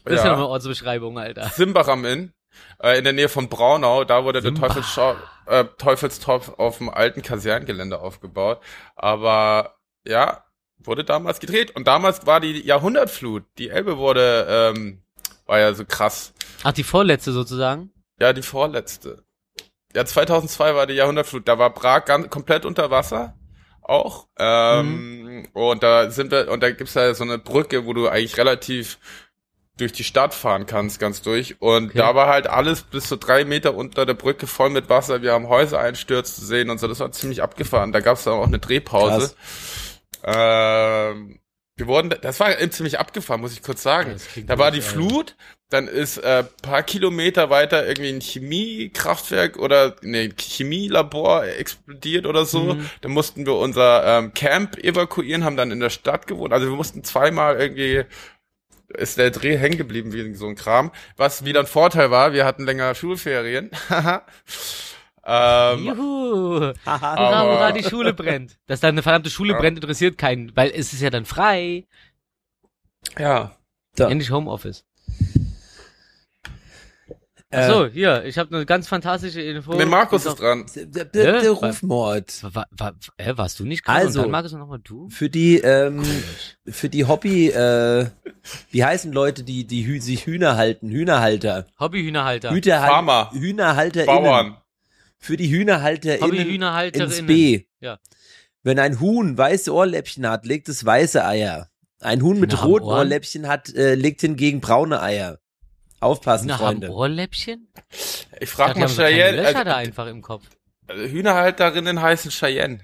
Das 0.04 0.14
ist 0.14 0.20
ja 0.20 0.26
Ja. 0.26 0.32
noch 0.32 0.38
eine 0.40 0.48
Ortsbeschreibung, 0.48 1.20
Alter. 1.20 1.50
Simbach 1.50 1.88
am 1.88 2.06
Inn, 2.06 2.32
äh, 2.82 2.98
in 2.98 3.04
der 3.04 3.14
Nähe 3.14 3.30
von 3.30 3.50
Braunau, 3.50 4.04
da 4.04 4.24
wurde 4.24 4.42
der 4.42 4.52
Simbach. 4.52 4.68
Teufelsschau, 4.70 5.16
äh, 5.46 5.66
Teufelstopf 5.78 6.50
auf 6.58 6.78
dem 6.78 6.90
alten 6.90 7.22
Kaserngelände 7.22 8.00
aufgebaut. 8.00 8.62
Aber 8.96 9.76
ja, 10.06 10.44
wurde 10.80 11.04
damals 11.04 11.40
gedreht. 11.40 11.76
Und 11.76 11.88
damals 11.88 12.26
war 12.26 12.40
die 12.40 12.66
Jahrhundertflut. 12.66 13.44
Die 13.58 13.70
Elbe 13.70 13.98
wurde, 13.98 14.48
ähm, 14.50 15.04
war 15.46 15.60
ja 15.60 15.74
so 15.74 15.86
krass. 15.86 16.34
Ach, 16.64 16.74
die 16.74 16.84
vorletzte 16.84 17.32
sozusagen? 17.32 17.92
Ja, 18.20 18.34
die 18.34 18.42
vorletzte. 18.42 19.24
Ja, 19.94 20.06
2002 20.06 20.76
war 20.76 20.88
die 20.88 20.94
Jahrhundertflut. 20.94 21.48
Da 21.48 21.60
war 21.60 21.74
Prag 21.74 22.06
ganz, 22.06 22.30
komplett 22.30 22.66
unter 22.66 22.92
Wasser. 22.92 23.36
Auch. 23.82 24.28
Ähm, 24.38 25.48
Und 25.54 25.84
da 25.84 26.10
sind 26.12 26.32
wir, 26.32 26.50
und 26.50 26.62
da 26.64 26.72
gibt's 26.72 26.94
da 26.94 27.14
so 27.14 27.24
eine 27.24 27.40
Brücke, 27.40 27.86
wo 27.86 27.94
du 27.94 28.08
eigentlich 28.08 28.38
relativ 28.38 29.00
durch 29.78 29.94
die 29.94 30.04
Stadt 30.04 30.34
fahren 30.34 30.66
kannst, 30.66 31.00
ganz 31.00 31.22
durch. 31.22 31.60
Und 31.62 31.90
Okay. 31.90 31.98
da 31.98 32.14
war 32.16 32.28
halt 32.28 32.48
alles 32.48 32.84
bis 32.84 33.08
zu 33.08 33.16
drei 33.18 33.46
Meter 33.46 33.74
unter 33.74 34.06
der 34.06 34.14
Brücke 34.14 34.48
voll 34.48 34.70
mit 34.70 34.90
Wasser. 34.90 35.22
Wir 35.22 35.32
haben 35.34 35.48
Häuser 35.48 35.80
einstürzen 35.80 36.46
sehen 36.46 36.70
und 36.70 36.80
so. 36.80 36.88
Das 36.88 37.00
war 37.00 37.12
ziemlich 37.12 37.42
abgefahren. 37.42 37.92
Da 37.92 38.00
gab's 38.00 38.24
dann 38.26 38.34
auch 38.34 38.48
eine 38.48 38.60
Drehpause. 38.60 39.34
Ähm, 40.24 41.40
wir 41.78 41.88
wurden, 41.88 42.14
das 42.22 42.40
war 42.40 42.56
ziemlich 42.70 43.00
abgefahren, 43.00 43.42
muss 43.42 43.54
ich 43.54 43.64
kurz 43.64 43.82
sagen. 43.82 44.16
Da 44.46 44.60
war 44.60 44.70
die 44.72 44.82
Flut, 44.82 45.36
dann 45.70 45.88
ist 45.88 46.18
äh, 46.18 46.44
paar 46.62 46.84
Kilometer 46.84 47.50
weiter 47.50 47.88
irgendwie 47.88 48.10
ein 48.12 48.22
Chemiekraftwerk 48.22 49.58
oder 49.58 49.96
ne 50.02 50.30
Chemielabor 50.38 51.46
explodiert 51.46 52.26
oder 52.28 52.46
so. 52.46 52.76
Mhm. 52.76 52.90
Dann 53.02 53.12
mussten 53.14 53.46
wir 53.46 53.56
unser 53.56 54.06
ähm, 54.06 54.34
Camp 54.34 54.78
evakuieren, 54.78 55.44
haben 55.44 55.58
dann 55.58 55.72
in 55.72 55.80
der 55.80 55.90
Stadt 55.90 56.28
gewohnt. 56.28 56.54
Also 56.54 56.68
wir 56.68 56.76
mussten 56.76 57.04
zweimal 57.04 57.60
irgendwie 57.60 58.04
ist 58.98 59.18
der 59.18 59.32
Dreh 59.32 59.58
hängen 59.58 59.78
geblieben 59.78 60.14
wegen 60.14 60.36
so 60.36 60.48
ein 60.48 60.56
Kram. 60.56 60.92
Was 61.18 61.46
wieder 61.46 61.62
ein 61.62 61.68
Vorteil 61.68 62.12
war, 62.12 62.34
wir 62.34 62.46
hatten 62.46 62.66
länger 62.66 62.94
Schulferien. 62.96 63.72
ähm, 65.26 65.86
Juhu. 65.86 66.74
Hurra, 66.86 67.44
hurra, 67.44 67.72
die 67.72 67.84
Schule 67.84 68.14
brennt. 68.14 68.58
Dass 68.68 68.80
da 68.80 68.88
eine 68.90 69.02
verdammte 69.04 69.30
Schule 69.30 69.54
Ja. 69.54 69.60
brennt, 69.60 69.78
interessiert 69.78 70.18
keinen, 70.18 70.56
weil 70.56 70.72
es 70.72 70.94
ist 70.94 71.02
ja 71.02 71.10
dann 71.10 71.26
frei. 71.26 71.86
ja. 73.18 73.56
So. 73.98 74.06
Endlich 74.06 74.32
Homeoffice. 74.32 74.86
Äh, 77.52 77.68
So, 77.70 77.86
hier, 77.88 78.24
ich 78.26 78.38
habe 78.38 78.56
eine 78.56 78.66
ganz 78.66 78.88
fantastische 78.88 79.42
Info. 79.42 79.74
Ne, 79.76 79.86
Markus 79.86 80.26
ist 80.26 80.36
dran. 80.40 80.66
Der, 80.76 80.86
der, 81.06 81.06
der 81.06 81.44
Ja? 81.44 81.52
Rufmord. 81.52 82.44
War, 82.56 82.68
war, 82.72 82.94
äh, 83.18 83.34
warst 83.36 83.60
du 83.60 83.66
nicht 83.66 83.84
gerade? 83.84 84.06
Also. 84.08 84.28
Markus 84.28 84.54
nochmal 84.54 84.80
du? 84.84 85.10
Für 85.10 85.30
die, 85.30 85.58
ähm, 85.60 86.02
für 86.68 86.90
die 86.90 87.06
Hobby, 87.06 87.50
äh, 87.50 88.08
wie 88.72 88.84
heißen 88.84 89.12
Leute, 89.12 89.44
die, 89.44 89.68
die 89.68 89.86
Hü 89.86 90.00
sich 90.00 90.26
Hühner 90.26 90.56
halten? 90.56 90.90
Hühnerhalter. 90.90 91.68
Hobbyhühnerhalter. 91.80 92.52
Hühnerhal 92.52 92.90
Farmer. 92.90 93.32
Hühnerhalter 93.34 94.06
Bauern. 94.06 94.58
Für 95.18 95.38
die 95.38 95.50
Hühnerhalter 95.52 96.20
Hobbyhühnerhalterinnen. 96.22 97.12
ins 97.12 97.28
B. 97.28 97.66
Ja. 97.80 98.00
Wenn 98.64 98.80
ein 98.80 99.00
Huhn 99.00 99.38
weiße 99.38 99.74
Ohrläppchen 99.74 100.28
hat, 100.28 100.46
legt 100.46 100.70
es 100.70 100.86
weiße 100.86 101.24
Eier. 101.26 101.68
Ein 102.00 102.22
Huhn 102.22 102.40
mit 102.40 102.64
roten 102.64 102.86
Ohren? 102.86 102.98
Ohrläppchen 103.00 103.48
hat, 103.48 103.74
äh, 103.76 103.96
legt 103.96 104.22
hingegen 104.22 104.62
braune 104.62 105.02
Eier. 105.02 105.38
Aufpassen, 106.02 106.46
Hühner 106.46 106.60
haben 106.60 106.66
Freunde. 106.66 106.90
Ohrläppchen? 106.90 107.72
Ich 108.40 108.50
frag 108.50 108.68
Dachte, 108.68 108.74
die 108.74 108.80
mal 108.82 108.88
haben 108.88 108.96
so 108.96 109.02
Cheyenne. 109.04 109.38
Löcher 109.38 109.48
Also, 109.48 109.64
da 109.64 109.76
einfach 109.78 110.08
im 110.08 110.22
Kopf. 110.22 110.46
also 110.88 111.04
Hühnerhalterinnen 111.04 112.02
heißen 112.02 112.32
Cheyenne. 112.32 112.82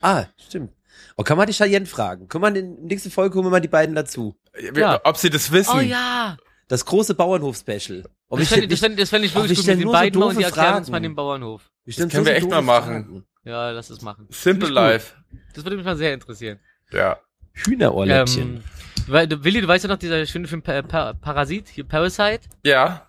Ah, 0.00 0.26
stimmt. 0.38 0.72
Oh, 1.16 1.22
kann 1.22 1.36
man 1.36 1.46
die 1.46 1.52
Cheyenne 1.52 1.86
fragen? 1.86 2.28
Können 2.28 2.42
wir 2.42 2.48
in 2.48 2.54
der 2.54 2.86
nächsten 2.86 3.10
Folge 3.10 3.34
holen 3.36 3.46
wir 3.46 3.50
mal 3.50 3.60
die 3.60 3.68
beiden 3.68 3.94
dazu? 3.94 4.36
Ja. 4.74 5.00
Ob 5.04 5.16
sie 5.16 5.30
das 5.30 5.52
wissen? 5.52 5.76
Oh 5.76 5.80
ja. 5.80 6.36
Das 6.68 6.84
große 6.86 7.14
Bauernhof-Special. 7.14 8.04
Das 8.30 8.48
fände 8.48 8.64
ich, 8.64 8.70
das 8.70 8.80
fänd, 8.80 8.98
das 8.98 9.10
fänd 9.10 9.24
ich 9.26 9.34
wirklich 9.34 9.52
ich 9.52 9.58
gut 9.58 9.66
mit 9.66 9.80
den 9.80 9.86
so 9.88 9.92
beiden 9.92 10.20
mal 10.20 10.26
und 10.28 10.38
die 10.38 10.42
erklären 10.44 10.76
uns 10.76 10.88
mal 10.88 10.94
Fragen. 10.96 11.02
den 11.02 11.14
Bauernhof. 11.14 11.70
bestimmt 11.84 12.12
können 12.12 12.24
wir 12.24 12.34
echt 12.34 12.48
mal 12.48 12.62
machen. 12.62 13.04
Fragen. 13.04 13.26
Ja, 13.44 13.70
lass 13.72 13.90
es 13.90 14.00
machen. 14.00 14.26
Simple. 14.30 14.70
Life. 14.70 15.14
Das 15.54 15.64
würde 15.64 15.76
mich 15.76 15.84
mal 15.84 15.96
sehr 15.96 16.14
interessieren. 16.14 16.60
Ja. 16.90 17.18
Hühnerohrläppchen. 17.52 18.62
Ähm, 19.08 19.44
Willi, 19.44 19.60
du 19.60 19.68
weißt 19.68 19.84
ja 19.84 19.90
noch 19.90 19.98
dieser 19.98 20.24
schöne 20.26 20.48
Film 20.48 20.62
pa 20.62 20.82
pa 20.82 21.12
Parasit, 21.14 21.68
hier 21.68 21.84
Parasite? 21.84 22.48
Ja. 22.64 23.08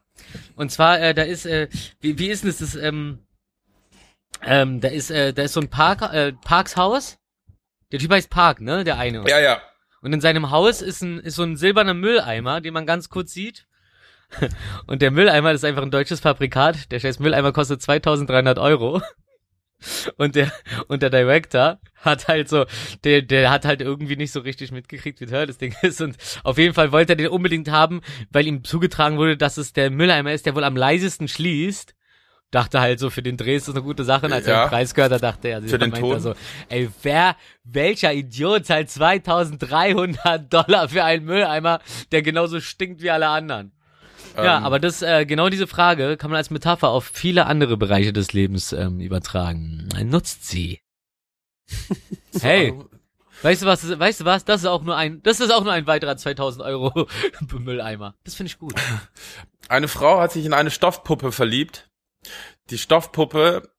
Und 0.55 0.71
zwar, 0.71 0.99
äh, 0.99 1.13
da 1.13 1.23
ist, 1.23 1.45
äh, 1.45 1.67
wie, 2.01 2.17
wie 2.19 2.29
ist 2.29 2.43
denn 2.43 2.49
das, 2.49 2.59
das 2.59 2.75
ähm, 2.75 3.19
ähm, 4.45 4.81
da 4.81 4.89
ist, 4.89 5.11
äh, 5.11 5.33
da 5.33 5.43
ist 5.43 5.53
so 5.53 5.61
ein 5.61 5.69
Park, 5.69 6.01
äh, 6.13 6.33
Parkshaus. 6.33 7.17
Der 7.91 7.99
Typ 7.99 8.11
heißt 8.11 8.29
Park, 8.29 8.61
ne, 8.61 8.83
der 8.83 8.97
eine. 8.97 9.23
Ja, 9.27 9.39
ja. 9.39 9.61
Und 10.01 10.11
in 10.13 10.21
seinem 10.21 10.51
Haus 10.51 10.81
ist 10.81 11.01
ein, 11.01 11.19
ist 11.19 11.35
so 11.35 11.43
ein 11.43 11.55
silberner 11.55 11.93
Mülleimer, 11.93 12.59
den 12.59 12.73
man 12.73 12.85
ganz 12.85 13.09
kurz 13.09 13.31
sieht. 13.33 13.67
Und 14.87 15.01
der 15.01 15.11
Mülleimer 15.11 15.51
ist 15.51 15.63
einfach 15.63 15.83
ein 15.83 15.91
deutsches 15.91 16.19
Fabrikat. 16.19 16.91
Der 16.91 16.99
scheiß 16.99 17.19
Mülleimer 17.19 17.53
kostet 17.53 17.81
2300 17.81 18.57
Euro. 18.57 19.01
Und 20.17 20.35
der, 20.35 20.51
und 20.87 21.01
der 21.03 21.09
Director 21.09 21.79
hat 21.97 22.27
halt 22.27 22.49
so, 22.49 22.65
der, 23.03 23.21
der 23.21 23.49
hat 23.51 23.65
halt 23.65 23.81
irgendwie 23.81 24.15
nicht 24.15 24.31
so 24.31 24.39
richtig 24.41 24.71
mitgekriegt, 24.71 25.19
wie 25.21 25.25
teuer 25.25 25.45
das 25.45 25.57
Ding 25.57 25.75
ist. 25.81 26.01
Und 26.01 26.17
auf 26.43 26.57
jeden 26.57 26.73
Fall 26.73 26.91
wollte 26.91 27.13
er 27.13 27.15
den 27.17 27.27
unbedingt 27.27 27.69
haben, 27.71 28.01
weil 28.31 28.47
ihm 28.47 28.63
zugetragen 28.63 29.17
wurde, 29.17 29.37
dass 29.37 29.57
es 29.57 29.73
der 29.73 29.89
Mülleimer 29.89 30.33
ist, 30.33 30.45
der 30.45 30.55
wohl 30.55 30.63
am 30.63 30.75
leisesten 30.77 31.27
schließt. 31.27 31.95
Dachte 32.51 32.79
halt 32.81 32.99
so, 32.99 33.09
für 33.09 33.23
den 33.23 33.35
Dreh 33.35 33.55
ist 33.55 33.67
das 33.67 33.73
eine 33.73 33.83
gute 33.83 34.03
Sache. 34.03 34.27
Und 34.27 34.33
als 34.33 34.45
er 34.45 34.53
Ja. 34.53 34.65
den 34.65 34.69
Preis 34.69 34.93
gehört 34.93 35.11
hat, 35.11 35.23
dachte 35.23 35.47
er, 35.47 35.61
Für 35.63 35.79
den 35.79 35.91
er 35.91 35.99
Ton? 35.99 36.19
so, 36.19 36.35
ey, 36.69 36.87
wer, 37.01 37.35
welcher 37.63 38.13
Idiot 38.13 38.67
zahlt 38.67 38.91
2300 38.91 40.53
Dollar 40.53 40.87
für 40.89 41.03
einen 41.03 41.25
Mülleimer, 41.25 41.79
der 42.11 42.21
genauso 42.21 42.59
stinkt 42.59 43.01
wie 43.01 43.09
alle 43.09 43.27
anderen? 43.29 43.71
Ja, 44.35 44.57
Ähm, 44.57 44.63
aber 44.63 44.79
das, 44.79 45.01
äh, 45.01 45.25
genau 45.25 45.49
diese 45.49 45.67
Frage 45.67 46.17
kann 46.17 46.31
man 46.31 46.37
als 46.37 46.49
Metapher 46.49 46.89
auf 46.89 47.05
viele 47.05 47.45
andere 47.45 47.77
Bereiche 47.77 48.13
des 48.13 48.33
Lebens 48.33 48.73
ähm, 48.73 48.99
übertragen. 48.99 49.89
Nutzt 50.03 50.47
sie. 50.47 50.79
hey, 52.41 52.73
weißt 53.41 53.61
du 53.61 53.65
was, 53.65 53.99
weißt 53.99 54.21
du 54.21 54.25
was, 54.25 54.45
das 54.45 54.61
ist 54.61 54.67
auch 54.67 54.83
nur 54.83 54.95
ein, 54.95 55.21
das 55.23 55.39
ist 55.39 55.51
auch 55.51 55.63
nur 55.63 55.73
ein 55.73 55.87
weiterer 55.87 56.17
2000 56.17 56.63
Euro 56.65 57.07
Mülleimer. 57.51 58.15
Das 58.23 58.35
finde 58.35 58.47
ich 58.47 58.59
gut. 58.59 58.75
Eine 59.69 59.87
Frau 59.87 60.19
hat 60.19 60.31
sich 60.31 60.45
in 60.45 60.53
eine 60.53 60.71
Stoffpuppe 60.71 61.31
verliebt. 61.31 61.89
Die 62.69 62.77
Stoffpuppe 62.77 63.69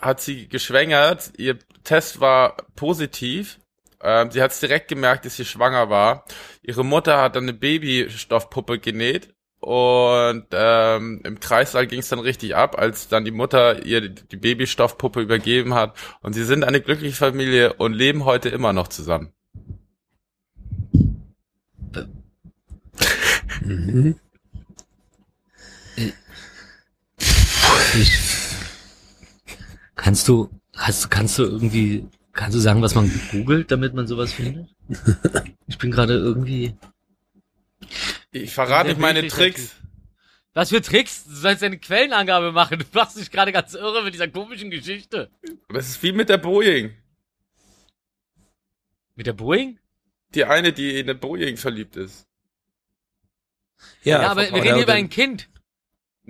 hat 0.00 0.20
sie 0.20 0.48
geschwängert. 0.48 1.32
Ihr 1.36 1.58
Test 1.84 2.20
war 2.20 2.56
positiv. 2.76 3.58
Ähm, 4.00 4.30
sie 4.30 4.42
hat 4.42 4.52
es 4.52 4.60
direkt 4.60 4.88
gemerkt, 4.88 5.24
dass 5.24 5.36
sie 5.36 5.44
schwanger 5.44 5.90
war. 5.90 6.24
Ihre 6.62 6.84
Mutter 6.84 7.20
hat 7.20 7.36
dann 7.36 7.44
eine 7.44 7.52
Babystoffpuppe 7.52 8.78
genäht. 8.78 9.34
Und 9.60 10.46
ähm, 10.52 11.20
im 11.24 11.40
Kreissaal 11.40 11.86
ging 11.86 11.98
es 11.98 12.08
dann 12.08 12.20
richtig 12.20 12.54
ab, 12.54 12.78
als 12.78 13.08
dann 13.08 13.24
die 13.24 13.32
Mutter 13.32 13.84
ihr 13.84 14.08
die 14.08 14.36
Babystoffpuppe 14.36 15.20
übergeben 15.20 15.74
hat. 15.74 15.96
Und 16.22 16.32
sie 16.34 16.44
sind 16.44 16.64
eine 16.64 16.80
glückliche 16.80 17.16
Familie 17.16 17.72
und 17.74 17.92
leben 17.92 18.24
heute 18.24 18.48
immer 18.50 18.72
noch 18.72 18.88
zusammen. 18.88 19.32
Ich, 27.94 28.18
kannst 29.96 30.28
du, 30.28 30.50
hast, 30.76 31.10
kannst 31.10 31.38
du 31.38 31.42
irgendwie, 31.42 32.06
kannst 32.32 32.56
du 32.56 32.60
sagen, 32.60 32.80
was 32.80 32.94
man 32.94 33.10
googelt, 33.32 33.70
damit 33.70 33.94
man 33.94 34.06
sowas 34.06 34.32
findet? 34.32 34.68
Ich 35.66 35.78
bin 35.78 35.90
gerade 35.90 36.14
irgendwie. 36.14 36.76
Ich 38.30 38.52
verrate 38.52 38.90
nicht 38.90 39.00
meine 39.00 39.26
Tricks. 39.26 39.76
Was 40.54 40.70
für 40.70 40.82
Tricks? 40.82 41.24
Du 41.24 41.34
sollst 41.34 41.62
eine 41.62 41.78
Quellenangabe 41.78 42.52
machen. 42.52 42.78
Du 42.78 42.84
machst 42.92 43.16
dich 43.16 43.30
gerade 43.30 43.52
ganz 43.52 43.74
irre 43.74 44.02
mit 44.02 44.14
dieser 44.14 44.28
komischen 44.28 44.70
Geschichte. 44.70 45.30
Aber 45.68 45.78
es 45.78 45.88
ist 45.88 46.02
wie 46.02 46.12
mit 46.12 46.28
der 46.28 46.38
Boeing. 46.38 46.96
Mit 49.14 49.26
der 49.26 49.32
Boeing? 49.32 49.78
Die 50.34 50.44
eine, 50.44 50.72
die 50.72 50.98
in 50.98 51.06
eine 51.06 51.14
Boeing 51.14 51.56
verliebt 51.56 51.96
ist. 51.96 52.26
Ja, 54.02 54.28
aber 54.30 54.42
wir 54.42 54.54
reden 54.54 54.74
hier 54.74 54.82
über 54.82 54.94
ein 54.94 55.08
Kind. 55.08 55.48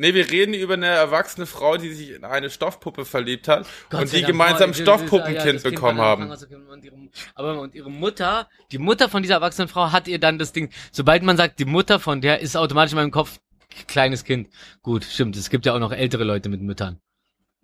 Nee, 0.00 0.14
wir 0.14 0.30
reden 0.30 0.54
über 0.54 0.74
eine 0.74 0.86
erwachsene 0.86 1.44
Frau, 1.44 1.76
die 1.76 1.92
sich 1.92 2.10
in 2.12 2.22
eine 2.24 2.50
Stoffpuppe 2.50 3.04
verliebt 3.04 3.48
hat 3.48 3.66
Gott 3.90 4.02
und 4.02 4.12
die 4.12 4.16
Dank. 4.18 4.26
gemeinsam 4.28 4.72
Stoffpuppenkind 4.72 5.64
ja, 5.64 5.70
bekommen 5.70 6.00
haben. 6.00 6.30
und 6.30 6.84
ihre, 6.84 6.94
aber 7.34 7.60
und 7.60 7.74
ihre 7.74 7.90
Mutter, 7.90 8.48
die 8.70 8.78
Mutter 8.78 9.08
von 9.08 9.22
dieser 9.22 9.34
erwachsenen 9.34 9.66
Frau 9.66 9.90
hat 9.90 10.06
ihr 10.06 10.20
dann 10.20 10.38
das 10.38 10.52
Ding, 10.52 10.70
sobald 10.92 11.24
man 11.24 11.36
sagt, 11.36 11.58
die 11.58 11.64
Mutter 11.64 11.98
von 11.98 12.20
der 12.20 12.38
ist 12.38 12.56
automatisch 12.56 12.92
in 12.92 12.96
meinem 12.98 13.10
Kopf 13.10 13.40
kleines 13.88 14.22
Kind. 14.22 14.48
Gut, 14.82 15.02
stimmt, 15.02 15.36
es 15.36 15.50
gibt 15.50 15.66
ja 15.66 15.74
auch 15.74 15.80
noch 15.80 15.90
ältere 15.90 16.22
Leute 16.22 16.48
mit 16.48 16.62
Müttern. 16.62 17.00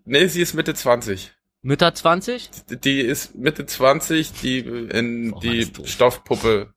Nee, 0.04 0.26
sie 0.26 0.42
ist 0.42 0.54
Mitte 0.54 0.74
20. 0.74 1.32
Mütter 1.62 1.94
20? 1.94 2.50
Die 2.82 3.00
ist 3.00 3.36
Mitte 3.36 3.64
20, 3.64 4.32
die 4.42 4.58
in 4.58 5.32
Oh, 5.34 5.38
die 5.38 5.70
Mann. 5.76 5.86
Stoffpuppe. 5.86 6.74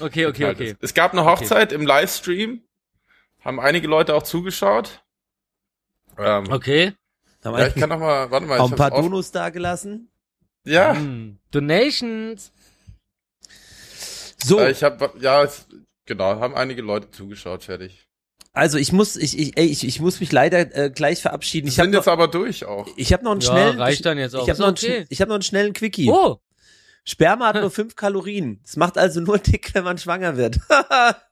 Okay, 0.00 0.26
okay, 0.26 0.50
okay. 0.50 0.70
ist. 0.72 0.76
Es 0.82 0.92
gab 0.92 1.12
eine 1.12 1.24
Hochzeit 1.24 1.72
im 1.72 1.86
Livestream. 1.86 2.62
Haben 3.44 3.60
einige 3.60 3.86
Leute 3.88 4.14
auch 4.14 4.22
zugeschaut. 4.22 5.02
Ähm, 6.18 6.50
Okay. 6.50 6.92
Ja, 7.44 7.66
ich 7.68 7.74
wir 7.76 7.80
kann 7.80 7.88
noch 7.90 8.00
mal, 8.00 8.30
warte 8.30 8.46
mal. 8.46 8.58
auch 8.58 8.66
Ich 8.66 8.72
ein 8.72 8.76
paar 8.76 8.90
Donos 8.90 9.30
da 9.30 9.48
gelassen. 9.50 10.10
ja, 10.64 10.94
Hm. 10.94 11.38
Donations. 11.52 12.50
So, 14.44 14.58
äh, 14.58 14.72
ich 14.72 14.82
habe, 14.82 15.12
ja, 15.20 15.44
es, 15.44 15.66
genau, 16.04 16.40
haben 16.40 16.54
einige 16.54 16.82
Leute 16.82 17.10
zugeschaut, 17.10 17.64
fertig. 17.64 18.06
also 18.52 18.76
ich 18.78 18.92
muss, 18.92 19.16
ich, 19.16 19.38
ich, 19.38 19.56
ey, 19.56 19.66
ich, 19.66 19.86
ich 19.86 20.00
muss 20.00 20.18
mich 20.20 20.32
leider 20.32 20.74
äh, 20.76 20.90
gleich 20.90 21.22
verabschieden. 21.22 21.66
Die 21.66 21.72
Ich 21.72 21.78
noch, 21.78 21.86
jetzt 21.92 22.08
aber 22.08 22.28
durch 22.28 22.64
auch. 22.64 22.88
ich 22.96 23.12
habe 23.12 23.24
noch 23.24 23.32
einen 23.32 23.40
Ja, 23.40 23.50
schnellen, 23.52 23.78
reicht 23.80 23.98
ich, 24.00 24.02
dann 24.02 24.18
jetzt 24.18 24.34
auch. 24.34 24.42
Ich 24.42 24.50
habe 24.50 24.60
noch, 24.60 24.68
okay. 24.68 25.06
ich 25.08 25.20
hab 25.20 25.28
noch 25.28 25.36
einen 25.36 25.42
schnellen 25.42 25.72
Quickie. 25.72 26.10
Oh, 26.10 26.38
Sperma 27.04 27.48
hat 27.48 27.56
nur 27.56 27.70
fünf 27.70 27.94
Kalorien. 27.96 28.60
Es 28.64 28.76
macht 28.76 28.98
also 28.98 29.20
nur 29.20 29.38
dick, 29.38 29.72
wenn 29.74 29.84
man 29.84 29.96
schwanger 29.98 30.36
wird. 30.36 30.58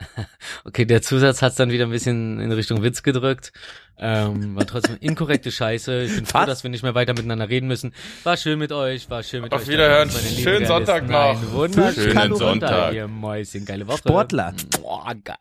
okay, 0.64 0.84
der 0.84 1.02
Zusatz 1.02 1.42
hat's 1.42 1.56
dann 1.56 1.70
wieder 1.70 1.84
ein 1.86 1.90
bisschen 1.90 2.40
in 2.40 2.52
Richtung 2.52 2.82
Witz 2.82 3.02
gedrückt. 3.02 3.52
Ähm, 3.98 4.54
war 4.54 4.66
trotzdem 4.66 4.96
inkorrekte 5.00 5.50
Scheiße. 5.50 6.02
Ich 6.04 6.14
bin 6.14 6.26
froh, 6.26 6.44
dass 6.46 6.62
wir 6.62 6.70
nicht 6.70 6.82
mehr 6.82 6.94
weiter 6.94 7.14
miteinander 7.14 7.48
reden 7.48 7.66
müssen. 7.66 7.92
War 8.22 8.36
schön 8.36 8.58
mit 8.58 8.70
euch, 8.70 9.10
war 9.10 9.22
schön 9.22 9.42
mit 9.42 9.52
Auf 9.52 9.62
euch. 9.62 9.68
Wiederhören. 9.68 10.08
meine 10.12 10.28
lieben 10.28 10.42
Schönen 10.42 10.66
Sonntag 10.66 11.08
noch. 11.08 11.30
Einen 11.40 11.52
wunderschönen 11.52 12.12
Schönen 12.12 12.36
Sonntag, 12.36 12.68
Sonntag. 12.70 12.94
ihr 12.94 13.08
Mäuschen. 13.08 13.64
Geile 13.64 13.86
Woche. 13.88 13.98
Sportler. 13.98 14.54
Boah, 14.80 15.14
geil. 15.24 15.36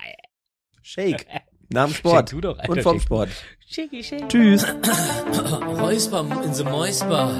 Shake. 0.81 1.25
Nach 1.69 1.85
dem 1.85 1.93
Sport. 1.93 2.29
Tu 2.29 2.41
doch, 2.41 2.57
Alter, 2.57 2.71
Und 2.71 2.81
vom. 2.81 2.99
Sport. 2.99 3.29
Schicki, 3.69 4.01
schicki. 4.01 4.27
Tschüss. 4.29 4.65
Räusper 5.81 6.25
in 6.45 6.53
the 6.53 6.63
Mäusper. 6.63 7.31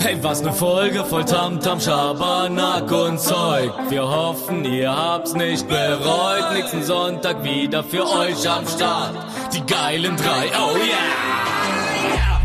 Hey, 0.00 0.18
was 0.22 0.42
ne 0.42 0.52
Folge 0.52 1.02
voll 1.04 1.24
Tamtam, 1.24 1.80
Schabernack 1.80 2.90
und 2.92 3.18
Zeug. 3.18 3.72
Wir 3.88 4.06
hoffen, 4.06 4.64
ihr 4.66 4.94
habt's 4.94 5.34
nicht 5.34 5.66
bereut. 5.66 6.52
Nächsten 6.52 6.82
Sonntag 6.82 7.42
wieder 7.42 7.82
für 7.82 8.06
euch 8.06 8.48
am 8.48 8.66
Start. 8.66 9.14
Die 9.54 9.64
geilen 9.64 10.16
drei, 10.16 10.50
oh 10.58 10.76
yeah! 10.76 12.35